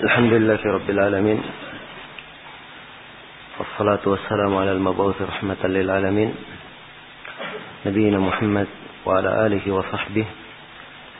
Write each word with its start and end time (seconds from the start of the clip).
الحمد 0.00 0.32
لله 0.32 0.60
رب 0.64 0.90
العالمين 0.90 1.40
والصلاة 3.58 4.00
والسلام 4.06 4.56
على 4.56 4.72
المبعوث 4.72 5.22
رحمة 5.22 5.56
للعالمين 5.64 6.34
نبينا 7.86 8.18
محمد 8.18 8.66
وعلى 9.06 9.46
آله 9.46 9.72
وصحبه 9.72 10.26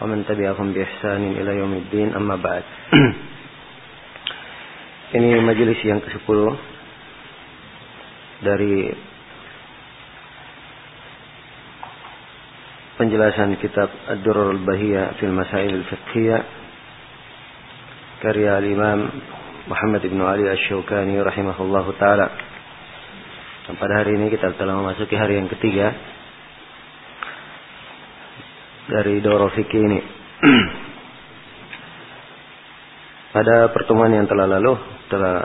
ومن 0.01 0.25
تبعهم 0.29 0.73
بإحسان 0.73 1.33
إلى 1.33 1.51
يوم 1.61 1.73
الدين 1.73 2.15
أما 2.17 2.37
بعد. 2.37 2.63
Ini 5.21 5.45
majelis 5.45 5.77
yang 5.85 6.01
ke-10 6.01 6.41
dari 8.49 8.97
penjelasan 12.97 13.61
kitab 13.61 13.93
Ad-Durrul 14.09 14.65
Bahiyah 14.65 15.21
fil 15.21 15.37
Masail 15.37 15.85
al-Fiqhiyah. 15.85 16.60
Karya 18.21 18.61
al-Imam 18.61 19.09
Muhammad 19.65 20.05
ibn 20.05 20.21
Ali 20.21 20.45
Ash-Shawkani 20.45 21.17
rahimahullah 21.25 21.87
taala. 21.97 22.29
Dan 23.65 23.81
pada 23.81 24.05
hari 24.05 24.21
ini 24.21 24.29
kita 24.29 24.53
telah 24.61 24.77
memasuki 24.77 25.17
hari 25.17 25.41
yang 25.41 25.49
ketiga 25.49 25.97
dari 28.93 29.25
Doro 29.25 29.49
Fikih 29.57 29.81
ini. 29.81 30.01
pada 33.37 33.73
pertemuan 33.73 34.13
yang 34.13 34.29
telah 34.29 34.45
lalu 34.45 34.77
telah 35.09 35.37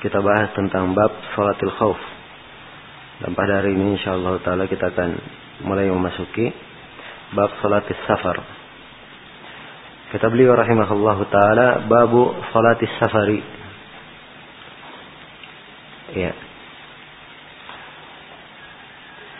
kita 0.00 0.24
bahas 0.24 0.56
tentang 0.56 0.96
bab 0.96 1.12
salatil 1.36 1.74
khauf. 1.76 2.00
Dan 3.20 3.36
pada 3.36 3.60
hari 3.60 3.76
ini 3.76 4.00
insyaallah 4.00 4.40
taala 4.40 4.64
kita 4.72 4.88
akan 4.88 5.10
mulai 5.68 5.84
memasuki 5.92 6.48
bab 7.36 7.52
salatis 7.60 8.00
safar. 8.08 8.61
Kata 10.12 10.28
beliau 10.28 10.52
rahimahullah 10.52 11.18
taala 11.32 11.88
babu 11.88 12.36
salatis 12.52 12.92
safari. 13.00 13.40
Ya. 16.12 16.36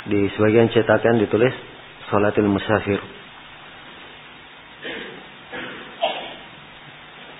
Di 0.08 0.32
sebagian 0.32 0.72
cetakan 0.72 1.20
ditulis 1.20 1.52
salatil 2.08 2.48
musafir. 2.48 3.04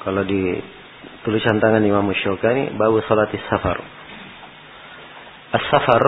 Kalau 0.04 0.28
di 0.28 0.60
tulisan 1.24 1.56
tangan 1.56 1.80
Imam 1.88 2.12
Syukani 2.12 2.76
babu 2.76 3.00
salatis 3.08 3.40
safar. 3.48 3.80
As-safar 5.56 6.02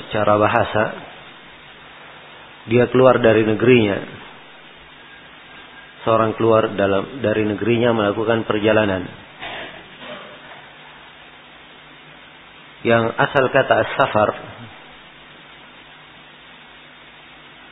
secara 0.00 0.40
bahasa 0.40 0.84
dia 2.72 2.88
keluar 2.88 3.20
dari 3.20 3.44
negerinya. 3.44 4.29
Seorang 6.04 6.32
keluar 6.36 6.72
dalam 6.76 7.20
dari 7.20 7.44
negerinya 7.44 7.92
melakukan 7.92 8.48
perjalanan. 8.48 9.04
Yang 12.80 13.04
asal 13.12 13.44
kata 13.52 13.74
as-safar 13.84 14.30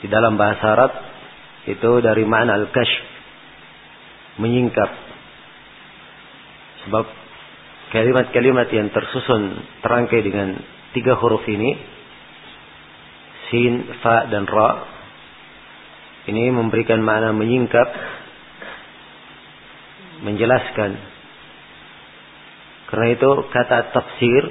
di 0.04 0.06
dalam 0.12 0.36
bahasa 0.36 0.64
Arab 0.76 0.92
itu 1.64 1.90
dari 2.04 2.28
makna 2.28 2.60
al-kashf 2.60 3.00
menyingkap 4.36 5.08
Sebab 6.88 7.04
kalimat-kalimat 7.92 8.72
yang 8.72 8.88
tersusun 8.88 9.60
terangkai 9.84 10.24
dengan 10.24 10.56
tiga 10.96 11.20
huruf 11.20 11.44
ini, 11.44 11.76
sin, 13.52 13.84
fa, 14.00 14.24
dan 14.32 14.48
ra, 14.48 14.88
ini 16.32 16.48
memberikan 16.48 17.04
makna 17.04 17.36
menyingkap, 17.36 17.88
menjelaskan. 20.22 20.90
Karena 22.88 23.06
itu 23.12 23.30
kata 23.52 23.92
tafsir 23.92 24.42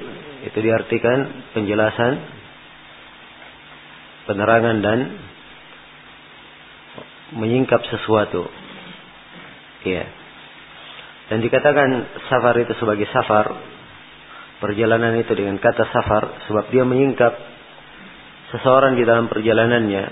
itu 0.45 0.57
diartikan 0.61 1.49
penjelasan, 1.57 2.13
penerangan 4.29 4.77
dan 4.85 4.99
menyingkap 7.35 7.81
sesuatu. 7.89 8.47
Iya. 9.83 10.05
Dan 11.27 11.43
dikatakan 11.43 11.89
safar 12.31 12.55
itu 12.61 12.71
sebagai 12.79 13.07
safar. 13.11 13.51
Perjalanan 14.57 15.19
itu 15.19 15.35
dengan 15.35 15.59
kata 15.59 15.83
safar. 15.91 16.47
Sebab 16.47 16.71
dia 16.71 16.87
menyingkap 16.87 17.33
seseorang 18.55 18.95
di 18.95 19.03
dalam 19.03 19.27
perjalanannya. 19.27 20.05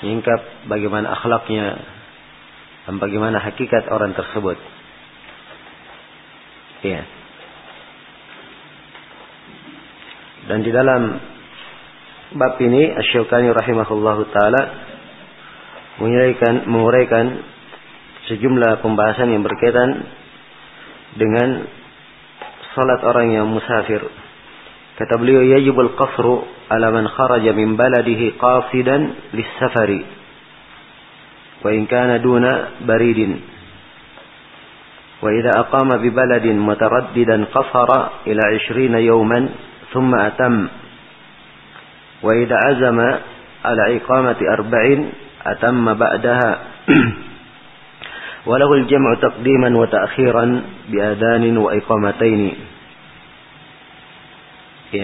Menyingkap 0.00 0.40
bagaimana 0.68 1.12
akhlaknya. 1.12 1.66
Dan 2.84 3.00
bagaimana 3.00 3.40
hakikat 3.40 3.88
orang 3.88 4.12
tersebut. 4.12 4.60
Iya. 6.84 7.02
Dan 10.44 10.60
di 10.60 10.68
dalam 10.68 11.02
bab 12.36 12.60
ini 12.60 12.92
Asyukani 12.92 13.48
rahimahullahu 13.48 14.22
taala 14.28 14.62
menguraikan 16.04 16.68
menguraikan 16.68 17.26
sejumlah 18.28 18.84
pembahasan 18.84 19.32
yang 19.32 19.40
berkaitan 19.40 20.04
dengan 21.16 21.64
salat 22.76 23.00
orang 23.00 23.32
yang 23.32 23.46
musafir. 23.48 24.04
Kata 25.00 25.16
beliau 25.16 25.40
yajibul 25.40 25.96
qasru 25.96 26.44
ala 26.68 26.92
man 26.92 27.08
kharaja 27.08 27.56
min 27.56 27.80
baladihi 27.80 28.36
qasidan 28.36 29.32
lis-safari 29.32 30.13
وإن 31.64 31.86
كان 31.86 32.22
دون 32.22 32.64
بريد. 32.80 33.40
وإذا 35.22 35.50
أقام 35.56 35.96
ببلد 35.96 36.46
مترددا 36.46 37.44
قصر 37.44 38.06
إلى 38.26 38.40
عشرين 38.54 38.94
يوما 38.94 39.48
ثم 39.92 40.14
أتم. 40.14 40.68
وإذا 42.22 42.56
عزم 42.56 43.00
على 43.64 43.96
إقامة 43.96 44.36
أربع 44.52 45.04
أتم 45.46 45.94
بعدها. 45.94 46.58
وله 48.48 48.74
الجمع 48.74 49.14
تقديما 49.14 49.76
وتأخيرا 49.76 50.62
بأذان 50.88 51.56
وإقامتين. 51.56 52.54
Di 54.94 55.02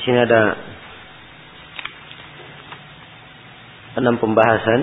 sini 0.00 0.24
ada 0.24 0.56
enam 3.92 4.16
pembahasan 4.16 4.80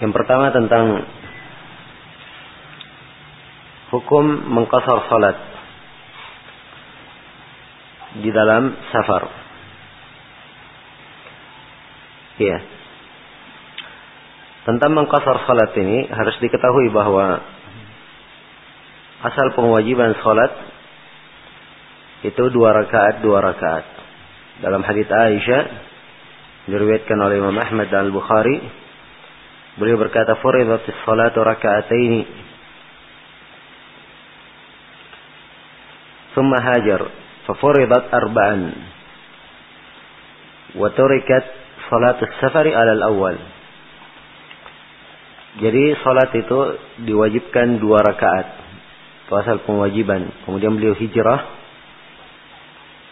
yang 0.00 0.12
pertama 0.12 0.52
tentang 0.52 1.08
hukum 3.96 4.24
mengkasar 4.52 5.08
salat 5.08 5.36
di 8.20 8.28
dalam 8.32 8.76
safar. 8.92 9.24
Ya. 12.36 12.60
Tentang 14.68 14.92
mengkasar 14.92 15.48
salat 15.48 15.72
ini 15.80 16.12
harus 16.12 16.36
diketahui 16.44 16.92
bahwa 16.92 17.40
asal 19.24 19.56
pengajiban 19.56 20.12
salat 20.20 20.52
itu 22.20 22.44
dua 22.52 22.84
rakaat 22.84 23.24
dua 23.24 23.40
rakaat. 23.40 23.84
Dalam 24.60 24.84
hadits 24.84 25.08
Aisyah 25.08 25.62
diriwayatkan 26.69 27.17
oleh 27.17 27.41
Imam 27.41 27.57
Ahmad 27.57 27.89
dan 27.89 28.09
Al-Bukhari 28.09 28.57
beliau 29.79 29.97
berkata 29.97 30.37
furidatis 30.39 30.95
salatu 31.05 31.41
raka'ataini 31.41 32.49
ثم 36.31 36.47
هاجر 36.47 37.01
ففرضت 37.47 38.05
أربعا 38.13 38.57
وتركت 40.75 41.45
صلاة 41.91 42.19
السفر 42.23 42.65
على 42.71 42.91
الأول 42.91 43.37
Jadi 45.51 45.99
salat 45.99 46.31
itu 46.31 46.59
diwajibkan 47.03 47.83
dua 47.83 47.99
rakaat. 47.99 48.47
Itu 49.27 49.35
asal 49.35 49.59
kewajiban. 49.67 50.31
Kemudian 50.47 50.79
beliau 50.79 50.95
hijrah. 50.95 51.43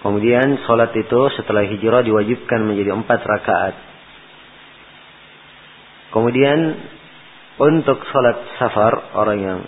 Kemudian 0.05 0.61
salat 0.69 0.93
itu 0.93 1.21
setelah 1.33 1.65
hijrah 1.65 2.05
diwajibkan 2.05 2.61
menjadi 2.61 2.93
empat 2.93 3.25
rakaat. 3.25 3.75
Kemudian 6.13 6.77
untuk 7.57 8.05
salat 8.13 8.37
safar 8.61 9.17
orang 9.17 9.39
yang 9.41 9.59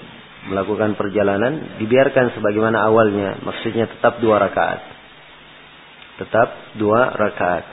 melakukan 0.52 0.92
perjalanan 0.92 1.80
dibiarkan 1.80 2.36
sebagaimana 2.36 2.84
awalnya. 2.84 3.40
Maksudnya 3.40 3.88
tetap 3.88 4.20
dua 4.20 4.36
rakaat. 4.36 4.80
Tetap 6.20 6.48
dua 6.76 7.16
rakaat. 7.16 7.64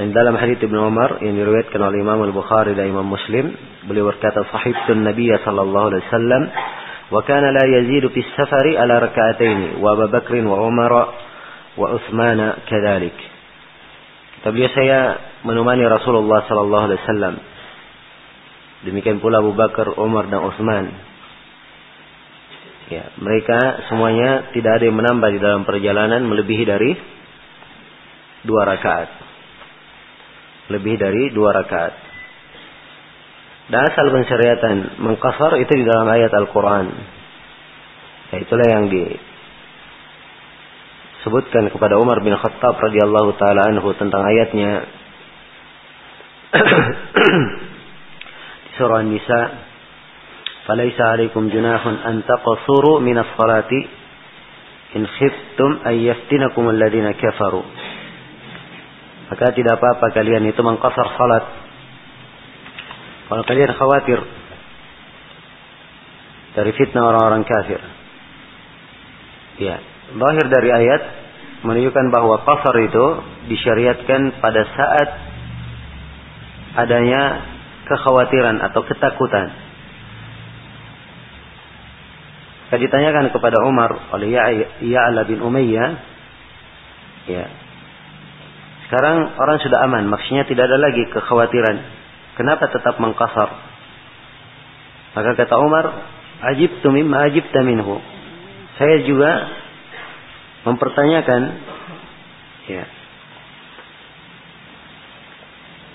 Dan 0.00 0.10
dalam 0.10 0.40
hadis 0.40 0.58
Ibnu 0.58 0.88
Umar 0.88 1.20
yang 1.20 1.36
diriwayatkan 1.36 1.78
oleh 1.78 2.00
Imam 2.00 2.18
Al-Bukhari 2.18 2.74
dan 2.74 2.90
Imam 2.90 3.06
Muslim, 3.06 3.52
beliau 3.86 4.08
berkata 4.10 4.42
sahibtun 4.48 5.06
Nabi 5.06 5.30
sallallahu 5.30 5.86
alaihi 5.92 6.02
wasallam 6.08 6.42
safari 8.36 8.80
ala 8.80 9.00
rak'atayn 9.02 9.82
wa 9.82 9.88
Abu 9.92 10.08
Bakr 10.08 10.40
wa 10.44 10.64
Umar 10.64 10.92
wa 11.74 11.86
Utsman 11.96 12.38
kadzalik. 12.64 13.16
Kata 14.40 14.52
beliau 14.52 14.72
saya 14.72 15.00
menemani 15.44 15.84
Rasulullah 15.88 16.44
sallallahu 16.48 16.84
alaihi 16.88 17.00
wasallam 17.00 17.34
Demikian 18.84 19.18
pula 19.18 19.40
Abu 19.40 19.56
Bakar, 19.56 19.96
Umar 19.96 20.28
dan 20.28 20.44
Utsman. 20.44 20.92
Ya, 22.92 23.16
mereka 23.16 23.88
semuanya 23.88 24.52
tidak 24.52 24.76
ada 24.76 24.84
yang 24.84 25.00
menambah 25.00 25.28
di 25.32 25.40
dalam 25.40 25.64
perjalanan 25.64 26.20
melebihi 26.28 26.64
dari 26.68 26.92
dua 28.44 28.68
rakaat. 28.68 29.08
Lebih 30.68 31.00
dari 31.00 31.32
dua 31.32 31.56
rakaat. 31.56 32.13
Dan 33.69 33.85
asal 33.85 34.09
pensyariatan 34.09 34.97
mengkasar 34.97 35.61
itu 35.61 35.77
di 35.77 35.85
dalam 35.85 36.09
ayat 36.09 36.33
Al-Quran. 36.33 36.89
Ya, 38.33 38.41
itulah 38.41 38.65
yang 38.65 38.89
disebutkan 38.89 41.69
kepada 41.69 42.01
Umar 42.01 42.17
bin 42.25 42.33
Khattab 42.33 42.81
radhiyallahu 42.81 43.37
taala 43.37 43.69
anhu 43.69 43.93
tentang 43.93 44.25
ayatnya 44.25 44.89
di 48.65 48.69
surah 48.77 49.05
An-Nisa 49.05 49.69
فليس 50.69 51.01
عليكم 51.01 51.49
جناح 51.49 51.81
أن 52.05 52.21
تقصروا 52.29 53.01
من 53.01 53.17
الصلاة 53.17 53.71
إن 54.95 55.03
خفتم 55.07 55.71
أن 55.81 55.95
يفتنكم 55.97 56.69
الذين 56.69 57.11
كفروا 57.11 57.65
maka 59.29 59.53
tidak 59.53 59.77
apa-apa 59.77 60.09
kalian 60.09 60.41
itu 60.49 60.57
mengkasar 60.65 61.05
salat 61.13 61.62
kalau 63.28 63.42
kalian 63.48 63.72
khawatir 63.72 64.20
dari 66.54 66.70
fitnah 66.76 67.02
orang-orang 67.02 67.42
kafir. 67.42 67.80
Ya, 69.54 69.78
lahir 70.14 70.46
dari 70.50 70.70
ayat 70.70 71.02
menunjukkan 71.62 72.06
bahwa 72.10 72.42
kasar 72.42 72.74
itu 72.84 73.06
disyariatkan 73.48 74.38
pada 74.42 74.62
saat 74.74 75.08
adanya 76.74 77.22
kekhawatiran 77.86 78.60
atau 78.60 78.82
ketakutan. 78.82 79.64
Ketika 82.74 82.90
ditanyakan 82.90 83.30
kepada 83.30 83.62
Umar 83.70 84.10
oleh 84.10 84.34
Ya'la 84.82 85.22
bin 85.30 85.38
Umayyah, 85.38 85.90
ya. 87.30 87.46
Sekarang 88.82 89.30
orang 89.38 89.62
sudah 89.62 89.78
aman, 89.86 90.10
maksudnya 90.10 90.42
tidak 90.42 90.66
ada 90.66 90.82
lagi 90.82 91.06
kekhawatiran 91.06 91.76
Kenapa 92.34 92.66
tetap 92.70 92.98
mengkasar? 92.98 93.48
Maka 95.14 95.30
kata 95.38 95.54
Umar, 95.62 95.86
ajib 96.54 96.82
tu 96.82 96.90
mimma 96.90 97.30
ajib 97.30 97.46
minhu. 97.62 98.02
Saya 98.74 99.06
juga 99.06 99.30
mempertanyakan 100.66 101.42
ya, 102.66 102.84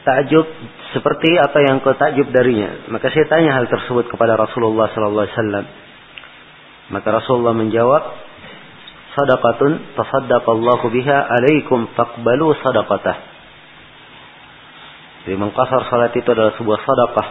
takjub 0.08 0.48
seperti 0.96 1.36
apa 1.38 1.58
yang 1.60 1.84
kau 1.84 1.94
takjub 1.94 2.32
darinya. 2.32 2.88
Maka 2.90 3.12
saya 3.12 3.28
tanya 3.28 3.60
hal 3.60 3.68
tersebut 3.68 4.08
kepada 4.08 4.40
Rasulullah 4.40 4.90
sallallahu 4.96 5.26
alaihi 5.28 5.38
wasallam. 5.38 5.66
Maka 6.90 7.08
Rasulullah 7.14 7.54
menjawab, 7.54 8.04
"Sadaqatun 9.14 10.00
tasaddaqallahu 10.00 10.86
biha 10.90 11.18
alaikum 11.30 11.92
faqbalu 11.94 12.56
sadaqatah." 12.64 13.39
Jadi 15.30 15.38
mengkasar 15.38 15.86
salat 15.94 16.10
itu 16.18 16.26
adalah 16.26 16.58
sebuah 16.58 16.80
sadaqah. 16.82 17.28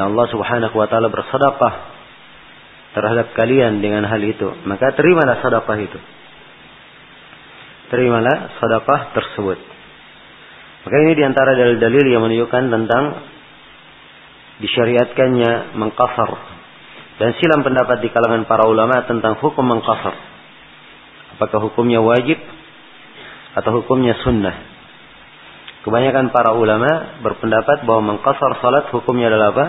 Yang 0.00 0.06
Allah 0.16 0.26
subhanahu 0.32 0.74
wa 0.80 0.88
ta'ala 0.88 1.12
bersadaqah 1.12 1.72
terhadap 2.96 3.36
kalian 3.36 3.84
dengan 3.84 4.08
hal 4.08 4.16
itu. 4.24 4.56
Maka 4.64 4.96
terimalah 4.96 5.44
sadaqah 5.44 5.76
itu. 5.76 6.00
Terimalah 7.92 8.56
sadaqah 8.64 9.12
tersebut. 9.12 9.60
Maka 10.88 10.96
ini 11.04 11.20
di 11.20 11.24
antara 11.28 11.52
dalil-dalil 11.52 12.16
yang 12.16 12.24
menunjukkan 12.24 12.64
tentang 12.72 13.04
disyariatkannya 14.64 15.76
mengkasar. 15.76 16.30
Dan 17.20 17.36
silam 17.36 17.60
pendapat 17.60 18.00
di 18.00 18.08
kalangan 18.08 18.48
para 18.48 18.64
ulama 18.64 19.04
tentang 19.04 19.36
hukum 19.36 19.68
mengkasar. 19.68 20.16
Apakah 21.36 21.60
hukumnya 21.60 22.00
wajib 22.00 22.40
atau 23.52 23.84
hukumnya 23.84 24.16
sunnah. 24.24 24.67
Kebanyakan 25.88 26.36
para 26.36 26.52
ulama 26.52 27.16
berpendapat 27.24 27.88
bahwa 27.88 28.12
mengkasar 28.12 28.60
salat 28.60 28.92
hukumnya 28.92 29.32
adalah 29.32 29.56
apa? 29.56 29.66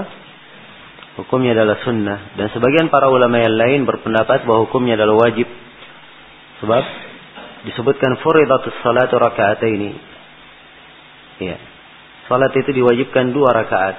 Hukumnya 1.23 1.55
adalah 1.55 1.79
sunnah. 1.87 2.35
Dan 2.35 2.51
sebagian 2.51 2.91
para 2.91 3.07
ulama 3.07 3.39
yang 3.39 3.55
lain 3.55 3.87
berpendapat 3.87 4.43
bahwa 4.43 4.67
hukumnya 4.67 4.99
adalah 4.99 5.15
wajib. 5.15 5.47
Sebab 6.59 6.83
disebutkan 7.71 8.19
furidatus 8.19 8.75
salatu 8.83 9.15
ini. 9.63 9.95
Ya. 11.39 11.55
Salat 12.27 12.51
itu 12.51 12.67
diwajibkan 12.67 13.31
dua 13.31 13.55
rakaat. 13.55 13.95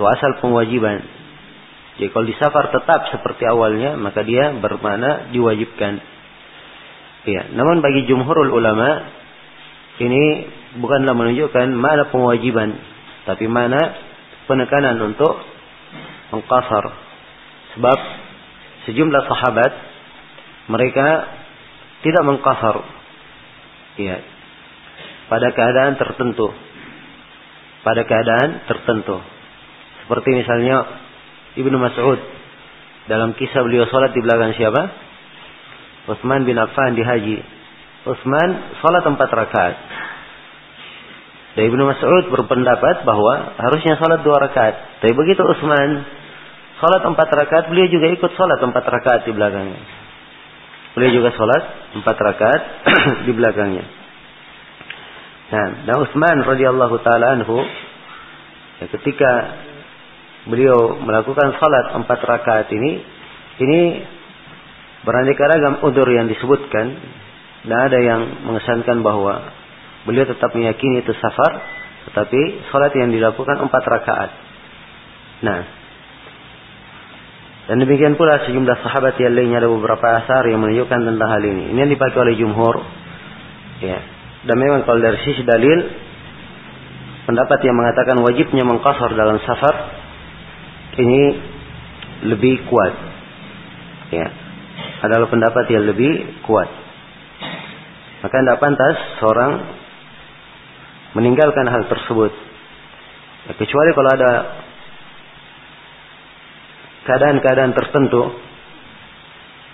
Itu 0.00 0.02
asal 0.08 0.40
pengwajiban. 0.40 1.04
Jadi 2.00 2.08
kalau 2.08 2.24
di 2.24 2.32
safar 2.40 2.72
tetap 2.72 3.12
seperti 3.12 3.44
awalnya, 3.44 4.00
maka 4.00 4.24
dia 4.24 4.48
bermakna 4.56 5.28
diwajibkan. 5.28 6.00
Ya, 7.28 7.52
namun 7.52 7.84
bagi 7.84 8.08
jumhurul 8.08 8.48
ulama 8.48 9.15
ini 9.96 10.24
bukanlah 10.76 11.16
menunjukkan 11.16 11.72
mana 11.72 12.12
kewajiban, 12.12 12.76
tapi 13.24 13.48
mana 13.48 13.80
penekanan 14.44 15.00
untuk 15.00 15.40
mengkasar. 16.36 16.84
Sebab 17.76 17.98
sejumlah 18.88 19.22
sahabat 19.24 19.72
mereka 20.68 21.06
tidak 22.04 22.22
mengkasar. 22.28 22.76
Ya. 23.96 24.20
Pada 25.26 25.48
keadaan 25.56 25.96
tertentu. 25.96 26.52
Pada 27.82 28.02
keadaan 28.04 28.68
tertentu. 28.68 29.16
Seperti 30.04 30.28
misalnya 30.38 30.76
Ibnu 31.56 31.76
Mas'ud 31.80 32.20
dalam 33.06 33.34
kisah 33.38 33.62
beliau 33.62 33.86
salat 33.88 34.12
di 34.12 34.20
belakang 34.22 34.54
siapa? 34.54 34.82
Utsman 36.06 36.46
bin 36.46 36.58
Affan 36.58 36.94
di 36.94 37.02
haji. 37.02 37.38
Utsman 38.06 38.78
salat 38.78 39.02
empat 39.02 39.30
rakaat. 39.34 39.76
Dan 41.58 41.72
Ibnu 41.72 41.82
Mas'ud 41.88 42.24
berpendapat 42.30 43.02
bahwa 43.02 43.58
harusnya 43.58 43.98
salat 43.98 44.22
dua 44.22 44.38
rakaat. 44.38 45.02
Tapi 45.02 45.10
begitu 45.10 45.42
Utsman 45.42 46.06
salat 46.78 47.02
empat 47.02 47.28
rakaat, 47.34 47.64
beliau 47.66 47.90
juga 47.90 48.06
ikut 48.14 48.30
salat 48.38 48.62
empat 48.62 48.84
rakaat 48.86 49.20
di 49.26 49.32
belakangnya. 49.34 49.80
Beliau 50.94 51.12
juga 51.18 51.34
salat 51.34 51.64
empat 51.98 52.16
rakaat 52.16 52.62
di 53.26 53.32
belakangnya. 53.34 53.84
Nah, 55.46 55.68
dan 55.90 55.96
Utsman 56.02 56.46
radhiyallahu 56.46 56.96
taala 57.02 57.38
anhu 57.38 57.58
ya, 58.82 58.86
ketika 58.98 59.30
beliau 60.46 60.94
melakukan 61.02 61.58
salat 61.58 61.90
empat 61.98 62.20
rakaat 62.22 62.66
ini, 62.70 63.02
ini 63.66 63.80
beraneka 65.02 65.42
ragam 65.46 65.74
udur 65.86 66.06
yang 66.10 66.26
disebutkan 66.30 66.98
dan 67.66 67.78
ada 67.90 67.98
yang 67.98 68.22
mengesankan 68.46 69.02
bahwa 69.02 69.56
Beliau 70.06 70.22
tetap 70.22 70.54
meyakini 70.54 71.02
itu 71.02 71.10
safar, 71.18 71.52
tetapi 72.08 72.70
sholat 72.70 72.94
yang 72.94 73.10
dilakukan 73.10 73.58
empat 73.58 73.82
rakaat. 73.82 74.30
Nah, 75.42 75.60
dan 77.66 77.82
demikian 77.82 78.14
pula 78.14 78.38
sejumlah 78.46 78.86
sahabat 78.86 79.18
yang 79.18 79.34
lainnya 79.34 79.66
ada 79.66 79.66
beberapa 79.66 80.06
asar 80.22 80.46
yang 80.46 80.62
menunjukkan 80.62 81.00
tentang 81.10 81.26
hal 81.28 81.42
ini. 81.42 81.74
Ini 81.74 81.78
yang 81.82 81.90
dipakai 81.90 82.18
oleh 82.22 82.38
jumhur. 82.38 82.78
Ya. 83.82 83.98
Dan 84.46 84.56
memang 84.62 84.86
kalau 84.86 85.02
dari 85.02 85.18
sisi 85.26 85.42
dalil, 85.42 85.90
pendapat 87.26 87.58
yang 87.66 87.74
mengatakan 87.74 88.22
wajibnya 88.22 88.62
mengkasar 88.62 89.10
dalam 89.18 89.42
safar, 89.42 89.74
ini 91.02 91.22
lebih 92.30 92.62
kuat. 92.70 92.94
Ya. 94.14 94.30
Adalah 95.02 95.26
pendapat 95.26 95.66
yang 95.74 95.90
lebih 95.90 96.46
kuat. 96.46 96.85
Maka 98.26 98.42
tidak 98.42 98.58
pantas 98.58 98.96
seorang 99.22 99.52
meninggalkan 101.14 101.62
hal 101.70 101.86
tersebut. 101.86 102.34
Ya, 103.46 103.52
kecuali 103.54 103.94
kalau 103.94 104.10
ada 104.10 104.32
keadaan-keadaan 107.06 107.70
tertentu, 107.70 108.34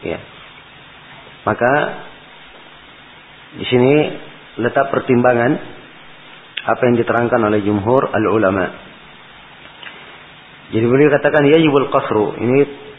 ya, 0.04 0.20
maka 1.48 1.72
di 3.56 3.64
sini 3.72 4.20
letak 4.60 4.92
pertimbangan 4.92 5.56
apa 6.68 6.82
yang 6.92 7.00
diterangkan 7.00 7.40
oleh 7.48 7.64
jumhur 7.64 8.04
al 8.04 8.26
ulama. 8.36 8.68
Jadi 10.76 10.84
beliau 10.84 11.08
katakan 11.08 11.48
yajibul 11.48 11.88
qasru. 11.88 12.36
Ini 12.36 12.58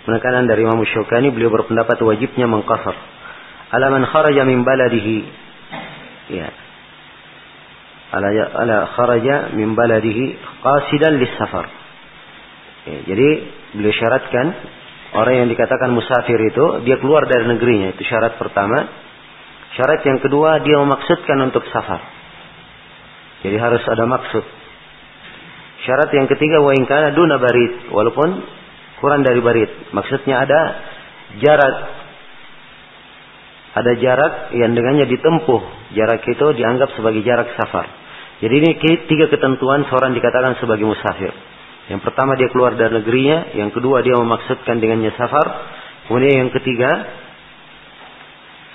penekanan 0.10 0.50
dari 0.50 0.65
Imam 0.65 0.81
Syukani 0.81 1.29
beliau 1.29 1.53
berpendapat 1.53 2.01
wajibnya 2.01 2.50
mengqasar. 2.50 2.98
Alaman 3.69 4.10
kharaja 4.10 4.41
min 4.50 4.65
baladihi. 4.65 5.42
Ya, 6.33 6.49
ala 8.09 8.29
ala 8.33 8.77
kharaja 8.97 9.53
min 9.53 9.77
baladihi 9.77 10.37
qasidan 10.65 11.21
lis 11.21 11.33
safar. 11.37 11.69
Ya, 12.89 12.99
jadi 13.05 13.27
beliau 13.77 13.93
syaratkan 13.93 14.45
orang 15.13 15.45
yang 15.45 15.49
dikatakan 15.53 15.93
musafir 15.93 16.41
itu 16.41 16.65
dia 16.89 16.97
keluar 16.97 17.29
dari 17.29 17.45
negerinya 17.45 17.93
itu 17.93 18.01
syarat 18.09 18.41
pertama. 18.41 18.89
Syarat 19.77 20.05
yang 20.05 20.19
kedua 20.21 20.61
dia 20.61 20.77
memaksudkan 20.81 21.37
untuk 21.45 21.65
safar. 21.69 22.01
Jadi 23.45 23.57
harus 23.57 23.83
ada 23.85 24.05
maksud. 24.09 24.45
Syarat 25.83 26.09
yang 26.15 26.31
ketiga 26.31 26.63
wa 26.63 26.71
in 26.71 26.87
kana 26.87 27.11
duna 27.11 27.37
barit, 27.37 27.91
walaupun 27.91 28.29
kurang 29.03 29.21
dari 29.21 29.43
barit. 29.43 29.91
Maksudnya 29.91 30.47
ada 30.47 30.59
jarak 31.43 32.02
ada 33.73 33.97
jarak 33.97 34.53
yang 34.53 34.77
dengannya 34.77 35.09
ditempuh. 35.09 35.61
Jarak 35.97 36.21
itu 36.29 36.45
dianggap 36.53 36.93
sebagai 36.93 37.25
jarak 37.25 37.57
safar. 37.57 37.89
Jadi 38.37 38.53
ini 38.53 38.69
tiga 39.09 39.25
ketentuan 39.33 39.89
seorang 39.89 40.13
dikatakan 40.13 40.61
sebagai 40.61 40.85
musafir. 40.85 41.33
Yang 41.89 42.05
pertama 42.05 42.37
dia 42.39 42.47
keluar 42.53 42.77
dari 42.77 42.95
negerinya, 42.95 43.51
yang 43.57 43.73
kedua 43.73 44.05
dia 44.05 44.15
memaksudkan 44.15 44.79
dengannya 44.79 45.11
safar, 45.19 45.45
kemudian 46.07 46.47
yang 46.47 46.51
ketiga 46.53 46.91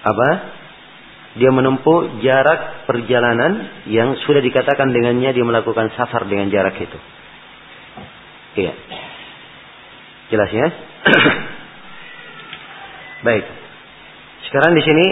apa? 0.03 0.31
Dia 1.39 1.55
menempuh 1.55 2.19
jarak 2.25 2.91
perjalanan 2.91 3.87
yang 3.87 4.19
sudah 4.27 4.43
dikatakan 4.43 4.91
dengannya 4.91 5.31
dia 5.31 5.47
melakukan 5.47 5.95
safar 5.95 6.27
dengan 6.27 6.51
jarak 6.51 6.75
itu. 6.75 6.99
Iya. 8.59 8.75
Jelas 10.35 10.51
ya? 10.51 10.67
Baik. 13.29 13.58
Sekarang 14.49 14.73
di 14.73 14.81
sini 14.81 15.07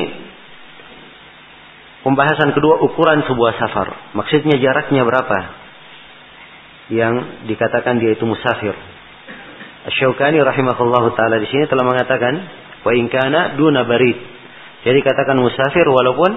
pembahasan 2.01 2.57
kedua 2.57 2.81
ukuran 2.89 3.21
sebuah 3.29 3.53
safar. 3.61 4.17
Maksudnya 4.17 4.57
jaraknya 4.57 5.05
berapa? 5.05 5.39
Yang 6.89 7.15
dikatakan 7.45 8.01
dia 8.01 8.17
itu 8.17 8.25
musafir. 8.25 8.73
Asy-Syaukani 9.87 10.41
rahimahullahu 10.41 11.15
taala 11.15 11.37
di 11.37 11.47
sini 11.53 11.69
telah 11.69 11.85
mengatakan 11.85 12.33
wa 12.81 12.93
in 12.97 13.13
kana 13.13 13.61
duna 13.61 13.85
barid. 13.85 14.17
Jadi 14.89 14.99
katakan 15.05 15.37
musafir 15.37 15.85
walaupun 15.85 16.33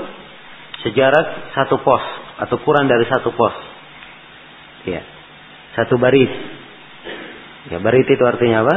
sejarak 0.84 1.56
satu 1.56 1.80
pos 1.80 2.04
atau 2.44 2.60
kurang 2.68 2.92
dari 2.92 3.08
satu 3.08 3.32
pos. 3.32 3.56
Ya. 4.84 5.08
Satu 5.80 5.96
baris. 5.96 6.32
Ya, 7.72 7.80
barit 7.80 8.10
itu 8.10 8.24
artinya 8.28 8.68
apa? 8.68 8.76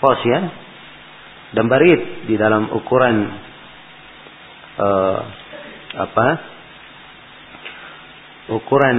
Pos 0.00 0.20
ya. 0.24 0.63
Dan 1.54 1.70
barit 1.70 2.26
di 2.26 2.34
dalam 2.34 2.66
ukuran 2.74 3.16
uh, 4.74 5.20
apa? 5.94 6.28
Ukuran 8.50 8.98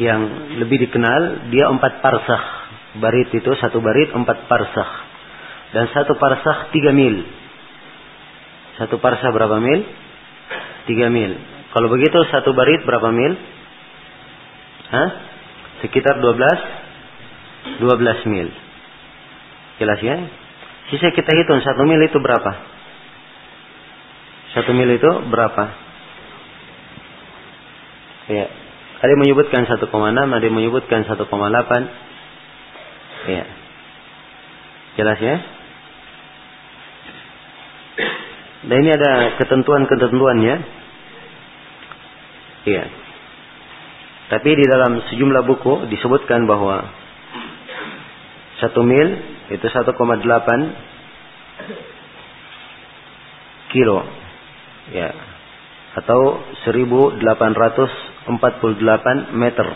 yang 0.00 0.20
lebih 0.56 0.88
dikenal 0.88 1.52
dia 1.52 1.68
empat 1.68 2.00
parsah. 2.00 2.42
Barit 2.96 3.28
itu 3.36 3.52
satu 3.60 3.84
barit 3.84 4.08
empat 4.16 4.48
parsah. 4.48 4.90
Dan 5.76 5.92
satu 5.92 6.16
parsah 6.16 6.72
tiga 6.72 6.88
mil. 6.96 7.20
Satu 8.80 8.96
parsah 8.96 9.28
berapa 9.28 9.60
mil? 9.60 9.84
Tiga 10.88 11.12
mil. 11.12 11.36
Kalau 11.76 11.92
begitu 11.92 12.16
satu 12.32 12.56
barit 12.56 12.80
berapa 12.88 13.12
mil? 13.12 13.36
Hah? 14.88 15.08
Sekitar 15.84 16.24
12 16.24 17.84
12 17.84 18.32
mil. 18.32 18.48
Jelas 19.78 20.00
ya? 20.00 20.47
Sisa 20.88 21.12
kita 21.12 21.30
hitung 21.36 21.60
satu 21.60 21.84
mil 21.84 22.00
itu 22.00 22.16
berapa? 22.16 22.52
Satu 24.56 24.72
mil 24.72 24.88
itu 24.88 25.10
berapa? 25.28 25.64
Ya. 28.32 28.46
Ada 28.98 29.14
yang 29.14 29.22
menyebutkan 29.22 29.62
1,6, 29.68 29.84
ada 29.92 30.42
yang 30.42 30.56
menyebutkan 30.56 31.04
1,8. 31.04 31.28
Ya. 33.28 33.44
Jelas 34.96 35.18
ya? 35.20 35.36
Dan 38.68 38.76
ini 38.82 38.90
ada 38.90 39.38
ketentuan-ketentuannya. 39.38 40.56
Iya. 42.66 42.84
Tapi 44.28 44.50
di 44.56 44.64
dalam 44.68 45.00
sejumlah 45.08 45.42
buku 45.46 45.88
disebutkan 45.88 46.44
bahwa 46.44 46.84
satu 48.60 48.82
mil 48.82 49.37
itu 49.48 49.64
1,8 49.64 49.96
kilo, 53.72 54.04
ya, 54.92 55.08
atau 55.96 56.44
1848 56.68 57.16
meter. 59.32 59.68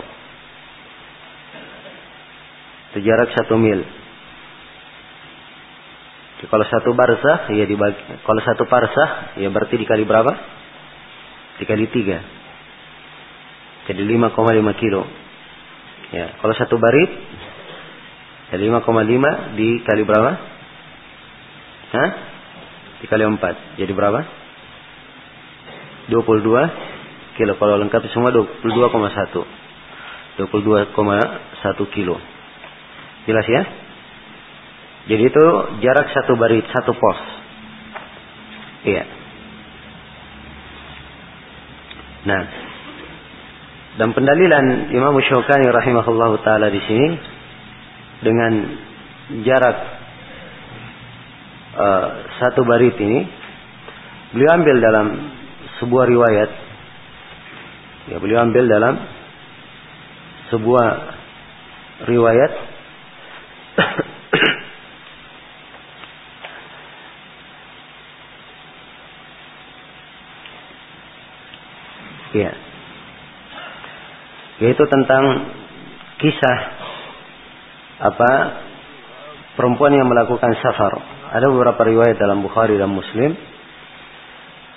Itu 2.93 3.01
jarak 3.01 3.33
satu 3.33 3.57
mil. 3.57 3.81
Jadi, 6.43 6.51
kalau 6.51 6.67
satu 6.67 6.91
barsah, 6.93 7.55
ya 7.55 7.65
dibagi. 7.65 8.03
Kalau 8.27 8.43
satu 8.43 8.67
parsah, 8.67 9.39
ya 9.39 9.47
berarti 9.47 9.79
dikali 9.79 10.03
berapa? 10.03 10.35
Dikali 11.63 11.87
tiga. 11.89 12.19
Jadi 13.87 14.03
5,5 14.03 14.35
kilo. 14.75 15.07
Ya, 16.13 16.35
kalau 16.43 16.53
satu 16.59 16.77
barit 16.77 17.09
5,5 18.53 19.57
dikali 19.57 20.03
berapa? 20.05 20.33
Hah? 21.93 22.11
Dikali 23.01 23.25
4. 23.25 23.81
Jadi 23.81 23.93
berapa? 23.97 24.21
22 26.13 27.41
kilo. 27.41 27.53
Kalau 27.57 27.81
lengkap 27.81 28.03
semua 28.13 28.29
22,1. 28.29 29.41
22,1 30.37 31.97
kilo. 31.97 32.17
Jelas 33.25 33.47
ya? 33.49 33.63
Jadi 35.03 35.23
itu 35.33 35.45
jarak 35.83 36.13
satu 36.13 36.37
barit, 36.37 36.69
satu 36.71 36.93
pos. 36.95 37.19
Iya. 38.87 39.05
Nah, 42.23 42.43
dan 43.99 44.15
pendalilan 44.15 44.95
Imam 44.95 45.13
Syaukani 45.21 45.67
rahimahullahu 45.69 46.41
taala 46.47 46.71
di 46.71 46.81
sini 46.87 47.09
dengan 48.23 48.53
jarak 49.43 49.79
uh, 51.75 52.07
satu 52.39 52.63
barit 52.63 52.95
ini 52.97 53.27
beliau 54.33 54.51
ambil 54.63 54.77
dalam 54.79 55.07
sebuah 55.83 56.05
riwayat. 56.07 56.51
Ya 58.11 58.17
beliau 58.23 58.47
ambil 58.47 58.65
dalam 58.71 58.95
sebuah 60.55 60.89
riwayat. 62.07 62.53
Ya. 72.33 72.49
Yaitu 74.57 74.89
tentang 74.89 75.53
kisah 76.17 76.82
apa 78.03 78.31
perempuan 79.55 79.95
yang 79.95 80.11
melakukan 80.11 80.51
safar. 80.59 80.99
Ada 81.33 81.47
beberapa 81.49 81.81
riwayat 81.87 82.19
dalam 82.19 82.43
Bukhari 82.43 82.77
dan 82.77 82.91
Muslim. 82.91 83.33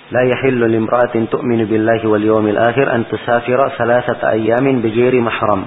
La 0.06 0.22
yahillu 0.22 0.70
limra'atin 0.70 1.26
tu'minu 1.26 1.66
billahi 1.66 2.06
wal 2.06 2.22
yawmil 2.22 2.54
akhir 2.54 2.86
an 2.86 3.10
tusafira 3.10 3.74
thalathata 3.74 4.38
ayyamin 4.38 4.78
bighairi 4.78 5.18
mahram. 5.18 5.66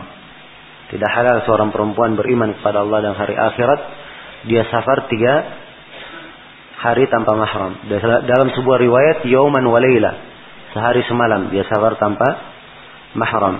Tidak 0.89 1.09
halal 1.11 1.43
seorang 1.43 1.69
perempuan 1.75 2.15
beriman 2.15 2.55
kepada 2.57 2.81
Allah 2.81 3.11
dan 3.11 3.13
hari 3.19 3.35
akhirat 3.35 3.79
dia 4.47 4.63
safar 4.71 5.11
tiga 5.11 5.33
hari 6.79 7.11
tanpa 7.11 7.35
mahram. 7.35 7.83
Dalam 8.25 8.55
sebuah 8.55 8.79
riwayat 8.79 9.27
yauman 9.27 9.67
walaila 9.67 10.15
sehari 10.71 11.03
semalam 11.05 11.51
dia 11.51 11.67
safar 11.67 11.99
tanpa 11.99 12.25
mahram. 13.19 13.59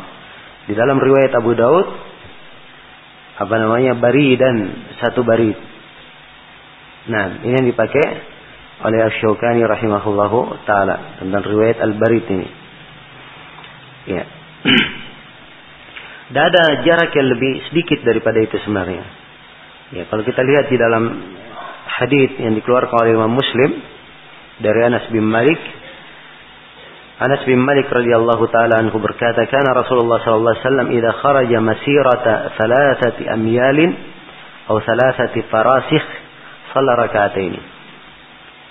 Di 0.66 0.74
dalam 0.80 0.96
riwayat 0.96 1.36
Abu 1.36 1.52
Daud 1.60 2.09
apa 3.40 3.56
namanya 3.56 3.96
bari 3.96 4.36
dan 4.36 4.56
satu 5.00 5.24
bari. 5.24 5.56
Nah, 7.08 7.40
ini 7.48 7.56
yang 7.56 7.68
dipakai 7.72 8.06
oleh 8.84 9.00
Asy-Syaukani 9.08 9.64
rahimahullahu 9.64 10.68
taala 10.68 11.20
tentang 11.24 11.44
riwayat 11.48 11.80
Al-Barid 11.80 12.26
ini. 12.28 12.48
Ya. 14.12 14.24
Dan 16.36 16.42
ada 16.46 16.86
jarak 16.86 17.10
yang 17.16 17.28
lebih 17.32 17.54
sedikit 17.72 18.06
daripada 18.06 18.38
itu 18.44 18.60
sebenarnya. 18.62 19.02
Ya, 19.96 20.04
kalau 20.12 20.22
kita 20.22 20.46
lihat 20.46 20.70
di 20.70 20.78
dalam 20.78 21.04
hadis 21.90 22.38
yang 22.38 22.54
dikeluarkan 22.54 22.94
oleh 23.02 23.18
Imam 23.18 23.34
Muslim 23.34 23.72
dari 24.62 24.80
Anas 24.86 25.10
bin 25.10 25.26
Malik 25.26 25.58
Anas 27.20 27.44
bin 27.44 27.60
Malik 27.60 27.92
radhiyallahu 27.92 28.48
taala 28.48 28.80
anhu 28.80 28.96
berkata, 29.04 29.44
"Kana 29.52 29.76
Rasulullah 29.76 30.24
sallallahu 30.24 30.56
alaihi 30.56 30.64
wasallam 30.64 30.88
idza 30.96 31.12
kharaja 31.20 31.58
masirata 31.60 32.34
thalathati 32.56 33.28
amyalin 33.28 33.92
atau 34.64 34.80
thalathati 34.80 35.44
farasikh 35.52 36.06
shalla 36.72 36.96
rak'atain." 36.96 37.60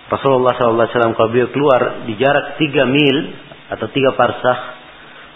Rasulullah 0.08 0.56
sallallahu 0.56 0.80
alaihi 0.80 0.96
wasallam 0.96 1.12
kalau 1.12 1.28
beliau 1.28 1.48
keluar 1.52 1.80
di 2.08 2.16
jarak 2.16 2.56
3 2.56 2.88
mil 2.88 3.16
atau 3.68 3.84
3 3.84 4.16
parsah, 4.16 4.58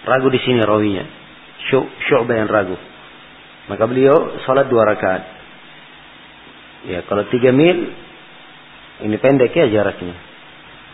ragu 0.08 0.32
di 0.32 0.40
sini 0.40 0.64
rawinya. 0.64 1.04
Syu'bah 1.68 2.32
yang 2.32 2.48
ragu. 2.48 2.80
Maka 3.68 3.84
beliau 3.92 4.40
salat 4.48 4.72
dua 4.72 4.88
rakaat. 4.88 5.22
Ya, 6.88 7.04
kalau 7.04 7.28
3 7.28 7.52
mil 7.52 7.92
ini 9.04 9.16
pendek 9.20 9.52
ya 9.52 9.68
jaraknya. 9.68 10.16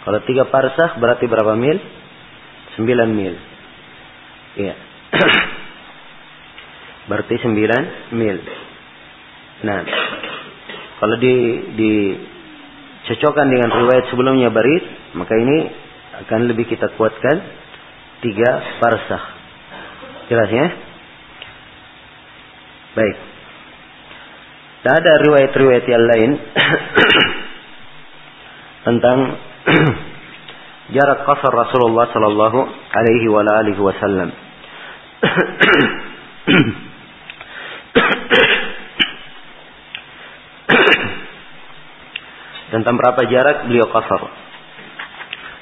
Kalau 0.02 0.18
3 0.18 0.50
parsah 0.50 0.98
berarti 0.98 1.30
berapa 1.30 1.54
mil? 1.54 1.78
9 2.78 2.86
mil. 3.10 3.34
Iya. 4.54 4.74
berarti 7.10 7.34
9 7.42 8.14
mil. 8.14 8.38
Nah, 9.66 9.80
kalau 11.02 11.16
di 11.18 11.34
dicocokkan 11.74 13.50
dengan 13.50 13.74
riwayat 13.74 14.06
sebelumnya 14.14 14.54
barit, 14.54 14.84
maka 15.18 15.34
ini 15.34 15.58
akan 16.22 16.40
lebih 16.46 16.70
kita 16.70 16.94
kuatkan 16.94 17.42
tiga 18.22 18.50
parsah. 18.78 19.24
Jelas 20.30 20.50
ya? 20.52 20.66
Baik. 22.94 23.16
Tak 24.78 24.94
ada 25.02 25.12
riwayat-riwayat 25.26 25.84
yang 25.90 26.04
lain 26.06 26.30
tentang 28.86 29.18
jarak 30.92 31.24
qasar 31.28 31.52
Rasulullah 31.52 32.08
sallallahu 32.12 32.60
alaihi 32.92 33.28
wa 33.28 33.42
alihi 33.44 33.80
wasallam. 33.80 34.30
tentang 42.68 42.94
berapa 43.00 43.20
jarak 43.28 43.66
beliau 43.66 43.88
qasar. 43.88 44.22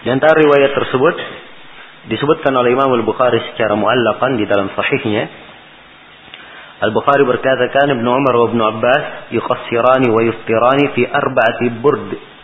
Di 0.03 0.09
antara 0.11 0.39
riwayat 0.39 0.75
tersebut 0.75 1.17
disebutkan 2.11 2.55
oleh 2.55 2.75
Imam 2.75 2.91
Al-Bukhari 2.95 3.43
secara 3.55 3.75
muallaqan 3.75 4.39
di 4.39 4.47
dalam 4.47 4.71
sahihnya. 4.75 5.27
Al-Bukhari 6.77 7.25
berkata 7.25 7.73
kan 7.73 7.89
Ibnu 7.89 8.05
Umar 8.05 8.35
wa 8.37 8.47
Ibnu 8.53 8.63
Abbas 8.63 9.33
yuqassirani 9.33 10.13
wa 10.13 10.21
yuftirani 10.23 10.93
fi 10.93 11.03
arba'ati 11.09 11.67
burd. 11.81 12.36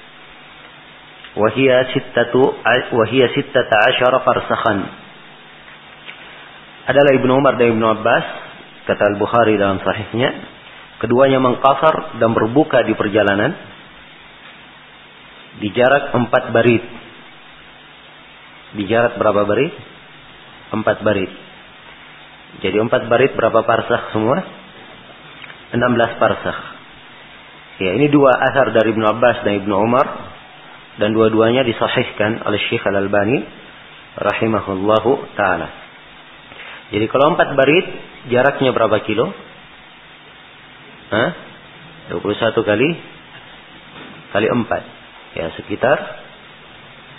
وهي 1.37 1.69
ستة 1.93 2.33
وهي 2.97 3.21
ستة 3.37 3.69
عشر 3.87 4.13
فرسخا 4.25 4.75
adalah 6.87 7.11
Ibnu 7.19 7.31
Umar 7.35 7.59
dan 7.59 7.75
Ibnu 7.75 7.83
Abbas 7.83 8.25
kata 8.87 9.11
Al-Bukhari 9.11 9.59
dalam 9.59 9.83
sahihnya 9.83 10.29
keduanya 11.03 11.43
mengkafar 11.43 12.15
dan 12.15 12.31
berbuka 12.31 12.87
di 12.87 12.95
perjalanan 12.95 13.51
di 15.59 15.67
jarak 15.75 16.15
empat 16.15 16.55
barit. 16.55 16.85
Di 18.77 18.83
jarak 18.87 19.19
berapa 19.19 19.43
barit? 19.43 19.73
Empat 20.71 21.03
barit. 21.03 21.31
Jadi 22.63 22.77
empat 22.79 23.11
barit 23.11 23.35
berapa 23.35 23.67
parsah 23.67 24.15
semua? 24.15 24.37
Enam 25.75 25.91
belas 25.91 26.15
parsah. 26.15 26.57
Ya, 27.83 27.99
ini 27.99 28.07
dua 28.07 28.31
asar 28.47 28.71
dari 28.71 28.95
Ibnu 28.95 29.05
Abbas 29.05 29.43
dan 29.43 29.59
Ibnu 29.59 29.75
Umar 29.75 30.07
dan 31.00 31.16
dua-duanya 31.16 31.64
disahihkan 31.64 32.44
oleh 32.44 32.60
Syekh 32.68 32.84
Al-Albani 32.84 33.40
rahimahullahu 34.18 35.10
taala. 35.38 35.68
Jadi 36.92 37.08
kalau 37.08 37.32
empat 37.32 37.56
barit 37.56 37.86
jaraknya 38.28 38.76
berapa 38.76 39.00
kilo? 39.08 39.32
Hah? 41.12 41.30
21 42.12 42.28
kali 42.60 42.88
kali 44.32 44.46
empat 44.48 44.82
ya 45.38 45.54
sekitar 45.56 45.96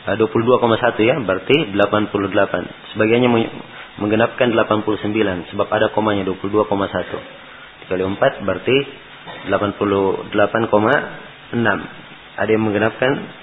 22,1 0.03 0.19
eh, 0.19 1.05
ya 1.07 1.15
berarti 1.23 1.71
88 1.71 2.93
sebagiannya 2.93 3.29
menggenapkan 3.97 4.51
89 4.51 5.55
sebab 5.55 5.67
ada 5.71 5.87
komanya 5.95 6.27
22,1 6.27 6.67
dikali 7.87 8.03
4 8.03 8.43
berarti 8.43 8.77
88,6 9.47 10.33
ada 12.33 12.49
yang 12.49 12.63
menggenapkan 12.65 13.11
9 13.13 13.42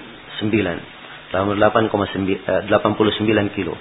89 2.67 3.57
kilo 3.57 3.75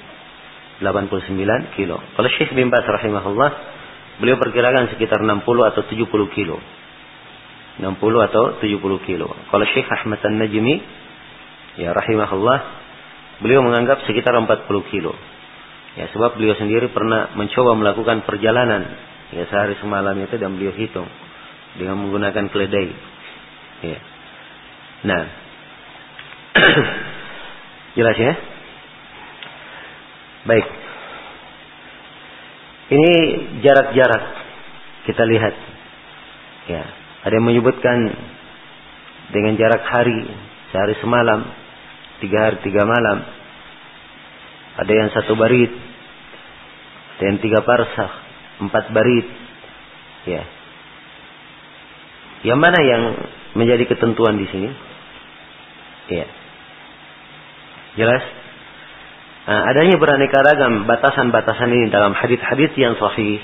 89 0.81 1.77
kilo 1.77 1.97
kalau 2.15 2.29
Syekh 2.37 2.53
bin 2.53 2.69
Bas 2.69 2.85
rahimahullah 2.85 3.51
beliau 4.21 4.37
perkirakan 4.37 4.93
sekitar 4.93 5.25
60 5.25 5.41
atau 5.45 5.83
70 5.89 6.37
kilo 6.37 6.61
60 7.81 8.29
atau 8.29 8.61
70 8.61 9.09
kilo. 9.09 9.29
Kalau 9.49 9.65
Syekh 9.73 9.89
Ahmad 9.89 10.21
An-Najmi 10.21 10.75
ya 11.81 11.97
rahimahullah 11.97 12.59
beliau 13.41 13.65
menganggap 13.65 14.05
sekitar 14.05 14.37
40 14.37 14.69
kilo. 14.93 15.17
Ya 15.97 16.07
sebab 16.13 16.37
beliau 16.37 16.55
sendiri 16.61 16.93
pernah 16.93 17.33
mencoba 17.35 17.75
melakukan 17.75 18.23
perjalanan 18.29 18.85
ya 19.33 19.49
sehari 19.49 19.81
semalam 19.81 20.15
itu 20.21 20.37
dan 20.37 20.55
beliau 20.55 20.77
hitung 20.77 21.09
dengan 21.81 21.97
menggunakan 21.99 22.53
keledai. 22.53 22.89
Ya. 23.81 23.99
Nah. 25.09 25.40
Jelas 27.99 28.17
ya? 28.19 28.33
Baik. 30.47 30.67
Ini 32.91 33.13
jarak-jarak 33.63 34.25
kita 35.07 35.23
lihat. 35.27 35.55
Ya, 36.71 36.83
ada 37.27 37.35
yang 37.35 37.47
menyebutkan 37.47 37.99
dengan 39.31 39.55
jarak 39.59 39.83
hari 39.87 40.27
sehari 40.75 40.95
semalam, 40.99 41.47
tiga 42.23 42.51
hari 42.51 42.59
tiga 42.67 42.83
malam. 42.87 43.19
Ada 44.81 44.93
yang 44.93 45.09
satu 45.15 45.35
barit, 45.35 45.71
ada 47.19 47.25
yang 47.31 47.39
tiga 47.43 47.61
parsah, 47.63 48.11
empat 48.65 48.91
barit. 48.91 49.27
Ya. 50.27 50.43
Yang 52.41 52.59
mana 52.59 52.81
yang 52.81 53.03
menjadi 53.55 53.85
ketentuan 53.87 54.41
di 54.41 54.47
sini? 54.49 54.71
Ya. 56.11 56.40
Jelas? 57.99 58.23
Nah, 59.51 59.67
adanya 59.73 59.99
beraneka 59.99 60.47
ragam 60.47 60.87
batasan-batasan 60.87 61.71
ini 61.75 61.87
dalam 61.91 62.15
hadis-hadis 62.15 62.71
yang 62.79 62.95
sahih. 63.01 63.43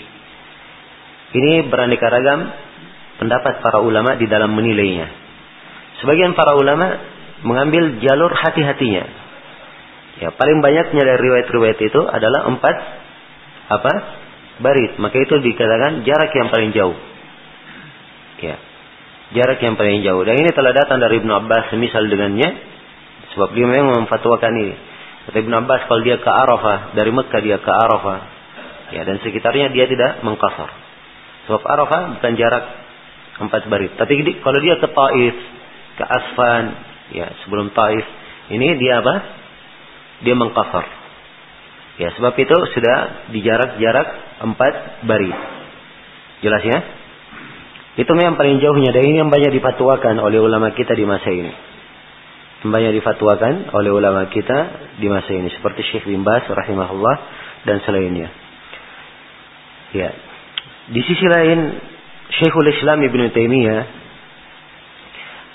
Ini 1.35 1.66
beraneka 1.66 2.06
ragam 2.06 2.52
pendapat 3.18 3.59
para 3.64 3.82
ulama 3.82 4.14
di 4.14 4.30
dalam 4.30 4.54
menilainya. 4.54 5.09
Sebagian 6.04 6.37
para 6.37 6.54
ulama 6.54 7.00
mengambil 7.42 7.98
jalur 8.04 8.30
hati-hatinya. 8.30 9.04
Ya, 10.16 10.32
paling 10.32 10.64
banyaknya 10.64 11.02
dari 11.02 11.20
riwayat-riwayat 11.20 11.78
itu 11.80 12.00
adalah 12.09 12.48
empat 12.48 12.76
apa? 13.68 13.92
Barit. 14.62 14.96
Maka 14.96 15.16
itu 15.20 15.37
dikatakan 15.44 16.06
jarak 16.09 16.32
yang 16.32 16.48
paling 16.48 16.70
jauh. 16.72 16.96
Ya. 18.40 18.56
Jarak 19.37 19.61
yang 19.61 19.76
paling 19.76 20.00
jauh. 20.06 20.22
Dan 20.24 20.40
ini 20.40 20.54
telah 20.54 20.72
datang 20.72 21.02
dari 21.02 21.20
Ibnu 21.20 21.32
Abbas 21.35 21.74
semisal 21.74 22.09
dengannya. 22.09 22.75
Sebab 23.37 23.53
dia 23.53 23.68
memang 23.68 24.09
memfatwakan 24.09 24.53
ini. 24.64 24.75
Kata 25.29 25.37
Ibnu 25.44 25.55
Abbas 25.61 25.85
kalau 25.92 26.01
dia 26.01 26.16
ke 26.16 26.31
Arafah, 26.31 26.96
dari 26.96 27.12
Mekah 27.12 27.40
dia 27.44 27.61
ke 27.61 27.68
Arafah. 27.68 28.18
Ya, 28.96 29.05
dan 29.05 29.20
sekitarnya 29.20 29.68
dia 29.77 29.85
tidak 29.85 30.25
mengkasar. 30.25 30.72
Sebab 31.44 31.61
Arafah 31.61 32.16
bukan 32.16 32.33
jarak 32.40 32.64
empat 33.44 33.68
barit. 33.68 33.92
Tapi 34.01 34.40
kalau 34.40 34.59
dia 34.64 34.81
ke 34.81 34.88
Taif, 34.88 35.37
ke 36.01 36.05
Asfan, 36.09 36.64
ya 37.12 37.29
sebelum 37.44 37.77
Taif, 37.77 38.07
ini 38.57 38.81
dia 38.81 39.05
apa? 39.05 39.14
Dia 40.25 40.33
mengkafar. 40.33 40.87
Ya 42.01 42.12
sebab 42.16 42.33
itu 42.40 42.57
sudah 42.72 43.29
di 43.37 43.44
jarak-jarak 43.44 44.09
empat 44.49 45.05
barit. 45.05 45.37
Jelas 46.40 46.62
ya? 46.64 46.79
Itu 47.96 48.12
memang 48.12 48.37
paling 48.37 48.61
jauhnya 48.61 48.92
dan 48.92 49.05
ini 49.09 49.25
yang 49.25 49.33
banyak 49.33 49.57
difatwakan 49.57 50.20
oleh 50.20 50.40
ulama 50.40 50.72
kita 50.72 50.92
di 50.92 51.05
masa 51.09 51.33
ini. 51.33 51.75
Banyak 52.64 52.92
difatwakan 52.96 53.74
oleh 53.76 53.90
ulama 53.92 54.32
kita 54.32 54.90
di 54.96 55.06
masa 55.12 55.28
ini 55.36 55.52
seperti 55.52 55.84
Syekh 55.92 56.08
bin 56.08 56.24
Bas 56.24 56.48
rahimahullah 56.48 57.16
dan 57.68 57.84
selainnya. 57.84 58.32
Ya. 59.92 60.10
Di 60.88 61.00
sisi 61.04 61.26
lain 61.26 61.76
Syekhul 62.32 62.70
Islam 62.72 63.04
Ibn 63.04 63.20
Taimiyah 63.30 63.82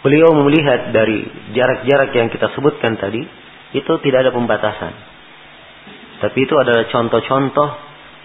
beliau 0.02 0.34
melihat 0.46 0.94
dari 0.94 1.26
jarak-jarak 1.58 2.10
yang 2.14 2.30
kita 2.30 2.54
sebutkan 2.54 2.98
tadi 2.98 3.22
itu 3.72 3.94
tidak 4.06 4.30
ada 4.30 4.32
pembatasan. 4.36 4.94
Tapi 6.22 6.38
itu 6.38 6.54
adalah 6.54 6.86
contoh-contoh 6.90 7.70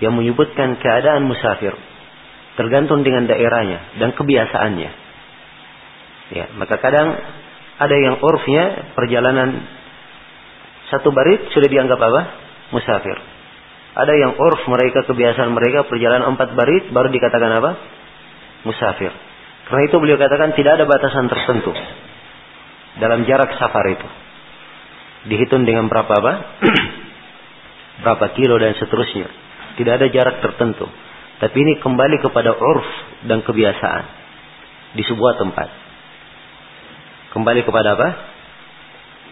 yang 0.05 0.13
menyebutkan 0.13 0.77
keadaan 0.77 1.25
musafir 1.25 1.73
tergantung 2.57 3.05
dengan 3.05 3.29
daerahnya 3.29 4.01
dan 4.01 4.13
kebiasaannya. 4.17 4.91
Ya, 6.27 6.47
maka 6.59 6.77
kadang 6.83 7.17
ada 7.77 7.97
yang 7.97 8.17
urfnya 8.25 8.95
perjalanan 8.97 9.61
satu 10.89 11.11
barit 11.13 11.51
sudah 11.53 11.69
dianggap 11.69 11.99
apa? 11.99 12.21
Musafir. 12.73 13.19
Ada 13.97 14.13
yang 14.13 14.33
urf 14.37 14.61
mereka 14.69 15.05
kebiasaan 15.09 15.51
mereka 15.57 15.89
perjalanan 15.89 16.37
empat 16.37 16.53
barit 16.57 16.93
baru 16.93 17.09
dikatakan 17.13 17.53
apa? 17.61 17.73
musafir. 18.67 19.15
Karena 19.67 19.83
itu 19.87 19.97
beliau 20.03 20.19
katakan 20.19 20.55
tidak 20.59 20.79
ada 20.79 20.85
batasan 20.91 21.31
tertentu 21.31 21.71
dalam 22.99 23.23
jarak 23.27 23.55
safar 23.59 23.87
itu. 23.93 24.09
Dihitung 25.27 25.67
dengan 25.67 25.91
berapa 25.91 26.11
apa? 26.11 26.33
berapa 28.03 28.27
kilo 28.35 28.59
dan 28.59 28.75
seterusnya. 28.79 29.27
Tidak 29.77 29.93
ada 29.93 30.07
jarak 30.11 30.43
tertentu. 30.43 30.87
Tapi 31.37 31.57
ini 31.57 31.79
kembali 31.83 32.25
kepada 32.25 32.57
urf 32.57 32.89
dan 33.29 33.45
kebiasaan 33.45 34.05
di 34.97 35.03
sebuah 35.05 35.37
tempat. 35.37 35.86
Kembali 37.37 37.69
kepada 37.69 38.01
apa? 38.01 38.09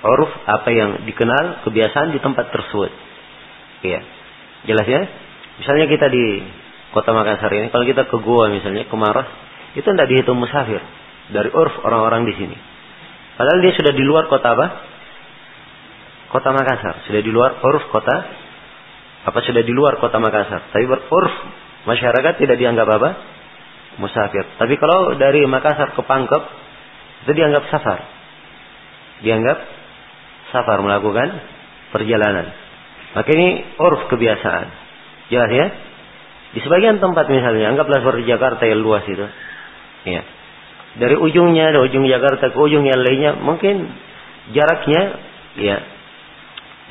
Urf 0.04 0.28
apa 0.44 0.68
yang 0.68 1.08
dikenal 1.08 1.64
kebiasaan 1.64 2.12
di 2.12 2.20
tempat 2.20 2.52
tersebut. 2.52 2.92
Iya. 3.80 4.00
Jelas 4.68 4.84
ya? 4.84 5.02
Misalnya 5.64 5.88
kita 5.88 6.12
di 6.12 6.44
kota 6.92 7.16
Makassar 7.16 7.48
ini, 7.56 7.72
kalau 7.72 7.88
kita 7.88 8.04
ke 8.04 8.16
Goa 8.20 8.52
misalnya, 8.52 8.84
ke 8.84 8.92
Maros, 8.92 9.24
itu 9.72 9.88
tidak 9.88 10.04
dihitung 10.12 10.36
musafir 10.36 10.84
dari 11.32 11.48
urf 11.48 11.80
orang-orang 11.80 12.28
di 12.28 12.36
sini. 12.36 12.56
Padahal 13.40 13.64
dia 13.64 13.72
sudah 13.72 13.92
di 13.96 14.04
luar 14.04 14.28
kota 14.28 14.52
apa? 14.52 14.66
Kota 16.28 16.52
Makassar, 16.52 17.08
sudah 17.08 17.24
di 17.24 17.30
luar 17.32 17.56
urf 17.64 17.88
kota 17.88 18.16
apa 19.24 19.38
sudah 19.40 19.64
di 19.64 19.72
luar 19.72 19.96
kota 19.96 20.20
Makassar. 20.20 20.68
Tapi 20.76 20.84
urf 20.92 21.34
masyarakat 21.88 22.36
tidak 22.36 22.60
dianggap 22.60 22.84
apa? 22.84 23.10
Musafir. 23.96 24.44
Tapi 24.60 24.76
kalau 24.76 25.16
dari 25.16 25.48
Makassar 25.48 25.96
ke 25.96 26.02
Pangkep 26.04 26.63
itu 27.24 27.32
dianggap 27.32 27.64
safar. 27.72 28.00
Dianggap 29.24 29.58
safar 30.52 30.78
melakukan 30.84 31.28
perjalanan. 31.90 32.52
Maka 33.16 33.28
ini 33.32 33.64
urf 33.80 34.12
kebiasaan. 34.12 34.66
Jelas 35.32 35.50
ya? 35.50 35.66
Di 36.54 36.60
sebagian 36.62 37.02
tempat 37.02 37.26
misalnya, 37.26 37.74
anggaplah 37.74 38.04
seperti 38.04 38.28
Jakarta 38.30 38.62
yang 38.68 38.84
luas 38.84 39.02
itu. 39.08 39.26
Ya. 40.06 40.22
Dari 40.94 41.18
ujungnya, 41.18 41.74
dari 41.74 41.90
ujung 41.90 42.06
Jakarta 42.06 42.54
ke 42.54 42.58
ujung 42.58 42.86
yang 42.86 43.02
lainnya, 43.02 43.34
mungkin 43.40 43.90
jaraknya, 44.54 45.02
ya, 45.58 45.76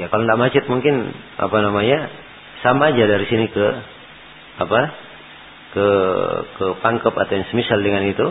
ya 0.02 0.06
kalau 0.12 0.28
tidak 0.28 0.40
macet 0.42 0.66
mungkin 0.68 1.16
apa 1.40 1.58
namanya, 1.64 2.12
sama 2.60 2.92
aja 2.92 3.08
dari 3.08 3.24
sini 3.32 3.48
ke 3.48 3.66
apa, 4.60 4.82
ke 5.72 5.88
ke 6.60 6.66
Pangkep 6.84 7.14
atau 7.16 7.34
yang 7.34 7.48
semisal 7.48 7.80
dengan 7.80 8.04
itu. 8.04 8.28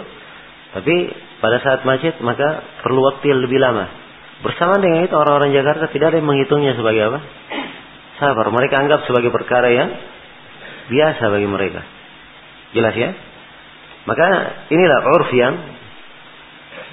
Tapi 0.72 0.96
pada 1.40 1.60
saat 1.60 1.84
macet 1.84 2.16
maka 2.24 2.64
perlu 2.80 3.00
waktu 3.12 3.28
yang 3.28 3.40
lebih 3.44 3.60
lama. 3.60 3.88
Bersama 4.42 4.80
dengan 4.80 5.06
itu 5.06 5.14
orang-orang 5.14 5.54
Jakarta 5.54 5.92
tidak 5.92 6.12
ada 6.12 6.16
yang 6.18 6.28
menghitungnya 6.28 6.74
sebagai 6.74 7.12
apa? 7.12 7.20
Sabar. 8.18 8.46
Mereka 8.50 8.74
anggap 8.74 9.04
sebagai 9.06 9.30
perkara 9.30 9.68
yang 9.70 9.88
biasa 10.90 11.22
bagi 11.30 11.48
mereka. 11.48 11.80
Jelas 12.72 12.94
ya? 12.96 13.10
Maka 14.02 14.26
inilah 14.72 14.98
urf 15.14 15.30
yang 15.30 15.54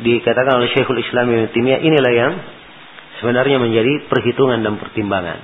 dikatakan 0.05 0.61
oleh 0.61 0.69
Syekhul 0.71 1.01
Islam 1.01 1.25
Ibn 1.31 1.51
Taimiyah 1.51 1.81
inilah 1.81 2.13
yang 2.13 2.33
sebenarnya 3.19 3.57
menjadi 3.59 4.07
perhitungan 4.07 4.63
dan 4.63 4.79
pertimbangan. 4.79 5.39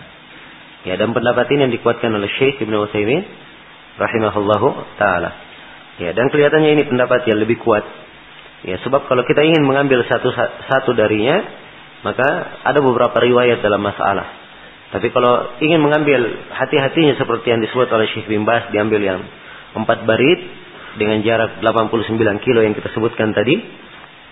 Ya, 0.85 0.95
dan 1.01 1.17
pendapat 1.17 1.49
ini 1.49 1.65
yang 1.65 1.73
dikuatkan 1.73 2.13
oleh 2.13 2.29
Syekh 2.37 2.61
Ibn 2.61 2.73
Utsaimin 2.85 3.25
rahimahullahu 3.97 4.67
taala. 5.01 5.33
Ya, 5.97 6.13
dan 6.13 6.29
kelihatannya 6.29 6.77
ini 6.77 6.83
pendapat 6.85 7.25
yang 7.25 7.41
lebih 7.41 7.57
kuat. 7.63 7.83
Ya, 8.65 8.81
sebab 8.81 9.05
kalau 9.05 9.21
kita 9.29 9.45
ingin 9.45 9.61
mengambil 9.61 10.01
satu 10.09 10.33
satu 10.65 10.97
darinya, 10.97 11.37
maka 12.01 12.25
ada 12.65 12.81
beberapa 12.81 13.13
riwayat 13.21 13.61
dalam 13.61 13.85
masalah. 13.85 14.25
Tapi 14.89 15.13
kalau 15.13 15.57
ingin 15.61 15.77
mengambil 15.77 16.25
hati-hatinya 16.49 17.13
seperti 17.13 17.53
yang 17.53 17.61
disebut 17.61 17.85
oleh 17.93 18.09
Syekh 18.09 18.25
bin 18.25 18.41
Bas 18.41 18.69
diambil 18.73 19.01
yang 19.05 19.21
empat 19.77 20.09
barit 20.09 20.41
dengan 20.97 21.21
jarak 21.21 21.61
89 21.61 22.17
kilo 22.41 22.65
yang 22.65 22.73
kita 22.73 22.89
sebutkan 22.95 23.35
tadi 23.37 23.53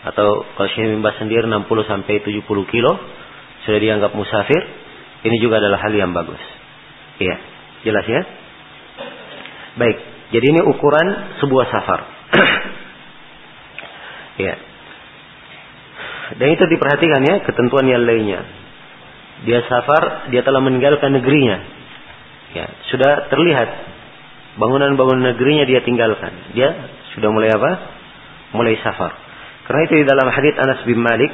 atau 0.02 0.46
kalau 0.58 0.69
Syekh 0.74 0.98
bin 0.98 1.06
Bas 1.06 1.13
sendiri 1.22 1.46
60 1.46 1.69
sampai 1.86 2.26
70 2.26 2.41
kilo 2.74 2.91
sudah 3.69 3.80
dianggap 3.80 4.17
musafir 4.17 4.62
ini 5.24 5.38
juga 5.38 5.62
adalah 5.62 5.78
hal 5.78 5.93
yang 5.93 6.10
bagus. 6.10 6.41
Iya, 7.22 7.36
jelas 7.86 8.06
ya? 8.10 8.22
Baik, 9.78 9.98
jadi 10.34 10.46
ini 10.58 10.62
ukuran 10.65 11.38
sebuah 11.38 11.65
safar. 11.69 12.02
Iya. 14.38 14.56
Dan 16.39 16.48
itu 16.56 16.63
diperhatikan 16.65 17.22
ya 17.26 17.36
ketentuan 17.46 17.86
yang 17.86 18.08
lainnya 18.08 18.63
dia 19.43 19.60
safar, 19.67 20.32
dia 20.32 20.41
telah 20.41 20.63
meninggalkan 20.63 21.12
negerinya. 21.12 21.58
Ya, 22.54 22.65
sudah 22.93 23.34
terlihat 23.34 23.69
bangunan-bangunan 24.62 25.36
negerinya 25.36 25.67
dia 25.67 25.84
tinggalkan. 25.84 26.32
Dia 26.56 26.69
sudah 27.17 27.30
mulai 27.34 27.52
apa? 27.52 27.72
Mulai 28.56 28.80
safar. 28.80 29.12
Karena 29.67 29.82
itu 29.89 29.93
di 30.00 30.06
dalam 30.08 30.28
hadits 30.32 30.60
Anas 30.60 30.80
bin 30.88 31.02
Malik 31.02 31.34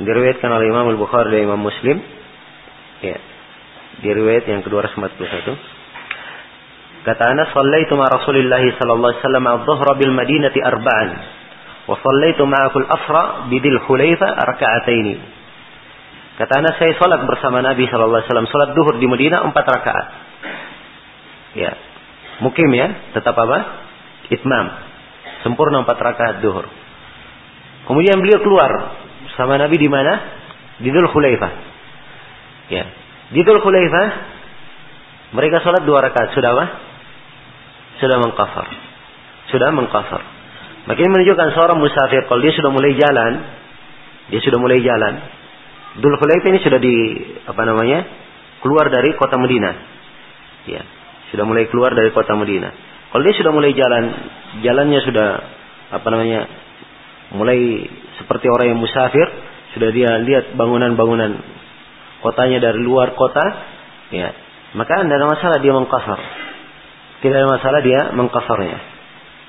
diriwayatkan 0.00 0.48
oleh 0.48 0.66
Imam 0.72 0.88
Al-Bukhari 0.90 1.28
dan 1.38 1.40
Imam 1.44 1.60
Muslim. 1.60 2.00
Ya. 3.04 3.18
Diriwayat 4.00 4.48
yang 4.48 4.64
ke-241. 4.64 5.44
Kata 7.04 7.22
Anas, 7.36 7.52
"Shallaitu 7.52 7.94
ma 8.00 8.08
Rasulillah 8.08 8.64
sallallahu 8.80 9.12
alaihi 9.12 9.22
wasallam 9.22 9.44
adh-dhuhra 9.44 9.92
bil 10.00 10.12
Madinati 10.12 10.60
arba'an 10.64 11.39
wa 11.88 11.96
shallaitu 11.96 12.42
ma'ahu 12.44 12.76
al-asra 12.84 13.48
bidil 13.48 13.80
Hulaifa 13.86 14.28
raka'ataini." 14.36 15.40
Kata 16.40 16.56
anak 16.56 16.80
saya 16.80 16.96
sholat 16.96 17.20
bersama 17.28 17.60
Nabi 17.60 17.84
Shallallahu 17.84 18.16
Alaihi 18.16 18.28
Wasallam 18.32 18.48
sholat 18.48 18.70
duhur 18.72 18.96
di 18.96 19.04
Medina 19.04 19.44
empat 19.44 19.60
rakaat. 19.60 20.06
Ya, 21.52 21.76
mukim 22.40 22.72
ya, 22.72 23.12
tetap 23.12 23.36
apa? 23.36 23.84
Itmam, 24.32 24.66
sempurna 25.44 25.84
empat 25.84 26.00
rakaat 26.00 26.40
duhur. 26.40 26.64
Kemudian 27.84 28.16
beliau 28.24 28.40
keluar 28.40 28.72
sama 29.36 29.60
Nabi 29.60 29.76
di 29.76 29.88
mana? 29.92 30.40
Di 30.80 30.88
Dul 30.88 31.12
Khulaifah. 31.12 31.52
Ya, 32.72 32.88
di 33.36 33.40
Dul 33.44 33.60
Khulaifah 33.60 34.06
mereka 35.36 35.60
sholat 35.60 35.84
dua 35.84 36.00
rakaat 36.00 36.32
sudah 36.32 36.50
apa? 36.56 36.66
Sudah 38.00 38.16
mengkafar. 38.16 38.66
Sudah 39.52 39.68
mengkafar. 39.76 40.22
Makin 40.88 41.12
menunjukkan 41.12 41.48
seorang 41.52 41.76
musafir 41.76 42.24
kalau 42.24 42.40
dia 42.40 42.54
sudah 42.56 42.72
mulai 42.72 42.96
jalan, 42.96 43.32
dia 44.32 44.40
sudah 44.40 44.58
mulai 44.62 44.80
jalan, 44.80 45.20
Dul 45.98 46.14
Khulaifah 46.14 46.48
ini 46.54 46.60
sudah 46.62 46.78
di 46.78 46.94
apa 47.50 47.62
namanya? 47.66 48.06
keluar 48.60 48.92
dari 48.92 49.16
kota 49.16 49.40
Medina. 49.40 49.72
Ya, 50.68 50.84
sudah 51.32 51.48
mulai 51.48 51.66
keluar 51.72 51.96
dari 51.96 52.12
kota 52.12 52.36
Medina. 52.36 52.70
Kalau 53.10 53.22
dia 53.24 53.34
sudah 53.34 53.50
mulai 53.50 53.72
jalan, 53.74 54.04
jalannya 54.62 55.00
sudah 55.02 55.28
apa 55.90 56.08
namanya? 56.12 56.40
mulai 57.30 57.86
seperti 58.18 58.46
orang 58.50 58.74
yang 58.74 58.78
musafir, 58.78 59.26
sudah 59.74 59.90
dia 59.94 60.18
lihat 60.22 60.54
bangunan-bangunan 60.54 61.40
kotanya 62.22 62.58
dari 62.60 62.78
luar 62.82 63.16
kota, 63.16 63.42
ya, 64.12 64.30
maka 64.76 65.02
tidak 65.02 65.16
ada 65.18 65.26
masalah 65.26 65.58
dia 65.58 65.72
mengkasar. 65.74 66.20
Tidak 67.20 67.36
ada 67.36 67.48
masalah 67.50 67.80
dia 67.82 68.00
mengkasarnya. 68.14 68.78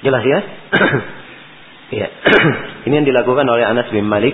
Jelas 0.02 0.24
ya? 0.26 0.40
ya. 1.92 2.08
Ini 2.88 2.94
yang 3.04 3.08
dilakukan 3.08 3.46
oleh 3.46 3.68
Anas 3.68 3.92
bin 3.92 4.08
Malik 4.08 4.34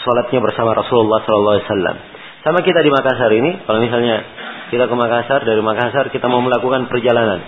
sholatnya 0.00 0.40
bersama 0.40 0.72
Rasulullah 0.72 1.20
SAW. 1.22 1.96
Sama 2.40 2.64
kita 2.64 2.80
di 2.80 2.88
Makassar 2.88 3.28
ini, 3.36 3.68
kalau 3.68 3.84
misalnya 3.84 4.24
kita 4.72 4.88
ke 4.88 4.94
Makassar, 4.96 5.44
dari 5.44 5.60
Makassar 5.60 6.08
kita 6.08 6.24
mau 6.24 6.40
melakukan 6.40 6.88
perjalanan. 6.88 7.44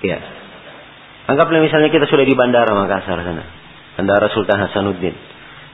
Ya. 0.00 0.18
Anggaplah 1.28 1.60
misalnya 1.60 1.92
kita 1.92 2.08
sudah 2.08 2.24
di 2.24 2.32
bandara 2.32 2.72
Makassar 2.72 3.20
sana. 3.20 3.44
Bandara 4.00 4.32
Sultan 4.32 4.56
Hasanuddin. 4.56 5.12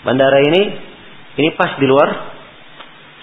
Bandara 0.02 0.42
ini, 0.42 0.62
ini 1.38 1.48
pas 1.54 1.78
di 1.78 1.86
luar 1.86 2.34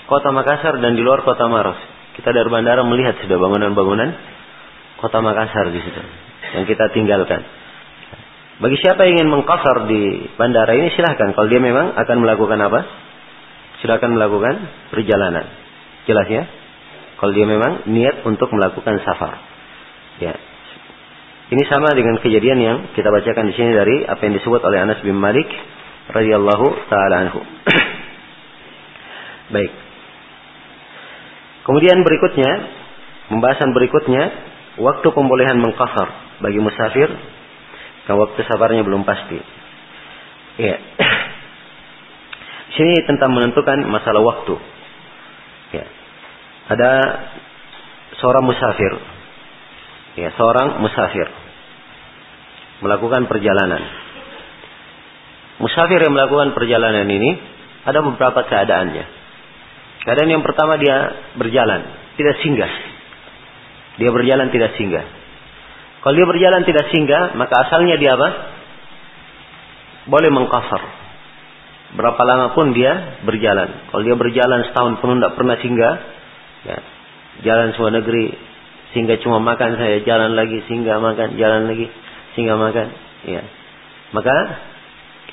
kota 0.07 0.31
Makassar 0.31 0.79
dan 0.79 0.95
di 0.95 1.03
luar 1.03 1.27
kota 1.27 1.51
Maros. 1.51 1.79
Kita 2.15 2.31
dari 2.31 2.47
bandara 2.47 2.87
melihat 2.87 3.19
sudah 3.19 3.35
bangunan-bangunan 3.35 4.09
kota 5.03 5.19
Makassar 5.19 5.67
di 5.67 5.83
situ. 5.83 5.99
Yang 6.55 6.65
kita 6.71 6.95
tinggalkan. 6.95 7.43
Bagi 8.61 8.77
siapa 8.77 9.01
yang 9.09 9.17
ingin 9.17 9.29
mengkafar 9.33 9.89
di 9.89 10.29
bandara 10.37 10.77
ini 10.77 10.93
silahkan. 10.93 11.33
Kalau 11.33 11.47
dia 11.49 11.57
memang 11.57 11.97
akan 11.97 12.17
melakukan 12.21 12.59
apa? 12.61 12.79
Silahkan 13.81 14.13
melakukan 14.13 14.61
perjalanan. 14.93 15.49
Jelas 16.05 16.27
ya? 16.29 16.43
Kalau 17.17 17.31
dia 17.33 17.47
memang 17.49 17.89
niat 17.89 18.21
untuk 18.27 18.53
melakukan 18.53 19.01
safar. 19.01 19.41
Ya. 20.21 20.37
Ini 21.49 21.63
sama 21.69 21.93
dengan 21.97 22.21
kejadian 22.21 22.59
yang 22.61 22.77
kita 22.93 23.09
bacakan 23.09 23.49
di 23.49 23.53
sini 23.57 23.71
dari 23.73 24.05
apa 24.05 24.21
yang 24.21 24.37
disebut 24.37 24.61
oleh 24.61 24.79
Anas 24.85 25.01
bin 25.01 25.17
Malik 25.17 25.49
radhiyallahu 26.13 26.67
taala 26.93 27.15
anhu. 27.25 27.41
Baik. 29.53 29.71
Kemudian 31.63 32.03
berikutnya, 32.03 32.51
pembahasan 33.31 33.71
berikutnya, 33.71 34.23
waktu 34.83 35.07
pembolehan 35.15 35.63
mengkafar 35.63 36.09
bagi 36.43 36.59
musafir 36.59 37.07
Kan 38.03 38.15
waktu 38.19 38.39
sabarnya 38.45 38.83
belum 38.83 39.07
pasti. 39.07 39.39
Ya. 40.59 40.75
Sini 42.75 43.05
tentang 43.05 43.31
menentukan 43.31 43.79
masalah 43.87 44.21
waktu. 44.21 44.55
Ya. 45.71 45.85
Ada 46.73 46.91
seorang 48.19 48.43
musafir. 48.43 48.93
Ya, 50.13 50.29
seorang 50.37 50.77
musafir 50.83 51.25
melakukan 52.83 53.31
perjalanan. 53.31 53.79
Musafir 55.63 56.03
yang 56.03 56.11
melakukan 56.11 56.51
perjalanan 56.51 57.07
ini 57.07 57.39
ada 57.87 58.03
beberapa 58.03 58.43
keadaannya. 58.43 59.05
Keadaan 60.03 60.29
yang 60.35 60.43
pertama 60.43 60.75
dia 60.75 61.15
berjalan, 61.39 61.87
tidak 62.19 62.35
singgah. 62.43 62.73
Dia 63.95 64.09
berjalan 64.11 64.51
tidak 64.51 64.75
singgah. 64.75 65.22
Kalau 66.03 66.13
dia 66.19 66.27
berjalan 66.27 66.67
tidak 66.67 66.91
singgah, 66.91 67.31
maka 67.39 67.63
asalnya 67.63 67.95
dia 67.95 68.19
apa? 68.19 68.29
Boleh 70.11 70.29
mengkafar. 70.35 70.83
Berapa 71.95 72.21
lama 72.27 72.51
pun 72.51 72.75
dia 72.75 73.23
berjalan. 73.23 73.87
Kalau 73.87 74.03
dia 74.03 74.19
berjalan 74.19 74.67
setahun 74.67 74.99
penuh 74.99 75.15
tidak 75.23 75.35
pernah 75.39 75.55
singgah, 75.63 75.93
ya, 76.67 76.77
jalan 77.41 77.71
sebuah 77.73 77.93
negeri 78.03 78.35
sehingga 78.93 79.17
cuma 79.25 79.41
makan 79.41 79.73
saya 79.81 80.05
jalan 80.05 80.37
lagi 80.37 80.61
sehingga 80.69 81.01
makan 81.01 81.33
jalan 81.35 81.65
lagi 81.65 81.89
sehingga 82.37 82.55
makan 82.61 82.87
ya 83.25 83.41
maka 84.13 84.35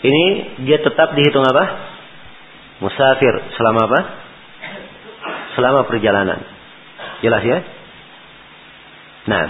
ini 0.00 0.56
dia 0.64 0.80
tetap 0.80 1.12
dihitung 1.12 1.44
apa 1.44 1.64
musafir 2.80 3.34
selama 3.60 3.80
apa 3.84 4.00
selama 5.60 5.80
perjalanan 5.84 6.40
jelas 7.20 7.44
ya 7.44 7.58
nah 9.28 9.44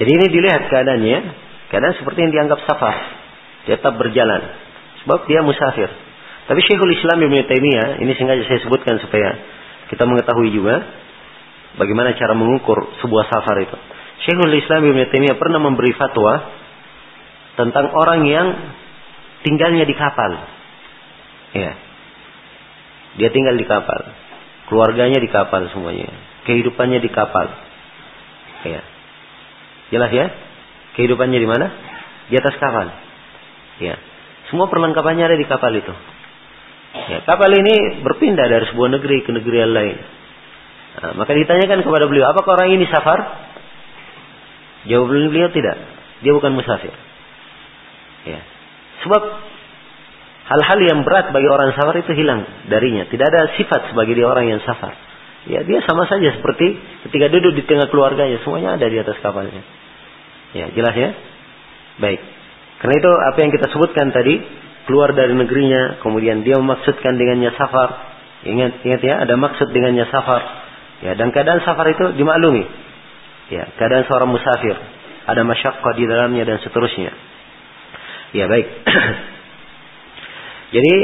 jadi 0.00 0.10
ini 0.10 0.26
dilihat 0.32 0.72
keadaannya 0.72 1.18
keadaan 1.68 1.94
seperti 2.00 2.18
yang 2.24 2.32
dianggap 2.32 2.64
safar 2.64 2.96
tetap 3.68 3.94
berjalan 4.00 4.42
sebab 5.04 5.28
dia 5.28 5.44
musafir 5.44 5.92
tapi 6.50 6.66
Syekhul 6.66 6.90
Islam 6.90 7.22
Ibn 7.22 7.46
Taimiyah 7.46 8.02
ini 8.02 8.10
sengaja 8.18 8.42
saya 8.42 8.58
sebutkan 8.66 8.98
supaya 8.98 9.38
kita 9.86 10.02
mengetahui 10.02 10.50
juga 10.50 10.82
bagaimana 11.78 12.18
cara 12.18 12.34
mengukur 12.34 12.90
sebuah 12.98 13.30
safar 13.30 13.62
itu. 13.62 13.78
Syekhul 14.26 14.58
Islam 14.58 14.82
Ibn 14.82 15.00
Taimiyah 15.14 15.38
pernah 15.38 15.62
memberi 15.62 15.94
fatwa 15.94 16.42
tentang 17.54 17.94
orang 17.94 18.26
yang 18.26 18.46
tinggalnya 19.46 19.86
di 19.86 19.94
kapal. 19.94 20.42
Ya. 21.54 21.72
Dia 23.14 23.30
tinggal 23.30 23.54
di 23.54 23.66
kapal. 23.70 24.10
Keluarganya 24.66 25.22
di 25.22 25.30
kapal 25.30 25.70
semuanya. 25.70 26.10
Kehidupannya 26.50 26.98
di 26.98 27.10
kapal. 27.14 27.46
Ya. 28.66 28.82
Jelas 29.90 30.10
ya? 30.14 30.26
Kehidupannya 30.94 31.38
di 31.38 31.48
mana? 31.50 31.66
Di 32.30 32.34
atas 32.38 32.54
kapal. 32.62 32.90
Ya. 33.82 33.98
Semua 34.50 34.66
perlengkapannya 34.70 35.26
ada 35.26 35.36
di 35.38 35.46
kapal 35.46 35.74
itu. 35.74 35.94
Ya, 36.90 37.22
kapal 37.22 37.50
ini 37.54 38.02
berpindah 38.02 38.50
dari 38.50 38.66
sebuah 38.70 38.98
negeri 38.98 39.22
ke 39.22 39.30
negeri 39.30 39.56
yang 39.62 39.74
lain. 39.74 39.96
Nah, 40.90 41.12
maka 41.14 41.38
ditanyakan 41.38 41.86
kepada 41.86 42.10
beliau, 42.10 42.26
apakah 42.34 42.58
orang 42.58 42.74
ini 42.74 42.86
safar? 42.90 43.18
Jawab 44.90 45.06
beliau 45.06 45.50
tidak. 45.54 45.76
Dia 46.26 46.32
bukan 46.34 46.50
musafir. 46.50 46.90
Ya. 48.26 48.40
Sebab 49.06 49.22
hal-hal 50.50 50.78
yang 50.82 50.98
berat 51.06 51.30
bagi 51.30 51.48
orang 51.48 51.72
safar 51.78 51.94
itu 52.02 52.10
hilang 52.12 52.42
darinya. 52.66 53.06
Tidak 53.06 53.26
ada 53.26 53.54
sifat 53.54 53.94
sebagai 53.94 54.18
dia 54.18 54.26
orang 54.26 54.50
yang 54.50 54.60
safar. 54.66 55.09
Ya, 55.48 55.64
dia 55.64 55.80
sama 55.88 56.04
saja 56.04 56.36
seperti 56.36 56.76
ketika 57.08 57.32
duduk 57.32 57.56
di 57.56 57.64
tengah 57.64 57.88
keluarganya, 57.88 58.44
semuanya 58.44 58.76
ada 58.76 58.84
di 58.84 59.00
atas 59.00 59.16
kapalnya. 59.24 59.64
Ya, 60.52 60.68
jelas 60.76 60.92
ya? 60.92 61.16
Baik. 61.96 62.20
Karena 62.84 62.94
itu 62.96 63.10
apa 63.12 63.38
yang 63.40 63.52
kita 63.52 63.66
sebutkan 63.72 64.12
tadi, 64.12 64.36
keluar 64.84 65.16
dari 65.16 65.32
negerinya, 65.32 66.00
kemudian 66.04 66.44
dia 66.44 66.60
memaksudkan 66.60 67.16
dengannya 67.16 67.56
safar. 67.56 67.88
Ingat, 68.44 68.84
ingat 68.84 69.00
ya, 69.00 69.14
ada 69.24 69.36
maksud 69.36 69.72
dengannya 69.72 70.04
safar. 70.12 70.42
Ya, 71.00 71.16
dan 71.16 71.32
keadaan 71.32 71.64
safar 71.64 71.88
itu 71.88 72.12
dimaklumi. 72.16 72.64
Ya, 73.48 73.64
keadaan 73.80 74.04
seorang 74.04 74.28
musafir, 74.28 74.76
ada 75.24 75.40
masyakkah 75.40 75.92
di 75.96 76.04
dalamnya 76.04 76.44
dan 76.44 76.60
seterusnya. 76.60 77.12
Ya, 78.36 78.44
baik. 78.44 78.68
Jadi 80.74 80.94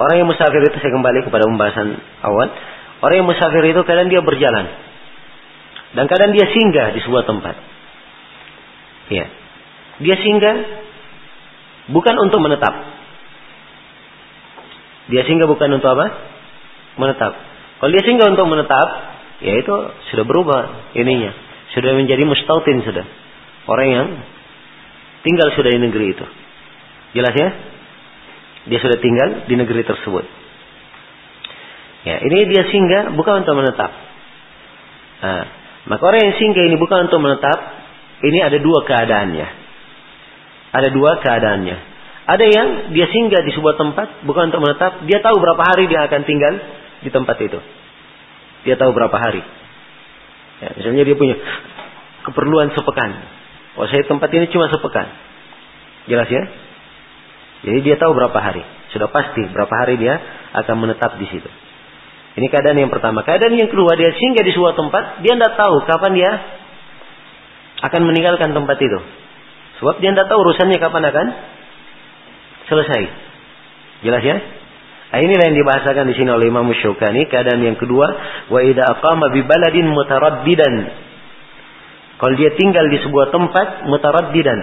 orang 0.00 0.14
yang 0.18 0.28
musafir 0.28 0.64
itu 0.64 0.76
saya 0.80 0.92
kembali 0.96 1.28
kepada 1.28 1.44
pembahasan 1.46 1.88
awal. 2.24 2.48
Orang 2.98 3.16
yang 3.22 3.28
musafir 3.28 3.62
itu 3.62 3.80
kadang 3.86 4.10
dia 4.10 4.22
berjalan. 4.22 4.66
Dan 5.94 6.04
kadang 6.10 6.34
dia 6.34 6.46
singgah 6.50 6.92
di 6.92 7.00
sebuah 7.00 7.24
tempat. 7.24 7.56
Ya. 9.08 9.26
Dia 9.98 10.16
singgah 10.20 10.56
Bukan 11.88 12.14
untuk 12.20 12.44
menetap. 12.44 12.74
Dia 15.08 15.24
singgah 15.24 15.48
bukan 15.48 15.80
untuk 15.80 15.88
apa? 15.88 16.06
Menetap. 17.00 17.32
Kalau 17.80 17.90
dia 17.96 18.04
singgah 18.04 18.28
untuk 18.28 18.44
menetap, 18.44 18.88
ya 19.40 19.56
itu 19.56 19.74
sudah 20.12 20.24
berubah 20.28 20.92
ininya. 20.92 21.32
Sudah 21.72 21.96
menjadi 21.96 22.28
mustautin 22.28 22.84
sudah. 22.84 23.08
Orang 23.64 23.88
yang 23.88 24.06
tinggal 25.24 25.48
sudah 25.56 25.72
di 25.72 25.80
negeri 25.80 26.12
itu. 26.12 26.26
Jelas 27.16 27.32
ya? 27.32 27.48
Dia 28.68 28.78
sudah 28.84 28.98
tinggal 29.00 29.48
di 29.48 29.54
negeri 29.56 29.80
tersebut. 29.88 30.24
Ya, 32.06 32.22
ini 32.22 32.46
dia 32.46 32.62
singgah 32.70 33.14
bukan 33.18 33.42
untuk 33.42 33.54
menetap. 33.58 33.90
Nah, 35.18 35.44
maka 35.90 36.02
orang 36.04 36.20
yang 36.30 36.34
singgah 36.38 36.64
ini 36.68 36.76
bukan 36.78 37.10
untuk 37.10 37.18
menetap, 37.18 37.58
ini 38.22 38.38
ada 38.38 38.58
dua 38.62 38.86
keadaannya. 38.86 39.48
Ada 40.74 40.88
dua 40.94 41.18
keadaannya. 41.18 41.76
Ada 42.28 42.44
yang 42.44 42.68
dia 42.92 43.08
singgah 43.08 43.40
di 43.40 43.50
sebuah 43.56 43.80
tempat 43.80 44.22
bukan 44.28 44.52
untuk 44.52 44.62
menetap, 44.62 45.08
dia 45.08 45.18
tahu 45.24 45.40
berapa 45.40 45.62
hari 45.64 45.88
dia 45.88 46.06
akan 46.06 46.22
tinggal 46.28 46.54
di 47.02 47.10
tempat 47.10 47.36
itu. 47.40 47.58
Dia 48.68 48.76
tahu 48.76 48.92
berapa 48.92 49.16
hari. 49.16 49.42
Ya, 50.60 50.68
misalnya 50.76 51.02
dia 51.08 51.16
punya 51.16 51.36
keperluan 52.28 52.74
sepekan. 52.76 53.10
Oh 53.78 53.86
saya 53.86 54.04
tempat 54.04 54.28
ini 54.34 54.50
cuma 54.50 54.68
sepekan. 54.68 55.08
Jelas 56.10 56.28
ya? 56.28 56.42
Jadi 57.64 57.78
dia 57.82 57.96
tahu 57.96 58.12
berapa 58.14 58.38
hari. 58.38 58.62
Sudah 58.92 59.08
pasti 59.08 59.46
berapa 59.50 59.70
hari 59.70 59.96
dia 59.96 60.18
akan 60.52 60.76
menetap 60.84 61.16
di 61.16 61.26
situ. 61.30 61.48
Ini 62.38 62.46
keadaan 62.46 62.78
yang 62.78 62.94
pertama. 62.94 63.26
Keadaan 63.26 63.58
yang 63.58 63.66
kedua, 63.66 63.98
dia 63.98 64.14
singgah 64.14 64.46
di 64.46 64.54
sebuah 64.54 64.78
tempat, 64.78 65.26
dia 65.26 65.34
tidak 65.34 65.58
tahu 65.58 65.82
kapan 65.90 66.12
dia 66.14 66.32
akan 67.82 68.00
meninggalkan 68.06 68.54
tempat 68.54 68.78
itu. 68.78 68.98
Sebab 69.82 69.98
dia 69.98 70.14
tidak 70.14 70.30
tahu 70.30 70.46
urusannya 70.46 70.78
kapan 70.78 71.02
akan 71.10 71.26
selesai. 72.70 73.02
Jelas 74.06 74.22
ya? 74.22 74.36
Nah, 75.08 75.18
inilah 75.24 75.44
yang 75.50 75.56
dibahasakan 75.58 76.04
di 76.06 76.14
sini 76.14 76.30
oleh 76.30 76.46
Imam 76.46 76.68
Syukani. 76.78 77.26
Keadaan 77.26 77.58
yang 77.58 77.74
kedua, 77.74 78.06
wa 78.54 78.60
idza 78.62 78.86
aqama 78.86 79.34
bi 79.34 79.42
baladin 79.42 79.90
mutaraddidan. 79.90 80.74
Kalau 82.22 82.34
dia 82.38 82.54
tinggal 82.54 82.86
di 82.86 83.02
sebuah 83.02 83.34
tempat 83.34 83.88
mutaraddidan. 83.90 84.60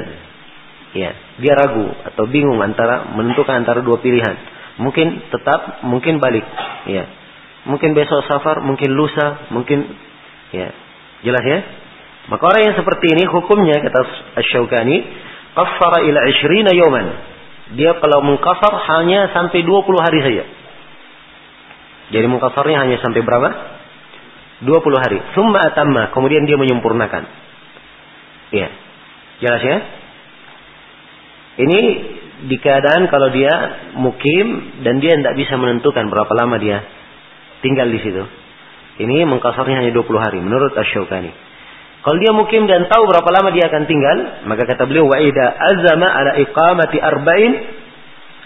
Ya, 0.96 1.12
dia 1.44 1.54
ragu 1.60 1.92
atau 2.08 2.24
bingung 2.32 2.64
antara 2.64 3.12
menentukan 3.20 3.68
antara 3.68 3.84
dua 3.84 4.00
pilihan. 4.00 4.40
Mungkin 4.80 5.28
tetap, 5.28 5.84
mungkin 5.84 6.24
balik. 6.24 6.48
Ya. 6.88 7.25
Mungkin 7.66 7.98
besok 7.98 8.22
safar, 8.30 8.62
mungkin 8.62 8.94
lusa, 8.94 9.50
mungkin 9.50 9.90
ya. 10.54 10.70
Jelas 11.26 11.42
ya? 11.42 11.60
Maka 12.30 12.44
orang 12.46 12.62
yang 12.70 12.76
seperti 12.78 13.06
ini 13.18 13.26
hukumnya 13.26 13.82
kata 13.82 14.02
Asy-Syaukani, 14.38 14.98
qaffara 15.58 16.06
ila 16.06 16.20
20 16.30 16.78
yawman. 16.78 17.08
Dia 17.74 17.98
kalau 17.98 18.22
mengkafar 18.22 18.74
hanya 18.94 19.34
sampai 19.34 19.66
20 19.66 19.82
hari 19.98 20.20
saja. 20.22 20.44
Jadi 22.14 22.26
mengkafarnya 22.30 22.86
hanya 22.86 22.98
sampai 23.02 23.26
berapa? 23.26 23.50
20 24.62 25.02
hari. 25.02 25.18
Summa 25.34 25.58
atamma, 25.66 26.14
kemudian 26.14 26.46
dia 26.46 26.62
menyempurnakan. 26.62 27.24
Iya. 28.54 28.70
Jelas 29.42 29.62
ya? 29.66 29.78
Ini 31.66 31.80
di 32.46 32.58
keadaan 32.62 33.10
kalau 33.10 33.34
dia 33.34 33.54
mukim 33.98 34.78
dan 34.86 35.02
dia 35.02 35.18
tidak 35.18 35.34
bisa 35.34 35.58
menentukan 35.58 36.14
berapa 36.14 36.30
lama 36.36 36.62
dia 36.62 36.84
tinggal 37.66 37.90
di 37.90 37.98
situ. 37.98 38.22
Ini 39.02 39.26
mengkasarnya 39.26 39.82
hanya 39.82 39.92
20 39.92 40.06
hari 40.22 40.38
menurut 40.40 40.78
Asy-Syaukani. 40.78 41.34
Kalau 42.06 42.22
dia 42.22 42.32
mukim 42.38 42.70
dan 42.70 42.86
tahu 42.86 43.10
berapa 43.10 43.26
lama 43.34 43.50
dia 43.50 43.66
akan 43.66 43.90
tinggal, 43.90 44.18
maka 44.46 44.70
kata 44.70 44.86
beliau 44.86 45.10
wa 45.10 45.18
ida 45.18 45.42
azama 45.58 46.06
ala 46.06 46.38
iqamati 46.38 47.02
arba'in 47.02 47.54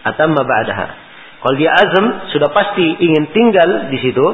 atamma 0.08 0.48
ba'daha. 0.48 0.88
Kalau 1.44 1.56
dia 1.60 1.76
azam 1.76 2.32
sudah 2.32 2.56
pasti 2.56 2.88
ingin 2.88 3.36
tinggal 3.36 3.92
di 3.92 4.00
situ, 4.00 4.26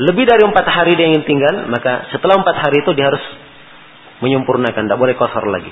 lebih 0.00 0.24
dari 0.24 0.48
empat 0.48 0.64
hari 0.64 0.96
dia 0.96 1.12
ingin 1.12 1.28
tinggal, 1.28 1.68
maka 1.68 2.08
setelah 2.08 2.40
empat 2.40 2.56
hari 2.56 2.80
itu 2.80 2.90
dia 2.96 3.12
harus 3.12 3.24
menyempurnakan, 4.24 4.88
tidak 4.88 4.96
boleh 4.96 5.12
kafar 5.12 5.44
lagi. 5.44 5.70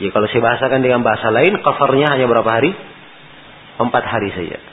Jadi 0.00 0.08
kalau 0.16 0.26
saya 0.32 0.40
bahasakan 0.40 0.80
dengan 0.80 1.04
bahasa 1.04 1.28
lain, 1.28 1.60
kafarnya 1.60 2.08
hanya 2.08 2.24
berapa 2.24 2.48
hari? 2.48 2.72
Empat 3.76 4.04
hari 4.08 4.32
saja. 4.32 4.69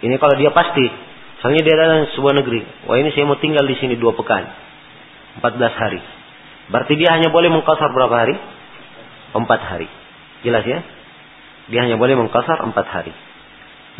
Ini 0.00 0.16
kalau 0.16 0.34
dia 0.40 0.48
pasti, 0.52 0.84
misalnya 0.84 1.60
dia 1.64 1.74
datang 1.76 2.00
sebuah 2.16 2.34
negeri, 2.40 2.60
wah 2.88 2.96
ini 2.96 3.12
saya 3.12 3.28
mau 3.28 3.36
tinggal 3.36 3.64
di 3.68 3.76
sini 3.76 4.00
dua 4.00 4.16
pekan. 4.16 4.48
14 5.38 5.80
hari. 5.80 6.00
Berarti 6.70 6.98
dia 6.98 7.14
hanya 7.14 7.30
boleh 7.30 7.50
mengkasar 7.54 7.90
berapa 7.94 8.14
hari? 8.14 8.34
4 9.34 9.46
hari. 9.46 9.88
Jelas 10.42 10.64
ya? 10.66 10.82
Dia 11.70 11.86
hanya 11.86 11.94
boleh 11.94 12.18
mengkasar 12.18 12.58
4 12.66 12.74
hari. 12.74 13.14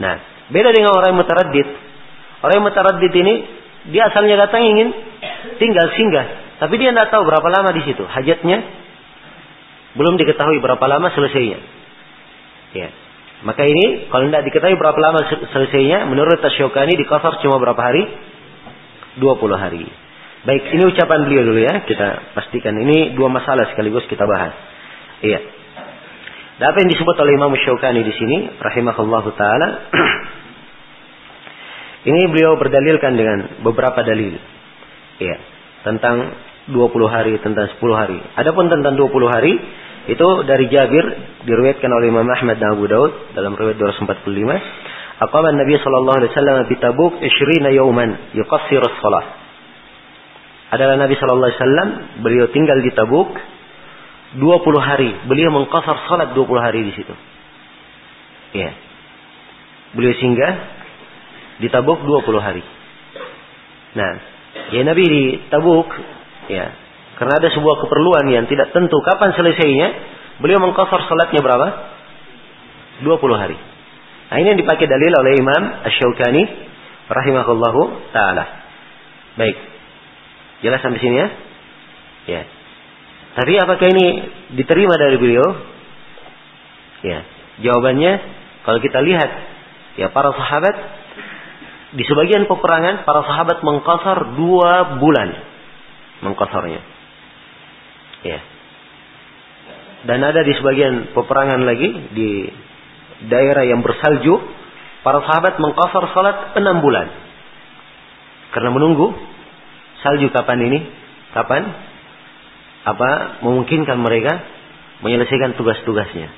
Nah, 0.02 0.18
beda 0.50 0.74
dengan 0.74 0.90
orang 0.94 1.14
yang 1.14 1.20
mutaraddid. 1.22 1.68
Orang 2.42 2.54
yang 2.58 2.66
mutaraddid 2.66 3.12
ini 3.14 3.34
dia 3.94 4.10
asalnya 4.10 4.36
datang 4.48 4.64
ingin 4.64 4.88
tinggal 5.56 5.86
singgah, 5.96 6.26
tapi 6.60 6.76
dia 6.76 6.92
tidak 6.92 7.08
tahu 7.08 7.24
berapa 7.24 7.48
lama 7.48 7.70
di 7.72 7.82
situ. 7.86 8.04
Hajatnya 8.04 8.58
belum 9.96 10.20
diketahui 10.20 10.58
berapa 10.62 10.84
lama 10.86 11.10
selesainya. 11.14 11.58
Ya. 12.76 12.88
Maka 13.40 13.64
ini 13.64 14.12
kalau 14.12 14.28
tidak 14.28 14.44
diketahui 14.52 14.76
berapa 14.76 15.00
lama 15.00 15.24
selesainya, 15.48 16.04
menurut 16.04 16.44
Tasyokani 16.44 16.92
di 16.92 17.08
kafar 17.08 17.40
cuma 17.40 17.56
berapa 17.56 17.80
hari? 17.80 18.04
20 19.16 19.56
hari. 19.56 19.88
Baik, 20.40 20.72
ini 20.72 20.82
ucapan 20.88 21.28
beliau 21.28 21.44
dulu 21.48 21.60
ya. 21.60 21.84
Kita 21.84 22.36
pastikan 22.36 22.76
ini 22.80 23.12
dua 23.12 23.28
masalah 23.28 23.68
sekaligus 23.72 24.08
kita 24.08 24.24
bahas. 24.24 24.56
Iya. 25.20 25.40
Dan 26.60 26.64
apa 26.72 26.76
yang 26.84 26.90
disebut 26.92 27.16
oleh 27.16 27.32
Imam 27.36 27.52
Syaukani 27.56 28.04
di 28.04 28.12
sini, 28.16 28.36
rahimahullah 28.60 29.24
taala, 29.36 29.68
ini 32.12 32.20
beliau 32.28 32.56
berdalilkan 32.60 33.12
dengan 33.16 33.38
beberapa 33.64 34.04
dalil. 34.04 34.36
Ya, 35.20 35.36
tentang 35.84 36.32
20 36.72 36.76
hari, 37.08 37.36
tentang 37.40 37.68
10 37.76 37.80
hari. 37.92 38.20
Adapun 38.36 38.72
tentang 38.72 38.96
20 38.96 39.12
hari 39.28 39.52
itu 40.10 40.28
dari 40.42 40.66
Jabir 40.66 41.06
diriwayatkan 41.46 41.86
oleh 41.86 42.10
Imam 42.10 42.26
Ahmad 42.26 42.58
dan 42.58 42.74
Abu 42.74 42.90
Daud 42.90 43.30
dalam 43.38 43.54
riwayat 43.54 43.78
245. 43.78 45.22
Aqama 45.22 45.54
Nabi 45.54 45.78
sallallahu 45.78 46.18
alaihi 46.18 46.32
wasallam 46.34 46.56
di 46.66 46.76
Tabuk 46.82 47.22
20 47.22 47.78
yauman 47.78 48.34
yuqassir 48.34 48.82
as-salah. 48.82 49.24
Adalah 50.74 50.98
Nabi 50.98 51.14
sallallahu 51.14 51.46
alaihi 51.46 51.60
wasallam 51.62 51.88
beliau 52.26 52.46
tinggal 52.50 52.82
di 52.82 52.90
Tabuk 52.90 53.30
20 54.34 54.42
hari. 54.82 55.10
Beliau 55.30 55.54
mengqasar 55.54 56.10
salat 56.10 56.34
20 56.34 56.58
hari 56.58 56.80
di 56.90 56.92
situ. 56.98 57.14
Ya. 58.58 58.74
Beliau 59.94 60.14
singgah 60.18 60.54
di 61.62 61.70
Tabuk 61.70 62.02
20 62.02 62.42
hari. 62.42 62.64
Nah, 63.94 64.12
ya 64.74 64.82
Nabi 64.82 65.04
di 65.06 65.22
Tabuk 65.46 65.86
ya 66.50 66.89
karena 67.20 67.36
ada 67.36 67.52
sebuah 67.52 67.84
keperluan 67.84 68.32
yang 68.32 68.48
tidak 68.48 68.72
tentu 68.72 68.96
kapan 69.04 69.36
selesainya, 69.36 69.88
beliau 70.40 70.56
mengkosor 70.56 71.04
salatnya 71.04 71.44
berapa? 71.44 71.68
20 73.04 73.12
hari. 73.36 73.60
Nah, 74.32 74.36
ini 74.40 74.56
yang 74.56 74.60
dipakai 74.64 74.88
dalil 74.88 75.12
oleh 75.12 75.36
Imam 75.36 75.62
Asy-Syaukani 75.84 76.42
rahimahullahu 77.12 77.82
taala. 78.16 78.44
Baik. 79.36 79.52
Jelas 80.64 80.80
sampai 80.80 80.96
sini 80.96 81.16
ya? 81.20 81.28
Ya. 82.24 82.42
Tapi 83.36 83.52
apakah 83.68 83.84
ini 83.84 84.06
diterima 84.56 84.96
dari 84.96 85.20
beliau? 85.20 85.48
Ya. 87.04 87.20
Jawabannya 87.60 88.12
kalau 88.64 88.80
kita 88.80 88.96
lihat 89.04 89.30
ya 90.00 90.08
para 90.08 90.32
sahabat 90.32 90.74
di 92.00 92.04
sebagian 92.08 92.48
peperangan 92.48 93.04
para 93.04 93.28
sahabat 93.28 93.60
mengkosor 93.60 94.40
dua 94.40 94.96
bulan 94.96 95.36
mengkosornya. 96.24 96.89
Ya. 98.26 98.40
Dan 100.04 100.24
ada 100.24 100.40
di 100.40 100.52
sebagian 100.56 101.12
peperangan 101.12 101.60
lagi 101.64 101.88
di 102.16 102.28
daerah 103.28 103.68
yang 103.68 103.84
bersalju, 103.84 104.40
para 105.04 105.20
sahabat 105.24 105.60
mengkosor 105.60 106.08
salat 106.16 106.56
enam 106.56 106.80
bulan. 106.80 107.08
Karena 108.56 108.72
menunggu 108.72 109.12
salju 110.00 110.32
kapan 110.32 110.58
ini? 110.64 110.78
Kapan? 111.36 111.62
Apa 112.80 113.10
memungkinkan 113.44 114.00
mereka 114.00 114.40
menyelesaikan 115.04 115.56
tugas-tugasnya. 115.60 116.28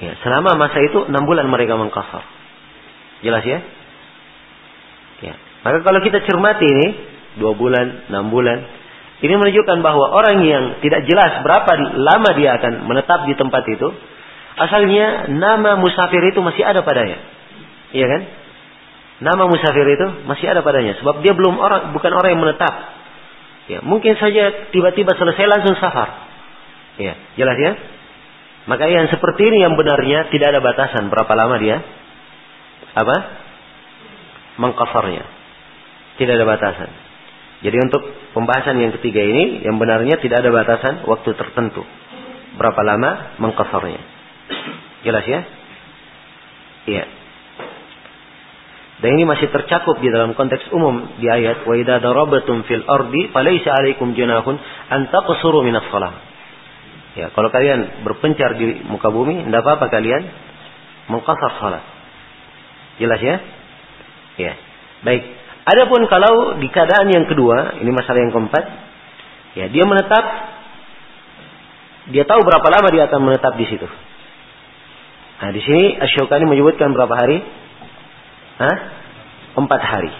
Ya, 0.00 0.12
selama 0.24 0.56
masa 0.56 0.78
itu 0.80 1.10
enam 1.10 1.26
bulan 1.26 1.50
mereka 1.50 1.74
mengkosor. 1.76 2.22
Jelas 3.20 3.44
ya? 3.44 3.58
Ya. 5.20 5.34
Maka 5.60 5.84
kalau 5.84 6.00
kita 6.00 6.24
cermati 6.24 6.64
ini 6.64 6.86
dua 7.36 7.52
bulan, 7.52 8.08
enam 8.08 8.32
bulan, 8.32 8.64
ini 9.20 9.34
menunjukkan 9.36 9.84
bahwa 9.84 10.16
orang 10.16 10.40
yang 10.48 10.64
tidak 10.80 11.04
jelas 11.04 11.44
berapa 11.44 11.68
lama 11.92 12.30
dia 12.40 12.56
akan 12.56 12.88
menetap 12.88 13.28
di 13.28 13.36
tempat 13.36 13.68
itu, 13.68 13.92
asalnya 14.56 15.28
nama 15.28 15.76
musafir 15.76 16.24
itu 16.24 16.40
masih 16.40 16.64
ada 16.64 16.80
padanya. 16.80 17.20
Iya 17.92 18.06
kan? 18.08 18.22
Nama 19.20 19.44
musafir 19.44 19.84
itu 19.84 20.24
masih 20.24 20.48
ada 20.48 20.64
padanya 20.64 20.96
sebab 20.96 21.20
dia 21.20 21.36
belum 21.36 21.60
orang 21.60 21.92
bukan 21.92 22.12
orang 22.16 22.32
yang 22.32 22.40
menetap. 22.40 22.74
Ya, 23.68 23.78
mungkin 23.84 24.16
saja 24.16 24.72
tiba-tiba 24.72 25.12
selesai 25.12 25.44
langsung 25.44 25.76
safar. 25.76 26.08
Ya, 26.96 27.14
jelas 27.36 27.56
ya? 27.60 27.72
Maka 28.72 28.88
yang 28.88 29.04
seperti 29.12 29.52
ini 29.52 29.60
yang 29.60 29.76
benarnya 29.76 30.32
tidak 30.32 30.56
ada 30.56 30.60
batasan 30.64 31.12
berapa 31.12 31.32
lama 31.36 31.60
dia 31.60 31.84
apa? 32.96 33.16
Mengkasarnya. 34.56 35.24
Tidak 36.16 36.32
ada 36.32 36.46
batasan. 36.48 37.09
Jadi 37.60 37.76
untuk 37.76 38.02
pembahasan 38.32 38.80
yang 38.80 38.92
ketiga 38.96 39.20
ini, 39.20 39.60
yang 39.64 39.76
benarnya 39.76 40.16
tidak 40.16 40.40
ada 40.44 40.50
batasan 40.52 41.04
waktu 41.04 41.36
tertentu. 41.36 41.84
Berapa 42.56 42.80
lama 42.80 43.36
mengkasarnya. 43.36 44.00
Jelas 45.04 45.24
ya? 45.28 45.40
Iya. 46.88 47.04
Dan 49.00 49.16
ini 49.16 49.24
masih 49.24 49.48
tercakup 49.48 49.96
di 50.04 50.12
dalam 50.12 50.36
konteks 50.36 50.68
umum 50.76 51.16
di 51.16 51.28
ayat 51.28 51.64
wa 51.64 51.72
idza 51.72 52.04
darabatum 52.04 52.68
fil 52.68 52.84
ardi 52.84 53.32
falaysa 53.32 53.72
'alaikum 53.72 54.12
junahun 54.12 54.60
an 54.92 55.08
taqsuru 55.08 55.64
minas 55.64 55.88
shalah. 55.88 56.20
Ya, 57.16 57.32
kalau 57.32 57.48
kalian 57.48 58.04
berpencar 58.06 58.54
di 58.60 58.86
muka 58.86 59.10
bumi, 59.10 59.48
tidak 59.48 59.66
apa-apa 59.66 59.88
kalian 59.88 60.22
mengkasar 61.10 61.52
salat. 61.58 61.84
Jelas 63.00 63.20
ya? 63.24 63.36
Ya. 64.36 64.52
Baik. 65.02 65.39
Adapun 65.70 66.02
kalau 66.10 66.58
di 66.58 66.66
keadaan 66.66 67.06
yang 67.14 67.30
kedua, 67.30 67.78
ini 67.78 67.94
masalah 67.94 68.18
yang 68.26 68.34
keempat, 68.34 68.64
ya 69.54 69.70
dia 69.70 69.86
menetap, 69.86 70.24
dia 72.10 72.26
tahu 72.26 72.42
berapa 72.42 72.66
lama 72.66 72.88
dia 72.90 73.06
akan 73.06 73.20
menetap 73.22 73.54
di 73.54 73.66
situ. 73.70 73.86
Nah 75.40 75.50
di 75.54 75.62
sini 75.62 75.94
Asyokani 75.94 76.50
menyebutkan 76.50 76.90
berapa 76.90 77.14
hari? 77.14 77.38
Hah? 78.58 78.76
Empat 79.62 79.82
hari. 79.86 80.10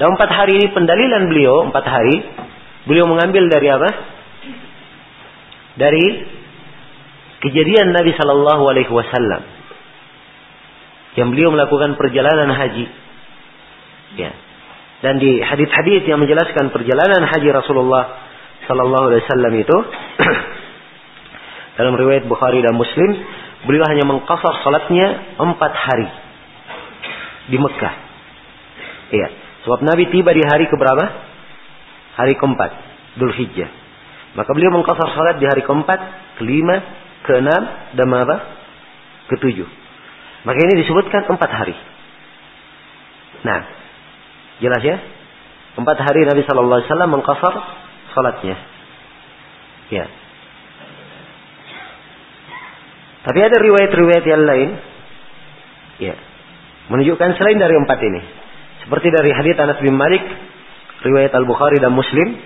Dan 0.00 0.16
empat 0.16 0.30
hari 0.32 0.64
ini 0.64 0.66
pendalilan 0.72 1.28
beliau 1.28 1.68
empat 1.68 1.84
hari, 1.84 2.16
beliau 2.88 3.04
mengambil 3.04 3.52
dari 3.52 3.68
apa? 3.68 3.90
Dari 5.76 6.04
kejadian 7.44 7.92
Nabi 7.92 8.16
Shallallahu 8.16 8.64
Alaihi 8.64 8.92
Wasallam 8.92 9.42
yang 11.20 11.28
beliau 11.36 11.52
melakukan 11.52 12.00
perjalanan 12.00 12.48
haji. 12.48 12.86
Ya, 14.16 14.32
dan 15.04 15.20
di 15.20 15.44
hadis-hadis 15.44 16.08
yang 16.08 16.16
menjelaskan 16.22 16.72
perjalanan 16.72 17.28
haji 17.28 17.48
Rasulullah 17.52 18.04
Sallallahu 18.64 19.04
Alaihi 19.12 19.22
Wasallam 19.28 19.52
itu 19.60 19.76
dalam 21.78 21.94
riwayat 21.94 22.24
Bukhari 22.24 22.64
dan 22.64 22.72
Muslim 22.72 23.10
beliau 23.68 23.84
hanya 23.92 24.08
mengkasar 24.08 24.64
salatnya 24.64 25.36
empat 25.36 25.72
hari 25.74 26.08
di 27.52 27.56
Mekah. 27.60 27.94
Iya, 29.12 29.28
sebab 29.68 29.84
Nabi 29.86 30.10
tiba 30.10 30.32
di 30.34 30.42
hari 30.42 30.66
keberapa? 30.66 31.04
Hari 32.16 32.34
keempat, 32.40 32.70
Dhul 33.20 33.34
Hijjah. 33.36 33.70
Maka 34.34 34.50
beliau 34.56 34.72
mengkasar 34.72 35.12
salat 35.12 35.36
di 35.36 35.46
hari 35.48 35.62
keempat, 35.64 36.00
kelima, 36.40 36.76
keenam, 37.24 37.62
dan 37.92 38.08
apa? 38.12 38.36
Ketujuh. 39.32 39.68
Maka 40.48 40.58
ini 40.60 40.74
disebutkan 40.80 41.28
empat 41.28 41.50
hari. 41.50 41.76
Nah, 43.44 43.75
Jelas 44.60 44.82
ya? 44.82 44.96
Empat 45.76 46.00
hari 46.00 46.24
Nabi 46.24 46.40
Shallallahu 46.48 46.78
Alaihi 46.80 46.88
Wasallam 46.88 47.10
mengkasar 47.12 47.54
salatnya. 48.16 48.56
Ya. 49.92 50.08
Tapi 53.26 53.38
ada 53.42 53.56
riwayat-riwayat 53.58 54.24
yang 54.24 54.42
lain, 54.46 54.68
ya, 55.98 56.14
menunjukkan 56.88 57.36
selain 57.36 57.58
dari 57.58 57.74
empat 57.74 57.98
ini. 58.00 58.20
Seperti 58.86 59.10
dari 59.10 59.34
hadits 59.34 59.58
Anas 59.58 59.82
bin 59.82 59.98
Malik, 59.98 60.22
riwayat 61.02 61.34
Al 61.34 61.44
Bukhari 61.44 61.82
dan 61.82 61.90
Muslim, 61.90 62.38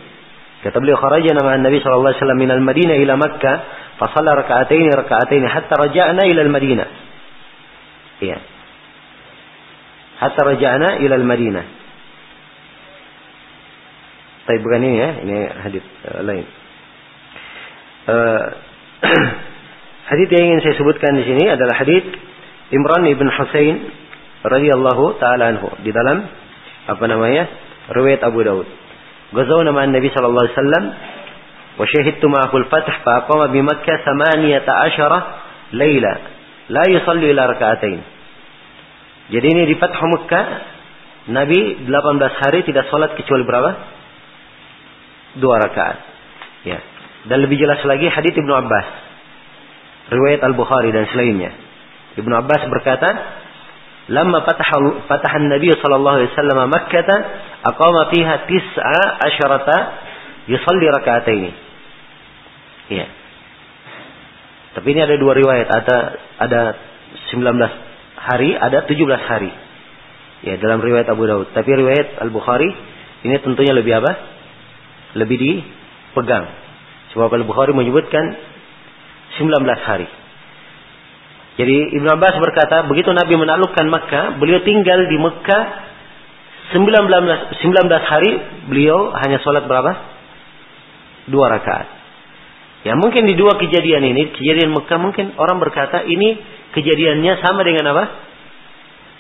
kata 0.65 0.81
beliau 0.81 0.97
kharaja 0.97 1.37
nama 1.37 1.61
Nabi 1.61 1.79
Shallallahu 1.85 2.11
Alaihi 2.11 2.21
Wasallam 2.25 2.43
al 2.49 2.65
Madinah 2.65 2.97
ila 2.97 3.15
Makkah, 3.21 3.57
fasalla 4.01 4.33
rakaatain 4.41 4.89
rakaatain 4.89 5.45
hatta 5.47 5.75
raja'na 5.77 6.23
ila 6.27 6.41
al 6.49 6.53
Madinah. 6.53 6.89
Ya. 8.25 8.39
Hatta 10.19 10.41
raja'na 10.49 11.05
ila 11.05 11.15
al 11.15 11.27
Madinah. 11.29 11.80
Tapi 14.51 14.67
bukan 14.67 14.83
ini 14.83 14.99
ya, 14.99 15.11
ini 15.23 15.37
hadis 15.63 15.85
uh, 16.11 16.27
lain. 16.27 16.43
Uh, 18.11 18.45
hadis 20.11 20.27
yang 20.35 20.43
ingin 20.51 20.61
saya 20.67 20.75
sebutkan 20.75 21.15
di 21.15 21.23
sini 21.23 21.47
adalah 21.55 21.79
hadis 21.79 22.03
Imran 22.75 23.07
ibn 23.07 23.31
Husain 23.31 23.95
radhiyallahu 24.43 25.23
taala 25.23 25.55
anhu 25.55 25.71
di 25.87 25.95
dalam 25.95 26.27
apa 26.91 27.05
namanya? 27.07 27.47
riwayat 27.95 28.27
Abu 28.27 28.43
Daud. 28.43 28.67
Nama 29.31 29.87
Nabi 29.87 30.11
sallallahu 30.11 30.43
alaihi 30.43 30.57
wasallam 30.59 30.85
wa 31.79 31.87
syahidtu 31.87 32.27
ma'ahu 32.27 32.55
al-fath 32.67 32.91
fa 33.07 33.23
aqama 33.23 33.55
bi 33.55 33.63
Makkah 33.63 34.03
18 34.03 35.79
laila 35.79 36.13
la 36.75 36.85
yusalli 36.91 37.31
ila 37.31 37.55
rak'atain. 37.55 38.03
Jadi 39.31 39.47
ini 39.47 39.63
di 39.71 39.79
Fath 39.79 39.95
Makkah 39.95 40.47
Nabi 41.31 41.87
18 41.87 42.43
hari 42.43 42.67
tidak 42.67 42.91
salat 42.91 43.15
kecuali 43.15 43.47
berapa? 43.47 44.00
Dua 45.39 45.63
rakaat. 45.63 45.99
Ya. 46.67 46.79
Dan 47.31 47.45
lebih 47.45 47.61
jelas 47.61 47.85
lagi 47.85 48.09
hadits 48.09 48.35
Ibnu 48.35 48.51
Abbas. 48.51 48.87
Riwayat 50.11 50.41
Al-Bukhari 50.43 50.91
dan 50.91 51.07
selainnya. 51.13 51.55
Ibnu 52.19 52.35
Abbas 52.35 52.67
berkata, 52.67 53.09
"Lamma 54.11 54.43
fataha 54.43 55.39
Nabi 55.39 55.71
sallallahu 55.79 56.17
alaihi 56.19 56.31
wasallam 56.35 56.59
Makkah, 56.67 57.09
aqama 57.63 58.11
fiha 58.11 58.35
tis'a 58.51 59.03
asyrata 59.31 59.79
yusalli 60.51 60.87
raka'ataini." 60.91 61.51
Ya. 62.91 63.07
Tapi 64.75 64.87
ini 64.91 65.01
ada 65.03 65.15
dua 65.15 65.35
riwayat, 65.39 65.69
ada 65.71 65.99
ada 66.43 66.61
19 67.35 67.71
hari, 68.19 68.51
ada 68.55 68.87
17 68.87 69.23
hari. 69.31 69.53
Ya, 70.41 70.57
dalam 70.57 70.81
riwayat 70.81 71.07
Abu 71.11 71.29
Daud. 71.29 71.53
Tapi 71.53 71.69
riwayat 71.69 72.17
Al-Bukhari 72.23 72.71
ini 73.29 73.37
tentunya 73.45 73.77
lebih 73.77 74.01
apa? 74.01 74.40
Lebih 75.15 75.37
dipegang. 75.39 76.47
Sebab 77.15 77.31
Al-Bukhari 77.35 77.75
menyebutkan 77.75 78.23
19 79.39 79.67
hari. 79.87 80.09
Jadi 81.59 81.77
Ibn 81.99 82.07
Abbas 82.17 82.35
berkata, 82.39 82.87
begitu 82.87 83.11
Nabi 83.11 83.35
menaklukkan 83.37 83.87
Mekah, 83.91 84.25
beliau 84.39 84.63
tinggal 84.63 85.05
di 85.11 85.17
Mekah 85.19 85.63
19, 86.73 86.87
19 87.59 88.11
hari, 88.11 88.31
beliau 88.71 89.11
hanya 89.19 89.43
sholat 89.43 89.67
berapa? 89.67 89.93
Dua 91.27 91.51
rakaat. 91.51 91.87
Ya 92.81 92.97
mungkin 92.97 93.29
di 93.29 93.37
dua 93.37 93.61
kejadian 93.61 94.07
ini, 94.07 94.33
kejadian 94.33 94.73
Mekah 94.73 94.99
mungkin 95.03 95.37
orang 95.37 95.61
berkata 95.61 96.07
ini 96.07 96.39
kejadiannya 96.73 97.43
sama 97.45 97.61
dengan 97.67 97.93
apa? 97.93 98.05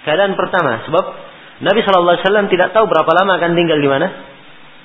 Keadaan 0.07 0.33
pertama. 0.39 0.87
Sebab 0.89 1.05
Nabi 1.61 1.85
SAW 1.85 2.49
tidak 2.49 2.73
tahu 2.73 2.89
berapa 2.89 3.11
lama 3.21 3.37
akan 3.37 3.53
tinggal 3.53 3.77
di 3.77 3.89
mana? 3.91 4.30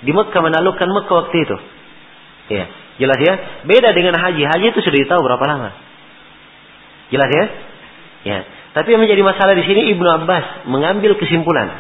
Di 0.06 0.12
Mekah 0.14 0.42
menaklukkan 0.46 0.88
Mekah 0.88 1.16
waktu 1.26 1.38
itu. 1.42 1.58
Ya, 2.54 2.66
jelas 3.02 3.20
ya. 3.20 3.34
Beda 3.66 3.90
dengan 3.98 4.14
haji. 4.14 4.46
Haji 4.46 4.66
itu 4.70 4.80
sudah 4.86 5.02
tahu 5.10 5.22
berapa 5.26 5.44
lama. 5.50 5.70
Jelas 7.10 7.30
ya? 7.34 7.46
Ya. 8.26 8.40
Tapi 8.78 8.92
yang 8.92 9.02
menjadi 9.02 9.24
masalah 9.26 9.58
di 9.58 9.64
sini 9.66 9.90
Ibnu 9.96 10.06
Abbas 10.06 10.68
mengambil 10.70 11.18
kesimpulan. 11.18 11.74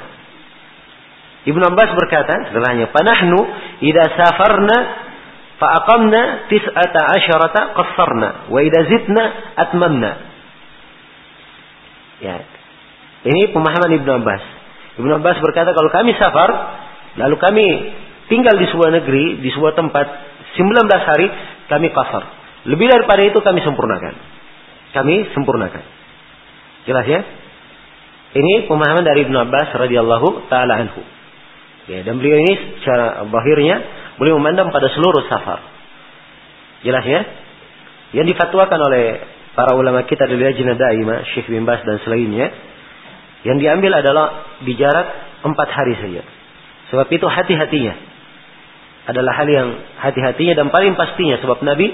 Ibnu 1.46 1.62
Abbas 1.62 1.94
berkata 1.94 2.50
setelahnya, 2.50 2.90
"Panahnu 2.90 3.40
idza 3.86 4.06
safarna 4.18 4.78
fa 5.62 5.68
aqamna 5.84 6.50
tis'ata 6.50 7.02
asyarata 7.20 7.62
qassarna 7.78 8.30
wa 8.50 8.60
idza 8.64 8.82
zidna 8.90 9.24
atmamna." 9.54 10.12
Ya. 12.24 12.42
Ini 13.26 13.54
pemahaman 13.54 13.92
Ibnu 14.02 14.12
Abbas. 14.24 14.42
Ibnu 14.98 15.12
Abbas 15.20 15.38
berkata 15.44 15.76
kalau 15.76 15.92
kami 15.92 16.16
safar 16.16 16.50
lalu 17.20 17.36
kami 17.38 17.68
tinggal 18.32 18.56
di 18.58 18.66
sebuah 18.70 18.90
negeri, 19.02 19.42
di 19.42 19.50
sebuah 19.54 19.74
tempat 19.78 20.06
19 20.58 20.88
hari 20.88 21.28
kami 21.68 21.88
kasar. 21.92 22.24
Lebih 22.66 22.88
daripada 22.90 23.22
itu 23.22 23.38
kami 23.44 23.62
sempurnakan. 23.62 24.14
Kami 24.96 25.16
sempurnakan. 25.36 25.84
Jelas 26.90 27.06
ya? 27.06 27.22
Ini 28.36 28.68
pemahaman 28.68 29.06
dari 29.06 29.28
Ibnu 29.28 29.38
Abbas 29.38 29.76
radhiyallahu 29.76 30.50
taala 30.52 30.74
anhu. 30.82 31.02
Ya, 31.86 32.02
dan 32.02 32.18
beliau 32.18 32.42
ini 32.42 32.82
secara 32.82 33.30
bahirnya 33.30 33.78
beliau 34.18 34.42
memandang 34.42 34.74
pada 34.74 34.90
seluruh 34.90 35.30
safar. 35.30 35.62
Jelas 36.82 37.06
ya? 37.06 37.22
Yang 38.18 38.36
difatwakan 38.36 38.80
oleh 38.80 39.06
para 39.54 39.78
ulama 39.78 40.04
kita 40.10 40.26
dari 40.26 40.42
Lajnah 40.42 40.78
Daimah, 40.78 41.20
Syekh 41.36 41.52
bin 41.52 41.64
Bas 41.64 41.84
dan 41.86 42.02
selainnya, 42.02 42.50
yang 43.46 43.62
diambil 43.62 44.02
adalah 44.02 44.58
di 44.66 44.74
jarak 44.74 45.08
empat 45.46 45.70
hari 45.70 45.94
saja. 46.02 46.24
Sebab 46.90 47.08
itu 47.14 47.26
hati-hatinya 47.30 48.15
adalah 49.06 49.34
hal 49.38 49.48
yang 49.50 49.70
hati-hatinya 50.02 50.58
dan 50.58 50.74
paling 50.74 50.98
pastinya 50.98 51.38
sebab 51.38 51.62
Nabi 51.62 51.94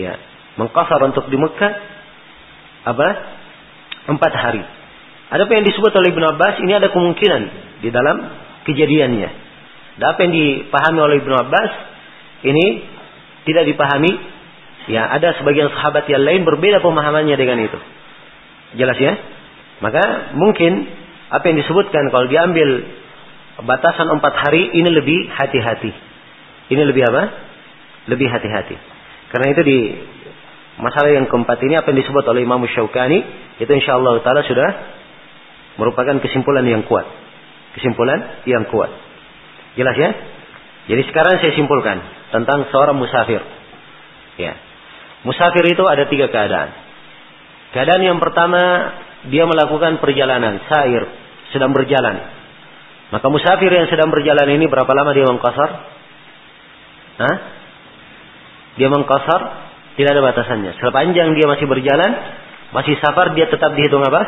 ya 0.00 0.16
mengkasar 0.56 1.00
untuk 1.04 1.28
di 1.28 1.36
Mekah 1.36 1.72
apa 2.84 3.08
empat 4.08 4.32
hari. 4.32 4.62
Ada 5.32 5.48
apa 5.48 5.52
yang 5.56 5.64
disebut 5.66 5.92
oleh 5.96 6.12
Ibn 6.12 6.24
Abbas 6.36 6.60
ini 6.60 6.72
ada 6.76 6.92
kemungkinan 6.92 7.42
di 7.80 7.88
dalam 7.88 8.16
kejadiannya. 8.68 9.30
Dan 9.98 10.06
apa 10.10 10.18
yang 10.26 10.32
dipahami 10.32 11.00
oleh 11.00 11.16
Ibn 11.24 11.32
Abbas 11.48 11.70
ini 12.44 12.64
tidak 13.48 13.64
dipahami. 13.68 14.12
Ya 14.84 15.08
ada 15.08 15.32
sebagian 15.40 15.72
sahabat 15.72 16.04
yang 16.12 16.20
lain 16.20 16.44
berbeda 16.44 16.84
pemahamannya 16.84 17.36
dengan 17.40 17.56
itu. 17.64 17.78
Jelas 18.76 19.00
ya? 19.00 19.16
Maka 19.80 20.36
mungkin 20.36 20.86
apa 21.32 21.44
yang 21.48 21.56
disebutkan 21.56 22.12
kalau 22.12 22.28
diambil 22.28 22.84
batasan 23.64 24.12
empat 24.12 24.34
hari 24.44 24.76
ini 24.76 24.90
lebih 24.92 25.18
hati-hati. 25.32 26.03
Ini 26.72 26.82
lebih 26.84 27.02
apa? 27.04 27.22
Lebih 28.08 28.28
hati-hati. 28.28 28.76
Karena 29.32 29.46
itu 29.52 29.62
di 29.66 29.78
masalah 30.80 31.10
yang 31.12 31.26
keempat 31.26 31.58
ini 31.64 31.74
apa 31.78 31.90
yang 31.92 31.98
disebut 32.02 32.24
oleh 32.26 32.42
Imam 32.42 32.62
Syaukani 32.66 33.18
itu 33.62 33.70
insya 33.70 33.98
Allah 33.98 34.18
taala 34.26 34.42
sudah 34.42 34.68
merupakan 35.78 36.18
kesimpulan 36.22 36.64
yang 36.66 36.86
kuat. 36.86 37.06
Kesimpulan 37.74 38.46
yang 38.46 38.66
kuat. 38.70 38.90
Jelas 39.74 39.96
ya? 39.98 40.10
Jadi 40.84 41.02
sekarang 41.10 41.42
saya 41.42 41.52
simpulkan 41.56 41.98
tentang 42.30 42.70
seorang 42.70 42.94
musafir. 42.94 43.42
Ya. 44.38 44.54
Musafir 45.24 45.64
itu 45.66 45.82
ada 45.88 46.06
tiga 46.06 46.28
keadaan. 46.30 46.70
Keadaan 47.74 48.02
yang 48.04 48.18
pertama 48.22 48.60
dia 49.26 49.48
melakukan 49.48 49.98
perjalanan, 49.98 50.62
sair, 50.68 51.02
sedang 51.50 51.72
berjalan. 51.72 52.22
Maka 53.10 53.26
musafir 53.32 53.72
yang 53.72 53.88
sedang 53.88 54.12
berjalan 54.12 54.46
ini 54.54 54.68
berapa 54.68 54.90
lama 54.92 55.10
dia 55.16 55.26
mengkosar? 55.26 55.93
Hah? 57.18 57.36
Dia 58.74 58.88
mengkosar 58.90 59.40
tidak 59.94 60.10
ada 60.18 60.22
batasannya. 60.26 60.74
Sepanjang 60.82 61.38
dia 61.38 61.46
masih 61.46 61.66
berjalan, 61.70 62.10
masih 62.74 62.98
safar 62.98 63.30
dia 63.38 63.46
tetap 63.46 63.78
dihitung 63.78 64.02
apa? 64.02 64.22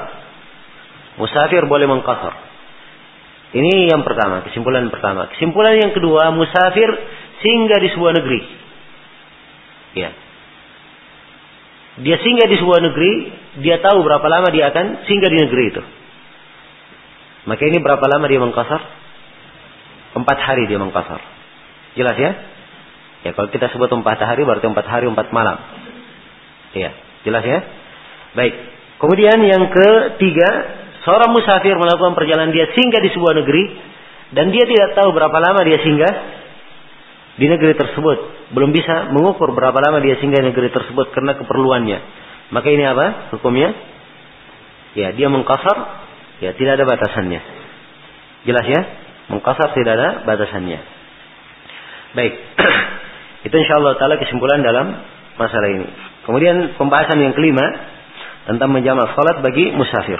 Musafir 1.19 1.67
boleh 1.67 1.91
mengkosar. 1.91 2.35
Ini 3.57 3.91
yang 3.91 4.07
pertama, 4.07 4.47
kesimpulan 4.47 4.87
pertama. 4.91 5.27
Kesimpulan 5.35 5.79
yang 5.79 5.91
kedua, 5.91 6.31
musafir 6.31 6.87
singgah 7.43 7.81
di 7.83 7.89
sebuah 7.91 8.13
negeri. 8.15 8.41
Ya. 9.97 10.11
Dia 11.97 12.17
singgah 12.21 12.47
di 12.47 12.57
sebuah 12.61 12.81
negeri, 12.85 13.13
dia 13.65 13.81
tahu 13.81 14.05
berapa 14.05 14.27
lama 14.29 14.53
dia 14.53 14.71
akan 14.71 15.09
singgah 15.09 15.31
di 15.33 15.39
negeri 15.41 15.65
itu. 15.73 15.83
Maka 17.47 17.63
ini 17.67 17.79
berapa 17.81 18.03
lama 18.07 18.27
dia 18.29 18.39
mengkasar? 18.43 18.81
Empat 20.15 20.39
hari 20.43 20.69
dia 20.71 20.79
mengkasar. 20.79 21.19
Jelas 21.97 22.17
ya? 22.19 22.31
Ya 23.27 23.35
kalau 23.35 23.51
kita 23.51 23.67
sebut 23.75 23.91
empat 23.91 24.23
hari 24.23 24.47
berarti 24.47 24.71
empat 24.71 24.87
hari 24.87 25.11
empat 25.11 25.35
malam. 25.35 25.59
Iya, 26.79 26.95
jelas 27.27 27.43
ya? 27.43 27.59
Baik. 28.39 28.55
Kemudian 29.03 29.43
yang 29.43 29.67
ketiga, 29.67 30.49
seorang 31.03 31.35
musafir 31.35 31.75
melakukan 31.75 32.15
perjalanan 32.15 32.55
dia 32.55 32.71
singgah 32.71 33.03
di 33.03 33.11
sebuah 33.11 33.35
negeri 33.43 33.65
dan 34.31 34.55
dia 34.55 34.63
tidak 34.63 34.95
tahu 34.95 35.11
berapa 35.11 35.35
lama 35.43 35.59
dia 35.67 35.83
singgah 35.83 36.15
di 37.35 37.51
negeri 37.51 37.75
tersebut. 37.75 38.19
Belum 38.55 38.71
bisa 38.71 39.11
mengukur 39.11 39.51
berapa 39.51 39.75
lama 39.75 39.99
dia 39.99 40.23
singgah 40.23 40.47
di 40.47 40.55
negeri 40.55 40.71
tersebut 40.71 41.11
karena 41.11 41.35
keperluannya. 41.35 41.99
Maka 42.55 42.69
ini 42.71 42.87
apa 42.87 43.35
hukumnya? 43.35 43.75
Ya, 44.95 45.11
dia 45.19 45.27
mengkasar, 45.27 45.77
ya 46.47 46.55
tidak 46.55 46.79
ada 46.79 46.85
batasannya. 46.87 47.41
Jelas 48.47 48.67
ya? 48.71 48.81
Mengkasar 49.35 49.75
tidak 49.75 49.93
ada 49.99 50.09
batasannya. 50.23 50.79
Baik. 52.15 52.35
Itu 53.47 53.55
insya 53.55 53.79
Allah 53.79 53.95
taala 53.95 54.19
kesimpulan 54.19 54.59
dalam 54.67 54.91
masalah 55.39 55.71
ini. 55.71 55.87
Kemudian 56.27 56.75
pembahasan 56.75 57.23
yang 57.23 57.31
kelima 57.39 57.63
tentang 58.51 58.75
menjamak 58.75 59.15
salat 59.15 59.39
bagi 59.39 59.71
musafir. 59.71 60.19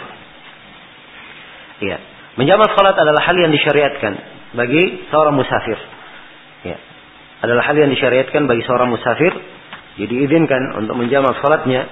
Iya. 1.83 1.99
Menjamak 2.39 2.79
salat 2.79 2.95
adalah 2.95 3.27
hal 3.27 3.35
yang 3.35 3.51
disyariatkan 3.51 4.13
bagi 4.55 5.11
seorang 5.11 5.35
musafir. 5.35 5.79
Ya. 6.63 6.79
Adalah 7.43 7.67
hal 7.67 7.75
yang 7.75 7.91
disyariatkan 7.91 8.47
bagi 8.47 8.63
seorang 8.63 8.95
musafir. 8.95 9.35
Jadi 9.99 10.15
izinkan 10.29 10.79
untuk 10.79 10.95
menjamak 10.95 11.43
salatnya 11.43 11.89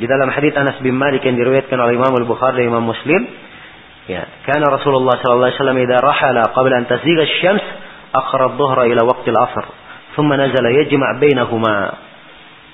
di 0.00 0.08
dalam 0.08 0.32
hadits 0.32 0.56
Anas 0.56 0.80
bin 0.80 0.96
Malik 0.96 1.20
yang 1.26 1.36
diriwayatkan 1.36 1.76
oleh 1.76 2.00
Imam 2.00 2.16
Al-Bukhari 2.16 2.64
dan 2.64 2.72
Imam 2.72 2.86
Muslim. 2.86 3.20
Ya, 4.08 4.26
karena 4.48 4.66
Rasulullah 4.72 5.20
sallallahu 5.20 5.46
alaihi 5.46 5.58
wasallam 5.60 5.78
idza 5.78 5.98
rahala 6.02 6.42
qabla 6.50 6.74
an 6.74 6.84
tazigha 6.90 7.22
asy-syams 7.22 7.62
akhara 8.10 8.50
adh-dhuhra 8.50 8.90
ila 8.90 9.02
waqti 9.06 9.30
al-'asr. 9.30 9.81
ثم 10.15 10.33
نزل 10.33 10.65
يجمع 10.65 11.09
بينهما 11.19 11.75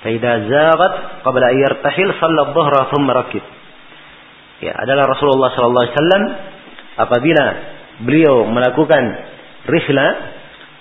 فإذا 0.04 0.34
زاغت 0.50 0.94
قبل 1.26 1.42
أن 1.44 1.58
يرتحل 1.60 2.10
صلى 2.22 2.42
الظهر 2.42 2.74
ثم 2.96 3.08
ركب 3.12 3.44
ya 4.64 4.72
adalah 4.80 5.12
Rasulullah 5.12 5.52
sallallahu 5.52 5.84
alaihi 5.84 5.96
wasallam 6.00 6.24
apabila 6.96 7.46
beliau 8.08 8.48
melakukan 8.48 9.04
rihla 9.68 10.08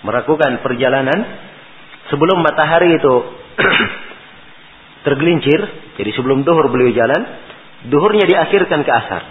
melakukan 0.06 0.62
perjalanan 0.62 1.18
sebelum 2.14 2.38
matahari 2.46 2.94
itu 2.94 3.14
tergelincir 5.06 5.60
jadi 5.98 6.10
sebelum 6.14 6.46
duhur 6.46 6.70
beliau 6.70 6.94
jalan 6.94 7.22
duhurnya 7.90 8.22
diakhirkan 8.22 8.86
ke 8.86 8.92
asar 8.94 9.22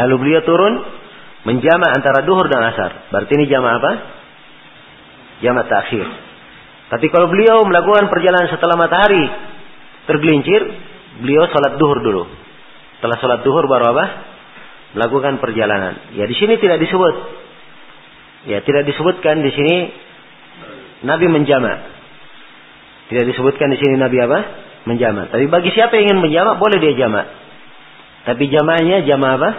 lalu 0.00 0.14
beliau 0.24 0.40
turun 0.48 0.74
menjama 1.44 1.92
antara 1.92 2.24
duhur 2.24 2.48
dan 2.48 2.64
asar 2.72 3.12
berarti 3.12 3.32
ini 3.36 3.44
jama 3.52 3.76
apa 3.76 3.92
Jamak 5.43 5.67
takhir. 5.67 6.05
Tapi 6.89 7.05
kalau 7.13 7.29
beliau 7.29 7.63
melakukan 7.69 8.09
perjalanan 8.09 8.49
setelah 8.49 8.73
matahari 8.73 9.23
tergelincir, 10.09 10.61
beliau 11.21 11.45
sholat 11.53 11.77
duhur 11.77 11.99
dulu. 12.01 12.23
Setelah 12.97 13.17
sholat 13.21 13.39
duhur 13.45 13.69
baru 13.69 13.93
apa? 13.93 14.05
Melakukan 14.97 15.37
perjalanan. 15.37 16.17
Ya 16.17 16.25
di 16.25 16.33
sini 16.33 16.57
tidak 16.57 16.81
disebut. 16.81 17.15
Ya 18.49 18.65
tidak 18.65 18.89
disebutkan 18.89 19.45
di 19.45 19.51
sini 19.53 19.75
Nabi 21.05 21.29
menjamak. 21.29 21.77
Tidak 23.13 23.25
disebutkan 23.29 23.69
di 23.69 23.77
sini 23.77 23.95
Nabi 24.01 24.17
apa? 24.25 24.39
Menjamak. 24.89 25.29
Tapi 25.29 25.45
bagi 25.45 25.69
siapa 25.77 25.93
yang 25.93 26.09
ingin 26.09 26.19
menjamak 26.25 26.57
boleh 26.57 26.77
dia 26.81 26.97
jamak. 26.97 27.29
Tapi 28.25 28.49
jamaknya 28.49 29.05
jamak 29.05 29.31
apa? 29.37 29.49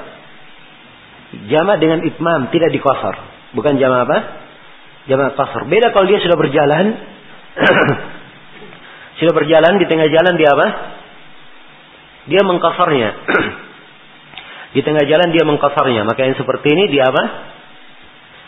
Jamak 1.46 1.78
dengan 1.78 2.02
itmam, 2.02 2.50
tidak 2.50 2.74
dikosor. 2.74 3.14
Bukan 3.54 3.78
jamak 3.78 4.10
apa? 4.10 4.18
Jamak 5.08 5.38
qasr. 5.38 5.64
Beda 5.70 5.94
kalau 5.96 6.04
dia 6.10 6.20
sudah 6.20 6.36
berjalan. 6.36 6.86
sudah 9.20 9.32
berjalan 9.32 9.80
di 9.80 9.86
tengah 9.88 10.08
jalan 10.12 10.34
dia 10.36 10.50
apa? 10.52 10.66
Dia 12.28 12.42
mengkasarnya. 12.44 13.10
di 14.76 14.80
tengah 14.84 15.04
jalan 15.08 15.28
dia 15.32 15.44
mengkasarnya. 15.48 16.04
Maka 16.04 16.20
yang 16.28 16.36
seperti 16.36 16.68
ini 16.76 16.84
dia 16.92 17.08
apa? 17.08 17.22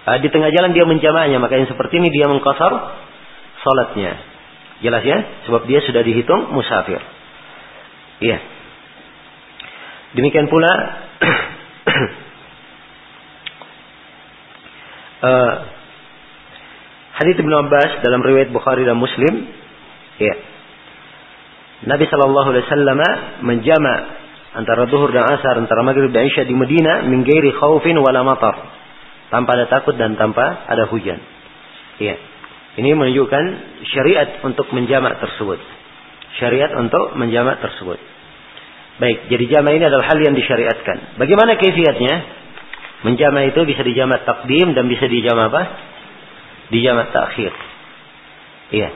Uh, 0.03 0.19
di 0.21 0.29
tengah 0.29 0.53
jalan 0.53 0.77
dia 0.77 0.85
menjamaknya. 0.85 1.41
Maka 1.41 1.57
yang 1.57 1.69
seperti 1.71 1.97
ini 1.97 2.13
dia 2.13 2.29
mengkasar 2.29 2.73
salatnya. 3.65 4.13
Jelas 4.85 5.03
ya? 5.07 5.19
Sebab 5.49 5.65
dia 5.65 5.81
sudah 5.87 6.03
dihitung 6.05 6.53
musafir. 6.53 7.01
Iya. 8.21 8.39
Demikian 10.13 10.53
pula 10.53 10.73
uh, 15.25 15.55
hadits 17.23 17.39
Ibnu 17.39 17.55
Abbas 17.55 18.03
dalam 18.03 18.20
riwayat 18.27 18.51
Bukhari 18.51 18.83
dan 18.83 18.99
Muslim, 18.99 19.47
ya. 20.18 20.35
Nabi 21.87 22.05
Shallallahu 22.11 22.49
Alaihi 22.51 22.66
Wasallam 22.66 23.01
menjama 23.47 23.95
antara 24.59 24.87
duhur 24.87 25.11
dan 25.11 25.27
asar, 25.33 25.59
antara 25.59 25.81
maghrib 25.83 26.12
dan 26.12 26.29
isya 26.29 26.45
di 26.45 26.55
Medina, 26.55 27.07
minggairi 27.07 27.55
khaufin 27.57 27.97
wala 27.99 28.23
matar, 28.23 28.55
tanpa 29.33 29.57
ada 29.57 29.66
takut 29.70 29.97
dan 29.97 30.14
tanpa 30.14 30.66
ada 30.68 30.87
hujan. 30.91 31.18
Ya. 31.99 32.18
Ini 32.73 32.97
menunjukkan 32.97 33.45
syariat 33.93 34.41
untuk 34.49 34.70
menjamak 34.73 35.20
tersebut. 35.20 35.61
Syariat 36.41 36.73
untuk 36.81 37.16
menjamak 37.20 37.61
tersebut. 37.61 38.01
Baik, 38.97 39.29
jadi 39.29 39.45
jama 39.59 39.73
ini 39.77 39.85
adalah 39.89 40.09
hal 40.09 40.20
yang 40.20 40.33
disyariatkan. 40.37 41.20
Bagaimana 41.20 41.57
kaifiatnya? 41.61 42.14
Menjama 43.03 43.45
itu 43.51 43.66
bisa 43.66 43.83
dijamak 43.83 44.23
takdim 44.23 44.73
dan 44.79 44.87
bisa 44.87 45.11
dijamak 45.11 45.51
apa? 45.51 45.62
Dijamak 46.73 47.12
takhir. 47.12 47.53
Iya. 48.73 48.91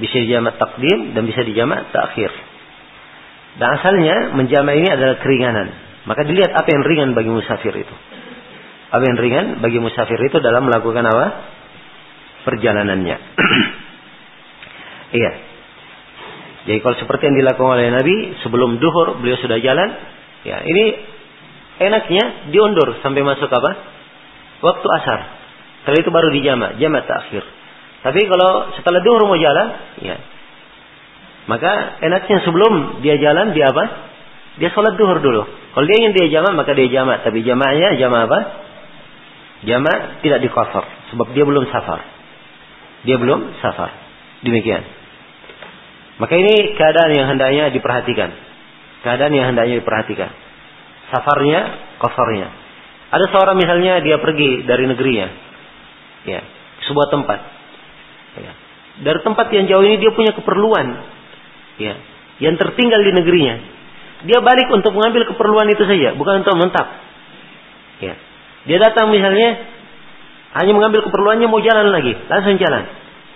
Bisa 0.00 0.16
dijamak 0.24 0.56
takdim 0.56 1.12
dan 1.12 1.22
bisa 1.28 1.44
dijamak 1.44 1.92
takhir. 1.92 2.32
Dan 3.56 3.68
asalnya 3.80 4.36
menjama 4.36 4.76
ini 4.76 4.88
adalah 4.88 5.16
keringanan. 5.20 5.68
Maka 6.08 6.22
dilihat 6.24 6.52
apa 6.52 6.68
yang 6.68 6.82
ringan 6.84 7.10
bagi 7.16 7.32
musafir 7.32 7.72
itu. 7.72 7.94
Apa 8.92 9.02
yang 9.02 9.16
ringan 9.18 9.46
bagi 9.64 9.80
musafir 9.82 10.20
itu 10.20 10.38
dalam 10.38 10.68
melakukan 10.68 11.02
apa? 11.02 11.26
Perjalanannya. 12.46 13.16
iya. 15.20 15.32
Jadi 16.66 16.78
kalau 16.82 16.96
seperti 16.98 17.30
yang 17.30 17.36
dilakukan 17.38 17.78
oleh 17.78 17.90
Nabi 17.90 18.16
sebelum 18.42 18.78
duhur 18.78 19.18
beliau 19.18 19.38
sudah 19.38 19.58
jalan, 19.58 19.88
ya 20.46 20.62
ini 20.62 20.84
enaknya 21.82 22.50
diundur 22.54 23.02
sampai 23.02 23.22
masuk 23.26 23.50
apa? 23.50 23.70
Waktu 24.62 24.86
asar. 25.02 25.20
Setelah 25.86 26.02
itu 26.02 26.10
baru 26.10 26.28
dijama, 26.34 26.66
jama 26.82 27.06
takhir. 27.06 27.46
Tapi 28.02 28.20
kalau 28.26 28.74
setelah 28.74 29.00
duhur 29.06 29.30
mau 29.30 29.38
jalan, 29.38 29.68
ya. 30.02 30.18
Maka 31.46 32.02
enaknya 32.02 32.42
sebelum 32.42 32.98
dia 33.06 33.22
jalan 33.22 33.54
dia 33.54 33.70
apa? 33.70 33.84
Dia 34.58 34.74
sholat 34.74 34.98
duhur 34.98 35.22
dulu. 35.22 35.46
Kalau 35.46 35.86
dia 35.86 35.96
ingin 36.02 36.10
dia 36.10 36.26
jama 36.26 36.58
maka 36.58 36.74
dia 36.74 36.90
jama. 36.90 37.22
Tapi 37.22 37.46
jamaahnya 37.46 38.02
jama 38.02 38.26
apa? 38.26 38.38
Jama 39.62 39.92
tidak 40.26 40.42
dikosor. 40.42 40.82
Sebab 41.14 41.30
dia 41.38 41.46
belum 41.46 41.70
safar. 41.70 42.02
Dia 43.06 43.14
belum 43.22 43.62
safar. 43.62 43.94
Demikian. 44.42 44.82
Maka 46.18 46.34
ini 46.34 46.74
keadaan 46.74 47.14
yang 47.14 47.26
hendaknya 47.30 47.70
diperhatikan. 47.70 48.34
Keadaan 49.06 49.30
yang 49.30 49.54
hendaknya 49.54 49.78
diperhatikan 49.78 50.34
safarnya, 51.10 51.60
kosornya. 52.02 52.48
Ada 53.10 53.30
seorang 53.30 53.56
misalnya 53.58 54.02
dia 54.02 54.18
pergi 54.18 54.66
dari 54.66 54.84
negerinya, 54.90 55.28
ya, 56.26 56.40
sebuah 56.90 57.08
tempat. 57.14 57.38
Ya. 58.36 58.52
Dari 59.06 59.20
tempat 59.22 59.46
yang 59.54 59.64
jauh 59.70 59.84
ini 59.86 59.96
dia 60.02 60.12
punya 60.12 60.34
keperluan, 60.34 60.86
ya, 61.80 61.94
yang 62.42 62.58
tertinggal 62.60 63.00
di 63.00 63.12
negerinya. 63.16 63.56
Dia 64.26 64.42
balik 64.42 64.68
untuk 64.72 64.92
mengambil 64.96 65.28
keperluan 65.28 65.68
itu 65.70 65.86
saja, 65.86 66.18
bukan 66.18 66.42
untuk 66.44 66.56
mentap. 66.58 66.88
Ya. 68.02 68.14
Dia 68.66 68.78
datang 68.82 69.14
misalnya 69.14 69.76
hanya 70.56 70.72
mengambil 70.72 71.04
keperluannya 71.06 71.46
mau 71.46 71.60
jalan 71.60 71.92
lagi, 71.92 72.16
langsung 72.26 72.56
jalan. 72.58 72.84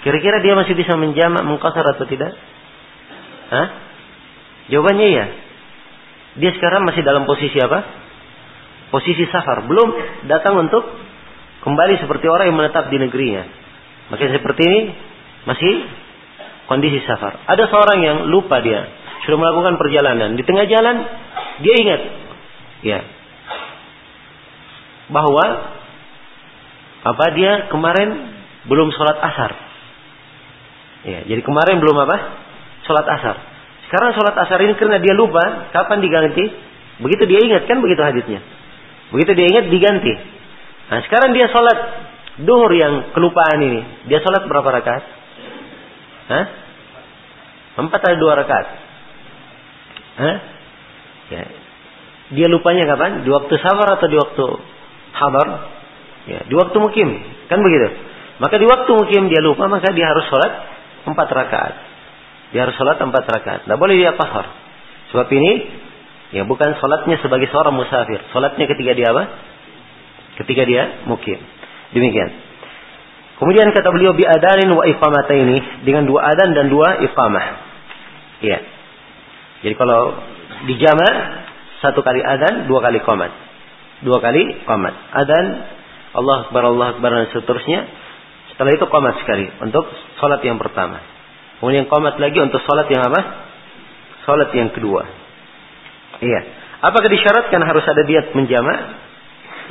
Kira-kira 0.00 0.40
dia 0.40 0.56
masih 0.56 0.72
bisa 0.72 0.96
menjamak, 0.96 1.44
mengkosor 1.44 1.84
atau 1.84 2.08
tidak? 2.08 2.32
Hah? 3.52 3.66
Jawabannya 4.72 5.08
ya. 5.12 5.26
Dia 6.40 6.50
sekarang 6.56 6.88
masih 6.88 7.04
dalam 7.04 7.28
posisi 7.28 7.60
apa? 7.60 7.84
Posisi 8.88 9.28
safar. 9.28 9.68
Belum 9.68 9.92
datang 10.30 10.56
untuk 10.64 10.82
kembali 11.60 11.94
seperti 12.00 12.26
orang 12.28 12.52
yang 12.52 12.58
menetap 12.58 12.88
di 12.88 12.96
negerinya. 12.96 13.44
Maka 14.10 14.26
seperti 14.26 14.62
ini 14.66 14.80
masih 15.46 15.72
kondisi 16.66 17.02
safar. 17.06 17.46
Ada 17.46 17.70
seorang 17.70 17.98
yang 18.02 18.18
lupa 18.28 18.58
dia 18.62 18.86
sudah 19.26 19.38
melakukan 19.38 19.76
perjalanan. 19.76 20.34
Di 20.34 20.42
tengah 20.42 20.66
jalan 20.66 20.96
dia 21.60 21.74
ingat 21.76 22.00
ya 22.80 22.98
bahwa 25.10 25.44
apa 27.00 27.26
dia 27.34 27.68
kemarin 27.68 28.08
belum 28.68 28.88
sholat 28.92 29.18
asar. 29.18 29.52
Ya, 31.00 31.24
jadi 31.24 31.40
kemarin 31.40 31.80
belum 31.80 31.96
apa? 31.96 32.16
Sholat 32.84 33.06
asar. 33.08 33.36
Sekarang 33.88 34.14
sholat 34.14 34.36
asar 34.36 34.60
ini 34.62 34.76
karena 34.76 35.00
dia 35.00 35.16
lupa 35.16 35.72
kapan 35.72 36.04
diganti. 36.04 36.44
Begitu 37.00 37.24
dia 37.24 37.40
ingat 37.40 37.64
kan 37.64 37.80
begitu 37.80 38.04
hadisnya. 38.04 38.40
Begitu 39.10 39.32
dia 39.32 39.46
ingat 39.48 39.66
diganti. 39.72 40.12
Nah 40.90 40.98
sekarang 41.06 41.30
dia 41.30 41.46
sholat 41.54 41.78
duhur 42.42 42.72
yang 42.74 43.14
kelupaan 43.14 43.62
ini. 43.62 44.10
Dia 44.10 44.18
sholat 44.18 44.50
berapa 44.50 44.66
rakaat? 44.66 45.04
Hah? 46.30 46.44
Empat 47.78 48.00
atau 48.02 48.18
dua 48.18 48.34
rakaat? 48.34 48.66
Hah? 50.18 50.36
Ya. 51.30 51.42
Dia 52.34 52.46
lupanya 52.50 52.90
kapan? 52.90 53.22
Di 53.22 53.30
waktu 53.30 53.54
safar 53.62 53.98
atau 53.98 54.06
di 54.10 54.18
waktu 54.18 54.44
habar? 55.14 55.46
Ya, 56.26 56.42
di 56.46 56.54
waktu 56.58 56.76
mukim. 56.82 57.08
Kan 57.46 57.62
begitu. 57.62 57.88
Maka 58.42 58.58
di 58.58 58.66
waktu 58.66 58.90
mukim 58.90 59.30
dia 59.30 59.42
lupa, 59.42 59.70
maka 59.70 59.94
dia 59.94 60.10
harus 60.10 60.26
sholat 60.26 60.52
empat 61.06 61.28
rakaat. 61.30 61.74
Dia 62.50 62.66
harus 62.66 62.74
sholat 62.74 62.98
empat 62.98 63.24
rakaat. 63.30 63.60
Tidak 63.66 63.78
boleh 63.78 63.94
dia 63.94 64.18
pasar. 64.18 64.46
Sebab 65.14 65.26
ini 65.30 65.52
ya 66.34 66.42
bukan 66.46 66.78
sholatnya 66.78 67.18
sebagai 67.22 67.46
seorang 67.50 67.74
musafir. 67.74 68.22
Sholatnya 68.34 68.66
ketika 68.66 68.92
dia 68.94 69.10
apa? 69.14 69.24
Ketika 70.38 70.62
dia 70.68 71.06
mukim. 71.10 71.38
Demikian. 71.90 72.30
Kemudian 73.40 73.72
kata 73.72 73.88
beliau 73.88 74.12
bi 74.12 74.28
adanin 74.28 74.68
wa 74.76 74.84
ini 74.84 75.56
dengan 75.88 76.04
dua 76.04 76.28
adan 76.28 76.52
dan 76.52 76.68
dua 76.68 77.00
iqamah. 77.08 77.46
Iya. 78.44 78.58
Jadi 79.64 79.74
kalau 79.80 80.12
dijama 80.68 81.08
satu 81.80 82.04
kali 82.04 82.20
adan, 82.20 82.68
dua 82.68 82.84
kali 82.84 83.00
komat. 83.00 83.32
Dua 84.04 84.20
kali 84.20 84.60
komat. 84.68 84.92
Adan 85.16 85.46
Allah 86.12 86.36
Akbar 86.48 86.62
Allah 86.68 86.86
Akbar 86.96 87.10
dan 87.16 87.26
seterusnya. 87.32 87.88
Setelah 88.52 88.76
itu 88.76 88.84
komat 88.92 89.16
sekali 89.24 89.48
untuk 89.64 89.88
sholat 90.20 90.44
yang 90.44 90.60
pertama. 90.60 91.00
Kemudian 91.60 91.88
komat 91.88 92.20
lagi 92.20 92.40
untuk 92.44 92.60
sholat 92.64 92.92
yang 92.92 93.08
apa? 93.08 93.20
Sholat 94.28 94.52
yang 94.52 94.68
kedua. 94.76 95.08
Iya. 96.20 96.40
Apakah 96.84 97.08
disyaratkan 97.08 97.60
harus 97.64 97.84
ada 97.88 98.04
niat 98.04 98.36
menjama? 98.36 98.74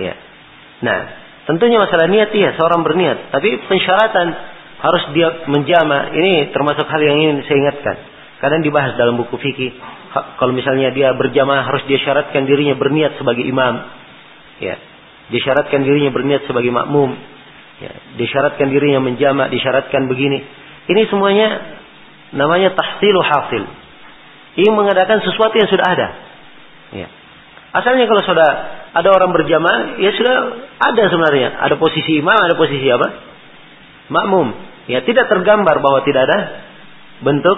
Iya. 0.02 0.29
Nah, 0.80 1.00
tentunya 1.48 1.78
masalah 1.80 2.08
niat 2.08 2.32
iya, 2.32 2.56
seorang 2.56 2.82
berniat. 2.84 3.36
Tapi 3.36 3.68
pensyaratan 3.68 4.28
harus 4.80 5.04
dia 5.12 5.44
menjama. 5.52 6.16
Ini 6.16 6.56
termasuk 6.56 6.88
hal 6.88 7.02
yang 7.04 7.16
ingin 7.20 7.38
saya 7.44 7.58
ingatkan. 7.68 7.96
Kadang 8.40 8.64
dibahas 8.64 8.96
dalam 8.96 9.20
buku 9.20 9.36
fikih. 9.36 9.76
Kalau 10.10 10.56
misalnya 10.56 10.90
dia 10.96 11.12
berjamaah 11.14 11.68
harus 11.68 11.84
dia 11.86 12.00
syaratkan 12.00 12.48
dirinya 12.48 12.74
berniat 12.80 13.20
sebagai 13.20 13.44
imam. 13.44 13.84
Ya. 14.64 14.80
Disyaratkan 15.30 15.86
dirinya 15.86 16.10
berniat 16.10 16.48
sebagai 16.48 16.72
makmum. 16.72 17.14
Ya. 17.84 17.92
Disyaratkan 18.16 18.72
dirinya 18.72 19.04
menjama, 19.04 19.52
disyaratkan 19.52 20.08
begini. 20.08 20.40
Ini 20.90 21.02
semuanya 21.12 21.48
namanya 22.32 22.74
tahsilu 22.74 23.22
hasil. 23.22 23.64
Ini 24.58 24.70
mengadakan 24.72 25.22
sesuatu 25.22 25.54
yang 25.60 25.70
sudah 25.70 25.86
ada. 25.86 26.08
Ya. 26.96 27.08
Asalnya 27.70 28.10
kalau 28.10 28.26
sudah 28.26 28.50
ada 28.98 29.10
orang 29.14 29.30
berjamaah, 29.30 30.02
ya 30.02 30.10
sudah 30.18 30.36
ada 30.82 31.04
sebenarnya. 31.06 31.54
Ada 31.70 31.78
posisi 31.78 32.18
imam, 32.18 32.34
ada 32.34 32.58
posisi 32.58 32.86
apa? 32.90 33.08
Makmum. 34.10 34.48
Ya, 34.90 35.06
tidak 35.06 35.30
tergambar 35.30 35.78
bahwa 35.78 36.02
tidak 36.02 36.26
ada 36.26 36.40
bentuk 37.22 37.58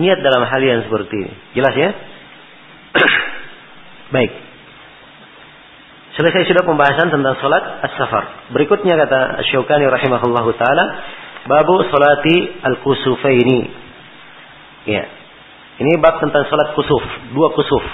niat 0.00 0.24
dalam 0.24 0.48
hal 0.48 0.60
yang 0.64 0.80
seperti 0.88 1.14
ini. 1.20 1.32
Jelas 1.52 1.74
ya? 1.76 1.90
Baik. 4.16 4.32
Selesai 6.16 6.48
sudah 6.48 6.64
pembahasan 6.64 7.08
tentang 7.12 7.36
sholat 7.40 7.84
as-safar. 7.88 8.52
Berikutnya 8.56 8.96
kata 9.00 9.44
Syukani 9.52 9.88
rahimahullahu 9.88 10.56
taala, 10.56 10.84
babu 11.44 11.76
salati 11.88 12.56
al-kusufaini. 12.72 13.60
Ya. 14.88 15.04
Ini 15.80 15.92
bab 16.00 16.20
tentang 16.20 16.48
sholat 16.48 16.72
kusuf, 16.76 17.04
dua 17.32 17.52
kusuf. 17.56 17.84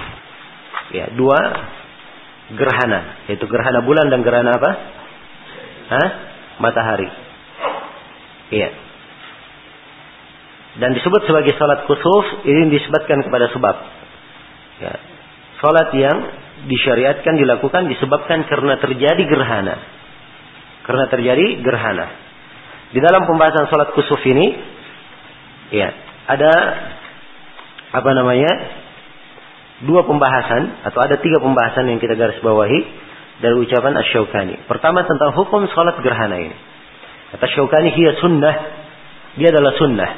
Ya, 0.89 1.13
dua 1.13 1.37
gerhana, 2.57 3.29
yaitu 3.29 3.45
gerhana 3.45 3.85
bulan 3.85 4.09
dan 4.09 4.25
gerhana 4.25 4.57
apa? 4.57 4.71
Hah? 5.89 6.09
Matahari. 6.65 7.09
Iya. 8.49 8.71
Dan 10.79 10.95
disebut 10.95 11.27
sebagai 11.27 11.53
salat 11.59 11.85
kusuf 11.85 12.47
ini 12.47 12.73
disebutkan 12.73 13.21
kepada 13.27 13.51
sebab. 13.53 13.77
Ya. 14.79 14.95
Salat 15.59 15.91
yang 15.93 16.17
disyariatkan 16.71 17.35
dilakukan 17.37 17.91
disebabkan 17.91 18.47
karena 18.47 18.79
terjadi 18.79 19.23
gerhana. 19.27 19.77
Karena 20.87 21.05
terjadi 21.13 21.61
gerhana. 21.61 22.07
Di 22.95 23.01
dalam 23.05 23.29
pembahasan 23.29 23.69
salat 23.69 23.93
kusuf 23.93 24.23
ini 24.25 24.57
ya, 25.77 25.93
ada 26.31 26.53
apa 27.93 28.11
namanya? 28.17 28.53
Dua 29.87 30.03
pembahasan 30.03 30.87
atau 30.91 30.99
ada 30.99 31.21
tiga 31.23 31.39
pembahasan 31.39 31.87
yang 31.87 32.03
kita 32.03 32.19
garis 32.19 32.43
bawahi 32.43 32.81
dari 33.39 33.55
ucapan 33.55 33.95
Asy-Syaukani. 34.03 34.67
Pertama 34.67 35.07
tentang 35.07 35.31
hukum 35.39 35.71
salat 35.71 35.95
gerhana 36.03 36.43
ini. 36.43 36.57
Kata 37.35 37.47
Syaukani 37.47 37.95
hiya 37.95 38.19
sunnah. 38.19 38.55
Dia 39.39 39.55
adalah 39.55 39.73
sunnah. 39.79 40.11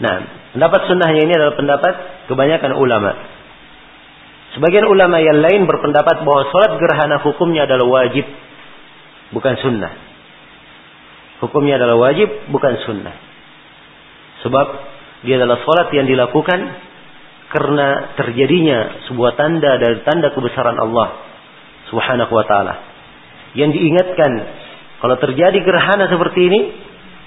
Nah, 0.00 0.14
pendapat 0.56 0.80
sunnahnya 0.88 1.20
ini 1.28 1.32
adalah 1.36 1.54
pendapat 1.56 1.94
kebanyakan 2.32 2.72
ulama. 2.76 3.12
Sebagian 4.56 4.88
ulama 4.88 5.20
yang 5.20 5.44
lain 5.44 5.68
berpendapat 5.68 6.24
bahwa 6.24 6.48
sholat 6.48 6.80
gerhana 6.80 7.20
hukumnya 7.20 7.68
adalah 7.68 7.84
wajib, 7.84 8.24
bukan 9.36 9.54
sunnah. 9.60 9.92
Hukumnya 11.44 11.76
adalah 11.76 12.00
wajib, 12.00 12.32
bukan 12.48 12.80
sunnah. 12.88 13.12
Sebab 14.40 14.66
dia 15.28 15.36
adalah 15.36 15.60
sholat 15.60 15.92
yang 15.92 16.08
dilakukan 16.08 16.60
karena 17.56 18.12
terjadinya 18.20 19.08
sebuah 19.08 19.32
tanda 19.40 19.80
dari 19.80 20.04
tanda 20.04 20.28
kebesaran 20.36 20.76
Allah 20.76 21.08
Subhanahu 21.88 22.28
wa 22.28 22.44
taala. 22.44 22.74
Yang 23.56 23.80
diingatkan 23.80 24.32
kalau 25.00 25.16
terjadi 25.16 25.56
gerhana 25.64 26.12
seperti 26.12 26.52
ini, 26.52 26.60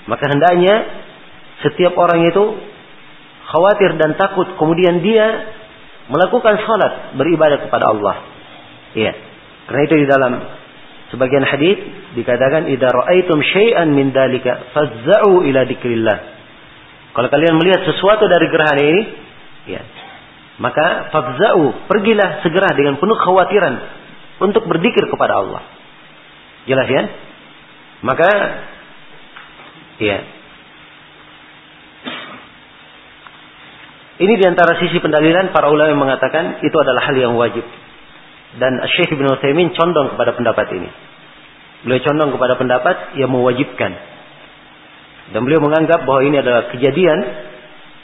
maka 0.06 0.30
hendaknya 0.30 0.86
setiap 1.66 1.98
orang 1.98 2.30
itu 2.30 2.44
khawatir 3.50 3.98
dan 3.98 4.14
takut 4.22 4.46
kemudian 4.62 5.02
dia 5.02 5.50
melakukan 6.14 6.62
salat 6.62 7.18
beribadah 7.18 7.66
kepada 7.66 7.90
Allah. 7.90 8.16
Iya. 8.94 9.14
Karena 9.66 9.82
itu 9.90 9.96
di 9.98 10.08
dalam 10.10 10.34
sebagian 11.10 11.46
hadis 11.46 11.78
dikatakan 12.14 12.70
idza 12.70 12.90
raaitum 12.90 13.42
syai'an 13.42 13.90
min 13.90 14.14
dalika 14.14 14.70
fazza'u 14.78 15.42
ila 15.50 15.66
dzikrillah. 15.66 16.18
Kalau 17.18 17.30
kalian 17.34 17.58
melihat 17.58 17.82
sesuatu 17.90 18.30
dari 18.30 18.46
gerhana 18.54 18.84
ini, 18.86 19.02
ya. 19.74 19.82
Maka 20.60 21.08
fadza'u, 21.16 21.88
pergilah 21.88 22.44
segera 22.44 22.76
dengan 22.76 23.00
penuh 23.00 23.16
khawatiran 23.16 23.76
untuk 24.44 24.68
berzikir 24.68 25.08
kepada 25.08 25.40
Allah. 25.40 25.64
Jelas 26.68 26.88
ya? 26.92 27.04
Maka 28.04 28.30
ya. 30.04 30.20
Ini 34.20 34.34
di 34.36 34.46
antara 34.46 34.76
sisi 34.84 35.00
pendalilan 35.00 35.56
para 35.56 35.72
ulama 35.72 35.96
yang 35.96 36.04
mengatakan 36.04 36.60
itu 36.60 36.76
adalah 36.76 37.08
hal 37.08 37.16
yang 37.16 37.40
wajib. 37.40 37.64
Dan 38.60 38.84
Syekh 39.00 39.16
Ibn 39.16 39.40
Utsaimin 39.40 39.72
condong 39.72 40.12
kepada 40.12 40.36
pendapat 40.36 40.68
ini. 40.76 40.90
Beliau 41.88 42.04
condong 42.04 42.36
kepada 42.36 42.60
pendapat 42.60 43.16
yang 43.16 43.32
mewajibkan. 43.32 43.96
Dan 45.32 45.40
beliau 45.48 45.64
menganggap 45.64 46.04
bahwa 46.04 46.28
ini 46.28 46.44
adalah 46.44 46.68
kejadian 46.76 47.20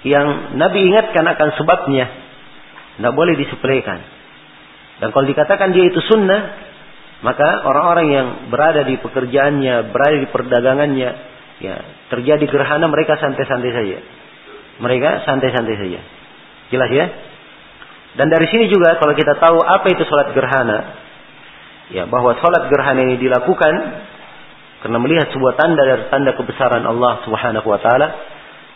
yang 0.07 0.55
Nabi 0.55 0.87
ingatkan 0.87 1.25
akan 1.27 1.49
sebabnya. 1.59 2.24
Tidak 2.95 3.13
boleh 3.13 3.35
disepelekan. 3.35 3.99
Dan 5.03 5.11
kalau 5.11 5.25
dikatakan 5.27 5.75
dia 5.75 5.91
itu 5.91 5.99
sunnah, 5.99 6.41
maka 7.23 7.67
orang-orang 7.67 8.07
yang 8.11 8.27
berada 8.47 8.87
di 8.87 8.95
pekerjaannya, 8.99 9.91
berada 9.91 10.15
di 10.19 10.27
perdagangannya, 10.31 11.09
ya 11.59 11.75
terjadi 12.11 12.45
gerhana 12.47 12.87
mereka 12.87 13.19
santai-santai 13.19 13.71
saja. 13.71 13.97
Mereka 14.79 15.27
santai-santai 15.27 15.75
saja. 15.75 15.99
Jelas 16.71 16.89
ya? 16.91 17.05
Dan 18.15 18.31
dari 18.31 18.47
sini 18.47 18.71
juga 18.71 18.95
kalau 18.95 19.11
kita 19.11 19.35
tahu 19.39 19.59
apa 19.59 19.87
itu 19.91 20.03
sholat 20.07 20.31
gerhana, 20.31 20.79
ya 21.91 22.07
bahwa 22.07 22.39
sholat 22.39 22.71
gerhana 22.71 23.03
ini 23.03 23.19
dilakukan 23.19 23.73
karena 24.79 24.97
melihat 25.01 25.27
sebuah 25.35 25.59
tanda 25.59 25.83
dari 25.83 26.03
tanda 26.07 26.31
kebesaran 26.37 26.83
Allah 26.87 27.25
Subhanahu 27.27 27.67
Wa 27.67 27.79
Taala, 27.83 28.07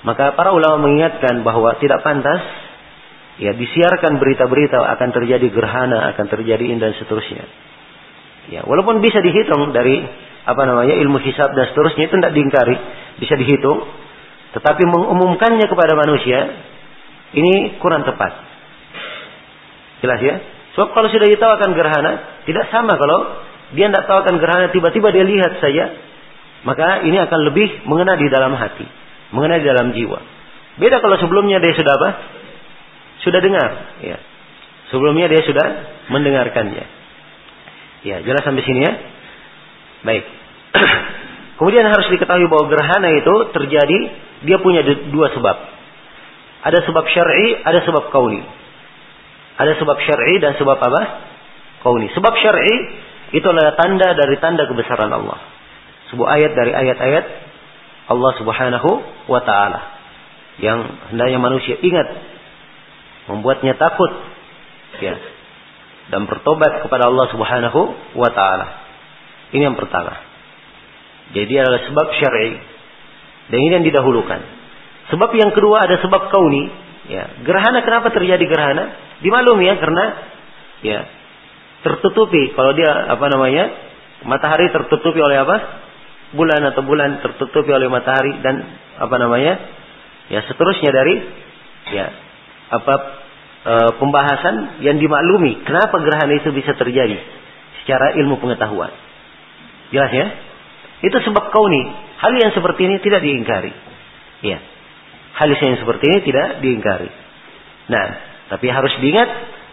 maka 0.03 0.35
para 0.35 0.51
ulama 0.51 0.89
mengingatkan 0.89 1.39
bahwa 1.47 1.75
tidak 1.79 2.03
pantas 2.03 2.43
ya 3.39 3.55
disiarkan 3.55 4.19
berita-berita 4.19 4.77
akan 4.99 5.09
terjadi 5.15 5.47
gerhana, 5.47 6.11
akan 6.13 6.25
terjadi 6.27 6.59
ini 6.59 6.77
dan 6.77 6.93
seterusnya. 6.99 7.47
Ya, 8.51 8.61
walaupun 8.67 8.99
bisa 8.99 9.23
dihitung 9.23 9.71
dari 9.71 10.03
apa 10.43 10.61
namanya 10.67 10.97
ilmu 10.99 11.23
hisab 11.23 11.55
dan 11.55 11.71
seterusnya 11.71 12.11
itu 12.11 12.15
tidak 12.19 12.33
diingkari, 12.35 12.75
bisa 13.23 13.33
dihitung, 13.39 13.87
tetapi 14.57 14.83
mengumumkannya 14.83 15.65
kepada 15.71 15.93
manusia 15.95 16.39
ini 17.31 17.79
kurang 17.79 18.03
tepat. 18.03 18.31
Jelas 20.03 20.19
ya? 20.19 20.35
Sebab 20.75 20.95
kalau 20.95 21.07
sudah 21.11 21.27
tahu 21.27 21.51
akan 21.59 21.69
gerhana, 21.75 22.11
tidak 22.43 22.65
sama 22.73 22.95
kalau 22.97 23.19
dia 23.77 23.87
tidak 23.87 24.09
tahu 24.09 24.17
akan 24.25 24.35
gerhana, 24.41 24.65
tiba-tiba 24.73 25.13
dia 25.13 25.25
lihat 25.27 25.61
saja, 25.61 25.93
maka 26.65 27.05
ini 27.05 27.21
akan 27.21 27.39
lebih 27.53 27.85
mengena 27.85 28.17
di 28.17 28.27
dalam 28.27 28.57
hati, 28.57 28.87
mengena 29.31 29.61
di 29.61 29.65
dalam 29.67 29.93
jiwa. 29.93 30.19
Beda 30.79 31.03
kalau 31.03 31.19
sebelumnya 31.21 31.61
dia 31.61 31.75
sudah 31.75 31.93
apa? 31.99 32.09
Sudah 33.23 33.39
dengar, 33.43 33.99
ya. 34.03 34.17
Sebelumnya 34.89 35.29
dia 35.29 35.45
sudah 35.45 35.67
mendengarkannya. 36.09 36.85
Ya, 38.01 38.23
jelas 38.23 38.41
sampai 38.41 38.63
sini 38.65 38.81
ya. 38.81 38.93
Baik. 40.07 40.23
Kemudian 41.59 41.85
harus 41.85 42.07
diketahui 42.09 42.47
bahwa 42.47 42.71
gerhana 42.71 43.09
itu 43.19 43.35
terjadi 43.51 43.99
dia 44.47 44.57
punya 44.63 44.81
dua 45.11 45.29
sebab. 45.35 45.57
Ada 46.59 46.79
sebab 46.87 47.05
syar'i, 47.11 47.59
ada 47.63 47.79
sebab 47.83 48.11
kauni. 48.11 48.41
Ada 49.59 49.75
sebab 49.75 49.97
syar'i 49.99 50.35
dan 50.39 50.55
sebab 50.55 50.79
apa? 50.79 51.01
Kauni. 51.83 52.07
Sebab 52.15 52.33
syar'i 52.39 52.75
itu 53.35 53.45
adalah 53.45 53.75
tanda 53.75 54.15
dari 54.15 54.39
tanda 54.39 54.65
kebesaran 54.65 55.11
Allah. 55.11 55.39
Sebuah 56.09 56.29
ayat 56.39 56.51
dari 56.57 56.71
ayat-ayat 56.73 57.25
Allah 58.09 58.31
Subhanahu 58.41 58.89
wa 59.29 59.41
taala 59.45 59.79
yang 60.59 60.79
hendaknya 61.13 61.39
manusia 61.39 61.77
ingat 61.79 62.07
membuatnya 63.29 63.77
takut 63.77 64.09
ya 64.97 65.15
dan 66.09 66.25
bertobat 66.25 66.81
kepada 66.81 67.05
Allah 67.05 67.29
Subhanahu 67.29 67.81
wa 68.17 68.29
taala. 68.33 68.67
Ini 69.53 69.69
yang 69.69 69.77
pertama. 69.77 70.17
Jadi 71.33 71.53
adalah 71.53 71.85
sebab 71.85 72.07
syar'i. 72.17 72.57
Dan 73.49 73.59
ini 73.65 73.73
yang 73.81 73.85
didahulukan. 73.85 74.41
Sebab 75.13 75.29
yang 75.37 75.53
kedua 75.53 75.85
ada 75.85 76.01
sebab 76.01 76.33
kauni. 76.33 76.69
Ya, 77.09 77.25
gerhana 77.41 77.81
kenapa 77.81 78.13
terjadi 78.13 78.41
gerhana? 78.45 78.93
Dimaklumi 79.25 79.65
ya 79.65 79.75
karena 79.81 80.05
ya 80.85 80.99
tertutupi 81.81 82.53
kalau 82.53 82.73
dia 82.77 82.89
apa 83.09 83.25
namanya? 83.29 83.89
Matahari 84.25 84.69
tertutupi 84.69 85.17
oleh 85.21 85.41
apa? 85.41 85.57
Bulan 86.37 86.61
atau 86.69 86.85
bulan 86.85 87.25
tertutupi 87.25 87.73
oleh 87.73 87.89
matahari 87.89 88.37
dan 88.45 88.61
apa 89.01 89.15
namanya? 89.17 89.57
Ya 90.29 90.45
seterusnya 90.45 90.93
dari 90.93 91.15
ya 91.89 92.05
apa 92.69 93.18
e, 93.69 93.73
pembahasan 94.01 94.81
yang 94.81 94.97
dimaklumi 94.97 95.61
kenapa 95.61 96.01
gerhana 96.01 96.33
itu 96.41 96.49
bisa 96.49 96.73
terjadi 96.73 97.21
secara 97.85 98.17
ilmu 98.17 98.41
pengetahuan. 98.41 98.89
Jelas 99.93 100.11
ya? 100.13 100.27
Itu 101.05 101.17
sebab 101.21 101.53
kauni. 101.53 101.81
Hal 102.19 102.33
yang 102.35 102.51
seperti 102.51 102.85
ini 102.89 102.97
tidak 102.99 103.21
diingkari. 103.23 103.71
Ya. 104.43 104.59
Hal 105.37 105.49
yang 105.53 105.79
seperti 105.79 106.05
ini 106.05 106.19
tidak 106.27 106.59
diingkari. 106.59 107.09
Nah, 107.89 108.07
tapi 108.53 108.67
harus 108.69 108.93
diingat 108.99 109.29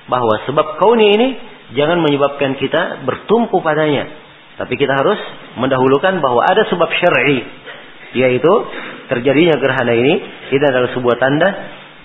bahwa 0.06 0.46
sebab 0.46 0.78
kauni 0.78 1.06
ini 1.18 1.28
jangan 1.74 1.98
menyebabkan 2.00 2.54
kita 2.56 3.02
bertumpu 3.02 3.58
padanya. 3.60 4.06
Tapi 4.56 4.72
kita 4.78 4.94
harus 4.96 5.20
mendahulukan 5.60 6.22
bahwa 6.22 6.40
ada 6.46 6.64
sebab 6.70 6.88
syar'i 6.88 7.44
yaitu 8.16 8.52
terjadinya 9.12 9.60
gerhana 9.60 9.92
ini 9.92 10.14
itu 10.48 10.64
adalah 10.64 10.88
sebuah 10.96 11.16
tanda 11.20 11.48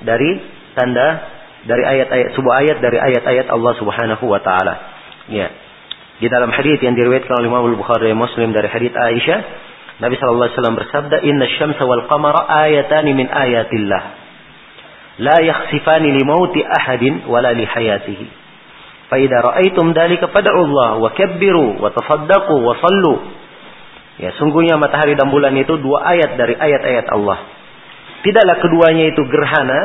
dari 0.03 0.43
tanda 0.75 1.07
dari 1.65 1.83
ayat-ayat 1.85 2.33
sebuah 2.33 2.55
ayat 2.65 2.77
dari 2.81 2.97
ayat-ayat 2.97 3.47
Allah 3.53 3.73
Subhanahu 3.77 4.25
wa 4.25 4.39
taala. 4.41 4.73
Ya. 5.29 5.47
Di 6.21 6.29
dalam 6.29 6.53
hadis 6.53 6.77
yang 6.81 6.93
diriwayatkan 6.93 7.33
oleh 7.33 7.49
Imam 7.49 7.65
Bukhari 7.77 8.13
dan 8.13 8.17
Muslim 8.17 8.53
dari 8.53 8.69
hadis 8.69 8.93
Aisyah, 8.93 9.39
Nabi 10.01 10.17
sallallahu 10.17 10.49
alaihi 10.49 10.57
wasallam 10.57 10.77
bersabda, 10.77 11.17
"Inna 11.25 11.45
syamsa 11.57 11.81
wal 11.85 12.05
qamara 12.09 12.45
ayatan 12.65 13.05
min 13.13 13.25
ayatillah. 13.29 14.03
La 15.21 15.37
yakhsifani 15.41 16.13
li 16.13 16.21
mauti 16.25 16.61
ahadin 16.65 17.25
wala 17.29 17.53
li 17.53 17.65
hayatihi. 17.65 18.25
Fa 19.09 19.17
idza 19.21 19.37
ra'aitum 19.41 19.93
dalika 19.93 20.29
fad'u 20.29 20.57
Allah 20.65 20.97
wa 20.97 21.09
kabbiru 21.13 21.77
wa 21.77 21.89
tasaddaqu 21.93 22.53
wa 22.53 22.73
sallu." 22.81 23.15
Ya, 24.21 24.33
sungguhnya 24.37 24.77
matahari 24.77 25.17
dan 25.17 25.33
bulan 25.33 25.57
itu 25.57 25.77
dua 25.81 26.05
ayat 26.05 26.37
dari 26.37 26.53
ayat-ayat 26.53 27.09
Allah. 27.09 27.41
Tidaklah 28.21 28.57
keduanya 28.61 29.09
itu 29.09 29.21
gerhana, 29.25 29.81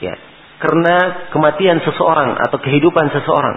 ya, 0.00 0.16
karena 0.60 1.28
kematian 1.32 1.80
seseorang 1.80 2.36
atau 2.36 2.60
kehidupan 2.60 3.08
seseorang. 3.10 3.56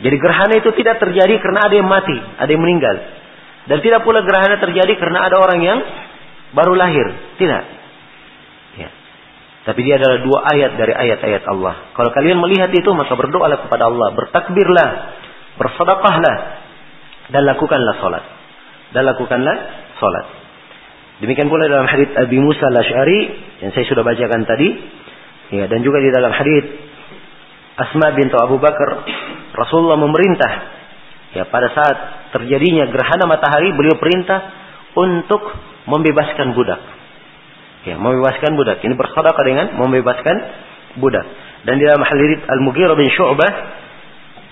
Jadi 0.00 0.16
gerhana 0.18 0.54
itu 0.58 0.72
tidak 0.74 0.98
terjadi 0.98 1.38
karena 1.38 1.70
ada 1.70 1.74
yang 1.76 1.86
mati, 1.86 2.16
ada 2.16 2.50
yang 2.50 2.64
meninggal. 2.64 2.96
Dan 3.64 3.78
tidak 3.84 4.02
pula 4.02 4.24
gerhana 4.24 4.58
terjadi 4.58 4.96
karena 4.98 5.28
ada 5.28 5.36
orang 5.38 5.60
yang 5.60 5.78
baru 6.56 6.74
lahir. 6.74 7.06
Tidak. 7.38 7.62
Ya. 8.80 8.88
Tapi 9.68 9.80
dia 9.84 10.00
adalah 10.00 10.18
dua 10.24 10.38
ayat 10.48 10.72
dari 10.80 10.92
ayat-ayat 10.92 11.42
Allah. 11.46 11.94
Kalau 11.94 12.10
kalian 12.10 12.40
melihat 12.40 12.72
itu 12.74 12.90
maka 12.96 13.14
berdoalah 13.14 13.64
kepada 13.64 13.86
Allah, 13.86 14.08
bertakbirlah, 14.16 14.90
bersedekahlah 15.60 16.36
dan 17.30 17.42
lakukanlah 17.46 17.94
salat. 18.00 18.24
Dan 18.90 19.02
lakukanlah 19.06 19.56
salat. 20.00 20.26
Demikian 21.22 21.46
pula 21.46 21.70
dalam 21.70 21.86
hadis 21.86 22.10
Abi 22.18 22.42
Musa 22.42 22.66
al-Asy'ari 22.68 23.18
yang 23.62 23.70
saya 23.70 23.86
sudah 23.86 24.02
bacakan 24.02 24.42
tadi, 24.44 24.68
ya 25.52 25.64
dan 25.68 25.84
juga 25.84 26.00
di 26.00 26.08
dalam 26.14 26.32
hadis 26.32 26.64
Asma 27.74 28.14
bintu 28.14 28.38
Abu 28.38 28.62
Bakar, 28.62 29.02
Rasulullah 29.50 29.98
memerintah 29.98 30.52
ya 31.34 31.42
pada 31.50 31.74
saat 31.74 31.96
terjadinya 32.30 32.86
gerhana 32.86 33.26
matahari 33.26 33.74
beliau 33.74 33.98
perintah 33.98 34.38
untuk 34.94 35.42
membebaskan 35.90 36.54
budak. 36.54 36.78
Ya, 37.82 37.98
membebaskan 37.98 38.54
budak. 38.54 38.78
Ini 38.78 38.94
bersedekah 38.94 39.44
dengan 39.44 39.66
membebaskan 39.74 40.36
budak. 41.02 41.26
Dan 41.66 41.82
di 41.82 41.84
dalam 41.84 42.06
hadis 42.06 42.46
Al-Mughirah 42.46 42.94
bin 42.94 43.10
Syu'bah 43.10 43.52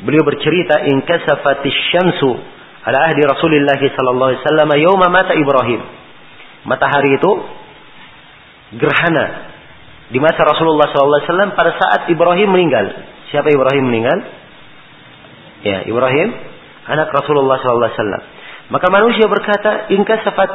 beliau 0.03 0.27
bercerita 0.27 0.83
in 0.91 1.07
kasafatis 1.07 1.79
syamsu 1.95 2.43
ala 2.83 2.99
ahdi 3.07 3.23
Rasulullah 3.23 3.79
sallallahu 3.79 4.29
alaihi 4.35 4.43
wasallam 4.43 4.71
yauma 4.83 5.07
mata 5.15 5.33
Ibrahim. 5.39 5.81
Matahari 6.67 7.23
itu 7.23 7.33
gerhana 8.83 9.52
di 10.13 10.21
masa 10.21 10.45
Rasulullah 10.45 10.93
wasallam 10.93 11.57
pada 11.57 11.73
saat 11.81 12.13
Ibrahim 12.13 12.53
meninggal. 12.53 12.93
Siapa 13.33 13.49
Ibrahim 13.49 13.89
meninggal? 13.89 14.19
Ya, 15.65 15.89
Ibrahim 15.89 16.29
anak 16.85 17.09
Rasulullah 17.17 17.57
wasallam. 17.57 18.23
Maka 18.69 18.87
manusia 18.93 19.25
berkata, 19.29 19.89
in 19.93 20.05
kasafat 20.05 20.51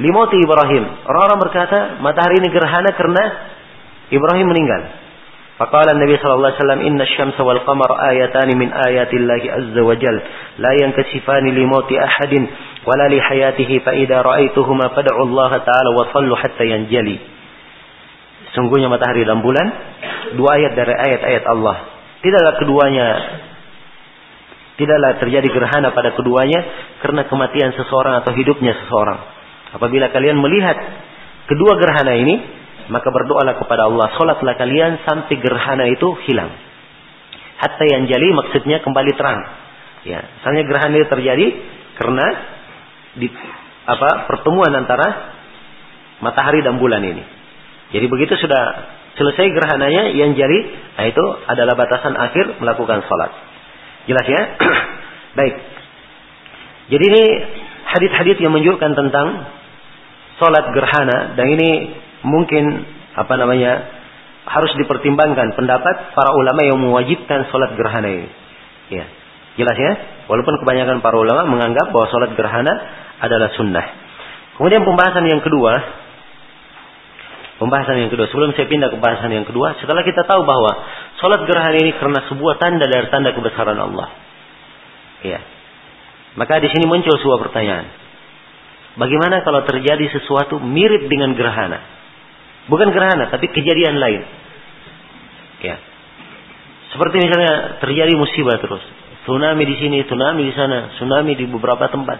limoti 0.00 0.36
Ibrahim. 0.40 1.08
Orang-orang 1.08 1.40
berkata, 1.40 1.78
matahari 2.04 2.40
ini 2.40 2.48
gerhana 2.52 2.92
karena 2.92 3.24
Ibrahim 4.12 4.46
meninggal. 4.48 4.82
Faqala 5.58 5.90
Nabi 5.98 6.14
sallallahu 6.22 6.54
alaihi 6.54 6.60
wasallam 6.62 6.82
inna 6.86 7.02
asy-syamsa 7.02 7.42
wal 7.42 7.58
qamara 7.66 7.98
ayatan 8.14 8.54
min 8.54 8.70
ayatillahi 8.70 9.46
azza 9.50 9.82
wa 9.82 9.90
jal 9.98 10.16
la 10.62 10.70
yankasifani 10.78 11.50
li 11.50 11.66
mauti 11.66 11.98
ahadin 11.98 12.46
wala 12.86 13.10
li 13.10 13.18
hayatihi 13.18 13.82
fa 13.82 13.90
idza 13.90 14.22
ra'aituhuma 14.22 14.94
fad'u 14.94 15.18
Allah 15.18 15.58
ta'ala 15.66 15.90
wa 15.98 16.14
sallu 16.14 16.38
hatta 16.38 16.62
yanjali. 16.62 17.18
Sungguhnya 18.58 18.90
matahari 18.90 19.22
dan 19.22 19.38
bulan 19.38 19.66
dua 20.34 20.58
ayat 20.58 20.74
dari 20.74 20.90
ayat-ayat 20.90 21.44
Allah. 21.46 21.76
Tidaklah 22.18 22.54
keduanya 22.58 23.06
tidaklah 24.74 25.22
terjadi 25.22 25.46
gerhana 25.46 25.94
pada 25.94 26.18
keduanya 26.18 26.58
karena 26.98 27.22
kematian 27.30 27.70
seseorang 27.78 28.18
atau 28.18 28.34
hidupnya 28.34 28.74
seseorang. 28.82 29.18
Apabila 29.78 30.10
kalian 30.10 30.42
melihat 30.42 30.74
kedua 31.46 31.78
gerhana 31.78 32.18
ini, 32.18 32.34
maka 32.90 33.06
berdoalah 33.14 33.62
kepada 33.62 33.86
Allah. 33.86 34.10
Solatlah 34.18 34.58
kalian 34.58 35.06
sampai 35.06 35.38
gerhana 35.38 35.86
itu 35.86 36.18
hilang. 36.26 36.50
Hatta 37.62 37.84
yang 37.86 38.10
jali 38.10 38.34
maksudnya 38.34 38.82
kembali 38.82 39.12
terang. 39.14 39.38
Ya, 40.02 40.26
misalnya 40.42 40.62
gerhana 40.66 40.94
itu 40.98 41.06
terjadi 41.06 41.46
karena 41.94 42.26
di 43.14 43.30
apa 43.86 44.26
pertemuan 44.26 44.74
antara 44.74 45.38
matahari 46.18 46.58
dan 46.66 46.82
bulan 46.82 47.06
ini. 47.06 47.37
Jadi 47.88 48.06
begitu 48.06 48.36
sudah 48.36 48.62
selesai 49.16 49.50
gerhananya 49.50 50.12
yang 50.12 50.36
jari, 50.36 50.60
nah 50.94 51.04
itu 51.08 51.24
adalah 51.48 51.74
batasan 51.74 52.14
akhir 52.14 52.60
melakukan 52.60 53.02
sholat. 53.08 53.30
Jelas 54.06 54.26
ya? 54.28 54.42
Baik. 55.38 55.54
Jadi 56.88 57.04
ini 57.04 57.24
hadis-hadis 57.88 58.36
yang 58.40 58.52
menunjukkan 58.52 58.92
tentang 58.96 59.28
sholat 60.40 60.72
gerhana 60.72 61.36
dan 61.36 61.46
ini 61.48 61.70
mungkin 62.24 62.84
apa 63.18 63.34
namanya 63.36 63.98
harus 64.48 64.72
dipertimbangkan 64.80 65.52
pendapat 65.58 66.16
para 66.16 66.30
ulama 66.32 66.60
yang 66.64 66.80
mewajibkan 66.80 67.48
sholat 67.52 67.76
gerhana 67.76 68.08
ini. 68.08 68.28
Ya, 68.88 69.04
jelas 69.60 69.76
ya. 69.76 69.92
Walaupun 70.28 70.60
kebanyakan 70.64 71.04
para 71.04 71.16
ulama 71.20 71.44
menganggap 71.48 71.92
bahwa 71.92 72.08
sholat 72.08 72.32
gerhana 72.32 72.72
adalah 73.20 73.52
sunnah. 73.56 73.84
Kemudian 74.56 74.84
pembahasan 74.88 75.24
yang 75.28 75.44
kedua, 75.44 75.76
pembahasan 77.58 77.98
yang 78.00 78.10
kedua. 78.10 78.30
Sebelum 78.30 78.54
saya 78.54 78.70
pindah 78.70 78.88
ke 78.88 78.96
pembahasan 78.96 79.30
yang 79.34 79.46
kedua, 79.46 79.76
setelah 79.82 80.06
kita 80.06 80.24
tahu 80.24 80.46
bahwa 80.46 80.72
sholat 81.18 81.44
gerhana 81.44 81.76
ini 81.78 81.92
karena 81.98 82.24
sebuah 82.30 82.54
tanda 82.62 82.86
dari 82.86 83.06
tanda 83.10 83.34
kebesaran 83.34 83.76
Allah. 83.76 84.08
Ya. 85.26 85.42
Maka 86.38 86.62
di 86.62 86.70
sini 86.70 86.86
muncul 86.86 87.18
sebuah 87.18 87.42
pertanyaan. 87.50 87.86
Bagaimana 88.98 89.42
kalau 89.42 89.62
terjadi 89.66 90.10
sesuatu 90.10 90.58
mirip 90.62 91.10
dengan 91.10 91.34
gerhana? 91.34 91.82
Bukan 92.70 92.90
gerhana, 92.94 93.30
tapi 93.30 93.50
kejadian 93.50 93.98
lain. 93.98 94.22
Ya. 95.62 95.76
Seperti 96.94 97.20
misalnya 97.20 97.82
terjadi 97.82 98.14
musibah 98.14 98.62
terus. 98.62 98.82
Tsunami 99.26 99.66
di 99.66 99.76
sini, 99.76 100.06
tsunami 100.06 100.46
di 100.46 100.54
sana, 100.54 100.94
tsunami 100.96 101.36
di 101.36 101.44
beberapa 101.50 101.90
tempat. 101.90 102.18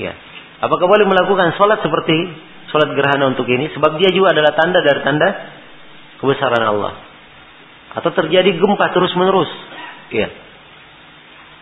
Ya. 0.00 0.14
Apakah 0.64 0.88
boleh 0.88 1.04
melakukan 1.04 1.52
sholat 1.60 1.84
seperti 1.84 2.16
sholat 2.76 2.92
gerhana 2.92 3.32
untuk 3.32 3.48
ini? 3.48 3.72
Sebab 3.72 3.96
dia 3.96 4.12
juga 4.12 4.36
adalah 4.36 4.52
tanda 4.52 4.84
dari 4.84 5.00
tanda 5.00 5.28
kebesaran 6.20 6.60
Allah. 6.60 6.92
Atau 7.96 8.12
terjadi 8.12 8.52
gempa 8.52 8.92
terus 8.92 9.16
menerus. 9.16 9.48
Ya. 10.12 10.28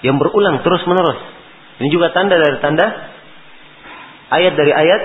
Yang 0.03 0.27
berulang 0.27 0.67
terus 0.67 0.83
menerus. 0.91 1.23
Ini 1.79 1.89
juga 1.95 2.11
tanda 2.11 2.35
dari 2.35 2.59
tanda 2.59 2.87
ayat 4.35 4.59
dari 4.59 4.75
ayat 4.75 5.03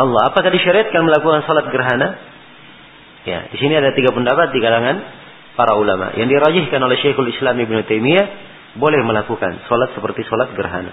Allah. 0.00 0.32
Apakah 0.32 0.48
disyariatkan 0.48 1.04
melakukan 1.04 1.44
salat 1.44 1.68
gerhana? 1.68 2.16
Ya, 3.28 3.52
di 3.52 3.56
sini 3.60 3.76
ada 3.76 3.92
tiga 3.92 4.16
pendapat 4.16 4.56
di 4.56 4.64
kalangan 4.64 4.96
para 5.60 5.76
ulama. 5.76 6.16
Yang 6.16 6.40
dirajihkan 6.40 6.80
oleh 6.80 6.96
Syekhul 7.04 7.28
Islam 7.28 7.60
Ibn 7.60 7.84
Taimiyah 7.84 8.26
boleh 8.80 9.04
melakukan 9.04 9.60
salat 9.68 9.92
seperti 9.92 10.24
salat 10.24 10.56
gerhana. 10.56 10.92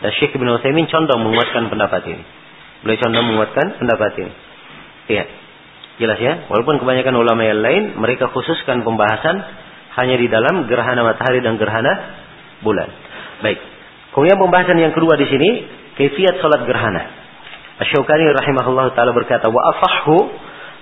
Dan 0.00 0.10
Syekh 0.16 0.32
Ibn 0.32 0.48
Utsaimin 0.56 0.88
condong 0.88 1.20
menguatkan 1.28 1.68
pendapat 1.68 2.02
ini. 2.08 2.24
Boleh 2.80 2.96
condong 2.96 3.26
menguatkan 3.28 3.66
pendapat 3.76 4.10
ini. 4.24 4.32
Iya. 5.10 5.24
Jelas 6.00 6.16
ya? 6.16 6.48
Walaupun 6.48 6.80
kebanyakan 6.80 7.12
ulama 7.12 7.44
yang 7.44 7.60
lain 7.60 7.82
mereka 8.00 8.32
khususkan 8.32 8.80
pembahasan 8.88 9.36
hanya 10.00 10.16
di 10.16 10.32
dalam 10.32 10.64
gerhana 10.64 11.04
matahari 11.04 11.44
dan 11.44 11.60
gerhana 11.60 11.92
bulan. 12.64 12.88
Baik. 13.44 13.60
Kemudian 14.16 14.40
pembahasan 14.40 14.80
yang 14.80 14.96
kedua 14.96 15.20
di 15.20 15.28
sini 15.28 15.48
kaifiat 16.00 16.40
salat 16.40 16.64
gerhana. 16.64 17.02
Asy-Syaukani 17.84 18.32
rahimahullah 18.32 18.96
taala 18.96 19.12
berkata, 19.12 19.52
"Wa 19.52 19.60
afahhu 19.76 20.16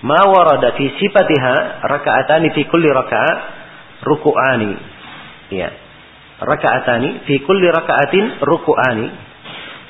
ma 0.06 0.22
warada 0.22 0.74
fi 0.78 0.86
sifatiha 0.86 1.82
raka'atani 1.82 2.54
fi 2.54 2.62
kulli 2.70 2.86
raka'a 2.86 3.32
ruku'ani." 4.06 4.72
Ya. 5.50 5.70
Raka'atani 6.38 7.26
fi 7.26 7.42
kulli 7.42 7.66
raka'atin 7.70 8.38
ruku'ani. 8.42 9.06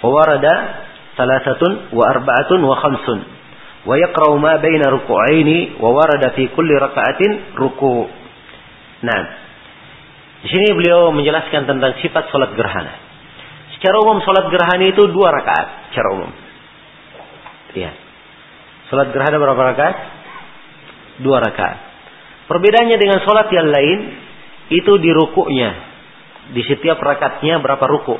Wa 0.00 0.08
warada 0.08 0.54
salasatun 1.18 1.90
wa 1.90 2.04
arba'atun 2.06 2.60
wa 2.62 2.76
khamsun. 2.78 3.18
Wa 3.82 3.94
yaqra'u 3.98 4.38
ma 4.38 4.62
baina 4.62 4.86
ruku'aini 4.94 5.82
wa 5.82 5.90
warada 5.90 6.30
fi 6.38 6.46
kulli 6.54 6.78
raka'atin 6.78 7.58
ruku'. 7.58 8.06
Nah, 9.02 9.20
di 10.38 10.48
sini 10.54 10.70
beliau 10.70 11.10
menjelaskan 11.10 11.66
tentang 11.66 11.98
sifat 11.98 12.30
salat 12.30 12.54
gerhana. 12.54 12.94
Secara 13.78 13.94
umum 14.02 14.18
sholat 14.22 14.50
gerhana 14.50 14.90
itu 14.90 15.06
dua 15.10 15.30
rakaat. 15.34 15.90
Secara 15.90 16.08
umum. 16.14 16.30
Ya. 17.78 17.94
Sholat 18.90 19.14
gerhana 19.14 19.38
berapa 19.38 19.62
rakaat? 19.74 19.96
Dua 21.22 21.38
rakaat. 21.42 21.78
Perbedaannya 22.50 22.96
dengan 22.98 23.22
sholat 23.22 23.50
yang 23.54 23.70
lain 23.70 23.98
itu 24.74 24.92
di 24.98 25.10
rukuknya. 25.14 25.70
Di 26.54 26.62
setiap 26.66 26.98
rakaatnya 26.98 27.62
berapa 27.62 27.82
ruku. 27.86 28.18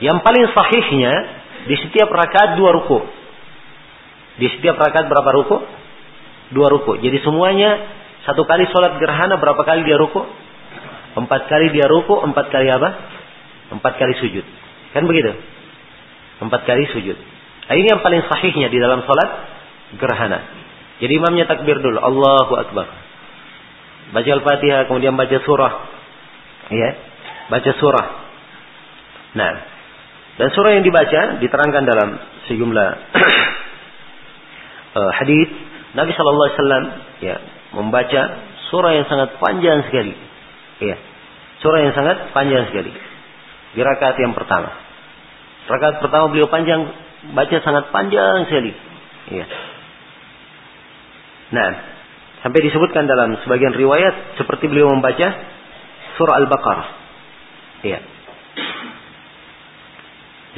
Yang 0.00 0.24
paling 0.24 0.44
sahihnya 0.56 1.12
di 1.68 1.76
setiap 1.76 2.08
rakaat 2.08 2.56
dua 2.56 2.70
ruku. 2.72 2.98
Di 4.40 4.46
setiap 4.56 4.80
rakaat 4.80 5.10
berapa 5.10 5.30
ruku? 5.42 5.56
Dua 6.56 6.68
ruku. 6.72 7.00
Jadi 7.00 7.20
semuanya 7.20 7.76
satu 8.24 8.44
kali 8.44 8.68
sholat 8.68 9.00
gerhana 9.00 9.36
berapa 9.40 9.60
kali 9.64 9.84
dia 9.84 9.96
ruku? 9.96 10.20
Empat 11.16 11.50
kali 11.50 11.74
dia 11.74 11.90
ruku, 11.90 12.22
empat 12.22 12.52
kali 12.54 12.70
apa? 12.70 12.88
Empat 13.74 13.98
kali 13.98 14.14
sujud. 14.22 14.44
Kan 14.94 15.04
begitu? 15.06 15.34
Empat 16.40 16.64
kali 16.64 16.86
sujud. 16.90 17.18
Nah, 17.70 17.74
ini 17.78 17.86
yang 17.86 18.02
paling 18.02 18.22
sahihnya 18.26 18.66
di 18.66 18.78
dalam 18.82 19.06
sholat 19.06 19.30
gerhana. 20.00 20.40
Jadi 21.00 21.12
imamnya 21.16 21.46
takbir 21.46 21.78
dulu. 21.78 21.98
Allahu 21.98 22.52
Akbar. 22.60 22.86
Baca 24.10 24.30
Al-Fatihah, 24.30 24.90
kemudian 24.90 25.14
baca 25.14 25.38
surah. 25.46 25.74
Ya, 26.70 26.90
baca 27.46 27.70
surah. 27.78 28.06
Nah, 29.38 29.52
dan 30.40 30.48
surah 30.56 30.80
yang 30.80 30.84
dibaca 30.88 31.36
diterangkan 31.44 31.84
dalam 31.84 32.08
sejumlah 32.48 32.88
uh, 34.96 35.10
hadis 35.20 35.48
Nabi 35.92 36.16
Shallallahu 36.16 36.46
Alaihi 36.48 36.58
Wasallam 36.58 36.84
ya 37.20 37.36
membaca 37.76 38.22
surah 38.72 38.92
yang 38.96 39.06
sangat 39.06 39.36
panjang 39.36 39.84
sekali. 39.84 40.16
Ya, 40.80 40.96
surah 41.60 41.84
yang 41.84 41.92
sangat 41.92 42.32
panjang 42.32 42.72
sekali 42.72 43.10
di 43.70 43.80
yang 44.18 44.34
pertama. 44.34 44.70
Rakaat 45.70 46.02
pertama 46.02 46.34
beliau 46.34 46.50
panjang, 46.50 46.90
baca 47.30 47.56
sangat 47.62 47.94
panjang 47.94 48.50
sekali. 48.50 48.72
Iya. 49.30 49.46
Nah, 51.54 51.70
sampai 52.42 52.60
disebutkan 52.66 53.06
dalam 53.06 53.38
sebagian 53.46 53.74
riwayat 53.78 54.34
seperti 54.40 54.66
beliau 54.66 54.90
membaca 54.90 55.28
surah 56.18 56.34
Al-Baqarah. 56.42 56.88
Iya. 57.86 58.00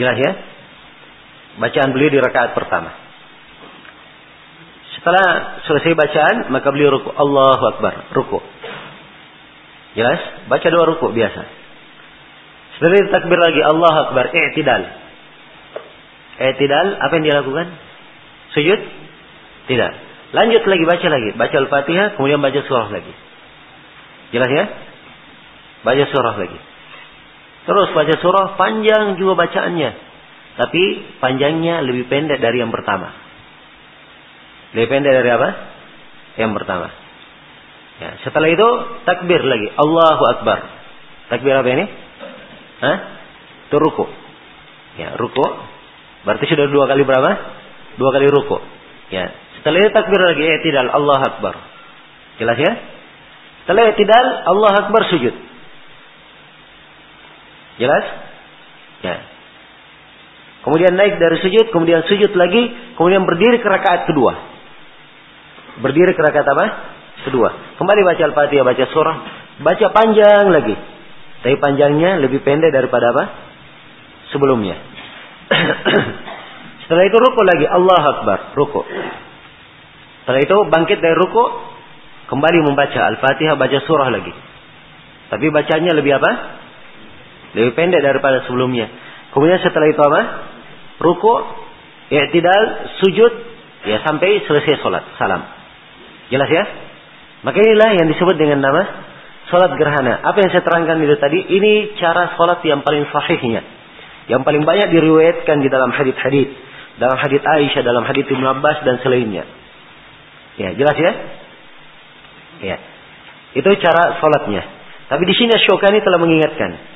Jelas 0.00 0.16
ya? 0.16 0.32
Bacaan 1.60 1.92
beliau 1.92 2.08
di 2.08 2.20
rakaat 2.20 2.56
pertama. 2.56 2.90
Setelah 4.96 5.58
selesai 5.68 5.92
bacaan, 5.98 6.36
maka 6.54 6.68
beliau 6.72 6.96
ruku. 6.96 7.10
Allahu 7.12 7.64
Akbar. 7.76 7.94
Ruku. 8.16 8.38
Jelas? 9.98 10.48
Baca 10.48 10.66
dua 10.72 10.84
ruku 10.88 11.12
biasa. 11.12 11.42
Setelah 12.78 12.96
itu 12.96 13.10
takbir 13.12 13.36
lagi. 13.36 13.60
Allahu 13.60 13.98
Akbar. 14.08 14.32
I'tidal. 14.32 14.82
I'tidal. 16.40 16.88
Apa 17.02 17.12
yang 17.18 17.24
dia 17.28 17.36
lakukan? 17.42 17.66
Sujud? 18.56 18.80
Tidak. 19.68 19.92
Lanjut 20.32 20.62
lagi 20.64 20.84
baca 20.88 21.06
lagi. 21.12 21.30
Baca 21.36 21.56
Al-Fatihah. 21.66 22.08
Kemudian 22.16 22.40
baca 22.40 22.60
surah 22.64 22.88
lagi. 22.88 23.12
Jelas 24.32 24.48
ya? 24.48 24.64
Baca 25.84 26.04
surah 26.08 26.36
lagi. 26.40 26.71
Terus 27.62 27.88
baca 27.94 28.14
surah 28.18 28.46
panjang 28.58 29.16
juga 29.18 29.46
bacaannya. 29.46 29.90
Tapi 30.52 30.82
panjangnya 31.22 31.80
lebih 31.86 32.10
pendek 32.10 32.42
dari 32.42 32.60
yang 32.60 32.74
pertama. 32.74 33.14
Lebih 34.74 34.88
pendek 34.90 35.12
dari 35.14 35.30
apa? 35.30 35.48
Yang 36.36 36.52
pertama. 36.58 36.88
Ya, 38.02 38.10
setelah 38.26 38.48
itu 38.50 38.68
takbir 39.06 39.40
lagi. 39.46 39.68
Allahu 39.78 40.22
Akbar. 40.34 40.58
Takbir 41.30 41.54
apa 41.54 41.68
ini? 41.70 41.86
Hah? 42.82 42.96
Itu 43.70 43.76
ruku. 43.78 44.10
Ya, 44.98 45.14
ruku. 45.14 45.44
Berarti 46.26 46.44
sudah 46.50 46.66
dua 46.66 46.90
kali 46.90 47.06
berapa? 47.06 47.30
Dua 47.96 48.10
kali 48.10 48.26
ruku. 48.26 48.58
Ya. 49.14 49.30
Setelah 49.60 49.78
itu 49.86 49.90
takbir 49.94 50.18
lagi. 50.18 50.42
Tidak. 50.66 50.82
Allah 50.90 51.20
Akbar. 51.30 51.54
Jelas 52.42 52.58
ya? 52.58 52.72
Setelah 53.62 53.94
tidak 53.94 54.22
Allah 54.50 54.72
Akbar 54.82 55.02
sujud. 55.12 55.51
Jelas? 57.80 58.04
Ya. 59.00 59.16
Kemudian 60.62 60.94
naik 60.94 61.18
dari 61.18 61.42
sujud, 61.42 61.74
kemudian 61.74 62.06
sujud 62.06 62.32
lagi, 62.38 62.94
kemudian 62.94 63.26
berdiri 63.26 63.58
ke 63.58 63.66
rakaat 63.66 64.06
kedua. 64.06 64.32
Berdiri 65.82 66.14
ke 66.14 66.22
rakaat 66.22 66.46
apa? 66.46 66.66
Kedua. 67.26 67.78
Kembali 67.78 68.00
baca 68.06 68.22
Al-Fatihah, 68.30 68.64
baca 68.66 68.84
surah, 68.94 69.16
baca 69.58 69.86
panjang 69.90 70.44
lagi. 70.54 70.74
Tapi 71.42 71.58
panjangnya 71.58 72.22
lebih 72.22 72.46
pendek 72.46 72.70
daripada 72.70 73.10
apa? 73.10 73.24
Sebelumnya. 74.30 74.78
Setelah 76.86 77.04
itu 77.10 77.16
ruku 77.18 77.42
lagi, 77.42 77.66
Allah 77.66 78.02
Akbar, 78.14 78.38
ruku. 78.54 78.86
Setelah 80.22 80.40
itu 80.46 80.56
bangkit 80.70 81.02
dari 81.02 81.16
ruku, 81.18 81.44
kembali 82.30 82.58
membaca 82.70 83.00
Al-Fatihah, 83.10 83.58
baca 83.58 83.78
surah 83.82 84.14
lagi. 84.14 84.30
Tapi 85.34 85.46
bacanya 85.50 85.98
lebih 85.98 86.22
apa? 86.22 86.61
Lebih 87.52 87.72
pendek 87.76 88.00
daripada 88.00 88.44
sebelumnya. 88.48 88.88
Kemudian 89.32 89.60
setelah 89.60 89.88
itu 89.88 90.00
apa? 90.00 90.20
Ruku, 91.00 91.34
i'tidal, 92.12 92.62
sujud, 93.04 93.32
ya 93.88 94.00
sampai 94.04 94.44
selesai 94.44 94.80
sholat. 94.80 95.04
Salam. 95.16 95.42
Jelas 96.32 96.48
ya? 96.48 96.64
Maka 97.42 97.58
inilah 97.58 97.90
yang 97.98 98.06
disebut 98.08 98.36
dengan 98.38 98.64
nama 98.64 98.82
sholat 99.52 99.76
gerhana. 99.76 100.22
Apa 100.24 100.40
yang 100.40 100.50
saya 100.54 100.64
terangkan 100.64 100.96
itu 101.02 101.16
tadi, 101.20 101.38
ini 101.42 101.96
cara 102.00 102.36
sholat 102.38 102.64
yang 102.64 102.80
paling 102.80 103.04
sahihnya. 103.10 103.60
Yang 104.30 104.42
paling 104.46 104.62
banyak 104.62 104.88
diriwayatkan 104.94 105.60
di 105.60 105.68
dalam 105.68 105.90
hadith-hadith. 105.90 106.50
Dalam 106.96 107.16
hadith 107.18 107.42
Aisyah, 107.42 107.82
dalam 107.82 108.04
hadith 108.04 108.28
Ibn 108.28 108.44
Abbas 108.56 108.84
dan 108.86 109.00
selainnya. 109.02 109.44
Ya, 110.60 110.76
jelas 110.76 110.96
ya? 110.96 111.12
Ya. 112.62 112.76
Itu 113.56 113.68
cara 113.80 114.20
sholatnya. 114.22 114.62
Tapi 115.10 115.22
di 115.28 115.34
sini 115.36 115.52
Syukani 115.66 116.00
telah 116.00 116.20
mengingatkan. 116.20 116.91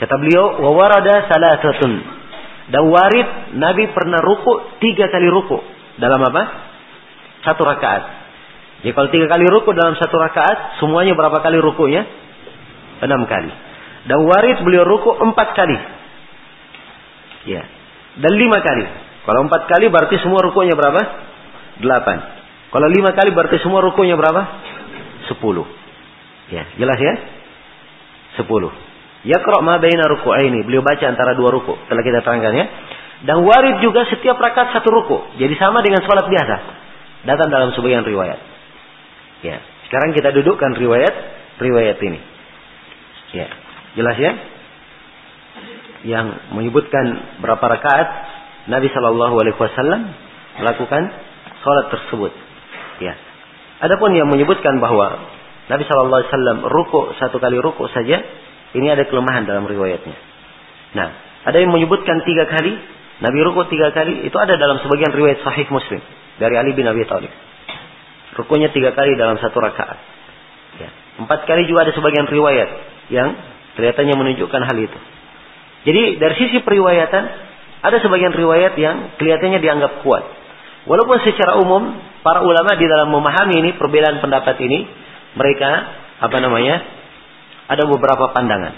Kata 0.00 0.14
beliau, 0.16 0.64
wawarada 0.64 1.28
salasatun. 1.28 1.92
Dan 2.72 2.88
warid 2.88 3.28
Nabi 3.60 3.92
pernah 3.92 4.24
ruku 4.24 4.80
tiga 4.80 5.12
kali 5.12 5.28
ruku. 5.28 5.60
Dalam 6.00 6.24
apa? 6.24 6.42
Satu 7.44 7.68
rakaat. 7.68 8.02
Jadi 8.80 8.96
kalau 8.96 9.08
tiga 9.12 9.28
kali 9.28 9.44
ruku 9.44 9.76
dalam 9.76 9.92
satu 10.00 10.16
rakaat, 10.16 10.80
semuanya 10.80 11.12
berapa 11.12 11.44
kali 11.44 11.60
rukunya? 11.60 12.08
Enam 13.04 13.28
kali. 13.28 13.52
Dan 14.08 14.24
warid 14.24 14.64
beliau 14.64 14.88
ruku 14.88 15.12
empat 15.20 15.52
kali. 15.52 15.76
Ya. 17.44 17.68
Dan 18.16 18.32
lima 18.40 18.64
kali. 18.64 18.86
Kalau 19.28 19.44
empat 19.44 19.68
kali 19.68 19.92
berarti 19.92 20.16
semua 20.24 20.40
rukunya 20.40 20.72
berapa? 20.72 21.00
Delapan. 21.84 22.18
Kalau 22.72 22.88
lima 22.88 23.12
kali 23.12 23.36
berarti 23.36 23.60
semua 23.60 23.84
rukunya 23.84 24.16
berapa? 24.16 24.42
Sepuluh. 25.28 25.68
Ya, 26.48 26.64
jelas 26.80 26.96
ya? 26.96 27.14
Sepuluh. 28.40 28.72
Yakra 29.20 29.60
ma 29.60 29.76
baina 29.76 30.08
ruku'aini. 30.08 30.64
Beliau 30.64 30.80
baca 30.80 31.04
antara 31.04 31.36
dua 31.36 31.52
ruku. 31.52 31.76
Telah 31.88 32.02
kita 32.04 32.18
terangkan 32.24 32.52
ya. 32.56 32.66
Dan 33.20 33.44
warid 33.44 33.84
juga 33.84 34.08
setiap 34.08 34.40
rakaat 34.40 34.72
satu 34.72 34.88
ruku. 34.88 35.36
Jadi 35.36 35.52
sama 35.60 35.84
dengan 35.84 36.00
sholat 36.08 36.24
biasa. 36.24 36.56
Datang 37.28 37.52
dalam 37.52 37.76
sebagian 37.76 38.00
riwayat. 38.00 38.40
Ya. 39.44 39.60
Sekarang 39.88 40.16
kita 40.16 40.32
dudukkan 40.32 40.72
riwayat 40.72 41.14
riwayat 41.60 42.00
ini. 42.00 42.20
Ya. 43.36 43.48
Jelas 43.92 44.16
ya? 44.16 44.32
Yang 46.08 46.26
menyebutkan 46.56 47.04
berapa 47.44 47.60
rakaat 47.60 48.08
Nabi 48.72 48.88
Shallallahu 48.88 49.36
Alaihi 49.36 49.56
Wasallam 49.60 50.00
melakukan 50.64 51.02
sholat 51.60 51.92
tersebut. 51.92 52.32
Ya. 53.04 53.20
Adapun 53.84 54.16
yang 54.16 54.32
menyebutkan 54.32 54.80
bahwa 54.80 55.28
Nabi 55.68 55.84
Shallallahu 55.84 56.24
Alaihi 56.24 56.32
Wasallam 56.32 56.58
ruku 56.72 57.00
satu 57.20 57.36
kali 57.36 57.60
ruku 57.60 57.84
saja 57.92 58.24
ini 58.74 58.86
ada 58.86 59.06
kelemahan 59.06 59.46
dalam 59.46 59.66
riwayatnya. 59.66 60.16
Nah, 60.94 61.08
ada 61.46 61.56
yang 61.58 61.74
menyebutkan 61.74 62.22
tiga 62.22 62.46
kali, 62.46 62.76
Nabi 63.20 63.38
ruku 63.42 63.66
tiga 63.70 63.90
kali, 63.90 64.26
itu 64.26 64.36
ada 64.36 64.54
dalam 64.60 64.78
sebagian 64.82 65.10
riwayat 65.10 65.42
sahih 65.42 65.66
muslim. 65.70 66.00
Dari 66.40 66.54
Ali 66.56 66.72
bin 66.72 66.88
Abi 66.88 67.04
Thalib. 67.04 67.32
Rukunya 68.38 68.72
tiga 68.72 68.96
kali 68.96 69.18
dalam 69.18 69.36
satu 69.36 69.60
rakaat. 69.60 69.98
Ya. 70.80 70.88
Empat 71.20 71.44
kali 71.44 71.68
juga 71.68 71.84
ada 71.84 71.92
sebagian 71.92 72.24
riwayat 72.30 72.70
yang 73.12 73.36
kelihatannya 73.76 74.14
menunjukkan 74.16 74.62
hal 74.64 74.76
itu. 74.78 74.98
Jadi 75.84 76.02
dari 76.20 76.34
sisi 76.38 76.58
periwayatan, 76.64 77.24
ada 77.80 77.96
sebagian 78.00 78.32
riwayat 78.36 78.76
yang 78.76 79.16
kelihatannya 79.16 79.60
dianggap 79.60 79.92
kuat. 80.04 80.24
Walaupun 80.88 81.20
secara 81.24 81.60
umum, 81.60 81.96
para 82.24 82.40
ulama 82.40 82.76
di 82.76 82.86
dalam 82.88 83.12
memahami 83.12 83.60
ini, 83.60 83.70
perbedaan 83.76 84.20
pendapat 84.20 84.56
ini, 84.64 84.88
mereka, 85.36 85.70
apa 86.20 86.36
namanya, 86.40 86.99
ada 87.70 87.86
beberapa 87.86 88.34
pandangan. 88.34 88.74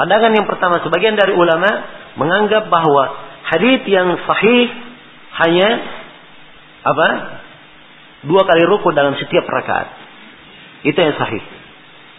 Pandangan 0.00 0.32
yang 0.32 0.48
pertama, 0.48 0.80
sebagian 0.80 1.14
dari 1.14 1.36
ulama 1.36 1.68
menganggap 2.16 2.72
bahwa 2.72 3.04
hadis 3.52 3.84
yang 3.84 4.16
sahih 4.24 4.64
hanya 5.44 5.68
apa? 6.84 7.08
Dua 8.24 8.48
kali 8.48 8.64
ruku 8.64 8.88
dalam 8.96 9.12
setiap 9.20 9.44
rakaat. 9.44 9.88
Itu 10.88 10.96
yang 10.96 11.14
sahih. 11.20 11.44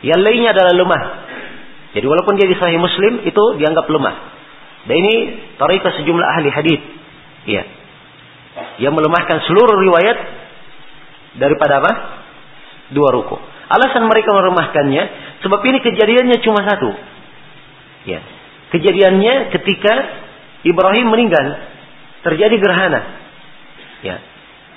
Yang 0.05 0.21
lainnya 0.21 0.49
adalah 0.53 0.73
lemah. 0.77 1.03
Jadi 1.97 2.05
walaupun 2.05 2.37
dia 2.37 2.45
di 2.45 2.57
sahih 2.61 2.77
Muslim 2.77 3.25
itu 3.25 3.43
dianggap 3.57 3.89
lemah. 3.89 4.15
Dan 4.85 4.95
ini 5.01 5.13
tarikat 5.57 5.97
sejumlah 5.97 6.27
ahli 6.37 6.49
hadis. 6.53 6.81
Iya. 7.49 7.63
Yang 8.85 8.93
melemahkan 9.01 9.41
seluruh 9.49 9.81
riwayat 9.81 10.17
daripada 11.41 11.81
apa? 11.81 11.91
Dua 12.93 13.09
ruku. 13.09 13.54
Alasan 13.65 14.05
mereka 14.05 14.29
melemahkannya 14.29 15.03
sebab 15.41 15.59
ini 15.65 15.77
kejadiannya 15.81 16.37
cuma 16.45 16.61
satu. 16.65 16.89
Ya. 18.05 18.21
Kejadiannya 18.69 19.49
ketika 19.57 19.93
Ibrahim 20.65 21.07
meninggal 21.09 21.45
terjadi 22.25 22.55
gerhana. 22.57 23.01
Ya. 24.05 24.21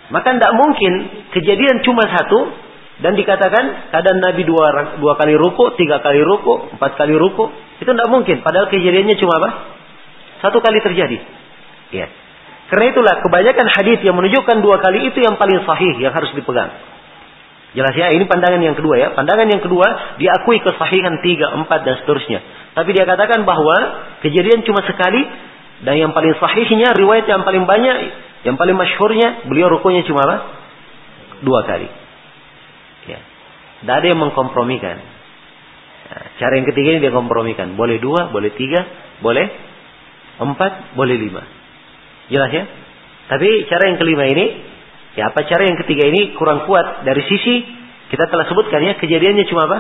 Maka 0.09 0.37
tidak 0.37 0.53
mungkin 0.57 0.93
kejadian 1.37 1.85
cuma 1.85 2.05
satu 2.09 2.49
dan 3.05 3.13
dikatakan 3.15 3.93
keadaan 3.93 4.21
Nabi 4.25 4.43
dua, 4.49 4.97
dua 4.99 5.15
kali 5.21 5.37
ruku, 5.37 5.77
tiga 5.77 6.01
kali 6.01 6.25
ruku, 6.25 6.73
empat 6.77 6.97
kali 6.97 7.13
ruku. 7.13 7.53
Itu 7.79 7.93
tidak 7.93 8.09
mungkin. 8.09 8.41
Padahal 8.41 8.73
kejadiannya 8.73 9.17
cuma 9.21 9.35
apa? 9.39 9.51
Satu 10.41 10.65
kali 10.65 10.81
terjadi. 10.81 11.19
Ya. 11.93 12.09
Karena 12.69 12.93
itulah 12.93 13.15
kebanyakan 13.25 13.67
hadis 13.81 14.01
yang 14.05 14.17
menunjukkan 14.17 14.61
dua 14.61 14.81
kali 14.81 15.09
itu 15.09 15.25
yang 15.25 15.41
paling 15.41 15.65
sahih 15.65 16.05
yang 16.05 16.13
harus 16.13 16.33
dipegang. 16.37 16.69
Jelas 17.77 17.93
ya, 17.93 18.09
ini 18.17 18.25
pandangan 18.25 18.61
yang 18.65 18.77
kedua 18.77 18.97
ya. 18.97 19.09
Pandangan 19.13 19.49
yang 19.49 19.61
kedua, 19.61 20.17
diakui 20.17 20.59
kesahihan 20.65 21.21
tiga, 21.21 21.53
empat, 21.53 21.85
dan 21.85 21.95
seterusnya. 22.01 22.41
Tapi 22.73 22.91
dia 22.97 23.05
katakan 23.05 23.45
bahwa 23.45 23.77
kejadian 24.25 24.65
cuma 24.65 24.81
sekali, 24.89 25.21
dan 25.85 25.95
yang 26.01 26.13
paling 26.17 26.33
sahihnya, 26.41 26.97
riwayat 26.97 27.29
yang 27.29 27.45
paling 27.45 27.69
banyak, 27.69 27.97
yang 28.49 28.57
paling 28.57 28.75
masyhurnya, 28.75 29.45
beliau 29.47 29.69
rukunya 29.69 30.03
cuma 30.09 30.25
apa? 30.25 30.37
Dua 31.45 31.61
kali. 31.69 31.89
Ya. 33.07 33.21
Tidak 33.85 33.95
ada 33.95 34.07
yang 34.09 34.19
mengkompromikan. 34.19 34.97
Nah, 36.09 36.25
cara 36.41 36.53
yang 36.57 36.67
ketiga 36.67 36.97
ini 36.97 37.01
dia 37.05 37.13
kompromikan. 37.13 37.77
Boleh 37.77 38.01
dua, 38.01 38.33
boleh 38.33 38.51
tiga, 38.57 38.81
boleh 39.21 39.69
Empat 40.39 40.95
boleh 40.95 41.19
lima. 41.19 41.43
Jelas 42.31 42.51
ya? 42.55 42.65
Tapi 43.29 43.67
cara 43.67 43.91
yang 43.91 43.99
kelima 43.99 44.25
ini, 44.31 44.47
ya 45.19 45.35
apa 45.35 45.43
cara 45.51 45.67
yang 45.67 45.75
ketiga 45.83 46.07
ini 46.07 46.39
kurang 46.39 46.63
kuat 46.71 47.03
dari 47.03 47.27
sisi 47.27 47.67
kita 48.09 48.31
telah 48.31 48.47
sebutkan 48.47 48.81
ya 48.87 48.95
kejadiannya 48.97 49.45
cuma 49.51 49.67
apa? 49.67 49.79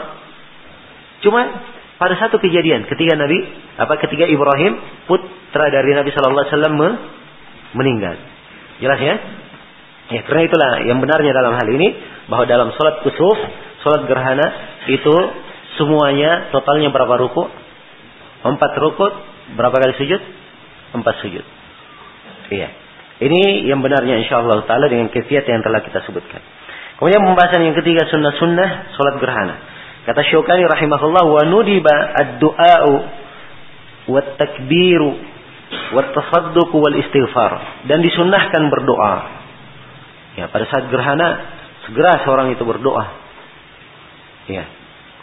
Cuma 1.23 1.41
pada 1.97 2.15
satu 2.19 2.43
kejadian 2.43 2.91
ketika 2.91 3.15
Nabi 3.15 3.39
apa 3.79 3.95
ketika 4.03 4.27
Ibrahim 4.27 4.83
putra 5.07 5.71
dari 5.71 5.95
Nabi 5.95 6.11
Shallallahu 6.11 6.43
Alaihi 6.43 6.53
Wasallam 6.53 6.77
meninggal. 7.79 8.15
Jelas 8.83 9.01
ya? 9.01 9.15
Ya 10.09 10.21
karena 10.25 10.43
itulah 10.49 10.71
yang 10.89 10.99
benarnya 10.99 11.33
dalam 11.37 11.55
hal 11.55 11.69
ini 11.69 11.89
bahwa 12.27 12.45
dalam 12.49 12.69
sholat 12.77 13.01
kusuf, 13.07 13.39
sholat 13.87 14.11
gerhana 14.11 14.47
itu 14.91 15.15
semuanya 15.81 16.51
totalnya 16.51 16.91
berapa 16.91 17.15
ruku? 17.23 17.47
Empat 18.45 18.73
ruku, 18.79 19.07
berapa 19.57 19.75
kali 19.75 19.95
sujud? 19.99 20.21
Empat 20.95 21.15
sujud. 21.25 21.45
Iya. 22.53 22.88
Ini 23.19 23.67
yang 23.67 23.83
benarnya 23.83 24.23
insya 24.23 24.39
Allah 24.39 24.63
Taala 24.63 24.87
dengan 24.87 25.11
kefiat 25.11 25.43
yang 25.51 25.63
telah 25.67 25.83
kita 25.83 26.07
sebutkan. 26.07 26.39
Kemudian 26.99 27.23
pembahasan 27.23 27.67
yang 27.67 27.75
ketiga 27.79 28.07
sunnah-sunnah 28.11 28.95
sholat 28.95 29.19
gerhana. 29.19 29.55
Kata 30.07 30.23
Syukani 30.31 30.67
rahimahullah 30.67 31.25
wa 31.27 31.43
nudiba 31.47 31.95
ad-du'a'u 31.95 32.95
wa 34.09 34.21
takbiru 34.39 35.11
wa 35.93 36.01
tasadduq 36.15 36.71
wal 36.73 36.97
istighfar 36.97 37.85
dan 37.91 38.01
disunnahkan 38.01 38.63
berdoa. 38.71 39.15
Ya, 40.39 40.47
pada 40.49 40.65
saat 40.71 40.87
gerhana 40.89 41.29
segera 41.87 42.23
seorang 42.23 42.55
itu 42.55 42.63
berdoa. 42.63 43.05
Ya, 44.49 44.65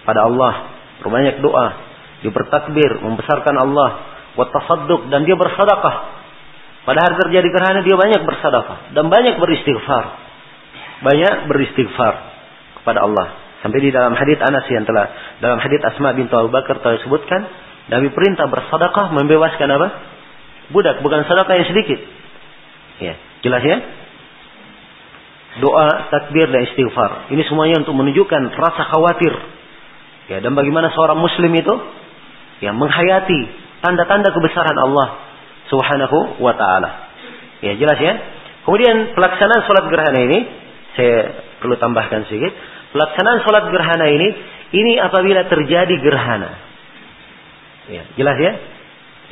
pada 0.06 0.28
Allah, 0.28 0.54
berbanyak 1.02 1.42
doa, 1.42 1.68
dia 2.22 2.30
bertakbir, 2.30 3.02
membesarkan 3.02 3.56
Allah, 3.58 3.90
wa 4.36 4.46
tasadduq 4.52 5.10
dan 5.10 5.24
dia 5.24 5.34
bersedekah. 5.40 6.25
Pada 6.86 7.02
hari 7.02 7.18
terjadi 7.18 7.50
gerhana 7.50 7.82
dia 7.82 7.98
banyak 7.98 8.22
bersedekah 8.22 8.94
dan 8.94 9.10
banyak 9.10 9.42
beristighfar. 9.42 10.06
Banyak 11.02 11.50
beristighfar 11.50 12.14
kepada 12.82 13.02
Allah. 13.02 13.42
Sampai 13.66 13.82
di 13.82 13.90
dalam 13.90 14.14
hadis 14.14 14.38
Anas 14.38 14.70
yang 14.70 14.86
telah 14.86 15.10
dalam 15.42 15.58
hadis 15.58 15.82
Asma 15.82 16.14
bin 16.14 16.30
Abu 16.30 16.54
Bakar 16.54 16.78
telah 16.86 17.02
disebutkan, 17.02 17.42
Nabi 17.90 18.14
perintah 18.14 18.46
bersedekah 18.46 19.18
membebaskan 19.18 19.66
apa? 19.74 19.88
Budak, 20.70 21.02
bukan 21.02 21.26
sedekah 21.26 21.56
yang 21.58 21.68
sedikit. 21.74 22.00
Ya, 23.02 23.18
jelas 23.42 23.66
ya? 23.66 23.78
Doa, 25.66 25.90
takbir 26.14 26.54
dan 26.54 26.70
istighfar. 26.70 27.34
Ini 27.34 27.42
semuanya 27.50 27.82
untuk 27.82 27.98
menunjukkan 27.98 28.54
rasa 28.54 28.94
khawatir. 28.94 29.34
Ya, 30.30 30.38
dan 30.38 30.54
bagaimana 30.54 30.94
seorang 30.94 31.18
muslim 31.18 31.50
itu 31.58 31.74
ya 32.62 32.78
menghayati 32.78 33.42
tanda-tanda 33.82 34.30
kebesaran 34.30 34.78
Allah 34.78 35.25
Subhanahu 35.70 36.40
wa 36.42 36.54
taala. 36.54 37.14
Ya, 37.62 37.74
jelas 37.80 37.98
ya? 37.98 38.14
Kemudian 38.66 39.14
pelaksanaan 39.14 39.62
sholat 39.66 39.86
gerhana 39.90 40.20
ini 40.26 40.40
saya 40.96 41.18
perlu 41.62 41.76
tambahkan 41.78 42.26
sedikit 42.30 42.54
pelaksanaan 42.96 43.44
sholat 43.44 43.68
gerhana 43.76 44.08
ini, 44.08 44.28
ini 44.72 44.94
apabila 44.96 45.44
terjadi 45.52 45.96
gerhana. 46.00 46.52
Ya, 47.92 48.08
jelas 48.16 48.38
ya? 48.40 48.52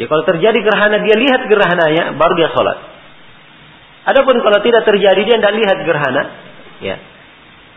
Ya 0.03 0.05
kalau 0.11 0.27
terjadi 0.27 0.59
gerhana, 0.59 0.99
dia 1.07 1.15
lihat 1.15 1.47
gerhananya, 1.47 2.19
baru 2.19 2.33
dia 2.35 2.51
sholat. 2.51 2.77
Adapun 4.03 4.43
kalau 4.43 4.59
tidak 4.59 4.83
terjadi, 4.83 5.21
dia 5.23 5.39
tidak 5.39 5.55
lihat 5.55 5.77
gerhana. 5.87 6.23
Ya. 6.83 6.95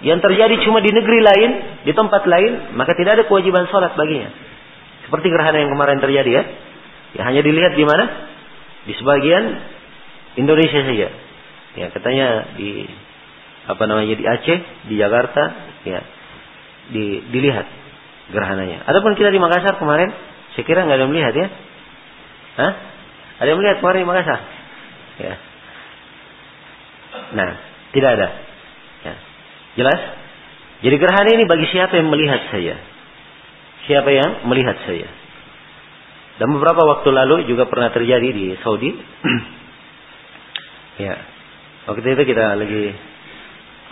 Yang 0.02 0.26
terjadi 0.26 0.54
cuma 0.66 0.82
di 0.82 0.90
negeri 0.90 1.22
lain, 1.22 1.50
di 1.86 1.92
tempat 1.94 2.26
lain, 2.26 2.74
maka 2.74 2.98
tidak 2.98 3.22
ada 3.22 3.24
kewajiban 3.30 3.70
sholat 3.70 3.94
baginya. 3.94 4.34
Seperti 5.07 5.30
gerhana 5.30 5.62
yang 5.62 5.70
kemarin 5.70 6.02
terjadi 6.02 6.30
ya. 6.34 6.42
Ya 7.14 7.22
hanya 7.30 7.40
dilihat 7.46 7.78
di 7.78 7.84
mana? 7.86 8.04
Di 8.87 8.93
sebagian 8.95 9.45
Indonesia 10.39 10.80
saja. 10.87 11.09
Ya 11.76 11.87
katanya 11.93 12.57
di 12.57 12.87
apa 13.66 13.82
namanya 13.91 14.14
di 14.14 14.24
Aceh, 14.24 14.59
di 14.87 14.95
Jakarta, 14.95 15.43
ya 15.82 16.01
di, 16.95 17.18
dilihat 17.34 17.66
gerhananya. 18.30 18.87
Adapun 18.87 19.18
kita 19.18 19.34
di 19.34 19.43
Makassar 19.43 19.78
kemarin, 19.78 20.14
saya 20.55 20.64
kira 20.66 20.87
nggak 20.87 20.97
ada 20.99 21.05
yang 21.07 21.12
melihat 21.12 21.34
ya. 21.34 21.49
Hah? 22.57 22.72
Ada 23.43 23.49
yang 23.53 23.59
melihat 23.59 23.76
kemarin 23.82 24.01
di 24.07 24.09
Makassar? 24.09 24.41
Ya. 25.16 25.34
Nah, 27.34 27.51
tidak 27.91 28.11
ada. 28.18 28.28
Ya. 29.03 29.14
Jelas? 29.82 30.01
Jadi 30.84 30.97
gerhana 31.01 31.30
ini 31.34 31.45
bagi 31.49 31.66
siapa 31.72 31.97
yang 31.99 32.09
melihat 32.12 32.41
saya? 32.53 32.76
Siapa 33.91 34.11
yang 34.12 34.47
melihat 34.47 34.76
saya? 34.87 35.09
Dan 36.37 36.53
beberapa 36.53 36.84
waktu 36.84 37.09
lalu 37.16 37.49
juga 37.49 37.64
pernah 37.64 37.89
terjadi 37.89 38.28
di 38.28 38.53
Saudi. 38.61 38.93
ya. 41.05 41.16
Waktu 41.89 42.12
itu 42.12 42.22
kita 42.28 42.61
lagi 42.61 42.93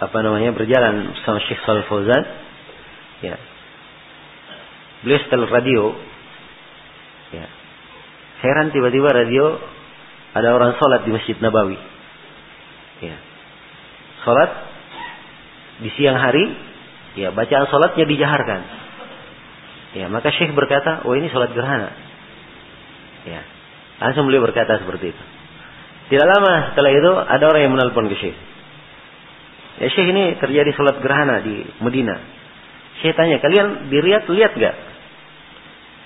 apa 0.05 0.19
namanya 0.21 0.53
berjalan 0.53 1.17
sama 1.25 1.41
Syekh 1.49 1.65
Shalal 1.65 1.89
Fauzan. 1.89 2.23
Ya. 3.25 3.41
Beliau 5.01 5.21
setel 5.25 5.49
radio. 5.49 5.97
Ya. 7.33 7.49
Heran 8.45 8.77
tiba-tiba 8.77 9.09
radio 9.09 9.57
ada 10.37 10.53
orang 10.53 10.77
sholat 10.77 11.09
di 11.09 11.17
Masjid 11.17 11.41
Nabawi. 11.41 11.81
Ya. 13.01 13.17
Sholat 14.29 14.51
di 15.81 15.89
siang 15.97 16.21
hari 16.21 16.45
ya 17.17 17.33
bacaan 17.33 17.73
sholatnya 17.73 18.05
dijaharkan. 18.05 18.61
Ya 19.97 20.13
maka 20.13 20.29
Syekh 20.29 20.53
berkata 20.53 21.09
oh 21.09 21.17
ini 21.17 21.33
sholat 21.33 21.57
gerhana 21.57 22.04
ya 23.25 23.41
langsung 24.01 24.29
beliau 24.29 24.45
berkata 24.45 24.81
seperti 24.81 25.13
itu 25.13 25.23
tidak 26.13 26.27
lama 26.29 26.73
setelah 26.73 26.93
itu 26.93 27.13
ada 27.17 27.45
orang 27.49 27.61
yang 27.65 27.73
menelpon 27.73 28.09
ke 28.13 28.17
Syekh 28.21 28.37
Ya 29.75 29.91
Syekh 29.91 30.15
ini 30.15 30.39
terjadi 30.39 30.71
sholat 30.79 31.03
gerhana 31.03 31.43
di 31.43 31.67
Medina. 31.83 32.15
Syekh 33.03 33.19
tanya, 33.19 33.43
kalian 33.43 33.91
di 33.91 33.99
Riyadh 33.99 34.31
lihat 34.31 34.55
gak? 34.55 34.77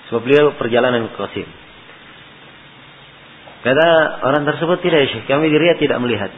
Sebab 0.09 0.25
beliau 0.25 0.57
perjalanan 0.57 1.05
ke 1.05 1.15
Qasim. 1.21 1.49
Kata 3.59 3.87
orang 4.25 4.49
tersebut 4.49 4.81
tidak 4.81 5.05
Syekh, 5.13 5.29
kami 5.29 5.53
di 5.53 5.57
Riyadh 5.61 5.77
tidak 5.77 6.01
melihat. 6.01 6.33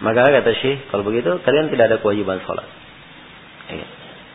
Maka 0.00 0.32
kata 0.32 0.52
Syekh, 0.64 0.88
kalau 0.88 1.04
begitu 1.04 1.36
kalian 1.44 1.68
tidak 1.68 1.92
ada 1.92 1.96
kewajiban 2.00 2.40
sholat. 2.48 2.64
Ya. 3.68 3.86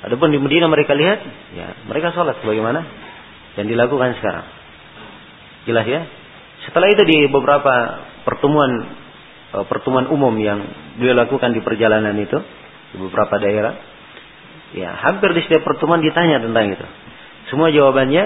Adapun 0.05 0.29
di 0.29 0.37
Medina 0.37 0.69
mereka 0.69 0.93
lihat, 0.93 1.25
ya 1.57 1.73
mereka 1.89 2.13
sholat 2.13 2.37
sebagaimana 2.45 2.85
yang 3.57 3.65
dilakukan 3.65 4.21
sekarang. 4.21 4.45
Jelas 5.65 5.85
ya? 5.85 6.01
Setelah 6.69 6.87
itu 6.93 7.03
di 7.05 7.17
beberapa 7.29 7.73
pertemuan 8.25 8.85
Eh, 9.55 9.65
pertemuan 9.71 10.11
umum 10.11 10.35
yang 10.35 10.59
beliau 10.99 11.15
lakukan 11.15 11.55
di 11.55 11.63
perjalanan 11.63 12.11
itu 12.19 12.35
di 12.91 12.97
beberapa 12.99 13.39
daerah. 13.39 13.73
Ya, 14.75 14.91
hampir 15.07 15.31
di 15.31 15.47
setiap 15.47 15.63
pertemuan 15.63 16.03
ditanya 16.03 16.43
tentang 16.43 16.75
itu. 16.75 16.85
Semua 17.47 17.71
jawabannya 17.71 18.23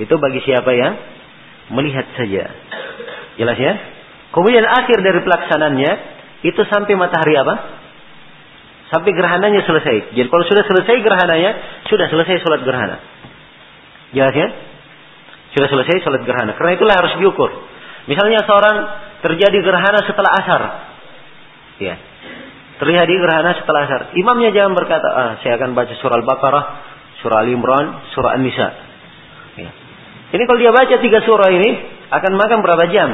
itu 0.00 0.14
bagi 0.16 0.40
siapa 0.48 0.72
yang 0.72 0.96
melihat 1.76 2.08
saja. 2.16 2.48
Jelas 3.36 3.58
ya? 3.60 3.74
Kemudian 4.32 4.64
akhir 4.64 5.04
dari 5.04 5.20
pelaksanaannya 5.20 5.92
itu 6.48 6.62
sampai 6.72 6.96
matahari 6.96 7.36
apa? 7.36 7.54
Sampai 8.88 9.12
gerhananya 9.12 9.68
selesai. 9.68 10.16
Jadi 10.16 10.28
kalau 10.32 10.44
sudah 10.48 10.64
selesai 10.64 11.04
gerhananya, 11.04 11.50
sudah 11.92 12.08
selesai 12.08 12.40
sholat 12.40 12.64
gerhana. 12.64 12.96
Jelas 14.16 14.32
ya? 14.32 14.48
Sudah 15.52 15.68
selesai 15.68 16.00
sholat 16.00 16.24
gerhana. 16.24 16.56
Karena 16.56 16.72
itulah 16.76 16.94
harus 16.96 17.12
diukur. 17.20 17.50
Misalnya 18.08 18.42
seorang 18.48 18.76
terjadi 19.22 19.58
gerhana 19.62 20.00
setelah 20.08 20.30
asar. 20.42 20.62
Ya. 21.78 21.94
Terjadi 22.80 23.14
gerhana 23.14 23.54
setelah 23.60 23.86
asar. 23.86 24.00
Imamnya 24.18 24.50
jangan 24.50 24.72
berkata, 24.74 25.08
ah, 25.12 25.32
saya 25.44 25.60
akan 25.60 25.76
baca 25.76 25.94
surah 26.00 26.16
Al-Baqarah, 26.18 26.64
surah 27.22 27.38
Al-Imran, 27.46 27.86
surah 28.16 28.34
An-Nisa. 28.34 28.68
Ya. 29.60 29.70
Ini 30.32 30.42
kalau 30.48 30.58
dia 30.58 30.72
baca 30.72 30.94
tiga 30.98 31.20
surah 31.22 31.48
ini, 31.52 31.70
akan 32.10 32.32
makan 32.34 32.58
berapa 32.64 32.84
jam? 32.90 33.08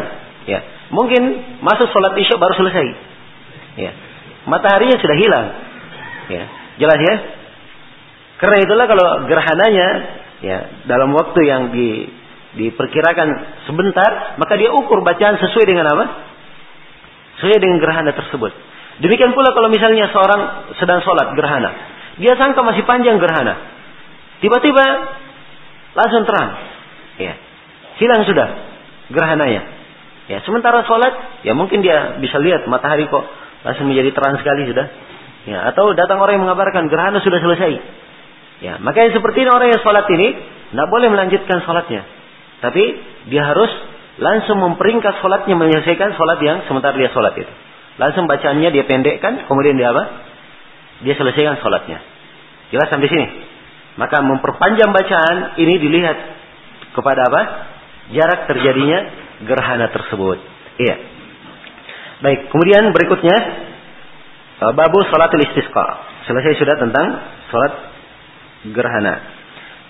Ya. 0.47 0.62
Mungkin 0.95 1.22
masuk 1.61 1.91
sholat 1.93 2.16
isya 2.16 2.39
baru 2.41 2.55
selesai. 2.57 2.86
Ya. 3.76 3.93
Mataharinya 4.49 4.97
sudah 4.97 5.16
hilang. 5.20 5.47
Ya. 6.32 6.45
Jelas 6.78 7.01
ya? 7.03 7.14
Karena 8.39 8.57
itulah 8.62 8.86
kalau 8.86 9.07
gerhananya 9.26 9.89
ya 10.39 10.59
dalam 10.86 11.11
waktu 11.11 11.41
yang 11.43 11.74
di 11.74 12.07
diperkirakan 12.59 13.28
sebentar, 13.70 14.34
maka 14.36 14.59
dia 14.59 14.74
ukur 14.74 15.06
bacaan 15.06 15.38
sesuai 15.38 15.64
dengan 15.64 15.86
apa? 15.86 16.04
Sesuai 17.38 17.62
dengan 17.62 17.78
gerhana 17.78 18.11
tersebut. 18.11 18.50
Demikian 18.98 19.30
pula 19.30 19.54
kalau 19.54 19.70
misalnya 19.70 20.11
seorang 20.11 20.74
sedang 20.82 20.98
sholat 21.06 21.38
gerhana, 21.38 21.70
dia 22.18 22.34
sangka 22.34 22.66
masih 22.66 22.82
panjang 22.82 23.22
gerhana, 23.22 23.54
tiba-tiba 24.42 24.84
langsung 25.94 26.26
terang, 26.26 26.50
ya, 27.22 27.38
hilang 28.02 28.26
sudah 28.26 28.48
gerhananya. 29.14 29.62
Ya, 30.28 30.44
sementara 30.44 30.84
sholat, 30.84 31.40
ya 31.46 31.56
mungkin 31.56 31.80
dia 31.80 32.20
bisa 32.20 32.36
lihat 32.42 32.66
matahari 32.68 33.09
kok 33.09 33.24
langsung 33.64 33.88
menjadi 33.88 34.12
terang 34.12 34.36
sekali 34.42 34.68
sudah. 34.68 34.86
Ya, 35.48 35.64
atau 35.72 35.96
datang 35.96 36.20
orang 36.20 36.36
yang 36.36 36.44
mengabarkan 36.44 36.92
gerhana 36.92 37.24
sudah 37.24 37.40
selesai. 37.40 37.72
Ya, 38.61 38.76
maka 38.82 39.06
yang 39.06 39.14
seperti 39.14 39.46
ini 39.46 39.50
orang 39.54 39.72
yang 39.72 39.80
sholat 39.80 40.04
ini, 40.11 40.28
tidak 40.74 40.88
boleh 40.90 41.09
melanjutkan 41.09 41.64
sholatnya. 41.64 42.17
Tapi 42.59 42.82
dia 43.30 43.42
harus 43.46 43.70
langsung 44.18 44.59
memperingkas 44.59 45.22
sholatnya 45.22 45.54
menyelesaikan 45.54 46.18
sholat 46.18 46.38
yang 46.42 46.66
sementara 46.66 46.98
dia 46.98 47.11
sholat 47.14 47.38
itu. 47.38 47.52
Langsung 47.98 48.26
bacaannya 48.30 48.70
dia 48.70 48.84
pendekkan, 48.86 49.46
kemudian 49.46 49.78
dia 49.78 49.90
apa? 49.90 50.04
Dia 51.06 51.14
selesaikan 51.14 51.59
sholatnya. 51.62 51.98
Jelas 52.74 52.90
sampai 52.90 53.11
sini. 53.11 53.26
Maka 53.98 54.22
memperpanjang 54.22 54.90
bacaan 54.94 55.59
ini 55.59 55.74
dilihat 55.82 56.18
kepada 56.94 57.26
apa? 57.26 57.42
Jarak 58.14 58.46
terjadinya 58.50 58.98
gerhana 59.46 59.90
tersebut. 59.90 60.38
Iya. 60.78 60.96
Baik, 62.22 62.50
kemudian 62.50 62.90
berikutnya 62.90 63.36
uh, 64.62 64.72
babu 64.74 65.02
salatul 65.11 65.42
istisqa. 65.42 65.86
Selesai 66.26 66.59
sudah 66.59 66.76
tentang 66.78 67.06
salat 67.50 67.74
gerhana. 68.74 69.14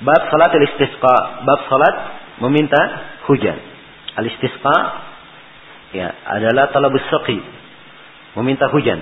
Bab 0.05 0.29
salatul 0.33 0.65
istisqa, 0.65 1.17
bab 1.45 1.61
salat 1.69 1.97
meminta 2.43 2.81
hujan. 3.27 3.59
Al 4.19 4.25
istisqa 4.27 4.77
ya 5.95 6.09
adalah 6.27 6.71
talabus 6.75 7.05
saqi, 7.11 7.39
meminta 8.39 8.69
hujan. 8.71 9.01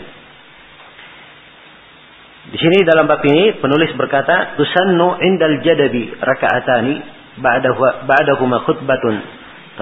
Di 2.46 2.56
sini 2.62 2.86
dalam 2.86 3.10
bab 3.10 3.26
ini 3.26 3.58
penulis 3.58 3.90
berkata 3.98 4.54
tusannu 4.54 5.18
indal 5.18 5.66
jadabi 5.66 6.14
rakaatani 6.14 6.94
ba'dahu 7.42 8.06
ba'dahuma 8.06 8.62
khutbatun 8.70 9.14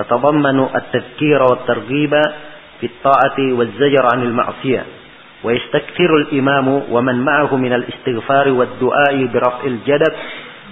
tatadammanu 0.00 0.72
at-tadhkira 0.72 1.44
wa 1.44 1.60
targhiba 1.68 2.22
fi 2.80 2.88
at-ta'ati 2.88 3.52
waz-zajr 3.52 4.04
'anil 4.16 4.32
ma'siyah 4.32 4.84
man 5.44 7.16
ma'ahu 7.20 7.54
min 7.60 7.72
al-istighfar 7.76 8.48
wad-du'a'i 8.48 9.28
bi 9.28 9.36
raf'il 9.36 9.84
jadab 9.84 10.12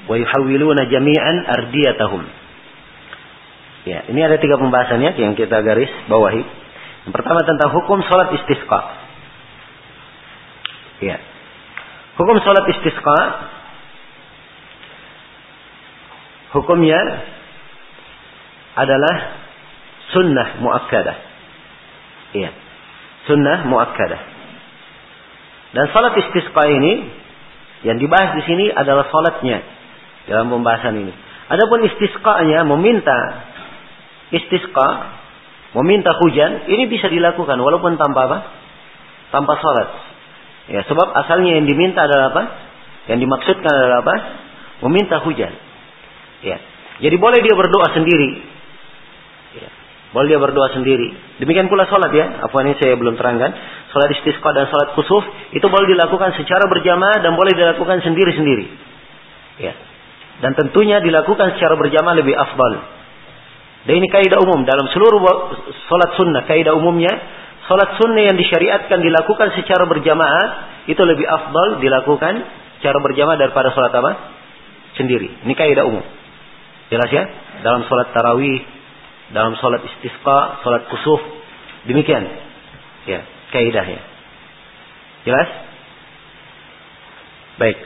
wa 0.09 0.16
yuhawwiluna 0.16 0.89
jami'an 0.89 1.37
ardiyatahum 1.45 2.24
Ya, 3.83 4.07
ini 4.07 4.20
ada 4.22 4.39
tiga 4.39 4.59
pembahasannya 4.62 5.18
yang 5.18 5.35
kita 5.35 5.59
garis 5.66 5.91
bawahi. 6.07 6.43
Yang 7.09 7.12
pertama 7.18 7.43
tentang 7.43 7.74
hukum 7.74 7.99
sholat 8.07 8.30
istisqa. 8.39 8.80
Ya, 11.03 11.18
Hukum 12.12 12.37
sholat 12.45 12.68
istisqa 12.68 13.18
hukumnya 16.53 17.01
adalah 18.76 19.14
sunnah 20.12 20.61
muakkadah. 20.61 21.16
Iya. 22.37 22.51
Sunnah 23.24 23.64
muakkadah. 23.64 24.20
Dan 25.72 25.89
salat 25.97 26.20
istisqa 26.20 26.68
ini 26.68 26.93
yang 27.89 27.97
dibahas 27.97 28.37
di 28.37 28.43
sini 28.45 28.68
adalah 28.68 29.09
salatnya 29.09 29.64
dalam 30.28 30.53
pembahasan 30.53 31.01
ini. 31.01 31.12
Adapun 31.49 31.80
istisqanya 31.89 32.68
meminta 32.68 33.18
istisqa, 34.33 34.89
meminta 35.76 36.16
hujan, 36.16 36.66
ini 36.68 36.89
bisa 36.89 37.07
dilakukan 37.12 37.61
walaupun 37.61 38.01
tanpa 38.01 38.20
apa? 38.28 38.39
Tanpa 39.33 39.53
salat. 39.61 39.89
Ya, 40.72 40.80
sebab 40.89 41.09
asalnya 41.24 41.61
yang 41.61 41.66
diminta 41.68 42.07
adalah 42.07 42.33
apa? 42.33 42.43
Yang 43.11 43.18
dimaksudkan 43.26 43.72
adalah 43.72 43.99
apa? 44.07 44.14
Meminta 44.87 45.22
hujan. 45.22 45.53
Ya. 46.43 46.57
Jadi 47.03 47.16
boleh 47.18 47.43
dia 47.43 47.55
berdoa 47.55 47.89
sendiri. 47.95 48.30
Ya. 49.59 49.68
Boleh 50.14 50.37
dia 50.37 50.41
berdoa 50.43 50.68
sendiri. 50.70 51.09
Demikian 51.43 51.66
pula 51.66 51.89
sholat 51.91 52.14
ya. 52.14 52.47
Apa 52.47 52.62
ini 52.62 52.78
saya 52.78 52.95
belum 52.95 53.18
terangkan. 53.18 53.51
Sholat 53.91 54.11
istisqa 54.20 54.51
dan 54.55 54.70
sholat 54.70 54.95
kusuf 54.95 55.24
itu 55.51 55.66
boleh 55.66 55.87
dilakukan 55.91 56.37
secara 56.39 56.68
berjamaah 56.70 57.24
dan 57.24 57.35
boleh 57.35 57.55
dilakukan 57.57 58.05
sendiri-sendiri. 58.07 58.66
Ya. 59.62 59.74
Dan 60.43 60.55
tentunya 60.59 61.03
dilakukan 61.03 61.59
secara 61.59 61.74
berjamaah 61.78 62.18
lebih 62.18 62.35
afdal. 62.39 63.01
Dan 63.83 63.99
ini 63.99 64.07
kaidah 64.07 64.39
umum 64.39 64.62
dalam 64.62 64.87
seluruh 64.95 65.20
sholat 65.91 66.11
sunnah. 66.14 66.47
Kaidah 66.47 66.78
umumnya 66.78 67.11
Salat 67.70 67.95
sunnah 67.95 68.26
yang 68.26 68.35
disyariatkan 68.35 68.99
dilakukan 68.99 69.55
secara 69.55 69.87
berjamaah 69.87 70.47
itu 70.91 70.99
lebih 70.99 71.22
afdal 71.22 71.78
dilakukan 71.78 72.43
secara 72.83 72.99
berjamaah 72.99 73.39
daripada 73.39 73.70
salat 73.70 73.95
apa? 73.95 74.12
Sendiri. 74.99 75.30
Ini 75.47 75.55
kaidah 75.55 75.87
umum. 75.87 76.03
Jelas 76.91 77.11
ya? 77.14 77.24
Dalam 77.62 77.87
salat 77.87 78.11
tarawih, 78.11 78.61
dalam 79.30 79.55
salat 79.62 79.87
istisqa, 79.87 80.61
salat 80.66 80.91
kusuf, 80.91 81.22
demikian. 81.87 82.26
Ya, 83.07 83.22
kaidahnya. 83.55 84.03
Jelas? 85.22 85.49
Baik. 87.62 87.78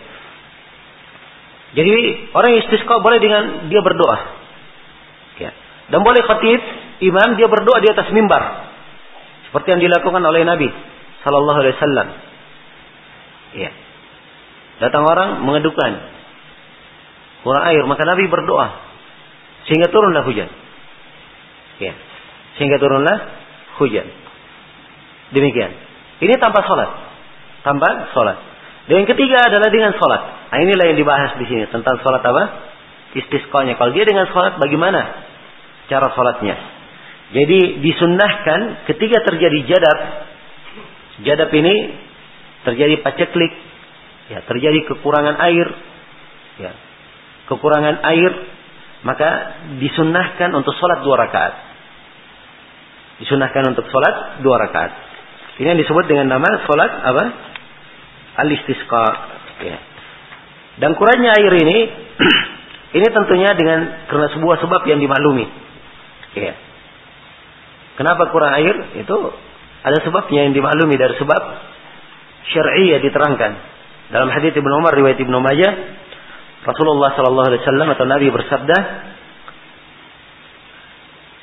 Jadi 1.76 1.92
orang 2.32 2.52
istisqa 2.64 2.96
boleh 3.04 3.20
dengan 3.20 3.68
dia 3.68 3.84
berdoa. 3.84 4.45
Dan 5.90 6.02
boleh 6.02 6.22
khatib 6.26 6.60
imam 7.02 7.38
dia 7.38 7.46
berdoa 7.46 7.78
di 7.82 7.88
atas 7.90 8.10
mimbar. 8.10 8.72
Seperti 9.50 9.78
yang 9.78 9.82
dilakukan 9.86 10.22
oleh 10.22 10.42
Nabi 10.42 10.68
Sallallahu 11.22 11.58
Alaihi 11.62 11.74
Wasallam. 11.78 12.08
Ya. 13.56 13.70
Datang 14.82 15.08
orang 15.08 15.40
mengedukan 15.46 15.92
kurang 17.46 17.64
air, 17.70 17.82
maka 17.86 18.02
Nabi 18.04 18.26
berdoa 18.28 18.86
sehingga 19.66 19.90
turunlah 19.90 20.22
hujan. 20.22 20.50
Ya. 21.82 21.94
Sehingga 22.58 22.78
turunlah 22.78 23.16
hujan. 23.82 24.06
Demikian. 25.34 25.74
Ini 26.22 26.34
tanpa 26.38 26.64
sholat. 26.64 26.90
Tanpa 27.66 28.14
sholat. 28.14 28.38
Dan 28.86 29.02
yang 29.02 29.08
ketiga 29.10 29.42
adalah 29.42 29.68
dengan 29.68 29.92
sholat. 29.98 30.22
Nah, 30.54 30.58
inilah 30.62 30.84
yang 30.94 30.98
dibahas 30.98 31.34
di 31.36 31.44
sini 31.50 31.66
tentang 31.68 31.98
sholat 32.00 32.22
apa? 32.22 32.44
Istisqanya. 33.18 33.74
Kalau 33.74 33.90
dia 33.90 34.06
dengan 34.06 34.30
sholat, 34.30 34.62
bagaimana 34.62 35.00
cara 35.86 36.12
sholatnya? 36.14 36.56
Jadi 37.34 37.82
disunnahkan 37.82 38.86
ketika 38.86 39.18
terjadi 39.26 39.58
jadab, 39.66 39.98
jadab 41.26 41.50
ini 41.50 41.74
terjadi 42.62 43.02
paceklik, 43.02 43.52
ya, 44.30 44.46
terjadi 44.46 44.86
kekurangan 44.86 45.34
air, 45.50 45.66
ya, 46.62 46.72
kekurangan 47.50 47.98
air, 48.14 48.30
maka 49.02 49.30
disunnahkan 49.82 50.54
untuk 50.54 50.74
sholat 50.78 51.02
dua 51.02 51.18
rakaat. 51.18 51.54
Disunnahkan 53.26 53.74
untuk 53.74 53.90
sholat 53.90 54.42
dua 54.46 54.62
rakaat. 54.62 54.92
Ini 55.58 55.74
yang 55.74 55.80
disebut 55.82 56.06
dengan 56.06 56.30
nama 56.30 56.46
sholat 56.62 56.92
apa? 57.00 57.24
Al-istisqa. 58.44 59.06
Ya. 59.66 59.78
Dan 60.78 60.94
kurangnya 60.94 61.32
air 61.42 61.52
ini, 61.58 61.78
ini 63.02 63.06
tentunya 63.08 63.50
dengan 63.56 64.06
karena 64.06 64.28
sebuah 64.30 64.62
sebab 64.62 64.84
yang 64.86 65.00
dimaklumi. 65.02 65.65
Ya. 66.36 66.52
Kenapa 67.96 68.28
kurang 68.28 68.52
air? 68.60 68.76
Itu 69.00 69.16
ada 69.80 69.98
sebabnya 70.04 70.44
yang 70.44 70.52
dimaklumi 70.52 71.00
dari 71.00 71.16
sebab 71.16 71.42
syar'i 72.52 72.92
yang 72.92 73.02
diterangkan. 73.02 73.52
Dalam 74.12 74.28
hadis 74.30 74.52
Ibnu 74.52 74.72
Umar 74.78 74.92
riwayat 74.94 75.18
Ibnu 75.18 75.38
Majah, 75.40 75.72
Rasulullah 76.68 77.16
sallallahu 77.16 77.48
alaihi 77.48 77.62
wasallam 77.64 77.88
atau 77.96 78.04
Nabi 78.06 78.26
bersabda, 78.30 78.76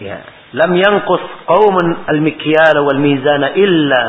ya, 0.03 0.18
"Lam 0.53 0.72
yanqus 0.78 1.24
qaumun 1.49 1.88
al-mikyal 2.07 2.78
wal 2.86 3.02
mizana 3.02 3.57
illa 3.57 4.03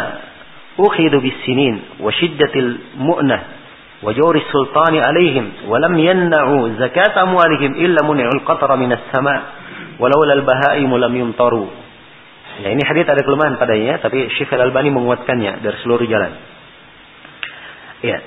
ukhidu 0.76 1.22
bis-sinin 1.22 2.02
wa 2.02 2.10
shiddatil 2.12 2.98
mu'nah 2.98 3.40
wa 4.02 4.10
jawri 4.12 4.42
sultani 4.50 5.00
alaihim 5.00 5.70
wa 5.70 5.78
lam 5.78 5.94
yamna'u 5.96 6.76
zakat 6.76 7.14
amwalihim 7.14 7.78
illa 7.78 8.02
muni'ul 8.02 8.42
qatra 8.44 8.74
minas 8.76 9.00
walau 9.98 10.22
lal 10.26 10.42
bahaimu 10.42 10.94
lam 10.98 11.12
yumtaru. 11.14 11.66
Ya, 12.62 12.70
ini 12.70 12.82
hadis 12.86 13.02
ada 13.10 13.18
kelemahan 13.26 13.58
padanya, 13.58 13.98
tapi 13.98 14.30
Syekh 14.38 14.54
Al-Albani 14.54 14.94
menguatkannya 14.94 15.58
dari 15.58 15.76
seluruh 15.82 16.06
jalan. 16.06 16.32
Ya. 18.04 18.22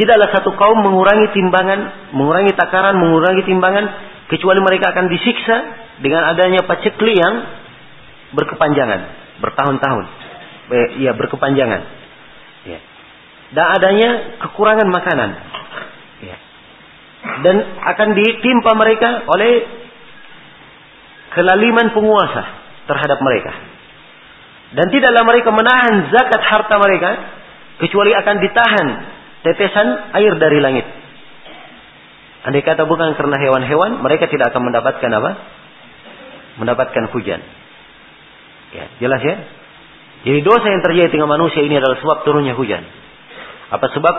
Tidaklah 0.00 0.28
satu 0.32 0.56
kaum 0.56 0.80
mengurangi 0.80 1.28
timbangan, 1.36 2.10
mengurangi 2.16 2.56
takaran, 2.56 2.96
mengurangi 2.96 3.44
timbangan, 3.44 3.84
kecuali 4.32 4.64
mereka 4.64 4.96
akan 4.96 5.06
disiksa 5.12 5.56
dengan 6.00 6.24
adanya 6.32 6.64
pacekli 6.64 7.12
yang 7.14 7.34
berkepanjangan, 8.32 9.00
bertahun-tahun. 9.44 10.04
Ya, 11.04 11.12
berkepanjangan. 11.12 11.80
Ya. 12.64 12.80
Dan 13.52 13.66
adanya 13.76 14.10
kekurangan 14.40 14.88
makanan. 14.88 15.30
Ya. 16.24 16.36
Dan 17.44 17.56
akan 17.76 18.08
ditimpa 18.16 18.72
mereka 18.72 19.28
oleh 19.28 19.83
kelaliman 21.34 21.90
penguasa 21.90 22.42
terhadap 22.86 23.18
mereka. 23.20 23.52
Dan 24.74 24.90
tidaklah 24.90 25.22
mereka 25.22 25.50
menahan 25.54 26.10
zakat 26.10 26.42
harta 26.42 26.74
mereka 26.82 27.10
kecuali 27.78 28.10
akan 28.14 28.36
ditahan 28.42 28.86
tetesan 29.46 29.88
air 30.18 30.34
dari 30.38 30.58
langit. 30.58 30.86
Andai 32.44 32.60
kata 32.60 32.84
bukan 32.84 33.16
karena 33.16 33.40
hewan-hewan, 33.40 34.04
mereka 34.04 34.28
tidak 34.28 34.52
akan 34.52 34.68
mendapatkan 34.68 35.10
apa? 35.16 35.30
Mendapatkan 36.60 37.04
hujan. 37.14 37.40
Ya, 38.74 38.84
jelas 39.00 39.22
ya? 39.24 39.36
Jadi 40.28 40.40
dosa 40.44 40.66
yang 40.68 40.82
terjadi 40.84 41.08
dengan 41.14 41.28
manusia 41.28 41.64
ini 41.64 41.76
adalah 41.78 41.96
sebab 42.00 42.24
turunnya 42.24 42.52
hujan. 42.56 42.84
Apa 43.72 43.86
sebab 43.92 44.14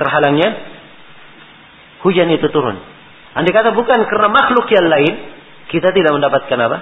terhalangnya 0.00 0.48
hujan 2.04 2.28
itu 2.32 2.48
turun? 2.52 2.80
Andai 3.36 3.52
kata 3.52 3.76
bukan 3.76 4.00
karena 4.08 4.28
makhluk 4.32 4.64
yang 4.72 4.86
lain, 4.88 5.14
kita 5.72 5.90
tidak 5.90 6.12
mendapatkan 6.14 6.58
apa? 6.62 6.78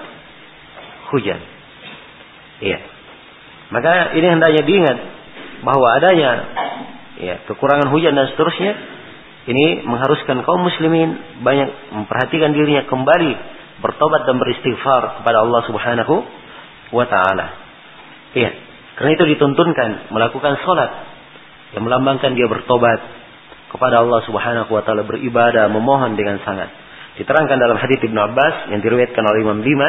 hujan. 1.14 1.40
Iya. 2.64 2.78
Maka 3.70 4.16
ini 4.18 4.26
hendaknya 4.26 4.62
diingat 4.66 4.98
bahwa 5.64 5.86
adanya 5.96 6.30
ya 7.18 7.34
kekurangan 7.46 7.88
hujan 7.94 8.12
dan 8.18 8.28
seterusnya 8.34 8.72
ini 9.44 9.84
mengharuskan 9.84 10.42
kaum 10.42 10.64
muslimin 10.64 11.40
banyak 11.44 11.70
memperhatikan 11.92 12.56
dirinya 12.56 12.88
kembali 12.88 13.32
bertobat 13.84 14.24
dan 14.24 14.40
beristighfar 14.40 15.20
kepada 15.20 15.44
Allah 15.44 15.60
Subhanahu 15.68 16.14
wa 16.94 17.04
taala. 17.08 17.46
Iya. 18.34 18.50
Karena 18.94 19.10
itu 19.18 19.24
dituntunkan 19.34 20.14
melakukan 20.14 20.54
salat 20.62 20.90
yang 21.74 21.82
melambangkan 21.82 22.38
dia 22.38 22.46
bertobat 22.46 23.02
kepada 23.74 24.06
Allah 24.06 24.22
Subhanahu 24.22 24.70
wa 24.70 24.82
taala 24.86 25.02
beribadah 25.02 25.66
memohon 25.66 26.14
dengan 26.14 26.38
sangat. 26.46 26.70
Diterangkan 27.14 27.58
dalam 27.62 27.78
hadis 27.78 28.02
Ibnu 28.02 28.18
Abbas 28.18 28.74
yang 28.74 28.82
diriwayatkan 28.82 29.22
oleh 29.22 29.40
Imam 29.46 29.62
Bima, 29.62 29.86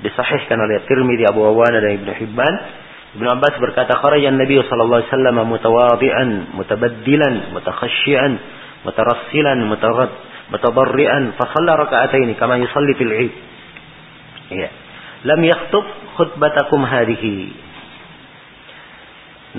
disahihkan 0.00 0.56
oleh 0.56 0.80
Tirmidzi, 0.88 1.28
Abu 1.28 1.44
Awana 1.44 1.84
dan 1.84 2.00
Ibnu 2.00 2.12
Hibban. 2.16 2.54
Ibnu 3.20 3.28
Abbas 3.28 3.60
berkata, 3.60 4.00
"Kharaja 4.00 4.32
Nabi 4.32 4.56
sallallahu 4.64 5.00
alaihi 5.04 5.12
wasallam 5.12 5.36
mutawadi'an, 5.44 6.28
mutabaddilan, 6.56 7.34
mutakhashshi'an, 7.52 8.32
mutarassilan, 8.88 9.58
mutarad, 9.68 10.10
mutadarri'an, 10.48 11.36
fa 11.36 11.44
shalla 11.52 11.76
raka'ataini 11.76 12.32
kama 12.40 12.56
yusalli 12.56 12.92
fil 12.96 13.12
'id." 13.12 13.34
Ya. 14.56 14.70
Lam 15.28 15.44
yakhutub 15.44 15.84
khutbatakum 16.16 16.80
hadhihi. 16.88 17.52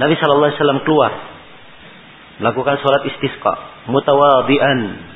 Nabi 0.02 0.18
sallallahu 0.18 0.50
alaihi 0.50 0.58
wasallam 0.58 0.82
keluar 0.88 1.12
melakukan 2.42 2.76
sholat 2.82 3.06
istisqa 3.12 3.54
mutawadian 3.92 5.11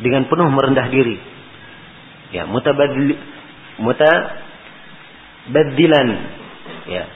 dengan 0.00 0.24
penuh 0.28 0.48
merendah 0.52 0.88
diri. 0.92 1.18
Ya 2.34 2.46
mutabadil 2.48 3.16
mutabadilan. 3.80 6.08
Ya. 6.86 7.06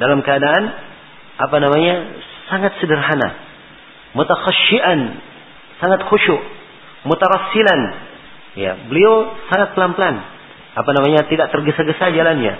Dalam 0.00 0.22
keadaan 0.24 0.72
apa 1.36 1.60
namanya 1.60 2.06
sangat 2.48 2.72
sederhana. 2.80 3.34
Mutakhasyian. 4.16 5.20
Sangat 5.80 6.00
khusyuk. 6.06 6.40
Mutarassilan. 7.08 7.80
Ya 8.56 8.74
beliau 8.86 9.34
sangat 9.50 9.74
pelan-pelan. 9.74 10.20
Apa 10.72 10.92
namanya 10.96 11.28
tidak 11.28 11.52
tergesa-gesa 11.52 12.10
jalannya. 12.12 12.56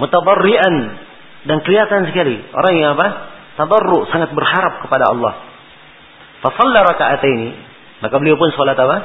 Mutabarrian. 0.00 0.96
Dan 1.42 1.58
kelihatan 1.66 2.06
sekali. 2.08 2.38
Orang 2.54 2.74
yang 2.78 2.94
apa? 2.94 3.06
Tabarru. 3.58 4.06
Sangat 4.14 4.30
berharap 4.32 4.80
kepada 4.86 5.10
Allah. 5.10 5.34
Fasalla 6.42 6.82
rakaat 6.82 7.22
ini, 7.22 7.54
maka 8.02 8.14
beliau 8.18 8.34
pun 8.34 8.50
sholat 8.58 8.74
apa? 8.74 8.96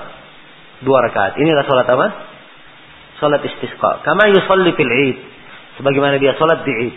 Dua 0.82 1.06
rakaat. 1.06 1.38
Inilah 1.38 1.64
sholat 1.70 1.86
apa? 1.86 2.08
Sholat 3.22 3.42
istisqa. 3.46 4.02
Kama 4.02 4.34
yusalli 4.34 4.74
fil 4.74 4.90
id. 4.90 5.18
Sebagaimana 5.78 6.18
dia 6.18 6.34
sholat 6.34 6.66
di 6.66 6.74
id. 6.74 6.96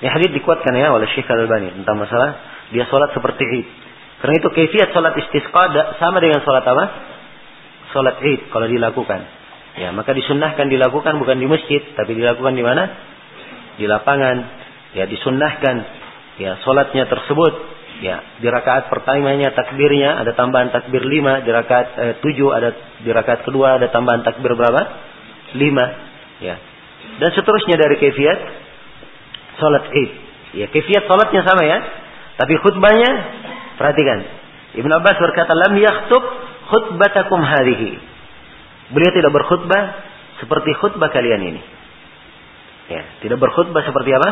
Ini 0.00 0.08
hadis 0.08 0.30
dikuatkan 0.30 0.72
ya 0.78 0.94
oleh 0.94 1.10
Syekh 1.12 1.28
Al-Albani 1.28 1.76
tentang 1.82 1.98
masalah 1.98 2.38
dia 2.70 2.86
sholat 2.86 3.10
seperti 3.10 3.42
id. 3.42 3.66
Karena 4.22 4.34
itu 4.38 4.48
kefiat 4.54 4.94
sholat 4.94 5.18
istisqa 5.18 5.74
sama 5.98 6.22
dengan 6.22 6.38
sholat 6.46 6.62
apa? 6.62 6.84
Sholat 7.90 8.22
id 8.22 8.54
kalau 8.54 8.70
dilakukan. 8.70 9.42
Ya, 9.74 9.90
maka 9.90 10.14
disunnahkan 10.14 10.66
dilakukan 10.70 11.18
bukan 11.18 11.38
di 11.38 11.46
masjid, 11.46 11.82
tapi 11.94 12.18
dilakukan 12.18 12.54
di 12.54 12.62
mana? 12.62 12.90
Di 13.78 13.86
lapangan. 13.86 14.36
Ya, 14.98 15.06
disunnahkan. 15.06 15.76
Ya, 16.42 16.58
sholatnya 16.62 17.06
tersebut 17.06 17.52
Ya, 18.00 18.24
di 18.40 18.48
rakaat 18.48 18.88
pertamanya 18.88 19.52
takbirnya 19.52 20.24
ada 20.24 20.32
tambahan 20.32 20.72
takbir 20.72 21.04
lima, 21.04 21.44
di 21.44 21.52
rakaat 21.52 21.88
eh, 22.00 22.14
tujuh 22.24 22.48
ada 22.48 22.72
di 23.04 23.10
rakaat 23.12 23.44
kedua 23.44 23.76
ada 23.76 23.92
tambahan 23.92 24.24
takbir 24.24 24.56
berapa? 24.56 24.82
Lima. 25.52 25.86
Ya. 26.40 26.56
Dan 27.20 27.28
seterusnya 27.36 27.76
dari 27.76 28.00
kefiat 28.00 28.38
salat 29.60 29.92
Id. 29.92 30.10
Ya, 30.56 30.66
kefiat 30.72 31.04
salatnya 31.04 31.44
sama 31.44 31.62
ya. 31.68 31.78
Tapi 32.40 32.56
khutbahnya 32.64 33.10
perhatikan. 33.76 34.24
Ibnu 34.80 34.92
Abbas 34.96 35.20
berkata, 35.20 35.52
"Lam 35.52 35.76
yakhutub 35.76 36.24
khutbatakum 36.72 37.44
hadhihi." 37.44 38.00
Beliau 38.96 39.12
tidak 39.12 39.32
berkhutbah 39.36 39.82
seperti 40.40 40.72
khutbah 40.80 41.12
kalian 41.12 41.52
ini. 41.52 41.62
Ya, 42.90 43.02
tidak 43.20 43.38
berkhutbah 43.38 43.84
seperti 43.84 44.10
apa? 44.16 44.30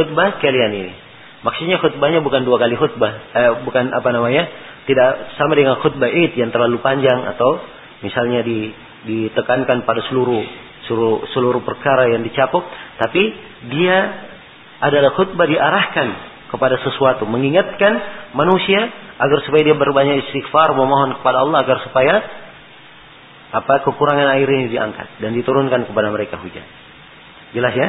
Khutbah 0.00 0.40
kalian 0.40 0.72
ini. 0.74 0.92
Maksudnya 1.40 1.80
khutbahnya 1.80 2.20
bukan 2.20 2.44
dua 2.44 2.60
kali 2.60 2.76
khutbah, 2.76 3.12
eh, 3.32 3.52
bukan 3.64 3.88
apa 3.96 4.08
namanya, 4.12 4.44
tidak 4.84 5.32
sama 5.40 5.56
dengan 5.56 5.80
khutbah 5.80 6.08
id 6.08 6.36
yang 6.36 6.52
terlalu 6.52 6.84
panjang 6.84 7.24
atau 7.32 7.60
misalnya 8.04 8.44
di, 8.44 8.68
ditekankan 9.08 9.88
pada 9.88 10.04
seluruh 10.12 10.44
seluruh 10.84 11.24
seluruh 11.32 11.62
perkara 11.64 12.12
yang 12.12 12.20
dicakup, 12.20 12.60
tapi 13.00 13.32
dia 13.72 13.96
adalah 14.84 15.16
khutbah 15.16 15.48
diarahkan 15.48 16.08
kepada 16.52 16.76
sesuatu, 16.82 17.24
mengingatkan 17.24 17.92
manusia 18.36 18.90
agar 19.16 19.38
supaya 19.46 19.62
dia 19.64 19.76
berbanyak 19.76 20.28
istighfar, 20.28 20.76
memohon 20.76 21.20
kepada 21.20 21.46
Allah 21.46 21.64
agar 21.64 21.78
supaya 21.88 22.14
apa 23.50 23.82
kekurangan 23.82 24.28
air 24.36 24.46
ini 24.46 24.70
diangkat 24.70 25.24
dan 25.24 25.32
diturunkan 25.32 25.88
kepada 25.88 26.08
mereka 26.12 26.36
hujan. 26.36 26.64
Jelas 27.56 27.74
ya? 27.74 27.88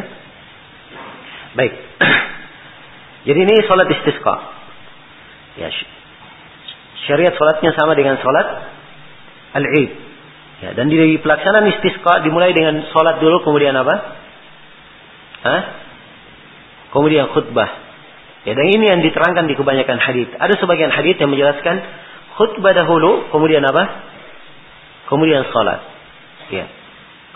Baik. 1.57 1.73
Jadi 3.21 3.37
ini 3.37 3.53
sholat 3.69 3.87
istisqa. 3.89 4.35
Ya, 5.61 5.69
syariat 7.05 7.33
sholatnya 7.35 7.71
sama 7.77 7.93
dengan 7.93 8.17
sholat 8.17 8.47
al-id. 9.57 9.91
Ya, 10.61 10.69
dan 10.77 10.93
di 10.93 11.17
pelaksanaan 11.21 11.69
istisqa 11.73 12.21
dimulai 12.21 12.53
dengan 12.53 12.85
sholat 12.93 13.17
dulu 13.17 13.41
kemudian 13.41 13.73
apa? 13.73 13.95
Hah? 15.41 15.61
Kemudian 16.93 17.33
khutbah. 17.33 17.69
Ya, 18.45 18.57
dan 18.57 18.65
ini 18.69 18.85
yang 18.89 19.01
diterangkan 19.05 19.45
di 19.45 19.53
kebanyakan 19.53 20.01
hadis. 20.01 20.29
Ada 20.37 20.57
sebagian 20.57 20.89
hadis 20.89 21.17
yang 21.17 21.29
menjelaskan 21.29 21.81
khutbah 22.37 22.73
dahulu, 22.73 23.29
kemudian 23.29 23.61
apa? 23.65 23.83
Kemudian 25.09 25.45
sholat. 25.49 25.81
Ya. 26.49 26.65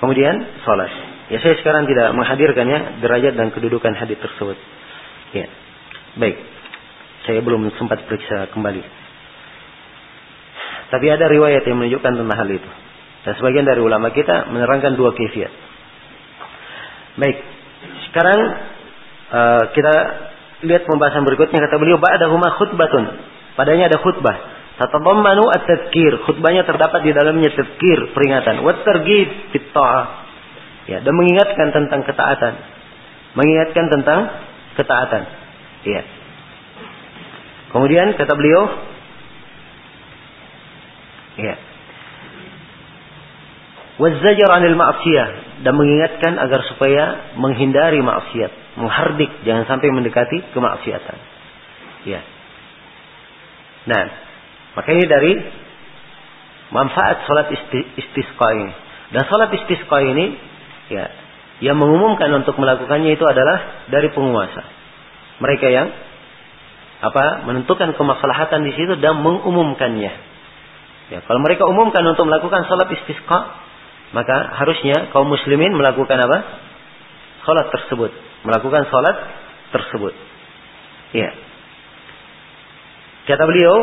Kemudian 0.02 0.34
sholat. 0.66 0.92
Ya 1.34 1.42
saya 1.42 1.58
sekarang 1.58 1.90
tidak 1.90 2.14
menghadirkannya 2.14 3.02
derajat 3.02 3.34
dan 3.34 3.50
kedudukan 3.50 3.98
hadis 3.98 4.22
tersebut. 4.22 4.58
Ya. 5.34 5.50
Baik. 6.16 6.38
Saya 7.26 7.40
belum 7.42 7.68
sempat 7.76 8.06
periksa 8.06 8.48
kembali. 8.54 8.84
Tapi 10.94 11.06
ada 11.10 11.26
riwayat 11.26 11.66
yang 11.66 11.82
menunjukkan 11.82 12.14
tentang 12.14 12.38
hal 12.38 12.50
itu. 12.50 12.70
Dan 13.26 13.34
sebagian 13.42 13.66
dari 13.66 13.82
ulama 13.82 14.14
kita 14.14 14.54
menerangkan 14.54 14.94
dua 14.94 15.18
kefiat. 15.18 15.50
Baik. 17.18 17.38
Sekarang 18.10 18.40
uh, 19.34 19.64
kita 19.74 19.94
lihat 20.64 20.86
pembahasan 20.86 21.26
berikutnya 21.26 21.60
kata 21.66 21.76
beliau 21.82 21.98
ba'dahuma 21.98 22.54
khutbatun. 22.62 23.06
Padanya 23.58 23.90
ada 23.90 23.98
khutbah. 24.00 24.38
Tatadammanu 24.76 25.48
at-tadhkir. 25.52 26.22
Khutbahnya 26.28 26.68
terdapat 26.68 27.02
di 27.02 27.12
dalamnya 27.16 27.50
tadhkir, 27.56 28.12
peringatan. 28.14 28.62
Wa 28.62 28.76
targhib 28.84 29.30
fit 29.56 29.72
Ya, 30.86 31.02
dan 31.02 31.14
mengingatkan 31.18 31.74
tentang 31.74 32.06
ketaatan. 32.06 32.54
Mengingatkan 33.34 33.86
tentang 33.90 34.20
ketaatan. 34.78 35.45
Iya. 35.86 36.04
Kemudian 37.70 38.18
kata 38.18 38.34
beliau, 38.34 38.64
iya. 41.38 41.56
Wazzajar 43.96 44.50
anil 44.60 44.76
ma'siyah 44.76 45.62
dan 45.64 45.74
mengingatkan 45.78 46.36
agar 46.36 46.68
supaya 46.68 47.36
menghindari 47.40 48.04
maksiat, 48.04 48.76
menghardik 48.76 49.32
jangan 49.48 49.64
sampai 49.72 49.88
mendekati 49.94 50.52
kemaksiatan. 50.52 51.18
Ya. 52.04 52.22
Nah, 53.88 54.04
maka 54.76 54.90
ini 54.92 55.06
dari 55.08 55.34
manfaat 56.76 57.24
salat 57.24 57.54
istisqa 57.96 58.48
ini. 58.52 58.74
Dan 59.16 59.24
salat 59.32 59.54
istisqa 59.54 59.98
ini 60.04 60.36
ya, 60.92 61.06
yang 61.64 61.80
mengumumkan 61.80 62.28
untuk 62.36 62.60
melakukannya 62.60 63.16
itu 63.16 63.24
adalah 63.24 63.88
dari 63.88 64.12
penguasa 64.12 64.85
mereka 65.40 65.68
yang 65.68 65.88
apa 67.04 67.46
menentukan 67.46 67.94
kemaslahatan 67.94 68.66
di 68.66 68.72
situ 68.74 68.98
dan 69.04 69.20
mengumumkannya. 69.20 70.14
Ya, 71.06 71.20
kalau 71.22 71.38
mereka 71.44 71.70
umumkan 71.70 72.02
untuk 72.08 72.26
melakukan 72.26 72.66
salat 72.66 72.90
istisqa, 72.90 73.40
maka 74.16 74.58
harusnya 74.58 75.14
kaum 75.14 75.30
muslimin 75.30 75.76
melakukan 75.78 76.18
apa? 76.18 76.38
Salat 77.46 77.70
tersebut, 77.70 78.10
melakukan 78.42 78.90
salat 78.90 79.18
tersebut. 79.70 80.14
Ya. 81.14 81.30
Kata 83.30 83.44
beliau, 83.46 83.76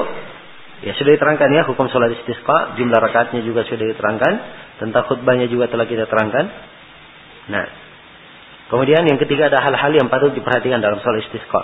ya 0.82 0.98
sudah 0.98 1.14
diterangkan 1.14 1.48
ya 1.54 1.62
hukum 1.68 1.86
salat 1.94 2.18
istisqa, 2.18 2.74
jumlah 2.74 2.98
rakaatnya 2.98 3.46
juga 3.46 3.62
sudah 3.70 3.86
diterangkan, 3.86 4.34
tentang 4.82 5.06
khutbahnya 5.06 5.46
juga 5.46 5.70
telah 5.70 5.86
kita 5.86 6.10
terangkan. 6.10 6.50
Nah, 7.54 7.64
Kemudian 8.72 9.04
yang 9.04 9.20
ketiga 9.20 9.52
ada 9.52 9.60
hal-hal 9.60 9.92
yang 9.92 10.08
patut 10.08 10.32
diperhatikan 10.32 10.80
dalam 10.80 10.96
soal 11.04 11.20
istisqa. 11.20 11.60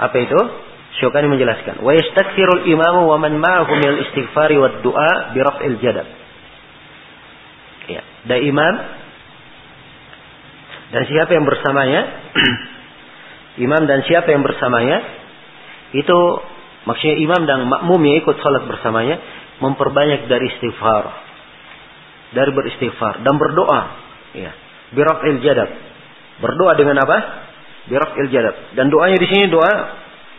Apa 0.00 0.16
itu? 0.16 0.40
Syukani 0.96 1.28
menjelaskan. 1.28 1.84
Wa 1.84 1.92
yastakthirul 1.92 2.64
imamu 2.72 3.04
wa 3.04 3.20
man 3.20 3.36
ma'ahu 3.36 3.68
minal 3.76 4.00
istighfari 4.08 4.56
wa 4.56 4.80
du'a 4.80 5.36
bi 5.36 5.44
raf'il. 5.44 5.76
Ya, 7.88 8.02
da 8.24 8.36
imam 8.40 8.74
Dan 10.88 11.04
siapa 11.04 11.36
yang 11.36 11.44
bersamanya, 11.44 12.00
imam 13.68 13.84
dan 13.84 14.08
siapa 14.08 14.32
yang 14.32 14.40
bersamanya, 14.40 15.04
itu 15.92 16.18
maksudnya 16.88 17.16
imam 17.28 17.44
dan 17.44 17.68
makmum 17.68 18.00
yang 18.08 18.24
ikut 18.24 18.40
sholat 18.40 18.64
bersamanya, 18.64 19.20
memperbanyak 19.60 20.32
dari 20.32 20.48
istighfar. 20.48 21.12
Dari 22.32 22.50
beristighfar 22.56 23.20
dan 23.20 23.36
berdoa. 23.36 23.80
Ya. 24.32 24.56
il 24.96 25.44
jadab. 25.44 25.97
Berdoa 26.38 26.72
dengan 26.78 26.96
apa? 27.02 27.18
il 27.88 28.28
jadab. 28.28 28.76
Dan 28.76 28.92
doanya 28.92 29.16
di 29.16 29.26
sini 29.26 29.48
doa 29.48 29.72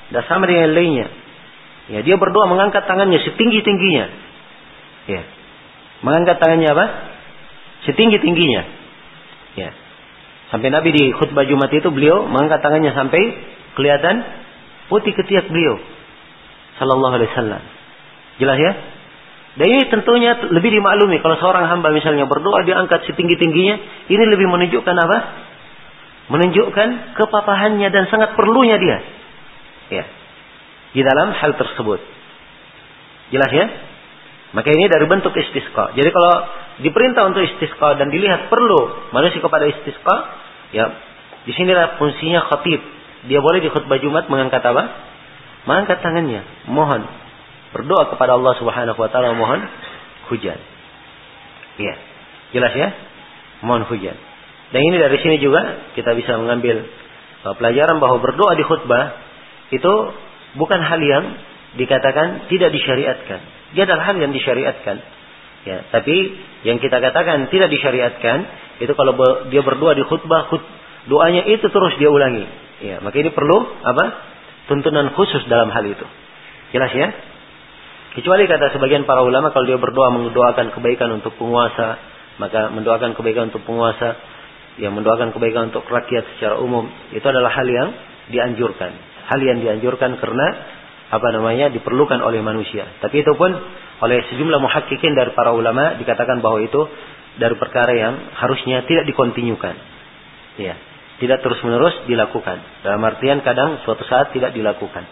tidak 0.09 0.25
sama 0.29 0.45
dengan 0.45 0.73
lainnya. 0.73 1.07
Ya, 1.89 1.99
dia 2.05 2.15
berdoa 2.21 2.45
mengangkat 2.45 2.85
tangannya 2.85 3.17
setinggi-tingginya. 3.25 4.05
Ya. 5.09 5.21
Mengangkat 6.05 6.37
tangannya 6.37 6.69
apa? 6.69 6.85
Setinggi-tingginya. 7.89 8.61
Ya. 9.57 9.69
Sampai 10.53 10.69
Nabi 10.69 10.93
di 10.93 11.03
khutbah 11.17 11.45
Jumat 11.45 11.73
itu 11.73 11.89
beliau 11.89 12.29
mengangkat 12.29 12.61
tangannya 12.61 12.93
sampai 12.93 13.21
kelihatan 13.73 14.21
putih 14.89 15.13
ketiak 15.17 15.49
beliau. 15.49 15.81
Sallallahu 16.77 17.17
alaihi 17.17 17.29
wasallam. 17.33 17.61
Jelas 18.37 18.57
ya? 18.57 18.71
Dan 19.57 19.65
ini 19.65 19.83
tentunya 19.89 20.37
lebih 20.53 20.71
dimaklumi 20.71 21.19
kalau 21.25 21.35
seorang 21.41 21.67
hamba 21.67 21.89
misalnya 21.89 22.29
berdoa 22.29 22.63
diangkat 22.63 23.09
setinggi-tingginya, 23.09 23.75
ini 24.07 24.23
lebih 24.29 24.45
menunjukkan 24.45 24.95
apa? 24.95 25.17
Menunjukkan 26.29 27.17
kepapahannya 27.17 27.89
dan 27.89 28.05
sangat 28.13 28.37
perlunya 28.37 28.77
dia. 28.77 28.97
Ya. 29.89 30.05
Di 30.93 31.01
dalam 31.01 31.33
hal 31.33 31.57
tersebut. 31.57 31.99
Jelas 33.33 33.51
ya? 33.53 33.65
Maka 34.53 34.69
ini 34.73 34.89
dari 34.89 35.05
bentuk 35.05 35.33
istisqa. 35.33 35.93
Jadi 35.93 36.09
kalau 36.09 36.33
diperintah 36.81 37.29
untuk 37.29 37.45
istisqa 37.45 37.97
dan 38.01 38.09
dilihat 38.09 38.49
perlu 38.49 39.09
manusia 39.13 39.41
kepada 39.41 39.69
istisqa, 39.69 40.15
ya 40.73 40.85
di 41.45 41.53
sinilah 41.53 42.01
fungsinya 42.01 42.45
khatib. 42.49 42.81
Dia 43.29 43.41
boleh 43.43 43.61
di 43.61 43.69
khutbah 43.69 43.99
Jumat 44.01 44.25
mengangkat 44.31 44.63
apa? 44.63 44.83
Mengangkat 45.67 46.01
tangannya, 46.01 46.41
mohon 46.71 47.03
berdoa 47.69 48.09
kepada 48.09 48.37
Allah 48.37 48.53
Subhanahu 48.57 48.97
wa 48.97 49.09
taala 49.11 49.37
mohon 49.37 49.61
hujan. 50.33 50.57
Iya. 51.77 51.95
Jelas 52.57 52.73
ya? 52.73 52.89
Mohon 53.61 53.85
hujan. 53.93 54.17
Dan 54.69 54.81
ini 54.85 54.97
dari 55.01 55.17
sini 55.21 55.37
juga 55.41 55.91
kita 55.97 56.13
bisa 56.13 56.37
mengambil 56.37 56.85
uh, 57.45 57.53
pelajaran 57.57 57.97
bahwa 57.97 58.21
berdoa 58.21 58.53
di 58.53 58.63
khutbah 58.65 59.05
itu 59.73 59.93
bukan 60.57 60.81
hal 60.81 61.01
yang 61.01 61.25
dikatakan 61.77 62.49
tidak 62.49 62.69
disyariatkan. 62.73 63.39
Dia 63.77 63.85
adalah 63.85 64.13
hal 64.13 64.17
yang 64.17 64.33
disyariatkan. 64.33 64.97
Ya, 65.67 65.85
tapi 65.91 66.15
yang 66.63 66.79
kita 66.79 66.97
katakan 67.03 67.51
tidak 67.51 67.69
disyariatkan 67.69 68.37
itu 68.79 68.93
kalau 68.95 69.13
dia 69.51 69.61
berdoa 69.61 69.91
di 69.93 70.07
khutbah, 70.07 70.47
khut, 70.47 70.63
doanya 71.11 71.45
itu 71.45 71.67
terus 71.67 71.93
dia 71.99 72.09
ulangi. 72.09 72.47
Ya, 72.79 73.03
maka 73.03 73.19
ini 73.19 73.29
perlu 73.35 73.57
apa? 73.83 74.05
Tuntunan 74.71 75.11
khusus 75.17 75.43
dalam 75.51 75.67
hal 75.73 75.83
itu. 75.83 76.05
Jelas 76.71 76.93
ya? 76.93 77.09
Kecuali 78.15 78.49
kata 78.49 78.73
sebagian 78.73 79.05
para 79.05 79.21
ulama 79.21 79.53
kalau 79.53 79.69
dia 79.69 79.77
berdoa 79.77 80.09
mendoakan 80.09 80.73
kebaikan 80.73 81.09
untuk 81.21 81.37
penguasa, 81.37 81.99
maka 82.41 82.71
mendoakan 82.73 83.13
kebaikan 83.13 83.53
untuk 83.53 83.61
penguasa, 83.67 84.17
yang 84.79 84.95
mendoakan 84.95 85.35
kebaikan 85.35 85.69
untuk 85.69 85.83
rakyat 85.85 86.25
secara 86.35 86.57
umum, 86.57 86.87
itu 87.11 87.23
adalah 87.23 87.51
hal 87.51 87.67
yang 87.67 87.89
dianjurkan. 88.31 88.91
Hal 89.29 89.39
yang 89.43 89.59
dianjurkan 89.61 90.17
karena 90.17 90.47
apa 91.09 91.27
namanya 91.33 91.73
diperlukan 91.73 92.21
oleh 92.21 92.39
manusia. 92.39 92.85
Tapi 93.03 93.21
itu 93.21 93.33
pun 93.35 93.51
oleh 93.99 94.23
sejumlah 94.31 94.59
muhakkikin 94.61 95.11
dari 95.13 95.35
para 95.35 95.51
ulama 95.51 95.99
dikatakan 95.99 96.39
bahwa 96.39 96.63
itu 96.63 96.87
dari 97.35 97.55
perkara 97.59 97.93
yang 97.93 98.15
harusnya 98.39 98.87
tidak 98.87 99.05
dikontinyukan. 99.09 99.75
Ya, 100.59 100.75
tidak 101.19 101.43
terus-menerus 101.43 102.07
dilakukan. 102.07 102.83
Dalam 102.83 103.01
artian 103.03 103.43
kadang 103.43 103.83
suatu 103.83 104.07
saat 104.07 104.31
tidak 104.31 104.55
dilakukan. 104.55 105.03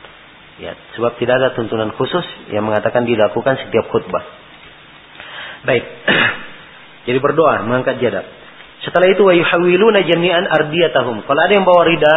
Ya, 0.58 0.74
sebab 0.98 1.20
tidak 1.22 1.38
ada 1.38 1.50
tuntunan 1.54 1.94
khusus 1.94 2.26
yang 2.50 2.66
mengatakan 2.66 3.06
dilakukan 3.06 3.62
setiap 3.68 3.92
khutbah. 3.94 4.26
Baik. 5.68 5.86
Jadi 7.08 7.18
berdoa 7.22 7.62
mengangkat 7.68 8.02
jadab. 8.02 8.26
Setelah 8.88 9.12
itu 9.12 9.20
wa 9.20 9.36
yuhawiluna 9.36 10.00
jami'an 10.08 10.48
ardiyatahum. 10.48 11.28
Kalau 11.28 11.42
ada 11.44 11.52
yang 11.52 11.68
bawa 11.68 11.84
rida 11.84 12.16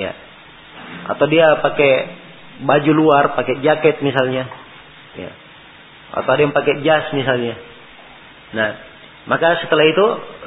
ya. 0.00 0.12
Atau 1.12 1.28
dia 1.28 1.60
pakai 1.60 1.92
baju 2.64 2.92
luar, 2.96 3.36
pakai 3.36 3.60
jaket 3.60 4.00
misalnya. 4.00 4.48
Ya. 5.12 5.28
Atau 6.16 6.30
ada 6.32 6.40
yang 6.40 6.56
pakai 6.56 6.80
jas 6.80 7.12
misalnya. 7.12 7.60
Nah, 8.56 8.80
maka 9.28 9.60
setelah 9.60 9.84
itu 9.84 10.06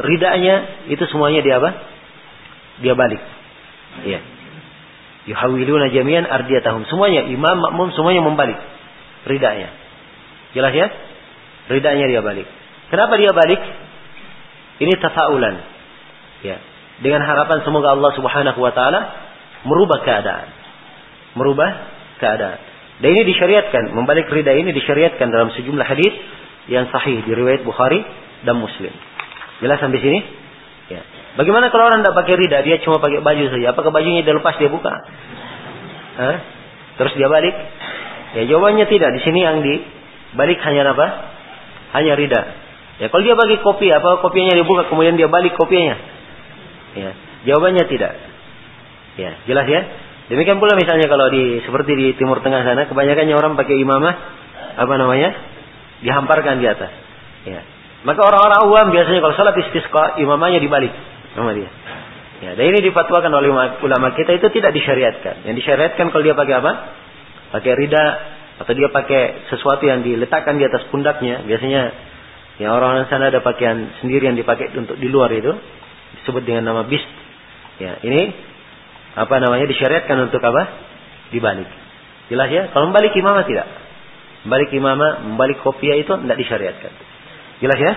ridanya 0.09 0.89
itu 0.89 1.05
semuanya 1.13 1.45
dia 1.45 1.61
apa? 1.61 1.69
Dia 2.81 2.97
balik. 2.97 3.21
Ya. 4.09 4.25
Yuhawiluna 5.29 5.93
jami'an 5.93 6.25
ardiyatahum. 6.25 6.89
Semuanya 6.89 7.29
imam, 7.29 7.61
makmum 7.61 7.93
semuanya 7.93 8.25
membalik 8.25 8.57
ridanya. 9.29 9.69
Jelas 10.57 10.73
ya? 10.73 10.87
Ridanya 11.69 12.09
dia 12.09 12.25
balik. 12.25 12.49
Kenapa 12.89 13.21
dia 13.21 13.29
balik? 13.33 13.84
Ini 14.79 14.93
tafaulan. 14.99 15.55
Ya. 16.43 16.57
Dengan 16.99 17.23
harapan 17.23 17.63
semoga 17.67 17.95
Allah 17.95 18.11
Subhanahu 18.15 18.59
wa 18.59 18.71
taala 18.71 19.01
merubah 19.67 20.03
keadaan. 20.03 20.47
Merubah 21.35 21.69
keadaan. 22.19 22.59
Dan 23.03 23.11
ini 23.11 23.27
disyariatkan, 23.27 23.91
membalik 23.91 24.31
rida 24.31 24.55
ini 24.55 24.71
disyariatkan 24.71 25.27
dalam 25.27 25.51
sejumlah 25.51 25.83
hadis 25.83 26.13
yang 26.71 26.87
sahih 26.95 27.19
di 27.27 27.31
riwayat 27.35 27.67
Bukhari 27.67 27.99
dan 28.47 28.55
Muslim. 28.55 28.91
Jelas 29.59 29.83
sampai 29.83 29.99
sini? 29.99 30.19
Ya. 30.87 31.03
Bagaimana 31.35 31.67
kalau 31.67 31.91
orang 31.91 32.07
tidak 32.07 32.15
pakai 32.15 32.35
rida, 32.39 32.63
dia 32.63 32.79
cuma 32.79 33.03
pakai 33.03 33.19
baju 33.19 33.43
saja? 33.51 33.75
Apakah 33.75 33.91
bajunya 33.91 34.23
dia 34.23 34.31
lepas 34.31 34.55
dia 34.55 34.71
buka? 34.71 34.93
Hah? 36.15 36.37
Terus 36.95 37.13
dia 37.19 37.27
balik? 37.27 37.55
Ya 38.39 38.43
jawabannya 38.47 38.87
tidak. 38.87 39.11
Di 39.19 39.21
sini 39.27 39.43
yang 39.43 39.59
dibalik 39.59 40.59
hanya 40.63 40.95
apa? 40.95 41.07
Hanya 41.99 42.15
rida. 42.15 42.41
Ya 42.95 43.11
kalau 43.11 43.23
dia 43.27 43.35
bagi 43.35 43.59
kopi, 43.59 43.91
apa 43.91 44.23
kopinya 44.23 44.55
dia 44.55 44.63
buka 44.63 44.87
kemudian 44.87 45.19
dia 45.19 45.27
balik 45.27 45.55
kopinya? 45.59 45.95
Ya, 46.95 47.11
jawabannya 47.43 47.83
tidak. 47.91 48.15
Ya, 49.19 49.31
jelas 49.47 49.67
ya? 49.67 49.81
Demikian 50.31 50.57
pula 50.57 50.79
misalnya 50.79 51.05
kalau 51.11 51.27
di 51.27 51.59
seperti 51.61 51.91
di 51.93 52.07
Timur 52.15 52.39
Tengah 52.39 52.63
sana, 52.63 52.87
kebanyakannya 52.87 53.35
orang 53.35 53.59
pakai 53.59 53.75
imamah 53.77 54.13
apa 54.79 54.93
namanya? 54.95 55.55
dihamparkan 56.03 56.59
di 56.59 56.67
atas. 56.67 56.91
Ya. 57.47 57.61
Maka 58.05 58.21
orang-orang 58.21 58.59
awam 58.67 58.85
biasanya 58.93 59.23
kalau 59.23 59.33
salat 59.33 59.57
istisqa 59.57 60.19
imamahnya 60.21 60.61
dibalik 60.61 60.91
sama 61.33 61.55
dia. 61.55 61.71
Ya, 62.43 62.51
dan 62.53 62.65
ini 62.67 62.83
difatwakan 62.91 63.31
oleh 63.31 63.49
ulama 63.81 64.11
kita 64.13 64.35
itu 64.35 64.51
tidak 64.53 64.75
disyariatkan. 64.75 65.47
Yang 65.47 65.55
disyariatkan 65.63 66.11
kalau 66.11 66.23
dia 66.23 66.35
pakai 66.35 66.55
apa? 66.59 66.71
Pakai 67.55 67.71
rida 67.79 68.05
atau 68.59 68.73
dia 68.75 68.91
pakai 68.91 69.49
sesuatu 69.49 69.87
yang 69.87 70.03
diletakkan 70.03 70.59
di 70.59 70.67
atas 70.67 70.83
pundaknya. 70.91 71.47
Biasanya 71.47 71.81
ya 72.61 72.71
orang-orang 72.71 73.07
sana 73.11 73.31
ada 73.31 73.43
pakaian 73.43 73.91
sendiri 73.99 74.31
yang 74.31 74.37
dipakai 74.39 74.71
untuk 74.75 74.95
di 74.95 75.07
luar 75.11 75.31
itu 75.35 75.51
disebut 76.21 76.43
dengan 76.47 76.71
nama 76.71 76.87
bist. 76.87 77.05
Ya, 77.77 77.99
ini 78.01 78.31
apa 79.15 79.35
namanya 79.39 79.67
disyariatkan 79.67 80.17
untuk 80.27 80.39
apa? 80.43 80.63
Dibalik. 81.31 81.67
Jelas 82.31 82.49
ya? 82.49 82.71
Kalau 82.71 82.89
membalik 82.89 83.13
imamah 83.15 83.45
tidak. 83.45 83.67
Membalik 84.47 84.69
imamah, 84.71 85.11
membalik 85.25 85.57
kopiah 85.61 85.97
itu 85.99 86.09
tidak 86.09 86.37
disyariatkan. 86.37 86.91
Jelas 87.61 87.79
ya? 87.79 87.93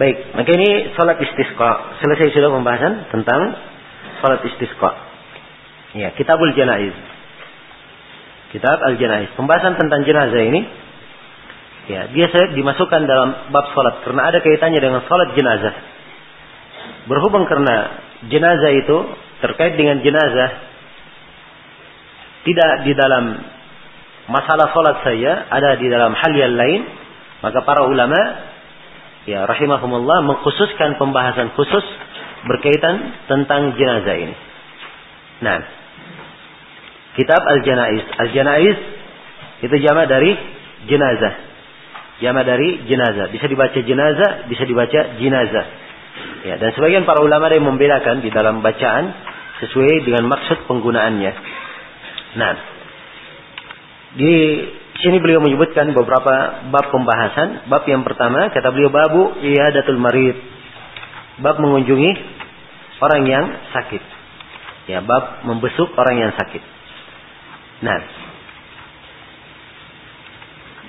Baik, 0.00 0.16
maka 0.32 0.50
ini 0.56 0.96
salat 0.96 1.20
istisqa. 1.20 2.00
Selesai 2.00 2.32
sudah 2.32 2.48
pembahasan 2.48 3.12
tentang 3.12 3.40
salat 4.24 4.40
istisqa. 4.48 4.90
Ya, 5.92 6.16
Kitabul 6.16 6.56
Janaiz. 6.56 6.96
Kitab 8.52 8.84
Al-Janaiz. 8.84 9.32
Pembahasan 9.36 9.80
tentang 9.80 10.04
jenazah 10.04 10.44
ini 10.44 10.60
ya, 11.90 12.10
dia 12.12 12.26
saya 12.30 12.52
dimasukkan 12.54 13.02
dalam 13.06 13.50
bab 13.50 13.72
salat 13.74 14.02
karena 14.06 14.22
ada 14.28 14.38
kaitannya 14.44 14.80
dengan 14.82 15.02
salat 15.06 15.34
jenazah. 15.34 15.74
Berhubung 17.06 17.46
karena 17.50 17.98
jenazah 18.30 18.72
itu 18.74 18.96
terkait 19.42 19.74
dengan 19.74 19.98
jenazah 20.02 20.50
tidak 22.42 22.86
di 22.86 22.92
dalam 22.94 23.38
masalah 24.30 24.70
salat 24.74 24.96
saya, 25.06 25.46
ada 25.50 25.78
di 25.78 25.86
dalam 25.86 26.14
hal 26.14 26.32
yang 26.34 26.54
lain, 26.54 26.80
maka 27.42 27.62
para 27.62 27.86
ulama 27.86 28.18
ya 29.26 29.46
rahimahumullah 29.46 30.26
mengkhususkan 30.26 30.98
pembahasan 30.98 31.54
khusus 31.54 31.86
berkaitan 32.46 33.14
tentang 33.30 33.78
jenazah 33.78 34.16
ini. 34.18 34.34
Nah, 35.42 35.58
kitab 37.14 37.42
Al-Janaiz. 37.42 38.04
Al-Janaiz 38.18 38.78
itu 39.62 39.76
jama 39.82 40.06
dari 40.10 40.34
jenazah. 40.90 41.51
Jama 42.22 42.46
dari 42.46 42.86
jenazah. 42.86 43.34
Bisa 43.34 43.50
dibaca 43.50 43.74
jenazah, 43.74 44.46
bisa 44.46 44.62
dibaca 44.62 45.00
jenazah. 45.18 45.66
Ya, 46.46 46.54
dan 46.58 46.70
sebagian 46.74 47.02
para 47.02 47.18
ulama 47.18 47.50
yang 47.50 47.66
membedakan 47.66 48.22
di 48.22 48.30
dalam 48.30 48.62
bacaan 48.62 49.10
sesuai 49.62 50.06
dengan 50.06 50.30
maksud 50.30 50.70
penggunaannya. 50.70 51.32
Nah, 52.38 52.54
di 54.18 54.34
sini 55.02 55.18
beliau 55.18 55.42
menyebutkan 55.42 55.90
beberapa 55.90 56.66
bab 56.70 56.86
pembahasan. 56.94 57.66
Bab 57.66 57.82
yang 57.90 58.06
pertama 58.06 58.54
kata 58.54 58.70
beliau 58.70 58.90
babu 58.94 59.42
iyadatul 59.42 59.98
marid. 59.98 60.38
Bab 61.42 61.58
mengunjungi 61.58 62.10
orang 63.02 63.22
yang 63.26 63.44
sakit. 63.74 64.02
Ya, 64.90 65.02
bab 65.02 65.42
membesuk 65.46 65.94
orang 65.98 66.16
yang 66.22 66.32
sakit. 66.38 66.62
Nah, 67.82 67.98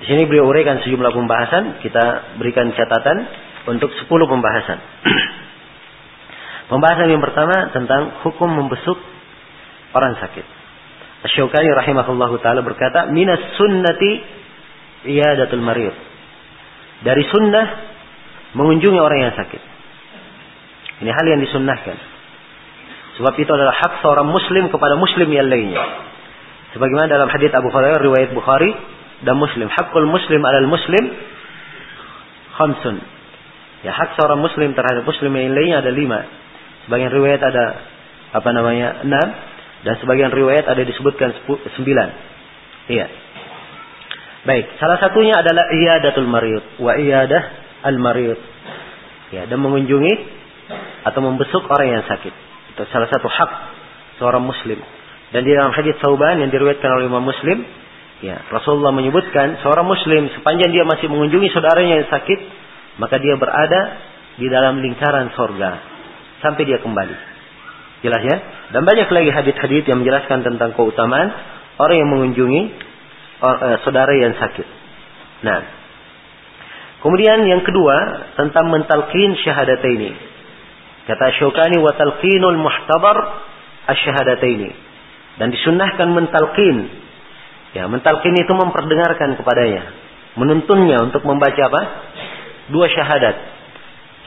di 0.02 0.04
sini 0.10 0.26
beliau 0.26 0.50
uraikan 0.50 0.82
sejumlah 0.82 1.12
pembahasan, 1.14 1.78
kita 1.78 2.36
berikan 2.42 2.74
catatan 2.74 3.30
untuk 3.70 3.94
10 3.94 4.10
pembahasan. 4.10 4.78
pembahasan 6.72 7.08
yang 7.14 7.22
pertama 7.22 7.70
tentang 7.70 8.26
hukum 8.26 8.50
membesuk 8.50 8.98
orang 9.94 10.18
sakit. 10.18 10.46
Asy-Syaukani 11.24 11.70
rahimahullahu 11.72 12.36
taala 12.42 12.60
berkata, 12.60 13.08
"Minas 13.08 13.40
sunnati 13.56 14.10
iyadatul 15.08 15.62
marid." 15.62 15.94
Dari 17.00 17.22
sunnah 17.30 17.66
mengunjungi 18.58 18.98
orang 18.98 19.30
yang 19.30 19.34
sakit. 19.38 19.62
Ini 21.04 21.10
hal 21.10 21.26
yang 21.26 21.40
disunnahkan. 21.42 21.96
Sebab 23.14 23.34
itu 23.38 23.50
adalah 23.50 23.74
hak 23.78 24.02
seorang 24.02 24.26
muslim 24.26 24.70
kepada 24.74 24.98
muslim 24.98 25.30
yang 25.30 25.46
lainnya. 25.46 25.82
Sebagaimana 26.74 27.06
dalam 27.06 27.30
hadis 27.30 27.54
Abu 27.54 27.70
Hurairah 27.70 28.02
riwayat 28.02 28.34
Bukhari 28.34 28.74
dan 29.24 29.36
Muslim, 29.40 29.66
hakul 29.72 30.06
muslim 30.06 30.40
alal 30.44 30.68
muslim 30.68 31.04
khamsun. 32.54 32.96
Ya, 33.84 33.92
hak 33.92 34.16
seorang 34.16 34.40
muslim 34.40 34.72
terhadap 34.72 35.04
muslim 35.04 35.32
yang 35.36 35.52
lainnya 35.52 35.84
ada 35.84 35.92
lima. 35.92 36.24
Sebagian 36.88 37.12
riwayat 37.12 37.40
ada 37.40 37.64
apa 38.32 38.48
namanya 38.52 39.04
enam 39.04 39.28
dan 39.84 39.94
sebagian 40.00 40.32
riwayat 40.32 40.64
ada 40.64 40.80
disebutkan 40.84 41.36
sembilan. 41.76 42.08
Iya. 42.88 43.06
Baik, 44.44 44.76
salah 44.76 45.00
satunya 45.00 45.40
adalah 45.40 45.72
iyadatul 45.72 46.28
marid 46.28 46.80
wa 46.80 46.96
iyadah 46.96 47.42
al 47.84 47.96
marid. 48.00 48.40
Ya, 49.32 49.48
dan 49.48 49.60
mengunjungi 49.60 50.14
atau 51.04 51.20
membesuk 51.20 51.68
orang 51.68 52.00
yang 52.00 52.04
sakit. 52.08 52.34
Itu 52.76 52.82
salah 52.88 53.08
satu 53.08 53.28
hak 53.28 53.50
seorang 54.20 54.44
muslim. 54.44 54.80
Dan 55.32 55.44
di 55.44 55.52
dalam 55.52 55.72
hadis 55.74 55.98
Sauban 56.00 56.40
yang 56.40 56.48
diriwayatkan 56.52 56.90
oleh 56.94 57.10
Imam 57.10 57.24
Muslim, 57.24 57.66
ya, 58.24 58.40
Rasulullah 58.48 58.96
menyebutkan 58.96 59.60
seorang 59.60 59.84
muslim 59.84 60.32
sepanjang 60.32 60.72
dia 60.72 60.88
masih 60.88 61.12
mengunjungi 61.12 61.52
saudaranya 61.52 62.00
yang 62.00 62.08
sakit, 62.08 62.40
maka 62.96 63.20
dia 63.20 63.36
berada 63.36 63.80
di 64.40 64.48
dalam 64.48 64.80
lingkaran 64.80 65.36
sorga 65.36 65.78
sampai 66.40 66.64
dia 66.64 66.80
kembali. 66.80 67.16
Jelas 68.04 68.22
ya? 68.24 68.36
Dan 68.72 68.84
banyak 68.84 69.08
lagi 69.08 69.30
hadis-hadis 69.32 69.88
yang 69.88 70.04
menjelaskan 70.04 70.44
tentang 70.44 70.76
keutamaan 70.76 71.32
orang 71.80 71.96
yang 71.96 72.10
mengunjungi 72.12 72.62
uh, 73.40 73.80
saudara 73.84 74.12
yang 74.12 74.36
sakit. 74.36 74.66
Nah, 75.40 75.60
kemudian 77.00 77.44
yang 77.48 77.64
kedua 77.64 77.96
tentang 78.36 78.68
mentalkin 78.68 79.36
syahadat 79.40 79.80
ini. 79.84 80.12
Kata 81.04 81.36
Syukani 81.36 81.80
wa 81.80 81.92
talqinul 81.92 82.60
muhtabar 82.60 83.16
asyhadataini. 83.88 84.70
Dan 85.36 85.52
disunnahkan 85.52 86.08
mentalqin. 86.12 87.03
Ya, 87.74 87.90
mentalqin 87.90 88.38
itu 88.38 88.52
memperdengarkan 88.54 89.34
kepadanya, 89.34 89.82
menuntunnya 90.38 91.10
untuk 91.10 91.26
membaca 91.26 91.58
apa? 91.58 91.82
Dua 92.70 92.86
syahadat. 92.86 93.36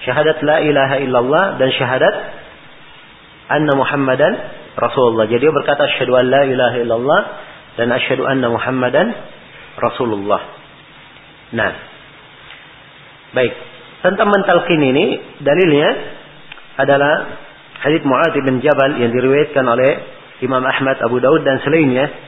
Syahadat 0.03 0.43
la 0.43 0.59
ilaha 0.61 0.95
illallah 0.99 1.45
dan 1.55 1.69
syahadat 1.71 2.15
anna 3.47 3.73
Muhammadan 3.73 4.33
Rasulullah. 4.75 5.25
Jadi 5.25 5.47
dia 5.47 5.53
berkata 5.55 5.87
asyhadu 5.89 6.13
an 6.19 6.25
la 6.27 6.43
ilaha 6.43 6.77
illallah 6.77 7.21
dan 7.79 7.87
asyhadu 7.89 8.27
anna 8.27 8.51
Muhammadan 8.51 9.15
Rasulullah. 9.79 10.41
Nah, 11.55 11.71
baik. 13.31 13.53
Tentang 14.03 14.29
mentalkin 14.29 14.81
ini 14.83 15.05
dalilnya 15.41 15.89
adalah 16.77 17.13
hadits 17.81 18.05
Mu'adz 18.05 18.37
bin 18.37 18.61
Jabal 18.61 19.01
yang 19.01 19.09
diriwayatkan 19.09 19.65
oleh 19.65 19.91
Imam 20.45 20.61
Ahmad, 20.61 21.01
Abu 21.01 21.17
Daud 21.17 21.41
dan 21.41 21.63
selainnya. 21.65 22.26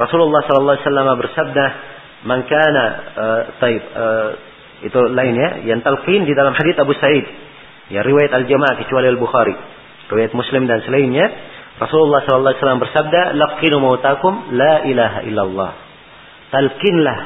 Rasulullah 0.00 0.40
sallallahu 0.48 0.76
alaihi 0.80 0.86
wasallam 0.88 1.08
bersabda, 1.20 1.64
"Man 2.24 2.40
kana 2.48 2.84
uh, 3.12 3.40
taib 3.60 3.82
uh, 3.92 4.30
itu 4.80 5.00
lainnya 5.12 5.68
yang 5.68 5.84
talqin 5.84 6.24
di 6.24 6.32
dalam 6.32 6.56
hadits 6.56 6.80
Abu 6.80 6.96
Sa'id. 6.96 7.26
Ya 7.92 8.00
riwayat 8.00 8.32
Al-Jamaah 8.32 8.80
kecuali 8.80 9.12
Al-Bukhari. 9.12 9.54
Riwayat 10.08 10.32
Muslim 10.32 10.64
dan 10.64 10.80
selainnya. 10.88 11.26
Rasulullah 11.76 12.24
sallallahu 12.24 12.48
alaihi 12.48 12.60
wasallam 12.64 12.80
bersabda, 12.80 13.20
"Laqinu 13.36 13.76
mautakum 13.80 14.56
la 14.56 14.88
ilaha 14.88 15.20
illallah." 15.28 15.72
Talqinlah 16.50 17.18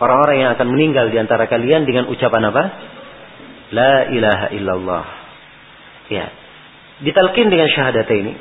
orang-orang 0.00 0.36
yang 0.42 0.50
akan 0.56 0.66
meninggal 0.72 1.12
di 1.12 1.16
antara 1.20 1.44
kalian 1.46 1.84
dengan 1.84 2.08
ucapan 2.08 2.42
apa? 2.50 2.62
La 3.70 3.94
ilaha 4.10 4.46
illallah. 4.50 5.04
Ya. 6.10 6.26
Ditalkin 7.04 7.52
dengan 7.52 7.68
syahadat 7.70 8.08
ini. 8.10 8.34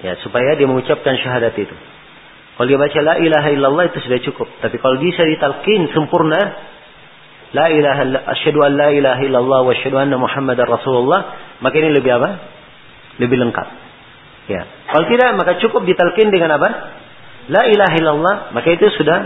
Ya, 0.00 0.16
supaya 0.20 0.58
dia 0.58 0.66
mengucapkan 0.68 1.16
syahadat 1.16 1.54
itu. 1.56 1.76
Kalau 2.60 2.68
dia 2.68 2.76
baca 2.76 3.00
la 3.00 3.16
ilaha 3.16 3.48
illallah 3.56 3.84
itu 3.88 4.04
sudah 4.04 4.20
cukup. 4.20 4.44
Tapi 4.60 4.76
kalau 4.84 5.00
bisa 5.00 5.24
ditalkin 5.24 5.88
sempurna, 5.96 6.36
la 7.56 7.72
ilaha 7.72 8.20
asyhadu 8.36 8.60
an 8.60 8.76
la 8.76 8.92
ilaha 8.92 9.16
illallah 9.24 9.64
wa 9.64 9.72
asyhadu 9.72 9.96
anna 9.96 10.20
muhammadar 10.20 10.68
rasulullah, 10.68 11.56
maka 11.64 11.80
ini 11.80 11.88
lebih 11.88 12.20
apa? 12.20 12.36
Lebih 13.16 13.48
lengkap. 13.48 13.66
Ya. 14.52 14.68
Kalau 14.92 15.08
tidak 15.08 15.40
maka 15.40 15.56
cukup 15.56 15.88
ditalkin 15.88 16.28
dengan 16.28 16.60
apa? 16.60 16.68
La 17.48 17.64
ilaha 17.64 17.96
illallah, 17.96 18.34
maka 18.52 18.68
itu 18.76 18.92
sudah 18.92 19.18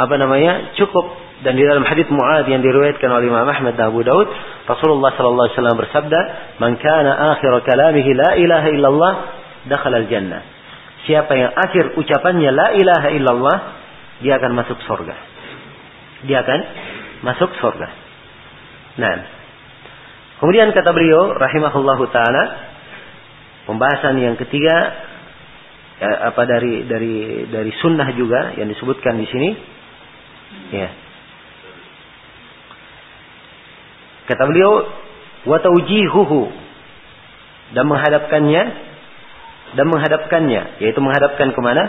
apa 0.00 0.14
namanya? 0.16 0.72
cukup 0.80 1.12
dan 1.44 1.60
di 1.60 1.64
dalam 1.68 1.84
hadis 1.84 2.08
Muad 2.08 2.48
yang 2.48 2.64
diriwayatkan 2.64 3.20
oleh 3.20 3.28
Imam 3.28 3.44
Ahmad 3.44 3.76
dan 3.76 3.92
Abu 3.92 4.00
Daud, 4.00 4.32
Rasulullah 4.64 5.12
sallallahu 5.12 5.44
alaihi 5.44 5.56
wasallam 5.60 5.76
bersabda, 5.76 6.20
"Man 6.56 6.80
kana 6.80 7.36
akhir 7.36 7.52
kalamihi 7.68 8.16
la 8.16 8.30
ilaha 8.40 8.68
illallah, 8.72 9.12
dakhala 9.68 10.08
al-jannah." 10.08 10.59
Siapa 11.08 11.32
yang 11.32 11.52
akhir 11.56 11.96
ucapannya 11.96 12.50
la 12.52 12.68
ilaha 12.76 13.08
illallah, 13.14 13.58
dia 14.20 14.36
akan 14.36 14.52
masuk 14.52 14.78
surga. 14.84 15.16
Dia 16.28 16.44
akan 16.44 16.60
masuk 17.24 17.50
surga. 17.56 17.88
Nah, 19.00 19.14
kemudian 20.44 20.72
kata 20.76 20.92
beliau 20.92 21.32
rahimahullahu 21.36 22.04
taala 22.12 22.44
pembahasan 23.64 24.20
yang 24.20 24.36
ketiga 24.36 24.76
ya, 25.96 26.32
apa 26.32 26.42
dari 26.44 26.84
dari 26.84 27.48
dari 27.48 27.72
sunnah 27.80 28.12
juga 28.12 28.56
yang 28.60 28.68
disebutkan 28.68 29.16
di 29.16 29.26
sini 29.28 29.50
ya 30.74 30.88
Kata 34.30 34.46
beliau, 34.46 34.86
wa 35.42 35.58
taujihuhu 35.58 36.42
dan 37.74 37.82
menghadapkannya 37.90 38.62
dan 39.74 39.86
menghadapkannya, 39.86 40.82
yaitu 40.82 41.00
menghadapkan 41.02 41.54
ke 41.54 41.60
mana? 41.62 41.84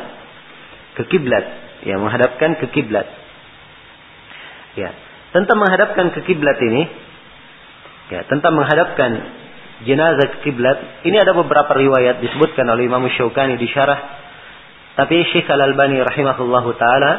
Ke 0.98 1.04
kiblat, 1.08 1.46
ya 1.88 1.98
menghadapkan 1.98 2.60
ke 2.62 2.66
kiblat. 2.70 3.08
Ya, 4.78 4.96
tentang 5.36 5.58
menghadapkan 5.60 6.16
ke 6.16 6.20
kiblat 6.24 6.58
ini, 6.62 6.84
ya 8.12 8.28
tentang 8.28 8.56
menghadapkan 8.56 9.12
jenazah 9.84 10.38
ke 10.38 10.38
kiblat, 10.50 11.08
ini 11.08 11.18
ada 11.18 11.34
beberapa 11.34 11.74
riwayat 11.74 12.22
disebutkan 12.22 12.70
oleh 12.70 12.86
Imam 12.86 13.04
Syaukani 13.10 13.58
di 13.58 13.68
syarah, 13.72 14.00
tapi 14.96 15.24
Syekh 15.32 15.50
Al 15.50 15.72
Albani 15.72 15.98
rahimahullahu 16.04 16.70
taala 16.78 17.12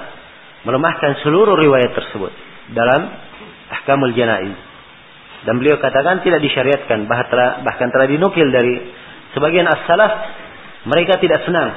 melemahkan 0.63 1.19
seluruh 1.27 1.59
riwayat 1.59 1.97
tersebut 1.97 2.31
dalam 2.71 3.11
Ahkamul 3.81 4.15
Janaiz. 4.15 4.55
Dan 5.43 5.59
beliau 5.59 5.83
katakan 5.83 6.23
tidak 6.23 6.39
disyariatkan, 6.39 7.11
bahkan 7.11 7.89
telah 7.91 8.07
dinukil 8.07 8.47
dari 8.55 8.79
sebagian 9.35 9.67
as-salaf, 9.67 10.13
mereka 10.87 11.19
tidak 11.23 11.47
senang. 11.47 11.71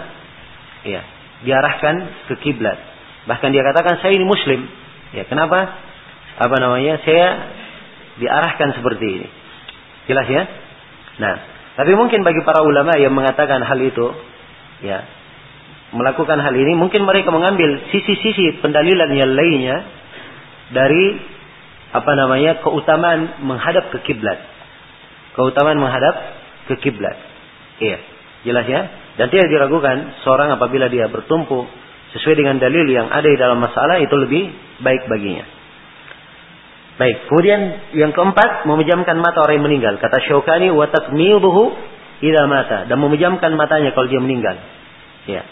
Ya, 0.85 1.01
diarahkan 1.45 1.95
ke 2.29 2.35
kiblat. 2.45 2.77
Bahkan 3.25 3.49
dia 3.49 3.65
katakan 3.65 4.01
saya 4.01 4.13
ini 4.13 4.25
muslim. 4.25 4.65
Ya, 5.13 5.25
kenapa? 5.25 5.65
Apa 6.41 6.55
namanya? 6.61 7.01
Saya 7.01 7.27
diarahkan 8.21 8.77
seperti 8.77 9.05
ini. 9.05 9.27
Jelas 10.05 10.27
ya? 10.29 10.43
Nah, 11.17 11.35
tapi 11.75 11.91
mungkin 11.97 12.21
bagi 12.21 12.45
para 12.45 12.61
ulama 12.61 12.95
yang 13.01 13.11
mengatakan 13.11 13.59
hal 13.65 13.79
itu, 13.81 14.13
ya, 14.85 15.03
melakukan 15.95 16.37
hal 16.37 16.53
ini, 16.53 16.77
mungkin 16.77 17.03
mereka 17.03 17.33
mengambil 17.33 17.89
sisi-sisi 17.89 18.61
pendalilan 18.61 19.09
yang 19.15 19.31
lainnya 19.33 19.77
dari 20.71 21.35
apa 21.95 22.11
namanya 22.13 22.59
keutamaan 22.59 23.41
menghadap 23.41 23.89
ke 23.95 24.03
kiblat. 24.11 24.39
Keutamaan 25.35 25.79
menghadap 25.79 26.15
ke 26.71 26.75
kiblat. 26.83 27.15
Iya, 27.79 27.97
jelas 28.45 28.65
ya. 28.69 28.81
Dan 29.17 29.27
tidak 29.33 29.49
diragukan 29.49 30.21
seorang 30.21 30.53
apabila 30.53 30.87
dia 30.87 31.09
bertumpu 31.09 31.65
sesuai 32.15 32.35
dengan 32.37 32.61
dalil 32.61 32.85
yang 32.87 33.09
ada 33.11 33.25
di 33.25 33.35
dalam 33.35 33.59
masalah 33.59 33.99
itu 33.99 34.13
lebih 34.15 34.53
baik 34.79 35.09
baginya. 35.09 35.45
Baik, 36.95 37.27
kemudian 37.27 37.59
yang 37.91 38.15
keempat 38.15 38.63
memejamkan 38.63 39.19
mata 39.19 39.43
orang 39.43 39.59
yang 39.59 39.67
meninggal. 39.67 39.99
Kata 39.99 40.23
Syaukani 40.23 40.71
wa 40.71 40.87
takmiduhu 40.87 41.75
idza 42.23 42.43
mata 42.47 42.87
dan 42.87 42.97
memejamkan 43.01 43.51
matanya 43.59 43.91
kalau 43.91 44.07
dia 44.07 44.23
meninggal. 44.23 44.55
Ya. 45.27 45.43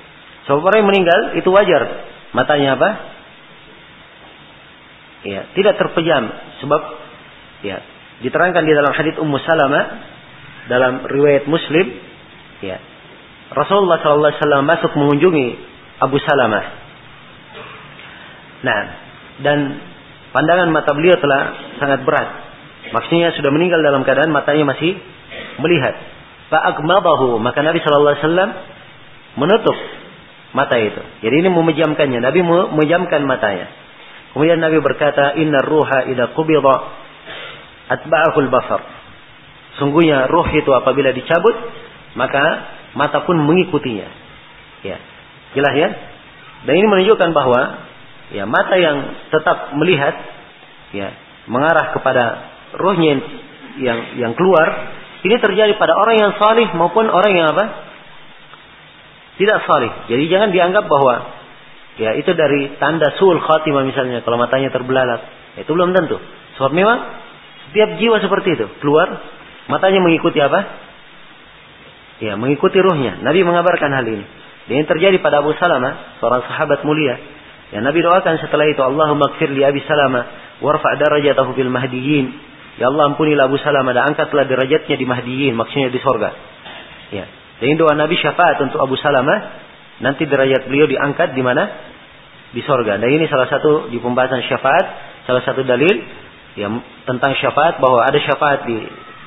Sebab 0.48 0.64
orang 0.64 0.86
yang 0.86 0.90
meninggal 0.94 1.20
itu 1.36 1.50
wajar 1.52 1.84
matanya 2.32 2.80
apa? 2.80 2.90
ya 5.24 5.48
tidak 5.56 5.80
terpejam 5.80 6.28
sebab 6.60 6.82
ya 7.64 7.80
diterangkan 8.20 8.64
di 8.68 8.74
dalam 8.76 8.92
hadits 8.92 9.20
Ummu 9.20 9.38
Salama 9.44 9.82
dalam 10.64 11.04
riwayat 11.08 11.44
Muslim, 11.48 11.92
ya. 12.64 12.78
Rasulullah 13.54 14.00
SAW 14.02 14.64
masuk 14.66 14.92
mengunjungi 14.96 15.48
Abu 16.02 16.18
Salamah. 16.24 16.66
Nah, 18.64 18.80
dan 19.44 19.58
pandangan 20.32 20.72
mata 20.72 20.96
beliau 20.96 21.20
telah 21.20 21.76
sangat 21.78 22.08
berat. 22.08 22.30
Maksudnya 22.96 23.36
sudah 23.36 23.52
meninggal 23.52 23.84
dalam 23.84 24.08
keadaan 24.08 24.32
matanya 24.32 24.74
masih 24.74 24.96
melihat. 25.60 25.96
Fa'akmadahu. 26.50 27.40
Maka 27.44 27.60
Nabi 27.62 27.80
SAW 27.84 28.52
menutup 29.40 29.78
mata 30.54 30.78
itu. 30.80 31.02
Jadi 31.26 31.36
ini 31.44 31.50
memejamkannya. 31.50 32.20
Nabi 32.22 32.40
memejamkan 32.42 33.22
matanya. 33.26 33.68
Kemudian 34.34 34.58
Nabi 34.62 34.82
berkata, 34.82 35.38
Inna 35.38 35.62
ruha 35.62 36.10
ida 36.10 36.34
kubidha 36.34 36.76
atba'ahul 37.94 38.50
basar. 38.50 38.82
Sungguhnya 39.82 40.30
ruh 40.30 40.46
itu 40.54 40.70
apabila 40.70 41.14
dicabut, 41.14 41.56
maka 42.14 42.44
mata 42.94 43.26
pun 43.26 43.38
mengikutinya. 43.42 44.10
Ya. 44.86 44.98
Jelas 45.54 45.74
ya? 45.78 45.90
Dan 46.64 46.74
ini 46.80 46.88
menunjukkan 46.88 47.30
bahwa 47.34 47.62
ya 48.34 48.44
mata 48.48 48.76
yang 48.80 48.98
tetap 49.30 49.76
melihat 49.78 50.16
ya 50.96 51.12
mengarah 51.50 51.92
kepada 51.92 52.24
ruhnya 52.78 53.20
yang 53.82 54.00
yang 54.22 54.34
keluar 54.38 54.94
ini 55.24 55.36
terjadi 55.40 55.80
pada 55.80 55.96
orang 55.96 56.16
yang 56.20 56.32
salih 56.36 56.68
maupun 56.76 57.08
orang 57.08 57.32
yang 57.32 57.48
apa? 57.56 57.66
Tidak 59.40 59.60
salih. 59.66 59.92
Jadi 60.12 60.24
jangan 60.30 60.50
dianggap 60.52 60.86
bahwa 60.86 61.16
ya 61.98 62.18
itu 62.20 62.32
dari 62.36 62.76
tanda 62.78 63.16
sul 63.18 63.40
khatimah 63.40 63.88
misalnya 63.88 64.22
kalau 64.22 64.36
matanya 64.36 64.70
terbelalak. 64.70 65.24
Itu 65.58 65.74
belum 65.74 65.96
tentu. 65.96 66.20
Sebab 66.60 66.72
memang 66.76 66.98
setiap 67.72 67.98
jiwa 67.98 68.22
seperti 68.22 68.54
itu 68.54 68.66
keluar 68.84 69.10
matanya 69.72 70.04
mengikuti 70.04 70.38
apa? 70.44 70.60
Ya, 72.22 72.38
mengikuti 72.38 72.78
ruhnya. 72.78 73.22
Nabi 73.26 73.42
mengabarkan 73.42 73.90
hal 73.90 74.06
ini. 74.06 74.26
Dan 74.70 74.74
ini 74.80 74.86
terjadi 74.88 75.18
pada 75.20 75.42
Abu 75.42 75.52
Salama, 75.58 76.20
seorang 76.22 76.46
sahabat 76.46 76.86
mulia. 76.86 77.18
Ya, 77.74 77.82
Nabi 77.82 78.06
doakan 78.06 78.38
setelah 78.38 78.70
itu, 78.70 78.80
Allahumma 78.80 79.34
kfir 79.36 79.50
li 79.50 79.66
Abi 79.66 79.82
Salama, 79.84 80.24
warfa' 80.62 80.96
darajatahu 81.02 81.58
fil 81.58 81.74
mahdiyin. 81.74 82.54
Ya 82.78 82.90
Allah 82.90 83.14
ampunilah 83.14 83.50
Abu 83.50 83.62
Salama 83.62 83.94
dan 83.94 84.14
angkatlah 84.14 84.50
derajatnya 84.50 84.96
di 84.98 85.06
mahdiyin, 85.06 85.54
maksudnya 85.54 85.94
di 85.94 86.02
sorga. 86.02 86.32
Ya. 87.14 87.26
Dan 87.62 87.78
doa 87.78 87.94
Nabi 87.94 88.18
syafaat 88.18 88.58
untuk 88.66 88.82
Abu 88.82 88.98
Salama, 88.98 89.62
nanti 90.02 90.26
derajat 90.26 90.66
beliau 90.68 90.90
diangkat 90.90 91.38
di 91.38 91.44
mana? 91.46 91.64
Di 92.54 92.62
sorga. 92.66 92.98
Dan 92.98 93.10
ini 93.10 93.30
salah 93.30 93.46
satu 93.50 93.94
di 93.94 94.02
pembahasan 94.02 94.42
syafaat, 94.50 94.86
salah 95.30 95.44
satu 95.46 95.62
dalil 95.62 96.02
yang 96.58 96.82
tentang 97.06 97.34
syafaat 97.38 97.82
bahwa 97.82 98.06
ada 98.06 98.18
syafaat 98.22 98.66
di 98.70 98.78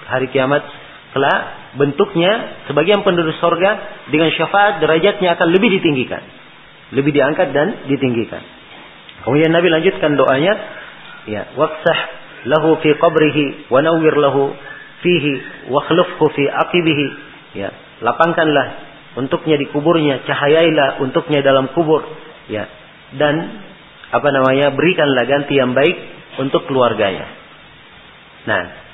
hari 0.06 0.30
kiamat 0.30 0.62
kelak 1.10 1.65
bentuknya 1.76 2.64
sebagian 2.66 3.04
penduduk 3.04 3.36
sorga 3.38 4.02
dengan 4.08 4.32
syafaat 4.32 4.80
derajatnya 4.82 5.36
akan 5.36 5.48
lebih 5.52 5.78
ditinggikan. 5.80 6.24
Lebih 6.96 7.12
diangkat 7.12 7.52
dan 7.52 7.86
ditinggikan. 7.86 8.42
Kemudian 9.22 9.52
Nabi 9.52 9.68
lanjutkan 9.70 10.16
doanya. 10.16 10.54
Ya 11.26 11.42
waqsah 11.58 11.98
lahu 12.46 12.78
fi 12.78 12.94
qabrihi 12.94 13.66
wa 13.66 13.82
nawwir 13.82 14.14
lahu 14.14 14.54
fihi 15.02 15.32
wa 15.70 15.82
khlufhu 15.84 16.30
fi 16.32 16.46
aqibihi. 16.46 17.06
Ya 17.58 17.74
lapangkanlah 18.00 18.66
untuknya 19.18 19.58
di 19.58 19.66
kuburnya 19.74 20.22
cahayailah 20.22 21.02
untuknya 21.02 21.42
dalam 21.42 21.74
kubur. 21.74 22.06
Ya 22.46 22.70
dan 23.18 23.62
apa 24.14 24.28
namanya 24.30 24.70
berikanlah 24.72 25.26
ganti 25.26 25.58
yang 25.58 25.74
baik 25.74 25.96
untuk 26.38 26.70
keluarganya. 26.70 27.26
Nah 28.46 28.85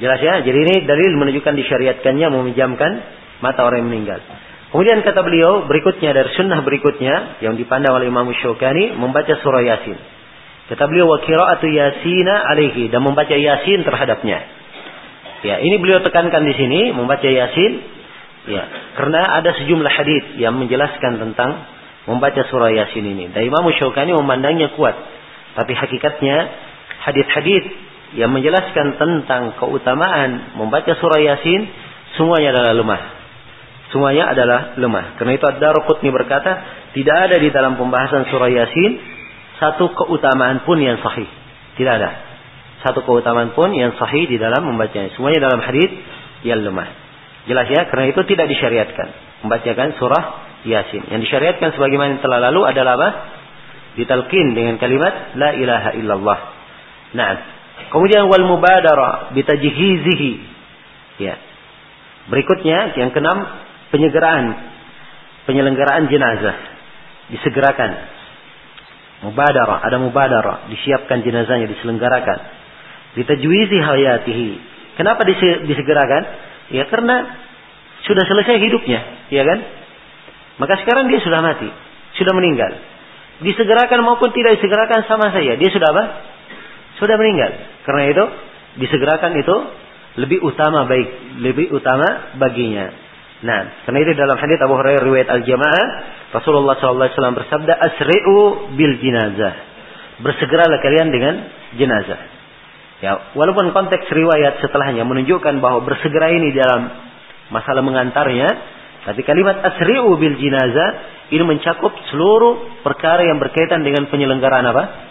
Jelas 0.00 0.20
ya? 0.24 0.40
Jadi 0.40 0.58
ini 0.64 0.74
dalil 0.88 1.12
menunjukkan 1.20 1.54
disyariatkannya 1.60 2.26
memejamkan 2.32 2.92
mata 3.44 3.60
orang 3.68 3.84
yang 3.84 3.88
meninggal. 3.92 4.20
Kemudian 4.72 5.02
kata 5.04 5.20
beliau 5.20 5.66
berikutnya 5.68 6.14
dari 6.14 6.30
sunnah 6.38 6.62
berikutnya 6.64 7.42
yang 7.44 7.58
dipandang 7.60 7.92
oleh 8.00 8.08
Imam 8.08 8.30
Syukani 8.32 8.96
membaca 8.96 9.34
surah 9.44 9.60
Yasin. 9.60 9.98
Kata 10.70 10.86
beliau 10.86 11.10
wa 11.10 11.18
qira'atu 11.20 11.66
Yasina 11.66 12.46
alaihi 12.46 12.86
dan 12.88 13.02
membaca 13.02 13.34
Yasin 13.34 13.82
terhadapnya. 13.82 14.38
Ya, 15.42 15.58
ini 15.58 15.76
beliau 15.82 16.00
tekankan 16.06 16.46
di 16.46 16.54
sini 16.54 16.94
membaca 16.94 17.26
Yasin 17.26 17.72
ya, 18.46 18.62
karena 18.94 19.42
ada 19.42 19.50
sejumlah 19.58 19.90
hadis 19.90 20.38
yang 20.38 20.54
menjelaskan 20.54 21.18
tentang 21.18 21.66
membaca 22.06 22.40
surah 22.46 22.70
Yasin 22.70 23.02
ini. 23.02 23.34
Dan 23.34 23.50
Imam 23.50 23.66
Syukani 23.74 24.14
memandangnya 24.14 24.70
kuat. 24.78 24.94
Tapi 25.58 25.74
hakikatnya 25.74 26.36
hadis-hadis 27.02 27.89
yang 28.18 28.34
menjelaskan 28.34 28.98
tentang 28.98 29.54
keutamaan 29.58 30.58
membaca 30.58 30.90
surah 30.98 31.20
Yasin 31.22 31.66
semuanya 32.18 32.50
adalah 32.54 32.74
lemah. 32.74 33.02
Semuanya 33.90 34.30
adalah 34.30 34.60
lemah. 34.78 35.18
Karena 35.18 35.34
itu 35.34 35.44
Ad-Darqutni 35.46 36.10
berkata, 36.14 36.50
tidak 36.94 37.16
ada 37.30 37.36
di 37.38 37.50
dalam 37.50 37.74
pembahasan 37.78 38.26
surah 38.30 38.50
Yasin 38.50 38.98
satu 39.58 39.92
keutamaan 39.94 40.62
pun 40.66 40.78
yang 40.78 40.98
sahih. 41.02 41.26
Tidak 41.78 41.92
ada. 41.92 42.10
Satu 42.86 43.04
keutamaan 43.04 43.52
pun 43.54 43.70
yang 43.74 43.94
sahih 43.98 44.26
di 44.26 44.38
dalam 44.38 44.62
membacanya. 44.66 45.14
Semuanya 45.14 45.46
dalam 45.50 45.60
hadis 45.62 45.90
yang 46.46 46.64
lemah. 46.64 46.88
Jelas 47.46 47.66
ya, 47.66 47.86
karena 47.90 48.10
itu 48.10 48.20
tidak 48.26 48.46
disyariatkan 48.50 49.08
membacakan 49.44 49.96
surah 49.96 50.24
Yasin. 50.64 51.08
Yang 51.08 51.20
disyariatkan 51.28 51.72
sebagaimana 51.76 52.18
yang 52.18 52.22
telah 52.24 52.40
lalu 52.50 52.68
adalah 52.68 52.92
apa? 53.00 53.10
Ditalkin 53.96 54.54
dengan 54.54 54.76
kalimat 54.76 55.34
la 55.34 55.50
ilaha 55.56 55.90
illallah. 55.96 56.38
Nah, 57.16 57.28
Kemudian 57.88 58.28
wal 58.28 58.44
mubadara 58.44 59.32
bitajhizihi. 59.32 60.32
Ya. 61.24 61.40
Berikutnya 62.28 62.94
yang 63.00 63.10
keenam 63.10 63.48
penyegeraan 63.90 64.70
penyelenggaraan 65.48 66.06
jenazah 66.12 66.56
disegerakan. 67.32 67.90
Mubadara, 69.20 69.84
ada 69.84 70.00
mubadara, 70.00 70.70
disiapkan 70.72 71.20
jenazahnya 71.20 71.68
diselenggarakan. 71.68 72.38
Bitajwizi 73.20 73.78
hayatihi. 73.82 74.50
Kenapa 74.96 75.26
disegerakan? 75.66 76.22
Ya 76.70 76.86
karena 76.88 77.16
sudah 78.06 78.24
selesai 78.24 78.56
hidupnya, 78.62 79.28
ya 79.28 79.42
kan? 79.44 79.58
Maka 80.56 80.80
sekarang 80.80 81.12
dia 81.12 81.20
sudah 81.20 81.40
mati, 81.44 81.68
sudah 82.16 82.32
meninggal. 82.32 82.72
Disegerakan 83.44 84.04
maupun 84.04 84.32
tidak 84.32 84.60
disegerakan 84.60 85.04
sama 85.08 85.32
saja. 85.32 85.56
Dia 85.56 85.70
sudah 85.72 85.88
apa? 85.92 86.04
Sudah 87.00 87.16
meninggal. 87.16 87.50
Karena 87.88 88.02
itu 88.12 88.24
disegerakan 88.84 89.32
itu 89.40 89.56
lebih 90.20 90.44
utama 90.44 90.84
baik, 90.86 91.40
lebih 91.40 91.72
utama 91.72 92.36
baginya. 92.38 92.92
Nah, 93.40 93.88
karena 93.88 93.98
itu 94.04 94.12
dalam 94.20 94.36
hadis 94.36 94.60
Abu 94.60 94.76
Hurairah 94.76 95.00
riwayat 95.00 95.28
Al-Jamaah, 95.32 95.86
Rasulullah 96.36 96.76
SAW 96.76 97.08
bersabda, 97.40 97.72
"Asri'u 97.72 98.68
bil 98.76 98.94
jenazah." 99.00 99.54
Bersegeralah 100.20 100.78
kalian 100.84 101.08
dengan 101.08 101.34
jenazah. 101.80 102.20
Ya, 103.00 103.32
walaupun 103.32 103.72
konteks 103.72 104.12
riwayat 104.12 104.60
setelahnya 104.60 105.08
menunjukkan 105.08 105.56
bahwa 105.64 105.80
bersegera 105.88 106.36
ini 106.36 106.52
dalam 106.52 106.92
masalah 107.48 107.80
mengantarnya, 107.80 108.48
tapi 109.08 109.24
kalimat 109.24 109.56
asri'u 109.64 110.20
bil 110.20 110.36
jenazah 110.36 110.88
ini 111.32 111.40
mencakup 111.40 111.96
seluruh 112.12 112.84
perkara 112.84 113.24
yang 113.24 113.40
berkaitan 113.40 113.80
dengan 113.80 114.04
penyelenggaraan 114.12 114.66
apa? 114.68 115.09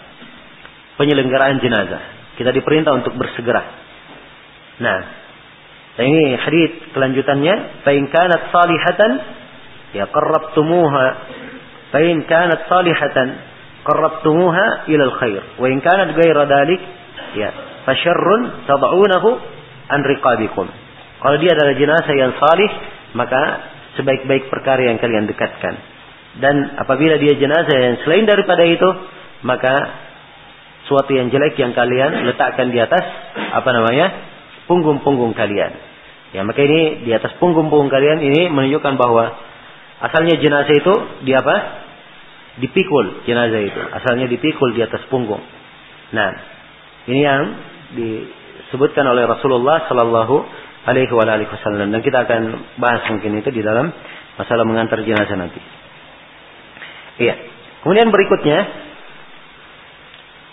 Penyelenggaraan 1.00 1.56
jenazah. 1.64 2.02
Kita 2.36 2.52
diperintah 2.52 2.92
untuk 2.92 3.16
bersegera. 3.16 3.64
Nah, 4.84 4.98
ini 5.96 6.36
hadis 6.36 6.92
kelanjutannya, 6.92 7.84
"Fa 7.84 7.90
in 7.96 8.12
kanat 8.12 8.52
salihatan 8.52 9.12
ya 9.96 10.04
qarrabtumuha 10.12 11.06
fa 11.90 11.98
in 12.04 12.28
kanat 12.28 12.68
salihatan 12.68 13.28
qarrabtumuha 13.82 14.86
ila 14.92 15.04
al-khair 15.08 15.42
wa 15.56 15.66
in 15.72 15.80
kanat 15.80 16.14
ghaira 16.14 16.44
dalik 16.46 16.80
ya 17.34 17.50
fa 17.88 17.92
syarrun 17.96 18.68
tad'unahu 18.68 19.28
an 19.88 20.00
riqabikum." 20.04 20.68
Kalau 21.20 21.36
dia 21.36 21.52
adalah 21.52 21.76
jenazah 21.76 22.14
yang 22.16 22.32
salih, 22.40 22.70
maka 23.16 23.40
sebaik-baik 24.00 24.48
perkara 24.48 24.88
yang 24.88 24.96
kalian 24.96 25.28
dekatkan. 25.28 25.76
Dan 26.40 26.80
apabila 26.80 27.20
dia 27.20 27.36
jenazah 27.36 27.76
yang 27.76 28.00
selain 28.06 28.24
daripada 28.24 28.64
itu, 28.64 28.88
maka 29.44 30.08
sesuatu 30.90 31.14
yang 31.14 31.30
jelek 31.30 31.54
yang 31.54 31.70
kalian 31.70 32.26
letakkan 32.26 32.74
di 32.74 32.82
atas 32.82 33.06
apa 33.54 33.70
namanya 33.70 34.10
punggung-punggung 34.66 35.38
kalian. 35.38 35.70
Ya 36.34 36.42
maka 36.42 36.58
ini 36.66 37.06
di 37.06 37.14
atas 37.14 37.38
punggung-punggung 37.38 37.94
kalian 37.94 38.18
ini 38.18 38.50
menunjukkan 38.50 38.98
bahwa 38.98 39.38
asalnya 40.02 40.42
jenazah 40.42 40.74
itu 40.74 40.94
di 41.22 41.30
apa? 41.30 41.86
Dipikul 42.58 43.22
jenazah 43.22 43.62
itu. 43.62 43.78
Asalnya 43.78 44.26
dipikul 44.26 44.74
di 44.74 44.82
atas 44.82 45.06
punggung. 45.06 45.38
Nah, 46.10 46.30
ini 47.06 47.22
yang 47.22 47.42
disebutkan 47.94 49.06
oleh 49.06 49.30
Rasulullah 49.30 49.86
Sallallahu 49.86 50.36
Alaihi 50.90 51.06
Wasallam 51.14 51.94
dan 51.94 52.02
kita 52.02 52.26
akan 52.26 52.42
bahas 52.82 53.06
mungkin 53.14 53.38
itu 53.38 53.54
di 53.54 53.62
dalam 53.62 53.94
masalah 54.34 54.66
mengantar 54.66 55.06
jenazah 55.06 55.38
nanti. 55.38 55.62
Iya. 57.22 57.38
Kemudian 57.86 58.10
berikutnya 58.10 58.89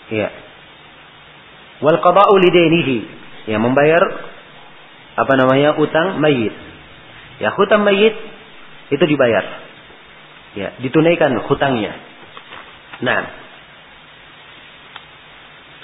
Iya. 0.08 0.28
Wal 1.84 1.98
qada'u 2.00 2.34
lidainihi. 2.36 2.98
Ya, 3.48 3.56
membayar 3.56 4.02
apa 5.18 5.32
namanya 5.34 5.74
utang 5.78 6.20
mayit. 6.22 6.54
Ya 7.38 7.54
hutang 7.54 7.86
mayit 7.86 8.14
itu 8.90 9.04
dibayar. 9.04 9.44
Ya, 10.56 10.74
ditunaikan 10.82 11.38
hutangnya. 11.46 11.94
Nah, 12.98 13.20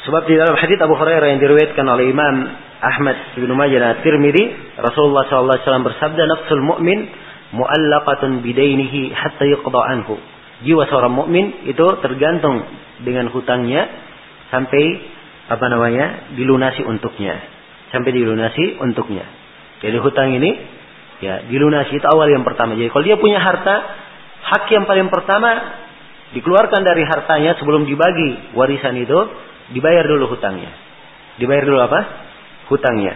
sebab 0.08 0.26
di 0.26 0.34
dalam 0.34 0.58
hadis 0.58 0.78
Abu 0.82 0.98
Hurairah 0.98 1.36
yang 1.36 1.40
diriwayatkan 1.40 1.86
oleh 1.86 2.10
Imam 2.10 2.34
Ahmad 2.82 3.16
bin 3.38 3.48
Majah 3.54 3.78
dan 3.80 4.02
Tirmidzi, 4.02 4.76
Rasulullah 4.76 5.24
SAW 5.30 5.86
bersabda, 5.86 6.22
"Nafsul 6.26 6.60
mu'min 6.60 7.06
mu'allaqatun 7.54 8.42
bidainihi 8.42 9.14
hatta 9.14 9.46
yuqda 9.46 9.80
anhu." 9.94 10.18
Jiwa 10.64 10.86
seorang 10.88 11.12
mukmin 11.12 11.66
itu 11.66 11.82
tergantung 12.00 12.62
dengan 13.02 13.28
hutangnya 13.30 13.90
sampai 14.54 14.84
apa 15.50 15.66
namanya? 15.66 16.30
dilunasi 16.38 16.86
untuknya. 16.86 17.34
Sampai 17.90 18.14
dilunasi 18.14 18.78
untuknya. 18.78 19.26
Jadi 19.82 19.98
hutang 19.98 20.30
ini 20.38 20.50
ya 21.18 21.44
dilunasi 21.50 21.98
itu 21.98 22.06
awal 22.06 22.30
yang 22.30 22.46
pertama. 22.46 22.78
Jadi 22.78 22.88
kalau 22.94 23.04
dia 23.04 23.18
punya 23.18 23.42
harta, 23.42 23.76
hak 24.46 24.70
yang 24.70 24.86
paling 24.86 25.10
pertama 25.10 25.82
dikeluarkan 26.32 26.82
dari 26.86 27.02
hartanya 27.02 27.58
sebelum 27.58 27.84
dibagi 27.84 28.54
warisan 28.54 28.94
itu 28.98 29.18
dibayar 29.74 30.06
dulu 30.06 30.30
hutangnya. 30.30 30.70
Dibayar 31.36 31.64
dulu 31.66 31.78
apa? 31.82 32.00
Hutangnya. 32.70 33.14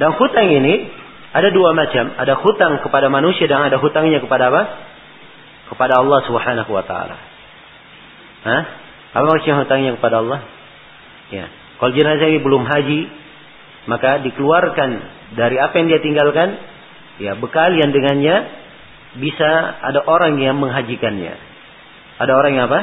Dan 0.00 0.16
hutang 0.16 0.48
ini 0.48 0.88
ada 1.30 1.48
dua 1.54 1.70
macam. 1.76 2.14
Ada 2.18 2.34
hutang 2.40 2.82
kepada 2.82 3.06
manusia 3.12 3.46
dan 3.46 3.66
ada 3.70 3.78
hutangnya 3.78 4.18
kepada 4.18 4.50
apa? 4.50 4.62
Kepada 5.70 6.02
Allah 6.02 6.20
Subhanahu 6.26 6.70
wa 6.70 6.82
taala. 6.82 7.16
Hah? 8.40 8.62
Apa 9.10 9.26
maksudnya 9.26 9.62
hutangnya 9.62 9.90
kepada 9.98 10.22
Allah? 10.22 10.40
Ya. 11.30 11.46
Kalau 11.78 11.92
jenazah 11.96 12.28
ini 12.28 12.42
belum 12.42 12.66
haji, 12.66 13.00
maka 13.88 14.20
dikeluarkan 14.26 14.90
dari 15.38 15.56
apa 15.56 15.74
yang 15.80 15.86
dia 15.88 16.00
tinggalkan, 16.02 16.58
ya 17.22 17.38
bekal 17.38 17.72
yang 17.72 17.94
dengannya 17.94 18.36
bisa 19.18 19.50
ada 19.82 20.04
orang 20.06 20.38
yang 20.38 20.58
menghajikannya. 20.60 21.34
Ada 22.20 22.32
orang 22.36 22.52
yang 22.54 22.64
apa? 22.68 22.80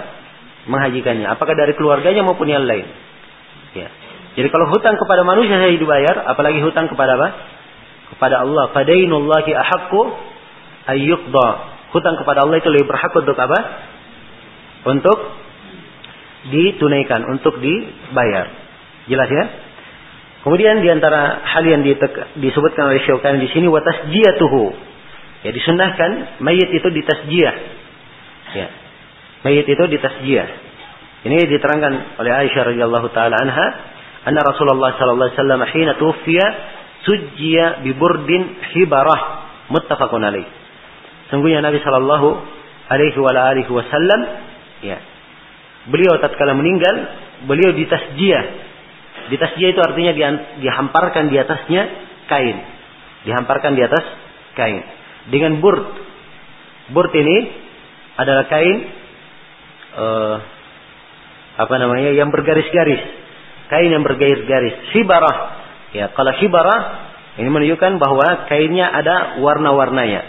Menghajikannya. 0.68 1.30
Apakah 1.30 1.56
dari 1.56 1.78
keluarganya 1.78 2.26
maupun 2.26 2.49
yang 2.49 2.65
lain. 2.65 2.90
Ya. 3.78 3.88
Jadi 4.36 4.48
kalau 4.49 4.68
hutang 4.74 4.98
kepada 4.98 5.22
manusia 5.24 5.61
saya 5.61 5.78
dibayar, 5.78 6.26
apalagi 6.28 6.60
hutang 6.60 6.90
kepada 6.90 7.15
apa? 7.15 7.28
Kepada 8.18 8.44
Allah. 8.44 8.74
Fadainullahi 8.74 9.52
ahaqqu 9.53 10.02
ayyuqda. 10.90 11.48
Hutang 11.95 12.19
kepada 12.19 12.44
Allah 12.44 12.60
itu 12.60 12.69
lebih 12.74 12.90
berhak 12.90 13.14
untuk 13.15 13.38
apa? 13.38 13.60
Untuk 14.88 15.18
ditunaikan, 16.52 17.28
untuk 17.28 17.60
dibayar. 17.60 18.48
Jelas 19.07 19.30
ya? 19.32 19.45
Kemudian 20.48 20.80
di 20.80 20.88
antara 20.88 21.44
hal 21.44 21.64
yang 21.68 21.84
disebutkan 22.40 22.88
oleh 22.88 23.03
Syaukani 23.03 23.44
di 23.44 23.52
sini 23.52 23.68
watasjiyatuhu. 23.68 24.64
Ya 25.44 25.52
disunahkan 25.52 26.40
mayit 26.40 26.72
itu 26.72 26.88
ditasjiyah. 26.88 27.56
Ya. 28.56 28.68
Mayit 29.44 29.68
itu 29.68 29.84
ditasjiyah. 29.91 30.48
Ini 31.28 31.52
diterangkan 31.52 32.24
oleh 32.24 32.32
Aisyah 32.32 32.64
radhiyallahu 32.64 33.11
taala 33.11 33.36
anha, 33.36 33.68
anna 34.24 34.40
Rasulullah 34.40 34.95
sallallahu 34.95 35.28
alaihi 35.28 35.40
wasallam 35.41 35.61
hina 35.68 35.91
tuwfiya 35.99 36.45
sujjiya 37.03 37.84
bi 37.84 37.91
burdin 37.91 38.56
hibarah 38.72 39.22
muttafaqun 39.68 40.24
alaih. 40.24 40.48
Sungguhnya 41.28 41.60
Nabi 41.60 41.84
sallallahu 41.84 42.28
alaihi 42.88 43.19
wa 43.19 43.32
alihi 43.36 43.72
wasallam 43.72 44.19
ya. 44.80 44.98
Beliau 45.88 46.19
tatkala 46.19 46.53
meninggal, 46.55 46.95
beliau 47.47 47.72
ditasjiyah. 47.72 48.45
Ditasjiyah 49.31 49.69
itu 49.72 49.81
artinya 49.84 50.14
dihamparkan 50.59 51.31
di 51.31 51.35
atasnya 51.39 51.84
kain. 52.27 52.57
Dihamparkan 53.23 53.76
di 53.76 53.81
atas 53.84 54.03
kain. 54.55 54.84
Dengan 55.31 55.59
burd. 55.64 55.84
Burd 56.91 57.11
ini 57.15 57.68
adalah 58.18 58.49
kain 58.49 58.77
uh, 59.97 60.35
apa 61.57 61.76
namanya 61.81 62.14
yang 62.14 62.30
bergaris-garis 62.30 63.01
kain 63.68 63.89
yang 63.89 64.05
bergaris-garis 64.05 64.93
hibarah 64.93 65.38
ya 65.93 66.14
kalau 66.14 66.34
hibarah 66.38 66.81
ini 67.38 67.49
menunjukkan 67.49 68.01
bahwa 68.01 68.49
kainnya 68.49 68.89
ada 68.89 69.41
warna-warnanya 69.41 70.22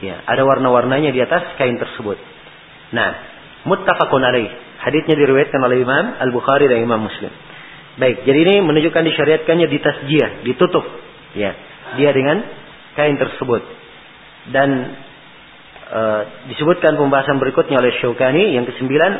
ya 0.00 0.16
ada 0.24 0.42
warna-warnanya 0.44 1.12
di 1.12 1.20
atas 1.20 1.56
kain 1.60 1.76
tersebut 1.76 2.16
nah 2.92 3.16
muttafaqun 3.68 4.22
alaih 4.24 4.65
hadisnya 4.86 5.18
diriwayatkan 5.18 5.58
oleh 5.58 5.82
Imam 5.82 6.14
Al 6.22 6.30
Bukhari 6.30 6.70
dan 6.70 6.78
Imam 6.78 7.02
Muslim. 7.02 7.34
Baik 7.98 8.22
jadi 8.22 8.38
ini 8.46 8.54
menunjukkan 8.62 9.02
disyariatkannya 9.02 9.66
di 9.66 9.78
tasjiyah 9.82 10.30
ditutup 10.46 10.86
ya 11.34 11.50
dia 11.98 12.10
dengan 12.14 12.46
kain 12.94 13.18
tersebut. 13.18 13.62
Dan 14.46 14.68
e, 15.90 16.00
disebutkan 16.54 16.94
pembahasan 16.94 17.42
berikutnya 17.42 17.82
oleh 17.82 17.98
Syaukani 17.98 18.54
yang 18.54 18.62
kesembilan 18.62 19.12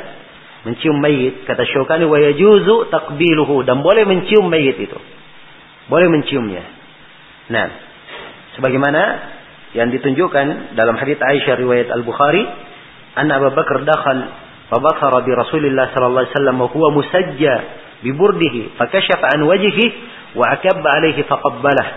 mencium 0.70 1.02
mayit. 1.02 1.42
Kata 1.42 1.66
Syaukani 1.66 2.06
wa 2.06 2.18
yajuzu 2.22 2.86
takbiluhu 2.94 3.66
dan 3.66 3.82
boleh 3.82 4.06
mencium 4.06 4.46
mayit 4.46 4.78
itu. 4.78 4.98
Boleh 5.90 6.06
menciumnya. 6.06 6.62
Nah 7.50 7.66
sebagaimana 8.54 9.02
yang 9.74 9.90
ditunjukkan 9.90 10.78
dalam 10.78 10.94
hadits 10.94 11.20
Aisyah 11.20 11.58
riwayat 11.58 11.90
Al-Bukhari 11.90 12.42
anna 13.18 13.40
Abu 13.40 13.50
Bakar 13.52 13.82
dakhal 13.82 14.45
Rasulillah 14.70 15.94
sallallahu 15.94 16.22
alaihi 16.26 16.34
wasallam 16.34 16.56
wa 16.58 16.68
huwa 16.70 16.88
musajja 16.94 17.54
bi 18.02 18.10
burdihi 18.12 18.76
fakashafa 18.76 19.38
an 19.38 19.46
wajhihi 19.46 19.84
wa 20.34 20.44
akabba 20.52 20.88
alaihi 21.00 21.22
faqabbalah 21.22 21.88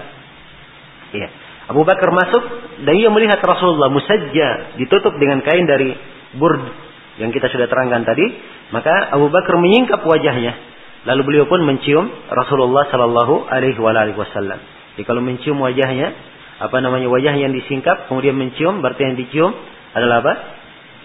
ya 1.11 1.27
Abu 1.69 1.85
Bakar 1.85 2.09
masuk 2.13 2.43
dan 2.85 2.93
ia 2.97 3.09
melihat 3.13 3.41
Rasulullah 3.41 3.93
musajja 3.93 4.77
ditutup 4.77 5.13
dengan 5.21 5.45
kain 5.45 5.69
dari 5.69 5.93
burd 6.33 6.89
yang 7.19 7.35
kita 7.35 7.51
sudah 7.51 7.67
terangkan 7.67 8.07
tadi, 8.07 8.23
maka 8.71 9.11
Abu 9.11 9.27
Bakar 9.27 9.59
menyingkap 9.59 9.99
wajahnya. 10.07 10.55
Lalu 11.03 11.21
beliau 11.27 11.45
pun 11.51 11.59
mencium 11.67 12.07
Rasulullah 12.31 12.87
Sallallahu 12.87 13.51
Alaihi 13.51 13.75
Wasallam. 14.15 14.59
Jadi 14.95 15.03
kalau 15.03 15.19
mencium 15.19 15.59
wajahnya, 15.59 16.15
apa 16.63 16.79
namanya 16.79 17.11
wajah 17.11 17.35
yang 17.35 17.51
disingkap, 17.51 18.07
kemudian 18.07 18.39
mencium, 18.39 18.79
berarti 18.79 19.03
yang 19.03 19.15
dicium 19.19 19.51
adalah 19.95 20.23
apa? 20.23 20.33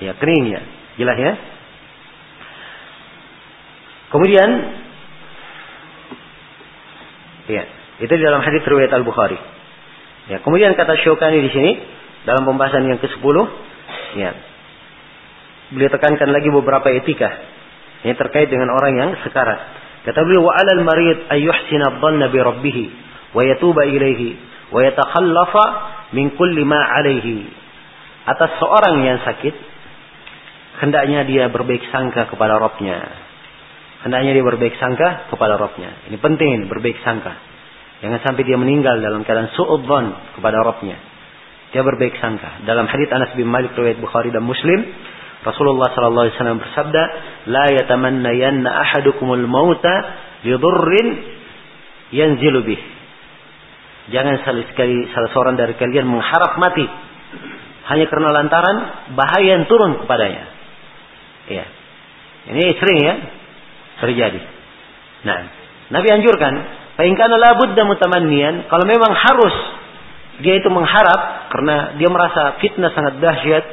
Ya 0.03 0.15
keringnya, 0.15 0.63
jelas 0.99 1.19
ya. 1.19 1.33
Kemudian, 4.15 4.49
ya 7.51 7.63
itu 7.99 8.13
di 8.15 8.23
dalam 8.23 8.47
hadis 8.47 8.63
riwayat 8.63 8.95
Al 8.95 9.03
Bukhari. 9.03 9.35
Ya, 10.31 10.39
kemudian 10.39 10.79
kata 10.79 11.03
Syukani 11.03 11.43
di 11.43 11.51
sini 11.51 11.73
dalam 12.23 12.47
pembahasan 12.47 12.87
yang 12.87 13.03
ke-10, 13.03 13.37
ya, 14.15 14.31
beliau 15.75 15.91
tekankan 15.91 16.31
lagi 16.31 16.47
beberapa 16.47 16.95
etika 16.95 17.43
yang 18.07 18.15
terkait 18.15 18.55
dengan 18.55 18.71
orang 18.71 18.95
yang 18.95 19.11
sekarat. 19.27 19.59
Kata 20.07 20.23
beliau 20.23 20.47
wa 20.47 20.55
'alal 20.55 20.87
marid 20.87 21.19
ayyuhsina 21.35 21.99
dhanna 21.99 22.31
bi 22.31 22.39
rabbih 22.39 22.79
wa 23.35 23.43
yatuba 23.43 23.83
ilaihi 23.83 24.39
wa 24.71 24.79
yatakhallafa 24.79 25.65
min 26.15 26.39
kulli 26.39 26.63
ma 26.63 26.79
'alaihi. 26.79 27.51
Atas 28.31 28.63
seorang 28.63 29.03
yang 29.03 29.19
sakit 29.27 29.55
hendaknya 30.87 31.27
dia 31.27 31.51
berbaik 31.51 31.83
sangka 31.91 32.31
kepada 32.31 32.63
Rabbnya. 32.63 33.24
Hendaknya 34.05 34.37
dia 34.37 34.45
berbaik 34.45 34.77
sangka 34.77 35.33
kepada 35.33 35.57
Rabbnya. 35.57 36.13
Ini 36.13 36.21
penting 36.21 36.69
berbaik 36.69 37.01
sangka. 37.01 37.33
Jangan 38.05 38.21
sampai 38.21 38.45
dia 38.45 38.61
meninggal 38.61 39.01
dalam 39.01 39.25
keadaan 39.25 39.49
su'udzon 39.57 40.37
kepada 40.37 40.61
Rabbnya. 40.61 41.01
Dia 41.73 41.81
berbaik 41.81 42.21
sangka. 42.21 42.69
Dalam 42.69 42.85
hadits 42.85 43.09
Anas 43.17 43.33
bin 43.33 43.49
Malik 43.49 43.73
riwayat 43.73 43.97
Bukhari 43.97 44.29
dan 44.29 44.45
Muslim, 44.45 44.77
Rasulullah 45.41 45.89
sallallahu 45.97 46.25
alaihi 46.29 46.37
wasallam 46.37 46.61
bersabda, 46.61 47.03
"La 47.49 47.67
yatamannayanna 47.81 48.69
ahadukumul 48.69 49.49
mauta 49.49 49.97
li 50.45 50.53
dhurrin 50.53 51.09
yanzilu 52.13 52.61
bih." 52.61 52.81
Jangan 54.13 54.45
sekali 54.45 55.09
salah 55.17 55.33
seorang 55.33 55.57
dari 55.57 55.81
kalian 55.81 56.05
mengharap 56.05 56.61
mati 56.61 56.85
hanya 57.89 58.05
karena 58.13 58.29
lantaran 58.37 58.77
bahaya 59.17 59.57
yang 59.57 59.65
turun 59.65 60.05
kepadanya. 60.05 60.45
Ya. 61.49 61.65
Ini 62.53 62.65
sering 62.77 62.99
ya 63.01 63.15
terjadi. 64.05 64.41
Nah, 65.25 65.39
Nabi 65.89 66.09
anjurkan, 66.13 66.53
"Fa 67.01 67.03
in 67.09 67.17
kana 67.17 67.41
la 67.41 67.57
budda 67.57 67.83
mutamanniyan," 67.89 68.69
kalau 68.69 68.85
memang 68.85 69.13
harus 69.17 69.57
dia 70.45 70.61
itu 70.61 70.69
mengharap 70.69 71.49
karena 71.49 71.97
dia 71.97 72.09
merasa 72.13 72.61
fitnah 72.61 72.93
sangat 72.93 73.19
dahsyat, 73.23 73.65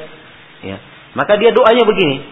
ya 0.64 0.76
maka 1.12 1.36
dia 1.36 1.52
doanya 1.52 1.84
begini. 1.84 2.24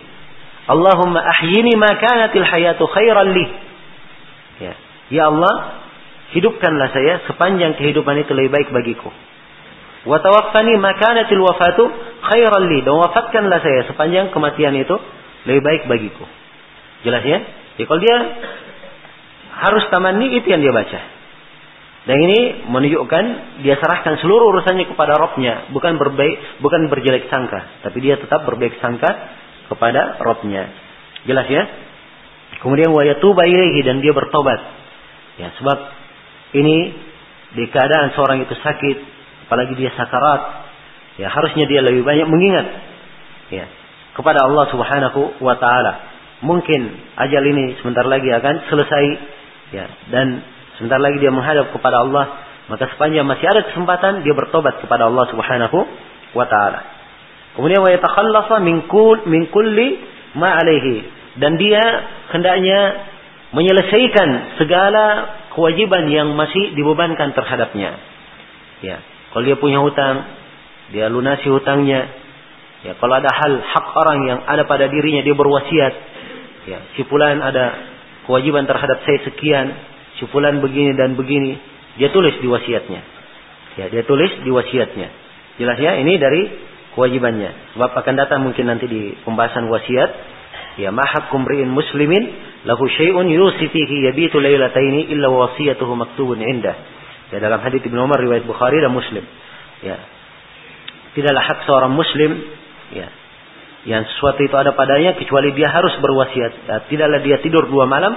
Allahumma 0.68 1.20
ahyini 1.20 1.76
ma 1.76 1.98
kanatil 2.00 2.46
hayatu 2.46 2.84
khairan 2.88 3.28
li. 3.32 3.46
Ya. 4.60 4.72
ya 5.12 5.22
Allah, 5.28 5.84
hidupkanlah 6.36 6.88
saya 6.92 7.24
sepanjang 7.28 7.76
kehidupan 7.76 8.24
itu 8.24 8.32
lebih 8.32 8.52
baik 8.52 8.68
bagiku. 8.72 9.10
Wa 10.08 10.16
tawaffani 10.24 10.80
ma 10.80 10.96
kanatil 10.96 11.42
wafatu 11.44 11.84
khairan 12.24 12.64
li. 12.72 12.78
Dan 12.80 12.96
wafatkanlah 12.96 13.58
saya 13.60 13.80
sepanjang 13.90 14.32
kematian 14.32 14.72
itu 14.80 14.96
lebih 15.44 15.60
baik 15.64 15.82
bagiku. 15.90 16.24
Jelas 17.04 17.24
ya? 17.24 17.38
Jadi 17.80 17.88
kalau 17.88 18.00
dia 18.04 18.16
harus 19.56 19.88
tamanni 19.88 20.36
itu 20.36 20.44
yang 20.52 20.60
dia 20.60 20.68
baca. 20.68 21.00
Dan 22.04 22.16
ini 22.20 22.68
menunjukkan 22.68 23.24
dia 23.64 23.80
serahkan 23.80 24.20
seluruh 24.20 24.52
urusannya 24.52 24.84
kepada 24.84 25.16
Robnya, 25.16 25.72
bukan 25.72 25.96
berbaik, 25.96 26.60
bukan 26.60 26.92
berjelek 26.92 27.32
sangka, 27.32 27.80
tapi 27.80 28.04
dia 28.04 28.20
tetap 28.20 28.44
berbaik 28.44 28.76
sangka 28.84 29.08
kepada 29.72 30.20
Robnya. 30.20 30.68
Jelas 31.24 31.48
ya? 31.48 31.64
Kemudian 32.60 32.92
wayatuba 32.92 33.48
ilaihi 33.48 33.80
dan 33.80 34.04
dia 34.04 34.12
bertobat. 34.12 34.60
Ya, 35.40 35.48
sebab 35.56 35.78
ini 36.60 36.92
di 37.56 37.64
keadaan 37.72 38.12
seorang 38.12 38.44
itu 38.44 38.52
sakit, 38.60 38.96
apalagi 39.48 39.72
dia 39.72 39.88
sakarat, 39.96 40.68
ya 41.16 41.32
harusnya 41.32 41.64
dia 41.64 41.80
lebih 41.80 42.04
banyak 42.04 42.28
mengingat 42.28 42.66
ya 43.48 43.64
kepada 44.12 44.44
Allah 44.44 44.68
Subhanahu 44.68 45.40
wa 45.40 45.56
taala. 45.56 46.09
Mungkin 46.40 46.80
ajal 47.20 47.42
ini 47.44 47.76
sebentar 47.80 48.04
lagi 48.08 48.32
akan 48.32 48.54
selesai 48.72 49.04
ya 49.76 49.86
dan 50.08 50.40
sebentar 50.80 50.96
lagi 50.96 51.20
dia 51.20 51.28
menghadap 51.28 51.68
kepada 51.76 52.00
Allah, 52.00 52.26
maka 52.72 52.88
sepanjang 52.96 53.28
masih 53.28 53.44
ada 53.44 53.68
kesempatan 53.68 54.24
dia 54.24 54.32
bertobat 54.32 54.80
kepada 54.80 55.06
Allah 55.08 55.28
Subhanahu 55.28 55.78
wa 56.32 56.46
taala. 56.48 56.80
Kemudian 57.58 57.84
wa 57.84 57.90
yatakhallasa 57.92 58.62
min 58.64 58.88
min 59.28 59.42
kulli 59.52 59.88
ma 60.38 60.56
alaihi 60.56 61.04
dan 61.36 61.60
dia 61.60 61.82
hendaknya 62.32 62.80
menyelesaikan 63.50 64.58
segala 64.62 65.04
kewajiban 65.54 66.06
yang 66.10 66.34
masih 66.38 66.74
dibebankan 66.74 67.34
terhadapnya. 67.34 67.98
Ya, 68.80 69.02
kalau 69.34 69.44
dia 69.44 69.58
punya 69.58 69.82
hutang, 69.82 70.24
dia 70.94 71.10
lunasi 71.10 71.50
hutangnya. 71.50 72.06
Ya, 72.80 72.96
kalau 72.96 73.18
ada 73.18 73.28
hal 73.28 73.60
hak 73.60 73.86
orang 73.92 74.18
yang 74.24 74.38
ada 74.46 74.64
pada 74.64 74.88
dirinya 74.88 75.20
dia 75.20 75.36
berwasiat. 75.36 75.92
Ya, 76.68 76.78
si 76.96 77.06
fulan 77.08 77.40
ada 77.40 77.72
kewajiban 78.28 78.68
terhadap 78.68 79.00
saya 79.08 79.18
sekian, 79.24 79.72
si 80.20 80.28
fulan 80.28 80.60
begini 80.60 80.92
dan 80.92 81.16
begini, 81.16 81.56
dia 81.96 82.12
tulis 82.12 82.36
di 82.36 82.48
wasiatnya. 82.48 83.00
Ya, 83.80 83.86
dia 83.88 84.02
tulis 84.04 84.28
di 84.44 84.50
wasiatnya. 84.52 85.08
Jelas 85.56 85.78
ya, 85.80 85.96
ini 85.96 86.20
dari 86.20 86.42
kewajibannya. 86.92 87.76
Sebab 87.76 87.90
akan 87.96 88.14
datang 88.16 88.44
mungkin 88.44 88.68
nanti 88.68 88.84
di 88.90 89.16
pembahasan 89.24 89.68
wasiat. 89.72 90.10
Ya, 90.78 90.92
mahak 90.92 91.32
kumriin 91.32 91.68
muslimin 91.68 92.30
lahu 92.64 92.84
syai'un 92.88 93.26
yusifihi 93.28 94.08
yabitu 94.12 94.40
laylataini 94.40 95.08
illa 95.12 95.28
wasiyatuhu 95.28 95.92
maktubun 95.96 96.40
indah. 96.40 96.76
Ya, 97.32 97.38
dalam 97.40 97.60
hadis 97.64 97.80
Ibnu 97.84 98.00
Umar 98.04 98.20
riwayat 98.20 98.44
Bukhari 98.44 98.80
dan 98.80 98.92
Muslim. 98.92 99.24
Ya. 99.80 99.96
Tidaklah 101.10 101.42
hak 101.42 101.58
seorang 101.66 101.90
muslim 101.90 102.38
ya 102.94 103.10
yang 103.88 104.04
sesuatu 104.04 104.44
itu 104.44 104.52
ada 104.52 104.76
padanya 104.76 105.16
kecuali 105.16 105.56
dia 105.56 105.72
harus 105.72 105.96
berwasiat. 106.00 106.52
Ya, 106.68 106.76
tidaklah 106.84 107.20
dia 107.24 107.40
tidur 107.40 107.64
dua 107.68 107.88
malam 107.88 108.12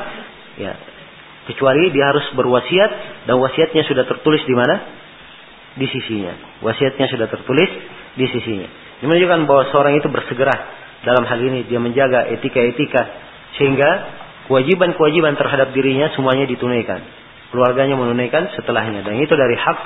ya 0.59 0.75
kecuali 1.47 1.91
dia 1.91 2.11
harus 2.11 2.23
berwasiat 2.35 2.91
dan 3.27 3.35
wasiatnya 3.39 3.83
sudah 3.87 4.03
tertulis 4.07 4.43
di 4.43 4.55
mana? 4.55 4.75
Di 5.75 5.87
sisinya. 5.89 6.59
Wasiatnya 6.61 7.07
sudah 7.09 7.27
tertulis 7.31 7.69
di 8.15 8.25
sisinya. 8.29 8.69
Ini 9.01 9.05
menunjukkan 9.07 9.39
bahwa 9.49 9.63
seorang 9.71 9.93
itu 9.99 10.07
bersegera 10.07 10.55
dalam 11.03 11.27
hal 11.27 11.39
ini 11.39 11.67
dia 11.67 11.79
menjaga 11.79 12.31
etika-etika 12.31 13.03
sehingga 13.59 13.89
kewajiban-kewajiban 14.47 15.35
terhadap 15.35 15.75
dirinya 15.75 16.11
semuanya 16.15 16.47
ditunaikan. 16.47 17.03
Keluarganya 17.51 17.95
menunaikan 17.99 18.49
setelahnya 18.55 19.05
dan 19.05 19.19
itu 19.19 19.33
dari 19.35 19.55
hak 19.55 19.79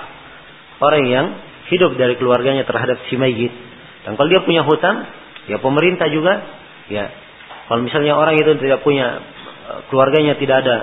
orang 0.79 1.03
yang 1.09 1.25
hidup 1.67 1.97
dari 1.99 2.15
keluarganya 2.15 2.63
terhadap 2.63 3.01
si 3.09 3.17
mayit. 3.19 3.51
Dan 4.07 4.15
kalau 4.15 4.29
dia 4.31 4.39
punya 4.45 4.63
hutang, 4.63 5.03
ya 5.47 5.57
pemerintah 5.63 6.07
juga 6.11 6.33
ya 6.91 7.11
kalau 7.67 7.83
misalnya 7.83 8.15
orang 8.15 8.39
itu 8.39 8.55
tidak 8.59 8.83
punya 8.83 9.19
eh, 9.67 9.79
keluarganya 9.91 10.39
tidak 10.39 10.63
ada 10.63 10.77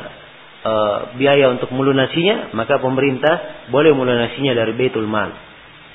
e, 0.65 0.73
biaya 1.20 1.53
untuk 1.53 1.70
melunasinya, 1.70 2.57
maka 2.57 2.81
pemerintah 2.81 3.69
boleh 3.69 3.93
melunasinya 3.93 4.57
dari 4.57 4.73
Baitul 4.73 5.05
Mal. 5.05 5.31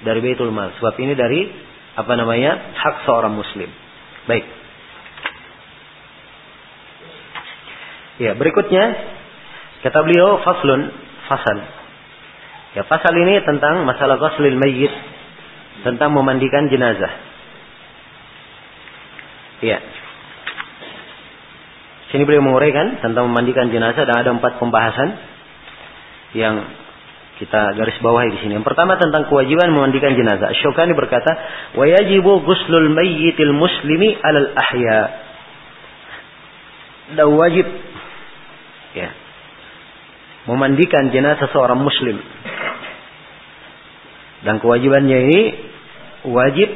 Dari 0.05 0.19
Baitul 0.21 0.53
Mal. 0.53 0.77
Sebab 0.77 0.93
ini 1.01 1.13
dari 1.17 1.49
apa 1.97 2.13
namanya? 2.15 2.77
hak 2.77 3.03
seorang 3.03 3.33
muslim. 3.35 3.67
Baik. 4.29 4.45
Ya, 8.19 8.35
berikutnya 8.35 8.83
kata 9.83 9.99
beliau 10.05 10.43
faslun 10.43 10.91
fasal. 11.27 11.57
Ya, 12.77 12.85
pasal 12.85 13.15
ini 13.17 13.41
tentang 13.41 13.81
masalah 13.87 14.21
ghuslil 14.21 14.53
mayyit, 14.53 14.93
tentang 15.81 16.13
memandikan 16.13 16.69
jenazah. 16.69 17.28
Ya. 19.59 19.79
Sini 22.09 22.25
beliau 22.25 22.41
menguraikan 22.41 23.03
tentang 23.05 23.29
memandikan 23.29 23.69
jenazah 23.69 24.01
dan 24.01 24.15
ada 24.17 24.33
empat 24.33 24.57
pembahasan 24.57 25.09
yang 26.33 26.65
kita 27.39 27.77
garis 27.79 27.95
bawahi 28.03 28.35
di 28.35 28.39
sini. 28.43 28.59
Yang 28.59 28.67
pertama 28.67 28.99
tentang 28.99 29.31
kewajiban 29.31 29.71
memandikan 29.71 30.11
jenazah. 30.17 30.51
Syukani 30.59 30.91
berkata, 30.91 31.31
"Wa 31.77 31.87
yajibu 31.87 32.43
ghuslul 32.43 32.91
mayyitil 32.91 33.55
muslimi 33.55 34.17
'alal 34.19 34.49
ahya." 34.57 35.01
Dan 37.15 37.27
wajib 37.39 37.65
ya 38.97 39.09
memandikan 40.49 41.13
jenazah 41.13 41.47
seorang 41.53 41.77
muslim. 41.77 42.19
Dan 44.43 44.57
kewajibannya 44.63 45.19
ini 45.29 45.41
wajib 46.27 46.69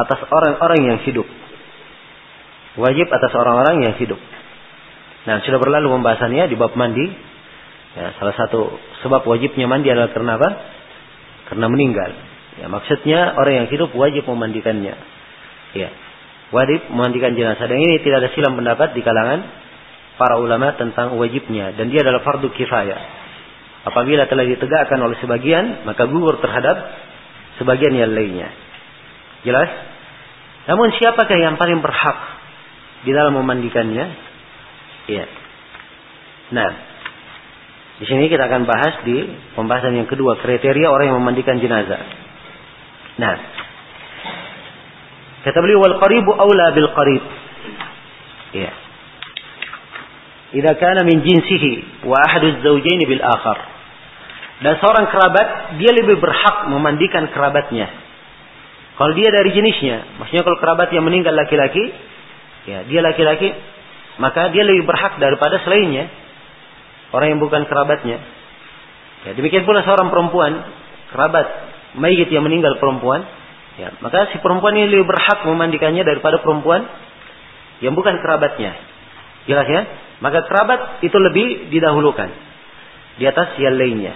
atas 0.00 0.20
orang-orang 0.32 0.80
yang 0.82 0.98
hidup. 1.04 1.28
Wajib 2.80 3.04
atas 3.12 3.32
orang-orang 3.36 3.84
yang 3.84 3.94
hidup. 4.00 4.16
Nah, 5.28 5.44
sudah 5.44 5.60
berlalu 5.60 5.92
pembahasannya 5.92 6.48
di 6.48 6.56
bab 6.56 6.72
mandi. 6.72 7.04
Ya, 7.92 8.16
salah 8.16 8.32
satu 8.32 8.80
sebab 9.04 9.28
wajibnya 9.28 9.68
mandi 9.68 9.92
adalah 9.92 10.08
karena 10.16 10.40
apa? 10.40 10.48
Karena 11.52 11.66
meninggal. 11.68 12.10
Ya, 12.56 12.66
maksudnya 12.72 13.36
orang 13.36 13.64
yang 13.64 13.68
hidup 13.68 13.92
wajib 13.92 14.24
memandikannya. 14.24 14.96
Ya, 15.76 15.88
wajib 16.48 16.88
memandikan 16.88 17.36
jenazah. 17.36 17.68
Dan 17.68 17.76
ini 17.76 18.00
tidak 18.00 18.24
ada 18.24 18.28
silam 18.32 18.56
pendapat 18.56 18.96
di 18.96 19.04
kalangan 19.04 19.44
para 20.16 20.40
ulama 20.40 20.72
tentang 20.80 21.12
wajibnya. 21.20 21.76
Dan 21.76 21.92
dia 21.92 22.00
adalah 22.00 22.24
fardu 22.24 22.48
kifayah. 22.48 23.00
Apabila 23.82 24.24
telah 24.30 24.48
ditegakkan 24.48 24.96
oleh 24.96 25.20
sebagian, 25.20 25.84
maka 25.84 26.08
gugur 26.08 26.40
terhadap 26.40 26.76
sebagian 27.60 27.92
yang 27.92 28.16
lainnya. 28.16 28.48
Jelas? 29.42 29.68
Namun 30.70 30.94
siapakah 30.94 31.34
yang 31.34 31.58
paling 31.58 31.82
berhak 31.82 32.41
di 33.02 33.10
dalam 33.10 33.34
memandikannya? 33.38 34.06
Iya. 35.10 35.26
Nah, 36.52 36.70
di 37.98 38.04
sini 38.06 38.26
kita 38.26 38.46
akan 38.46 38.62
bahas 38.66 39.02
di 39.06 39.26
pembahasan 39.54 39.94
yang 39.94 40.08
kedua 40.10 40.38
kriteria 40.38 40.90
orang 40.90 41.12
yang 41.12 41.18
memandikan 41.18 41.58
jenazah. 41.58 42.02
Nah, 43.18 43.34
kata 45.46 45.58
beliau 45.58 45.82
wal 45.82 45.98
qaribu 46.02 46.30
aula 46.34 46.74
bil 46.74 46.90
qarib. 46.94 47.24
Iya. 48.52 48.72
Idza 50.52 50.72
kana 50.76 51.08
min 51.08 51.24
jinsihi 51.24 52.04
wa 52.04 52.16
ahadu 52.20 52.58
az-zawjayn 52.58 53.00
bil 53.08 53.24
akhar. 53.24 53.58
Dan 54.62 54.78
seorang 54.78 55.10
kerabat 55.10 55.78
dia 55.80 55.90
lebih 55.90 56.22
berhak 56.22 56.70
memandikan 56.70 57.26
kerabatnya. 57.34 57.90
Kalau 58.94 59.12
dia 59.16 59.32
dari 59.32 59.50
jenisnya, 59.50 60.20
maksudnya 60.20 60.44
kalau 60.46 60.60
kerabat 60.60 60.92
yang 60.94 61.02
meninggal 61.02 61.34
laki-laki, 61.34 61.80
ya 62.68 62.86
dia 62.86 63.00
laki-laki 63.02 63.50
maka 64.20 64.52
dia 64.52 64.62
lebih 64.66 64.84
berhak 64.84 65.16
daripada 65.16 65.58
selainnya 65.64 66.12
orang 67.12 67.36
yang 67.36 67.40
bukan 67.40 67.68
kerabatnya. 67.68 68.18
Ya, 69.22 69.30
demikian 69.38 69.62
pula 69.62 69.86
seorang 69.86 70.10
perempuan 70.10 70.52
kerabat 71.14 71.46
mayit 71.94 72.26
yang 72.32 72.42
meninggal 72.42 72.80
perempuan, 72.80 73.22
ya, 73.76 73.94
maka 74.00 74.32
si 74.32 74.40
perempuan 74.40 74.74
ini 74.74 74.88
lebih 74.90 75.06
berhak 75.06 75.44
memandikannya 75.44 76.02
daripada 76.02 76.40
perempuan 76.40 76.88
yang 77.84 77.92
bukan 77.94 78.18
kerabatnya. 78.18 78.74
Jelas 79.46 79.68
ya? 79.68 79.82
Maka 80.24 80.48
kerabat 80.48 81.04
itu 81.04 81.14
lebih 81.18 81.70
didahulukan 81.70 82.30
di 83.20 83.24
atas 83.28 83.54
yang 83.60 83.76
lainnya. 83.76 84.14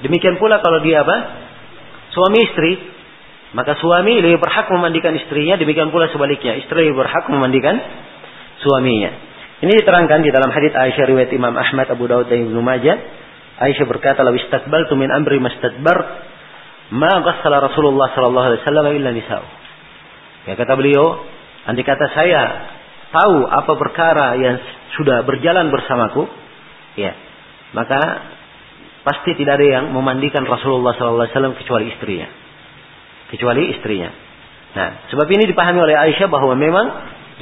Demikian 0.00 0.40
pula 0.40 0.64
kalau 0.64 0.80
dia 0.80 1.04
apa? 1.04 1.16
Suami 2.10 2.38
istri, 2.42 2.72
maka 3.50 3.74
suami 3.82 4.22
lebih 4.22 4.38
berhak 4.38 4.70
memandikan 4.70 5.10
istrinya, 5.18 5.58
demikian 5.58 5.90
pula 5.90 6.06
sebaliknya, 6.14 6.54
istri 6.62 6.86
lebih 6.86 7.02
berhak 7.02 7.26
memandikan 7.26 7.82
suaminya. 8.62 9.10
Ini 9.60 9.72
diterangkan 9.82 10.22
di 10.22 10.30
dalam 10.30 10.48
hadits 10.54 10.72
Aisyah 10.72 11.04
riwayat 11.04 11.30
Imam 11.34 11.52
Ahmad, 11.52 11.90
Abu 11.90 12.06
Dawud 12.06 12.30
dan 12.30 12.48
Ibnu 12.48 12.62
Majah. 12.62 12.96
Aisyah 13.60 13.86
berkata, 13.90 14.24
"Law 14.24 14.32
istadbaltu 14.32 14.96
min 14.96 15.12
amri 15.12 15.36
mastadbar 15.36 15.98
ma 16.96 17.12
ghassala 17.20 17.60
Rasulullah 17.60 18.08
sallallahu 18.16 18.46
alaihi 18.54 18.60
wasallam 18.64 18.86
illa 18.96 19.10
nisa'u." 19.12 19.46
Ya 20.48 20.54
kata 20.56 20.72
beliau, 20.80 21.20
andai 21.68 21.84
kata 21.84 22.06
saya 22.16 22.42
tahu 23.12 23.44
apa 23.44 23.72
perkara 23.76 24.38
yang 24.40 24.56
sudah 24.96 25.26
berjalan 25.28 25.68
bersamaku, 25.68 26.24
ya, 26.96 27.12
maka 27.76 28.00
pasti 29.04 29.36
tidak 29.36 29.60
ada 29.60 29.66
yang 29.66 29.84
memandikan 29.92 30.48
Rasulullah 30.48 30.96
sallallahu 30.96 31.28
alaihi 31.28 31.34
wasallam 31.36 31.54
kecuali 31.60 31.84
istrinya. 31.92 32.39
Kecuali 33.30 33.70
istrinya. 33.70 34.10
Nah, 34.70 35.10
sebab 35.10 35.26
ini 35.30 35.50
dipahami 35.50 35.82
oleh 35.82 35.94
Aisyah 35.98 36.30
bahwa 36.30 36.54
memang 36.54 36.86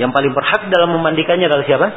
yang 0.01 0.15
paling 0.15 0.33
berhak 0.33 0.69
dalam 0.71 0.95
memandikannya 0.97 1.49
adalah 1.49 1.65
siapa? 1.67 1.89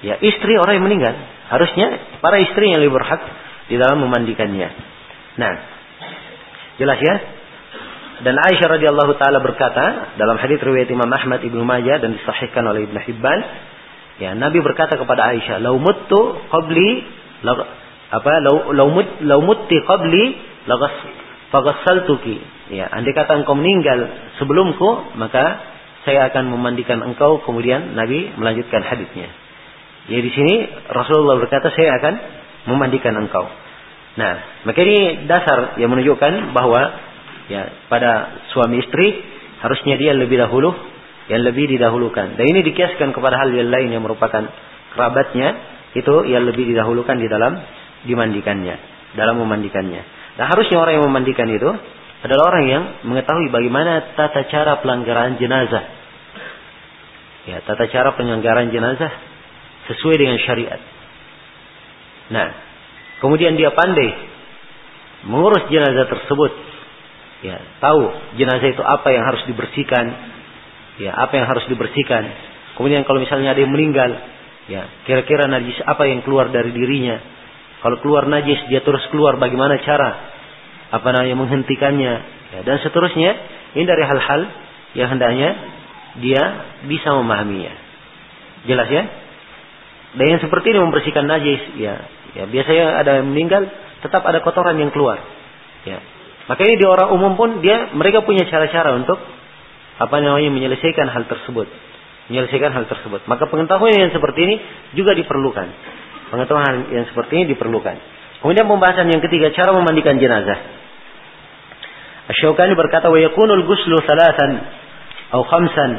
Ya 0.00 0.14
istri 0.20 0.54
orang 0.56 0.80
yang 0.80 0.86
meninggal. 0.86 1.14
Harusnya 1.50 2.18
para 2.22 2.38
istri 2.38 2.70
yang 2.70 2.82
lebih 2.82 2.94
berhak 2.98 3.20
di 3.66 3.76
dalam 3.78 4.02
memandikannya. 4.02 4.68
Nah, 5.38 5.52
jelas 6.78 6.98
ya? 6.98 7.14
Dan 8.20 8.36
Aisyah 8.36 8.68
radhiyallahu 8.76 9.16
taala 9.16 9.40
berkata 9.40 10.14
dalam 10.20 10.36
hadis 10.36 10.60
riwayat 10.60 10.92
Imam 10.92 11.08
Ahmad 11.08 11.40
Ibnu 11.40 11.64
Majah 11.64 12.04
dan 12.04 12.20
disahihkan 12.20 12.68
oleh 12.68 12.84
Ibnu 12.84 13.00
Hibban, 13.00 13.38
ya 14.20 14.36
Nabi 14.36 14.60
berkata 14.60 15.00
kepada 15.00 15.32
Aisyah, 15.32 15.56
"Lau 15.64 15.80
muttu 15.80 16.36
qabli 16.52 16.90
apa 18.10 18.32
lau 18.44 18.76
lau 18.76 19.40
qabli 19.88 20.24
faghassaltuki." 21.50 22.38
Ya, 22.70 22.86
andai 22.86 23.12
kata 23.12 23.42
engkau 23.42 23.58
meninggal 23.58 24.06
sebelumku, 24.38 25.18
maka 25.18 25.58
saya 26.06 26.30
akan 26.32 26.54
memandikan 26.54 27.02
engkau. 27.04 27.42
Kemudian 27.44 27.92
Nabi 27.98 28.32
melanjutkan 28.38 28.80
hadisnya. 28.86 29.28
Ya 30.08 30.18
di 30.18 30.30
sini 30.32 30.66
Rasulullah 30.88 31.36
berkata, 31.36 31.68
saya 31.76 32.00
akan 32.00 32.14
memandikan 32.72 33.14
engkau. 33.20 33.46
Nah, 34.16 34.64
maka 34.66 34.78
ini 34.82 35.28
dasar 35.30 35.78
yang 35.78 35.92
menunjukkan 35.92 36.50
bahwa 36.50 36.82
ya 37.46 37.62
pada 37.86 38.42
suami 38.50 38.82
istri 38.82 39.22
harusnya 39.60 39.94
dia 40.00 40.16
lebih 40.16 40.40
dahulu 40.40 40.72
yang 41.30 41.46
lebih 41.46 41.70
didahulukan. 41.70 42.34
Dan 42.34 42.44
ini 42.50 42.66
dikiaskan 42.66 43.14
kepada 43.14 43.38
hal 43.38 43.54
yang 43.54 43.70
lain 43.70 43.94
yang 43.94 44.02
merupakan 44.02 44.50
kerabatnya 44.96 45.48
itu 45.94 46.26
yang 46.26 46.42
lebih 46.42 46.74
didahulukan 46.74 47.16
di 47.18 47.30
dalam 47.30 47.60
dimandikannya, 48.02 48.76
dalam 49.14 49.38
memandikannya. 49.38 50.19
Dan 50.40 50.48
harusnya 50.48 50.80
orang 50.80 50.96
yang 50.96 51.04
memandikan 51.04 51.52
itu 51.52 51.68
adalah 52.24 52.48
orang 52.48 52.64
yang 52.64 52.82
mengetahui 53.04 53.52
bagaimana 53.52 54.16
tata 54.16 54.48
cara 54.48 54.80
pelanggaran 54.80 55.36
jenazah. 55.36 55.84
Ya, 57.44 57.60
tata 57.60 57.84
cara 57.92 58.16
penyelenggaraan 58.16 58.72
jenazah 58.72 59.12
sesuai 59.92 60.16
dengan 60.16 60.40
syariat. 60.40 60.80
Nah, 62.32 62.48
kemudian 63.20 63.52
dia 63.60 63.68
pandai 63.76 64.16
mengurus 65.28 65.68
jenazah 65.68 66.08
tersebut 66.08 66.52
ya 67.44 67.60
tahu 67.80 68.08
jenazah 68.40 68.68
itu 68.72 68.80
apa 68.80 69.08
yang 69.12 69.24
harus 69.28 69.44
dibersihkan 69.44 70.06
ya 71.00 71.12
apa 71.12 71.36
yang 71.36 71.46
harus 71.48 71.64
dibersihkan 71.68 72.24
kemudian 72.76 73.04
kalau 73.04 73.20
misalnya 73.20 73.52
ada 73.52 73.60
yang 73.60 73.72
meninggal 73.72 74.08
ya 74.68 74.88
kira-kira 75.04 75.48
najis 75.48 75.76
apa 75.84 76.08
yang 76.08 76.24
keluar 76.24 76.48
dari 76.48 76.72
dirinya 76.72 77.20
kalau 77.84 78.00
keluar 78.00 78.28
najis 78.28 78.64
dia 78.68 78.80
terus 78.80 79.04
keluar 79.12 79.36
bagaimana 79.36 79.80
cara 79.84 80.29
apa 80.90 81.08
namanya 81.14 81.36
menghentikannya 81.38 82.14
ya, 82.54 82.60
dan 82.66 82.76
seterusnya 82.82 83.30
ini 83.78 83.84
dari 83.86 84.02
hal-hal 84.02 84.40
yang 84.98 85.08
hendaknya 85.14 85.50
dia 86.18 86.42
bisa 86.90 87.14
memahaminya 87.14 87.74
jelas 88.66 88.90
ya 88.90 89.04
dan 90.18 90.26
yang 90.26 90.40
seperti 90.42 90.74
ini 90.74 90.78
membersihkan 90.82 91.24
najis 91.30 91.62
ya 91.78 91.94
ya 92.34 92.44
biasanya 92.50 92.86
ada 92.98 93.22
yang 93.22 93.30
meninggal 93.30 93.70
tetap 94.02 94.26
ada 94.26 94.42
kotoran 94.42 94.74
yang 94.78 94.90
keluar 94.90 95.22
ya 95.86 96.02
maka 96.50 96.66
ini 96.66 96.82
di 96.82 96.86
orang 96.86 97.14
umum 97.14 97.38
pun 97.38 97.62
dia 97.62 97.94
mereka 97.94 98.26
punya 98.26 98.42
cara-cara 98.50 98.98
untuk 98.98 99.22
apa 100.00 100.16
namanya 100.18 100.50
menyelesaikan 100.50 101.06
hal 101.06 101.30
tersebut. 101.30 101.70
Menyelesaikan 102.26 102.74
hal 102.74 102.90
tersebut. 102.90 103.22
Maka 103.30 103.46
pengetahuan 103.46 103.94
yang 103.94 104.10
seperti 104.10 104.50
ini 104.50 104.56
juga 104.98 105.14
diperlukan. 105.14 105.68
Pengetahuan 106.34 106.90
yang 106.90 107.06
seperti 107.06 107.38
ini 107.38 107.44
diperlukan. 107.54 107.96
Kemudian 108.42 108.66
pembahasan 108.66 109.06
yang 109.12 109.22
ketiga 109.22 109.54
cara 109.54 109.76
memandikan 109.76 110.18
jenazah. 110.18 110.79
Asy-Syaukani 112.30 112.78
berkata 112.78 113.10
wa 113.10 113.18
yakunul 113.18 113.66
ghuslu 113.66 113.98
salatan 114.06 114.62
atau 115.34 115.42
khamsan 115.50 115.90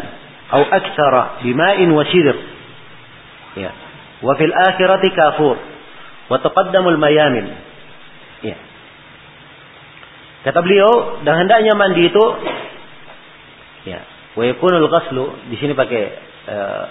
atau 0.47 0.63
aktsara 0.63 1.43
bima'in 1.43 1.91
wa 1.91 2.07
sidr. 2.07 2.35
Ya. 3.59 3.71
Wa 4.23 4.39
fil 4.39 4.55
akhirati 4.55 5.11
kafur 5.11 5.59
wa 6.31 6.37
taqaddamul 6.39 6.95
mayamin. 6.95 7.51
Ya. 8.47 8.55
Kata 10.47 10.63
beliau, 10.63 11.21
dan 11.27 11.45
hendaknya 11.45 11.75
mandi 11.77 12.07
itu 12.09 12.23
ya, 13.85 14.01
wa 14.33 14.43
yakunul 14.47 14.87
ghaslu 14.87 15.51
di 15.51 15.55
sini 15.59 15.75
pakai 15.75 16.03
uh, 16.47 16.83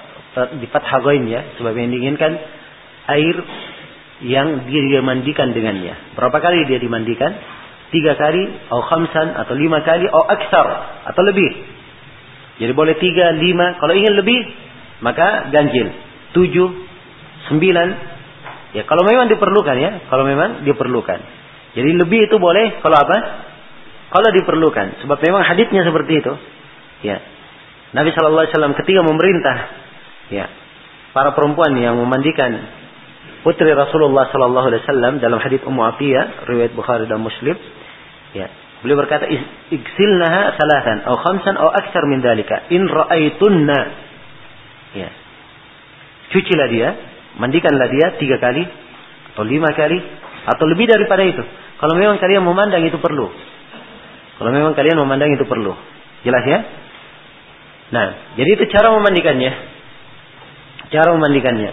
di 0.60 0.68
fathah 0.70 1.02
ya, 1.26 1.40
sebab 1.58 1.74
yang 1.74 1.90
diinginkan 1.90 2.32
air 3.10 3.36
yang 4.20 4.68
dia 4.68 5.00
dimandikan 5.00 5.56
dengannya. 5.56 5.96
Berapa 6.14 6.38
kali 6.38 6.68
dia 6.68 6.76
dimandikan? 6.76 7.32
Tiga 7.90 8.14
kali, 8.14 8.70
atau 8.70 8.82
khamsan, 8.86 9.34
atau 9.34 9.54
lima 9.58 9.82
kali, 9.82 10.06
atau 10.06 10.22
aksar, 10.30 10.66
atau 11.10 11.22
lebih. 11.26 11.50
Jadi 12.62 12.72
boleh 12.76 12.94
tiga, 13.02 13.34
lima. 13.34 13.80
Kalau 13.82 13.94
ingin 13.96 14.14
lebih, 14.14 14.40
maka 15.02 15.50
ganjil. 15.50 15.90
Tujuh, 16.36 16.68
sembilan. 17.50 17.88
Ya, 18.76 18.86
kalau 18.86 19.02
memang 19.02 19.26
diperlukan 19.26 19.76
ya. 19.80 19.90
Kalau 20.06 20.22
memang 20.22 20.62
diperlukan. 20.62 21.18
Jadi 21.74 21.90
lebih 21.98 22.30
itu 22.30 22.36
boleh 22.38 22.78
kalau 22.82 22.98
apa? 22.98 23.16
Kalau 24.10 24.28
diperlukan. 24.34 25.02
Sebab 25.06 25.18
memang 25.22 25.42
hadisnya 25.46 25.82
seperti 25.86 26.12
itu. 26.18 26.32
Ya. 27.06 27.18
Nabi 27.90 28.14
Shallallahu 28.14 28.46
Alaihi 28.46 28.54
Wasallam 28.54 28.74
ketika 28.78 29.00
memerintah, 29.02 29.56
ya, 30.30 30.46
para 31.10 31.34
perempuan 31.34 31.74
yang 31.74 31.98
memandikan 31.98 32.54
putri 33.42 33.70
Rasulullah 33.74 34.30
Shallallahu 34.30 34.66
Alaihi 34.70 34.82
Wasallam 34.86 35.12
dalam 35.18 35.42
hadis 35.42 35.58
Ummu 35.66 35.82
Atiyah, 35.96 36.46
riwayat 36.46 36.72
Bukhari 36.74 37.10
dan 37.10 37.18
Muslim, 37.18 37.58
ya, 38.36 38.46
beliau 38.84 38.98
berkata, 39.00 39.26
"Iksilnaha 39.70 40.56
salatan, 40.56 41.06
atau 41.06 41.18
khamsan, 41.18 41.54
atau 41.56 41.70
aksar 41.70 42.02
min 42.06 42.22
dalika. 42.22 42.70
In 42.70 42.86
ra'aitunna." 42.86 43.80
Ya. 44.94 45.10
Cucilah 46.30 46.68
dia, 46.70 46.88
mandikanlah 47.38 47.90
dia 47.90 48.06
tiga 48.22 48.38
kali 48.38 48.66
atau 49.34 49.42
lima 49.46 49.70
kali 49.74 49.98
atau 50.46 50.64
lebih 50.66 50.86
daripada 50.86 51.22
itu. 51.26 51.42
Kalau 51.78 51.94
memang 51.96 52.20
kalian 52.20 52.44
memandang 52.44 52.84
itu 52.86 52.98
perlu. 53.00 53.30
Kalau 54.40 54.50
memang 54.52 54.72
kalian 54.72 54.96
memandang 55.00 55.32
itu 55.36 55.44
perlu. 55.44 55.76
Jelas 56.24 56.44
ya? 56.44 56.58
Nah, 57.90 58.06
jadi 58.38 58.50
itu 58.56 58.64
cara 58.70 58.92
memandikannya. 58.94 59.52
Cara 60.92 61.12
memandikannya. 61.12 61.70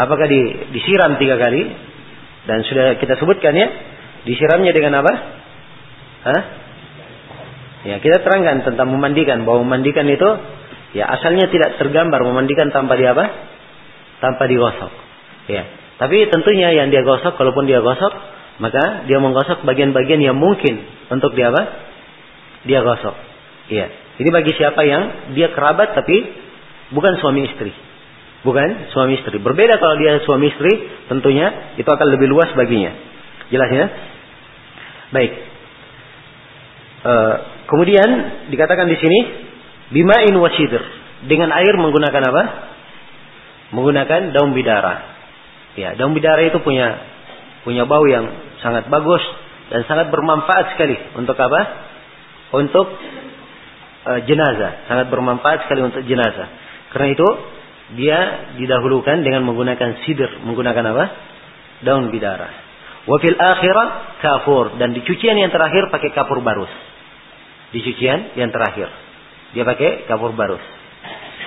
Apakah 0.00 0.26
di, 0.26 0.70
disiram 0.74 1.16
tiga 1.18 1.36
kali? 1.36 1.62
Dan 2.46 2.64
sudah 2.64 2.96
kita 2.98 3.20
sebutkan 3.20 3.52
ya. 3.52 3.68
Disiramnya 4.24 4.72
dengan 4.72 5.00
apa? 5.00 5.39
Hah? 6.20 6.42
Ya, 7.80 7.96
kita 7.96 8.20
terangkan 8.20 8.66
tentang 8.66 8.92
memandikan. 8.92 9.48
Bahwa 9.48 9.64
memandikan 9.64 10.04
itu, 10.04 10.28
ya 10.92 11.08
asalnya 11.08 11.48
tidak 11.48 11.80
tergambar 11.80 12.20
memandikan 12.20 12.68
tanpa 12.68 12.96
di 13.00 13.08
apa? 13.08 13.24
Tanpa 14.20 14.44
digosok. 14.44 14.92
Ya. 15.48 15.64
Tapi 15.96 16.28
tentunya 16.28 16.72
yang 16.76 16.92
dia 16.92 17.04
gosok, 17.04 17.36
kalaupun 17.36 17.68
dia 17.68 17.80
gosok, 17.80 18.12
maka 18.60 19.08
dia 19.08 19.16
menggosok 19.20 19.64
bagian-bagian 19.64 20.20
yang 20.20 20.36
mungkin 20.36 20.84
untuk 21.08 21.32
dia 21.32 21.48
apa? 21.48 21.62
Dia 22.68 22.84
gosok. 22.84 23.16
Iya. 23.72 23.86
Ini 24.20 24.28
bagi 24.28 24.52
siapa 24.52 24.84
yang 24.84 25.32
dia 25.32 25.48
kerabat 25.56 25.96
tapi 25.96 26.16
bukan 26.92 27.16
suami 27.24 27.48
istri. 27.48 27.72
Bukan 28.44 28.92
suami 28.92 29.16
istri. 29.20 29.40
Berbeda 29.40 29.80
kalau 29.80 29.96
dia 29.96 30.20
suami 30.24 30.52
istri, 30.52 30.72
tentunya 31.08 31.76
itu 31.80 31.88
akan 31.88 32.08
lebih 32.08 32.28
luas 32.28 32.52
baginya. 32.52 32.92
Jelas 33.52 33.70
ya? 33.72 33.86
Baik. 35.12 35.49
E, 37.00 37.14
kemudian 37.64 38.08
dikatakan 38.52 38.84
di 38.88 38.96
sini 39.00 39.18
bimain 39.92 40.34
wasidr 40.36 40.82
dengan 41.26 41.52
air 41.52 41.74
menggunakan 41.76 42.22
apa? 42.28 42.42
Menggunakan 43.76 44.34
daun 44.34 44.52
bidara. 44.56 44.94
Ya, 45.78 45.94
daun 45.96 46.12
bidara 46.16 46.42
itu 46.44 46.58
punya 46.60 46.98
punya 47.62 47.84
bau 47.84 48.04
yang 48.08 48.28
sangat 48.64 48.88
bagus 48.88 49.20
dan 49.70 49.84
sangat 49.86 50.10
bermanfaat 50.10 50.74
sekali 50.74 50.96
untuk 51.14 51.36
apa? 51.36 51.60
Untuk 52.50 52.86
uh, 54.06 54.20
jenazah, 54.26 54.90
sangat 54.90 55.06
bermanfaat 55.12 55.68
sekali 55.68 55.86
untuk 55.86 56.02
jenazah. 56.02 56.48
Karena 56.90 57.08
itu 57.14 57.28
dia 57.94 58.18
didahulukan 58.58 59.22
dengan 59.22 59.46
menggunakan 59.46 60.02
sidir, 60.02 60.42
menggunakan 60.42 60.84
apa? 60.90 61.04
Daun 61.86 62.10
bidara. 62.10 62.50
Wafil 63.08 63.38
akhirah 63.38 64.20
kafur 64.20 64.76
dan 64.76 64.92
di 64.92 65.00
cucian 65.06 65.38
yang 65.38 65.48
terakhir 65.48 65.88
pakai 65.88 66.12
kapur 66.12 66.44
barus. 66.44 66.89
Di 67.70 67.78
cucian 67.86 68.34
yang 68.34 68.50
terakhir 68.50 68.90
dia 69.50 69.66
pakai 69.66 70.06
kapur 70.06 70.34
barus. 70.34 70.62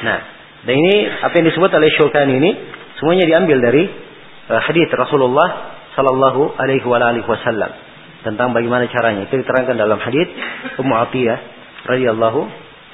Nah, 0.03 0.19
dan 0.67 0.75
ini 0.75 0.95
apa 1.23 1.33
yang 1.39 1.47
disebut 1.47 1.71
oleh 1.71 1.89
Syukani 1.95 2.33
ini 2.39 2.51
semuanya 2.99 3.27
diambil 3.27 3.63
dari 3.63 3.83
uh, 4.51 4.61
hadis 4.63 4.91
Rasulullah 4.91 5.79
Sallallahu 5.95 6.59
Alaihi 6.59 6.83
Wasallam 7.23 7.71
tentang 8.23 8.55
bagaimana 8.55 8.87
caranya 8.91 9.27
itu 9.27 9.35
diterangkan 9.39 9.75
dalam 9.75 9.99
hadis 9.99 10.27
Ummu 10.79 10.95
Atiyah 11.07 11.39
radhiyallahu 11.87 12.39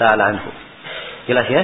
taala 0.02 0.24
anhu. 0.34 0.50
Jelas 1.30 1.46
ya? 1.50 1.64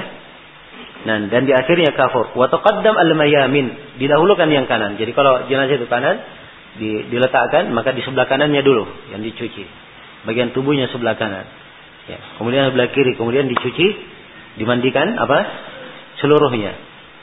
Nah, 1.06 1.30
dan 1.30 1.46
di 1.46 1.54
akhirnya 1.54 1.94
kafur. 1.94 2.34
Wa 2.34 2.50
taqaddam 2.50 2.94
al-mayamin, 2.98 3.98
didahulukan 3.98 4.50
yang 4.50 4.66
kanan. 4.66 4.98
Jadi 4.98 5.14
kalau 5.14 5.46
jenazah 5.46 5.78
itu 5.78 5.86
kanan, 5.86 6.18
di, 6.78 7.06
diletakkan 7.10 7.70
maka 7.70 7.94
di 7.94 8.02
sebelah 8.02 8.26
kanannya 8.26 8.62
dulu 8.62 8.84
yang 9.14 9.22
dicuci. 9.22 9.85
Bagian 10.24 10.56
tubuhnya 10.56 10.88
sebelah 10.88 11.20
kanan. 11.20 11.44
Ya. 12.08 12.18
Kemudian 12.40 12.72
sebelah 12.72 12.88
kiri, 12.94 13.18
kemudian 13.18 13.50
dicuci, 13.50 13.88
dimandikan 14.56 15.18
apa? 15.20 15.38
Seluruhnya. 16.22 16.72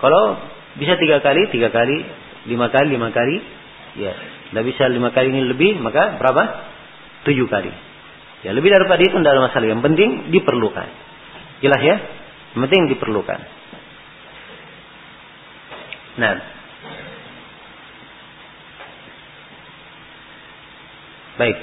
Kalau 0.04 0.38
bisa 0.78 1.00
tiga 1.00 1.24
kali, 1.24 1.50
tiga 1.50 1.74
kali, 1.74 2.06
lima 2.46 2.70
kali, 2.70 2.88
lima 2.94 3.10
kali, 3.10 3.40
Ya, 3.94 4.14
tidak 4.50 4.64
bisa 4.74 4.90
lima 4.90 5.14
kali 5.14 5.30
ini 5.30 5.46
lebih, 5.46 5.78
maka 5.78 6.18
berapa? 6.18 6.44
Tujuh 7.30 7.46
kali. 7.46 7.70
Ya, 8.42 8.52
lebih 8.52 8.74
daripada 8.74 9.00
itu 9.00 9.16
tidak 9.16 9.34
ada 9.38 9.44
masalah. 9.48 9.68
Yang 9.70 9.84
penting 9.86 10.10
diperlukan. 10.34 10.88
Jelas 11.62 11.82
ya? 11.82 11.96
Yang 12.58 12.62
penting 12.68 12.82
diperlukan. 12.98 13.40
Nah. 16.20 16.36
Baik. 21.38 21.58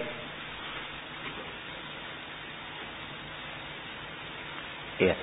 Ya. 5.01 5.17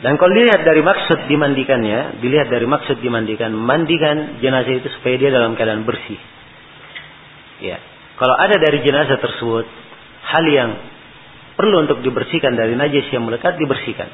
Dan 0.00 0.16
kalau 0.16 0.32
dilihat 0.32 0.64
dari 0.64 0.80
maksud 0.80 1.28
dimandikannya, 1.28 2.24
dilihat 2.24 2.48
dari 2.48 2.64
maksud 2.64 3.04
dimandikan, 3.04 3.52
mandikan 3.52 4.40
jenazah 4.40 4.80
itu 4.80 4.88
supaya 4.96 5.14
dia 5.20 5.30
dalam 5.30 5.52
keadaan 5.54 5.84
bersih. 5.84 6.16
Ya. 7.60 7.76
Kalau 8.16 8.32
ada 8.36 8.56
dari 8.56 8.80
jenazah 8.80 9.20
tersebut 9.20 9.68
hal 10.24 10.44
yang 10.48 10.70
perlu 11.60 11.84
untuk 11.84 12.00
dibersihkan 12.00 12.56
dari 12.56 12.72
najis 12.72 13.12
yang 13.12 13.28
melekat 13.28 13.60
dibersihkan. 13.60 14.08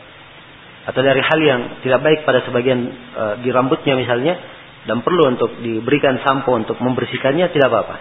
Atau 0.90 1.02
dari 1.02 1.22
hal 1.22 1.38
yang 1.38 1.60
tidak 1.82 2.02
baik 2.02 2.26
pada 2.26 2.42
sebagian 2.46 2.78
e, 2.90 3.24
di 3.42 3.50
rambutnya 3.50 3.98
misalnya 3.98 4.38
dan 4.86 5.02
perlu 5.02 5.34
untuk 5.34 5.58
diberikan 5.62 6.18
sampo 6.22 6.54
untuk 6.54 6.78
membersihkannya 6.78 7.50
tidak 7.50 7.66
apa-apa. 7.70 7.96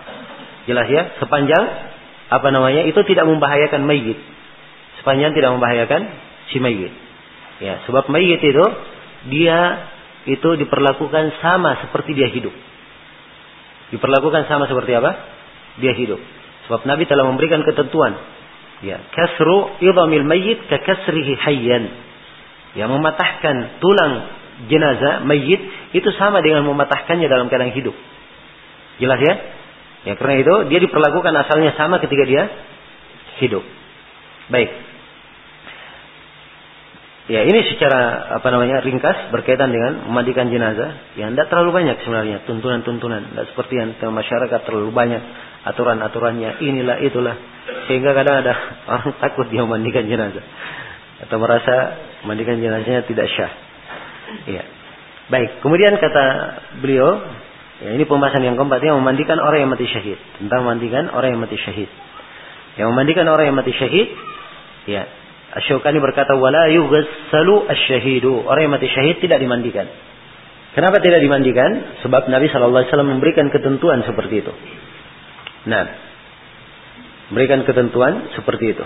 Jelas 0.65 0.89
ya, 0.89 1.17
sepanjang 1.21 1.65
apa 2.29 2.47
namanya 2.49 2.85
itu 2.89 2.97
tidak 3.05 3.29
membahayakan 3.29 3.85
mayit. 3.85 4.17
Sepanjang 5.01 5.37
tidak 5.37 5.53
membahayakan 5.57 6.01
si 6.53 6.57
mayit. 6.61 6.93
Ya, 7.63 7.85
sebab 7.87 8.11
mayit 8.11 8.41
itu 8.43 8.65
dia 9.31 9.89
itu 10.25 10.49
diperlakukan 10.57 11.39
sama 11.39 11.79
seperti 11.85 12.17
dia 12.17 12.29
hidup. 12.29 12.53
Diperlakukan 13.93 14.49
sama 14.49 14.65
seperti 14.65 14.97
apa? 14.97 15.11
Dia 15.79 15.93
hidup. 15.93 16.17
Sebab 16.65 16.83
Nabi 16.89 17.05
telah 17.05 17.29
memberikan 17.29 17.61
ketentuan. 17.61 18.17
Ya, 18.83 18.99
kasru 19.13 19.77
idhamil 19.79 20.25
mayyit 20.25 20.67
ka 20.67 20.81
kasrihi 20.81 21.33
hayyan. 21.37 21.83
Ya, 22.75 22.89
mematahkan 22.91 23.79
tulang 23.79 24.13
jenazah 24.67 25.23
mayit 25.23 25.61
itu 25.95 26.09
sama 26.17 26.43
dengan 26.43 26.65
mematahkannya 26.67 27.29
dalam 27.29 27.47
keadaan 27.47 27.71
hidup. 27.71 27.95
Jelas 28.99 29.19
ya? 29.21 29.33
Ya, 30.05 30.13
karena 30.17 30.41
itu 30.41 30.55
dia 30.69 30.79
diperlakukan 30.81 31.33
asalnya 31.33 31.73
sama 31.77 32.01
ketika 32.03 32.23
dia 32.27 32.43
hidup. 33.41 33.63
Baik. 34.49 34.69
Ya 37.25 37.41
ini 37.41 37.57
secara 37.73 38.29
apa 38.37 38.53
namanya 38.53 38.85
ringkas 38.85 39.33
berkaitan 39.33 39.73
dengan 39.73 40.05
memandikan 40.05 40.45
jenazah. 40.45 41.17
Ya 41.17 41.25
tidak 41.33 41.49
terlalu 41.49 41.73
banyak 41.73 41.97
sebenarnya 42.05 42.45
tuntunan-tuntunan. 42.45 43.33
Tidak 43.33 43.45
seperti 43.49 43.81
yang 43.81 43.97
masyarakat 43.97 44.59
terlalu 44.61 44.93
banyak 44.93 45.25
aturan-aturannya. 45.65 46.61
Inilah 46.61 47.01
itulah 47.01 47.33
sehingga 47.89 48.13
kadang 48.13 48.45
ada 48.45 48.53
orang 48.93 49.17
takut 49.17 49.49
dia 49.49 49.65
memandikan 49.65 50.05
jenazah 50.05 50.45
atau 51.25 51.37
merasa 51.41 51.97
memandikan 52.21 52.61
jenazahnya 52.61 53.09
tidak 53.09 53.25
syah. 53.33 53.51
Ya. 54.45 54.63
Baik. 55.25 55.65
Kemudian 55.65 55.97
kata 55.97 56.25
beliau, 56.85 57.25
ya 57.81 57.97
ini 57.97 58.05
pembahasan 58.05 58.45
yang 58.45 58.53
keempat 58.53 58.85
yang 58.85 59.01
memandikan 59.01 59.41
orang 59.41 59.65
yang 59.65 59.71
mati 59.73 59.89
syahid 59.89 60.21
tentang 60.37 60.61
memandikan 60.61 61.09
orang 61.09 61.33
yang 61.33 61.41
mati 61.41 61.57
syahid. 61.57 61.89
Yang 62.77 62.87
memandikan 62.93 63.25
orang 63.25 63.49
yang 63.49 63.57
mati 63.57 63.73
syahid, 63.73 64.13
ya 64.85 65.09
Asyukani 65.55 66.03
berkata 66.03 66.35
wala 66.35 66.67
yughassalu 66.67 67.71
asyahidu. 67.71 68.43
Orang 68.43 68.67
yang 68.67 68.73
mati 68.75 68.91
syahid 68.91 69.23
tidak 69.23 69.39
dimandikan. 69.39 69.87
Kenapa 70.75 70.99
tidak 70.99 71.23
dimandikan? 71.23 72.03
Sebab 72.03 72.27
Nabi 72.27 72.51
Shallallahu 72.51 72.83
alaihi 72.83 72.91
wasallam 72.91 73.11
memberikan 73.15 73.47
ketentuan 73.47 74.03
seperti 74.03 74.43
itu. 74.43 74.51
Nah, 75.71 75.87
memberikan 77.31 77.63
ketentuan 77.63 78.35
seperti 78.35 78.75
itu. 78.75 78.85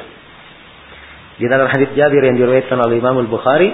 Di 1.42 1.50
dalam 1.50 1.66
hadis 1.74 1.90
Jabir 1.98 2.22
yang 2.22 2.38
diriwayatkan 2.38 2.78
oleh 2.78 3.02
Imam 3.02 3.18
Al-Bukhari, 3.26 3.74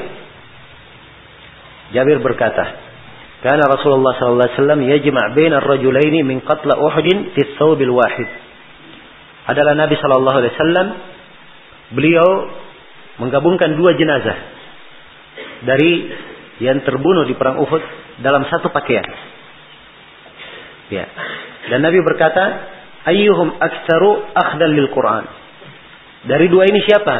Jabir 1.91 2.23
berkata, 2.23 2.63
"Kana 3.43 3.67
Rasulullah 3.67 4.15
sallallahu 4.15 4.47
alaihi 4.47 4.57
wasallam 4.57 4.81
yajma' 4.87 5.25
baina 5.35 5.59
ar-rajulaini 5.59 6.23
min 6.23 6.39
qatla 6.47 6.79
Uhud 6.79 7.35
fi 7.35 7.41
thawbil 7.59 7.91
wahid." 7.91 8.29
Adalah 9.51 9.75
Nabi 9.75 9.99
sallallahu 9.99 10.37
alaihi 10.39 10.53
wasallam 10.55 10.87
beliau 11.91 12.27
menggabungkan 13.21 13.75
dua 13.79 13.95
jenazah 13.95 14.37
dari 15.63 16.11
yang 16.63 16.83
terbunuh 16.83 17.27
di 17.27 17.35
perang 17.35 17.59
Uhud 17.59 17.83
dalam 18.23 18.47
satu 18.47 18.71
pakaian. 18.71 19.03
Ya. 20.91 21.05
Dan 21.73 21.81
Nabi 21.81 21.99
berkata, 22.05 22.43
"Ayyuhum 23.09 23.59
aktsaru 23.59 24.11
akhdal 24.31 24.71
lil 24.71 24.89
Quran?" 24.93 25.25
Dari 26.25 26.49
dua 26.49 26.65
ini 26.65 26.81
siapa 26.85 27.15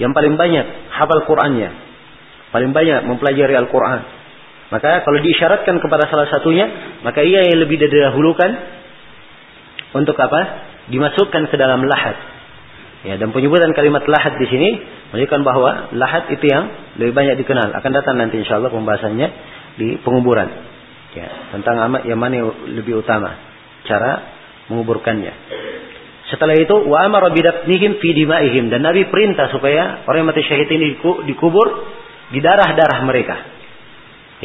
yang 0.00 0.12
paling 0.12 0.36
banyak 0.36 0.92
hafal 0.92 1.24
Qur'annya? 1.24 1.70
Paling 2.52 2.72
banyak 2.76 3.08
mempelajari 3.08 3.56
Al-Qur'an. 3.56 4.00
Maka 4.68 5.04
kalau 5.04 5.20
diisyaratkan 5.20 5.80
kepada 5.80 6.08
salah 6.08 6.28
satunya, 6.28 6.68
maka 7.04 7.24
ia 7.24 7.48
yang 7.48 7.60
lebih 7.60 7.80
didahulukan 7.80 8.50
untuk 9.96 10.16
apa? 10.16 10.68
Dimasukkan 10.88 11.48
ke 11.48 11.56
dalam 11.56 11.84
lahat. 11.84 12.16
Ya, 13.02 13.18
dan 13.18 13.34
penyebutan 13.34 13.74
kalimat 13.74 14.06
lahat 14.06 14.38
di 14.38 14.46
sini 14.46 14.68
menunjukkan 15.10 15.40
bahwa 15.42 15.70
lahat 15.98 16.30
itu 16.30 16.44
yang 16.46 16.70
lebih 17.02 17.10
banyak 17.10 17.34
dikenal. 17.42 17.74
Akan 17.74 17.90
datang 17.90 18.14
nanti 18.14 18.38
insya 18.38 18.62
Allah 18.62 18.70
pembahasannya 18.70 19.28
di 19.74 19.98
penguburan. 20.06 20.46
Ya, 21.12 21.28
tentang 21.50 21.82
amat 21.90 22.06
yang 22.06 22.22
mana 22.22 22.46
lebih 22.70 23.02
utama 23.02 23.34
cara 23.90 24.22
menguburkannya. 24.70 25.34
Setelah 26.30 26.56
itu 26.56 26.72
wa 26.88 27.02
amara 27.02 27.34
bidafnihim 27.34 27.98
fi 27.98 28.08
dimaihim 28.14 28.70
dan 28.70 28.86
Nabi 28.86 29.10
perintah 29.10 29.50
supaya 29.50 30.06
orang 30.06 30.22
yang 30.22 30.28
mati 30.30 30.46
syahid 30.46 30.70
ini 30.70 30.96
dikubur 31.26 31.66
di 32.30 32.38
darah-darah 32.38 33.02
mereka. 33.02 33.36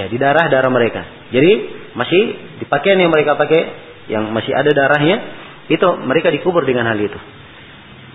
Ya, 0.02 0.10
di 0.10 0.18
darah-darah 0.18 0.72
mereka. 0.74 1.30
Jadi 1.30 1.52
masih 1.94 2.22
di 2.58 2.66
pakaian 2.66 2.98
yang 2.98 3.14
mereka 3.14 3.38
pakai 3.38 3.62
yang 4.10 4.34
masih 4.34 4.52
ada 4.52 4.74
darahnya 4.74 5.18
itu 5.70 5.88
mereka 6.04 6.34
dikubur 6.34 6.66
dengan 6.66 6.90
hal 6.90 6.98
itu. 6.98 7.20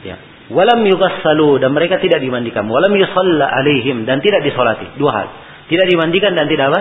Ya. 0.03 0.32
Walam 0.53 0.85
yughassalu 0.85 1.65
dan 1.65 1.73
mereka 1.73 1.97
tidak 1.97 2.21
dimandikan. 2.21 2.69
Walam 2.69 2.93
yusalla 2.93 3.49
alaihim 3.49 4.05
dan 4.05 4.21
tidak 4.21 4.45
disolati. 4.45 5.01
Dua 5.01 5.11
hal. 5.11 5.29
Tidak 5.73 5.87
dimandikan 5.89 6.37
dan 6.37 6.45
tidak 6.47 6.69
apa? 6.69 6.81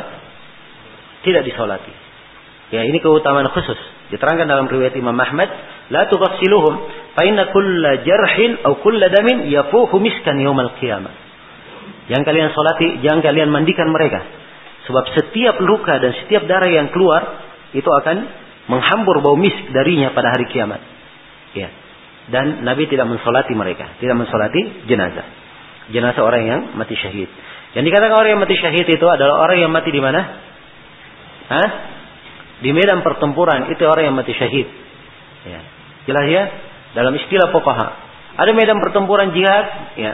Tidak 1.24 1.44
disolati. 1.48 1.94
Ya 2.76 2.84
ini 2.84 3.00
keutamaan 3.00 3.48
khusus. 3.52 3.80
Diterangkan 4.12 4.44
dalam 4.44 4.68
riwayat 4.68 4.92
Imam 5.00 5.16
Ahmad, 5.16 5.48
la 5.88 6.04
tughassiluhum 6.12 6.74
fa 7.16 7.24
inna 7.24 7.48
kulla 7.56 8.04
jarhin 8.04 8.60
aw 8.60 8.76
kulla 8.84 9.08
damin 9.08 9.48
yafuhu 9.48 10.04
miskan 10.04 10.36
yaumal 10.44 10.76
qiyamah. 10.76 11.16
Yang 12.12 12.28
kalian 12.28 12.50
solati, 12.52 13.00
jangan 13.08 13.24
kalian 13.24 13.48
mandikan 13.48 13.88
mereka. 13.88 14.20
Sebab 14.92 15.16
setiap 15.16 15.64
luka 15.64 15.96
dan 15.96 16.12
setiap 16.26 16.44
darah 16.44 16.68
yang 16.68 16.92
keluar 16.92 17.24
itu 17.72 17.88
akan 17.88 18.28
menghambur 18.68 19.24
bau 19.24 19.40
misk 19.40 19.72
darinya 19.72 20.12
pada 20.12 20.36
hari 20.36 20.52
kiamat. 20.52 20.84
Ya 21.56 21.81
dan 22.32 22.64
Nabi 22.64 22.88
tidak 22.88 23.12
mensolati 23.12 23.52
mereka, 23.52 24.00
tidak 24.00 24.16
mensolati 24.16 24.88
jenazah. 24.88 25.28
Jenazah 25.92 26.24
orang 26.24 26.44
yang 26.48 26.62
mati 26.80 26.96
syahid. 26.96 27.28
Yang 27.76 27.84
dikatakan 27.92 28.16
orang 28.16 28.30
yang 28.36 28.42
mati 28.42 28.56
syahid 28.56 28.88
itu 28.88 29.06
adalah 29.08 29.44
orang 29.44 29.60
yang 29.60 29.72
mati 29.72 29.92
di 29.92 30.00
mana? 30.00 30.22
Hah? 31.52 31.70
Di 32.64 32.72
medan 32.72 33.04
pertempuran 33.04 33.68
itu 33.76 33.84
orang 33.84 34.08
yang 34.08 34.16
mati 34.16 34.32
syahid. 34.32 34.68
Ya. 35.44 35.60
Jelas 36.08 36.26
ya? 36.32 36.44
Dalam 36.96 37.12
istilah 37.20 37.52
pokoknya. 37.52 38.10
Ada 38.40 38.52
medan 38.56 38.80
pertempuran 38.80 39.36
jihad, 39.36 39.66
ya. 40.00 40.14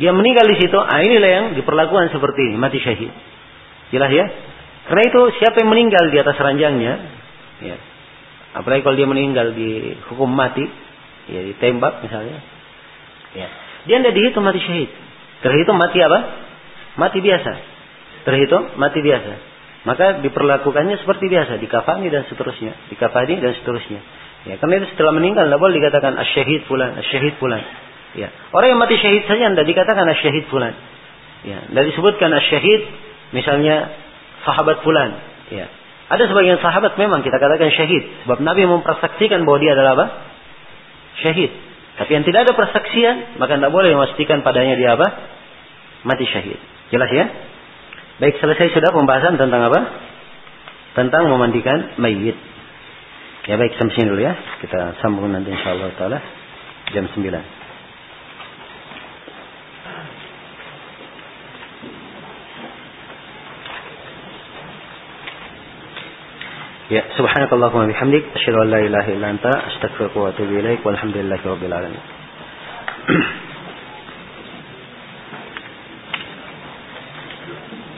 Dia 0.00 0.12
meninggal 0.16 0.48
di 0.48 0.56
situ, 0.60 0.76
ah 0.76 1.00
inilah 1.00 1.30
yang 1.30 1.46
diperlakukan 1.56 2.08
seperti 2.12 2.52
ini, 2.52 2.56
mati 2.56 2.80
syahid. 2.80 3.12
Jelas 3.92 4.08
ya? 4.12 4.24
Karena 4.88 5.02
itu 5.08 5.20
siapa 5.40 5.60
yang 5.60 5.72
meninggal 5.72 6.08
di 6.08 6.16
atas 6.20 6.36
ranjangnya, 6.36 6.94
ya, 7.64 7.76
Apalagi 8.56 8.80
kalau 8.80 8.96
dia 8.96 9.04
meninggal 9.04 9.52
di 9.52 9.92
hukum 10.08 10.32
mati, 10.32 10.64
ya 11.30 11.40
ditembak 11.42 12.02
misalnya. 12.02 12.38
Ya. 13.34 13.48
Dia 13.86 14.02
tidak 14.02 14.14
dihitung 14.14 14.42
mati 14.42 14.60
syahid. 14.62 14.90
Terhitung 15.42 15.78
mati 15.78 15.98
apa? 16.02 16.18
Mati 16.98 17.18
biasa. 17.22 17.52
Terhitung 18.26 18.74
mati 18.80 18.98
biasa. 19.04 19.32
Maka 19.86 20.18
diperlakukannya 20.18 20.98
seperti 20.98 21.30
biasa, 21.30 21.62
dikafani 21.62 22.10
dan 22.10 22.26
seterusnya, 22.26 22.74
dikafani 22.90 23.38
dan 23.38 23.54
seterusnya. 23.54 24.00
Ya, 24.50 24.58
karena 24.58 24.82
itu 24.82 24.94
setelah 24.94 25.14
meninggal 25.14 25.46
tidak 25.46 25.62
boleh 25.62 25.78
dikatakan 25.78 26.18
asyahid 26.18 26.66
fulan, 26.66 26.98
asyahid 26.98 27.38
fulan. 27.38 27.62
Ya. 28.18 28.34
Orang 28.50 28.74
yang 28.74 28.80
mati 28.82 28.98
syahid 28.98 29.30
saja 29.30 29.46
tidak 29.54 29.66
dikatakan 29.70 30.06
asyahid 30.10 30.50
fulan. 30.50 30.74
Ya, 31.46 31.70
tidak 31.70 31.84
disebutkan 31.94 32.34
asyahid 32.34 32.82
misalnya 33.30 33.94
sahabat 34.42 34.82
fulan. 34.82 35.22
Ya. 35.54 35.70
Ada 36.06 36.30
sebagian 36.30 36.58
sahabat 36.58 36.98
memang 36.98 37.22
kita 37.22 37.38
katakan 37.38 37.70
syahid. 37.74 38.26
Sebab 38.26 38.42
Nabi 38.42 38.66
mempersaksikan 38.66 39.46
bahwa 39.46 39.58
dia 39.62 39.74
adalah 39.74 39.92
apa? 39.98 40.06
Syahid. 41.24 41.52
Tapi 41.96 42.10
yang 42.12 42.24
tidak 42.28 42.44
ada 42.44 42.52
persaksian, 42.52 43.40
maka 43.40 43.56
tidak 43.56 43.72
boleh 43.72 43.96
memastikan 43.96 44.44
padanya 44.44 44.76
dia 44.76 45.00
apa? 45.00 45.08
Mati 46.04 46.28
syahid. 46.28 46.60
Jelas 46.92 47.08
ya? 47.08 47.24
Baik, 48.20 48.36
selesai 48.40 48.72
sudah 48.76 48.92
pembahasan 48.92 49.40
tentang 49.40 49.64
apa? 49.64 49.80
Tentang 50.92 51.28
memandikan 51.28 51.96
mayit. 52.00 52.36
Ya 53.46 53.54
baik 53.56 53.78
sampai 53.78 53.94
sini 53.94 54.10
dulu 54.10 54.22
ya. 54.22 54.34
Kita 54.60 55.00
sambung 55.00 55.30
nanti 55.30 55.54
insyaallah 55.54 55.94
taala 55.94 56.18
jam 56.90 57.06
9. 57.06 57.55
Ya, 66.86 67.02
subhanakallahumma 67.18 67.90
bihamdik 67.90 68.30
asyhadu 68.30 68.62
an 68.62 68.70
la 68.70 68.78
ilaha 68.78 69.10
illa 69.10 69.26
anta 69.34 69.50
astaghfiruka 69.74 70.16
wa 70.22 70.30
atubu 70.30 70.54
ilaik 70.54 70.86
walhamdulillahi 70.86 71.42
rabbil 71.42 71.74
alamin. 71.74 72.02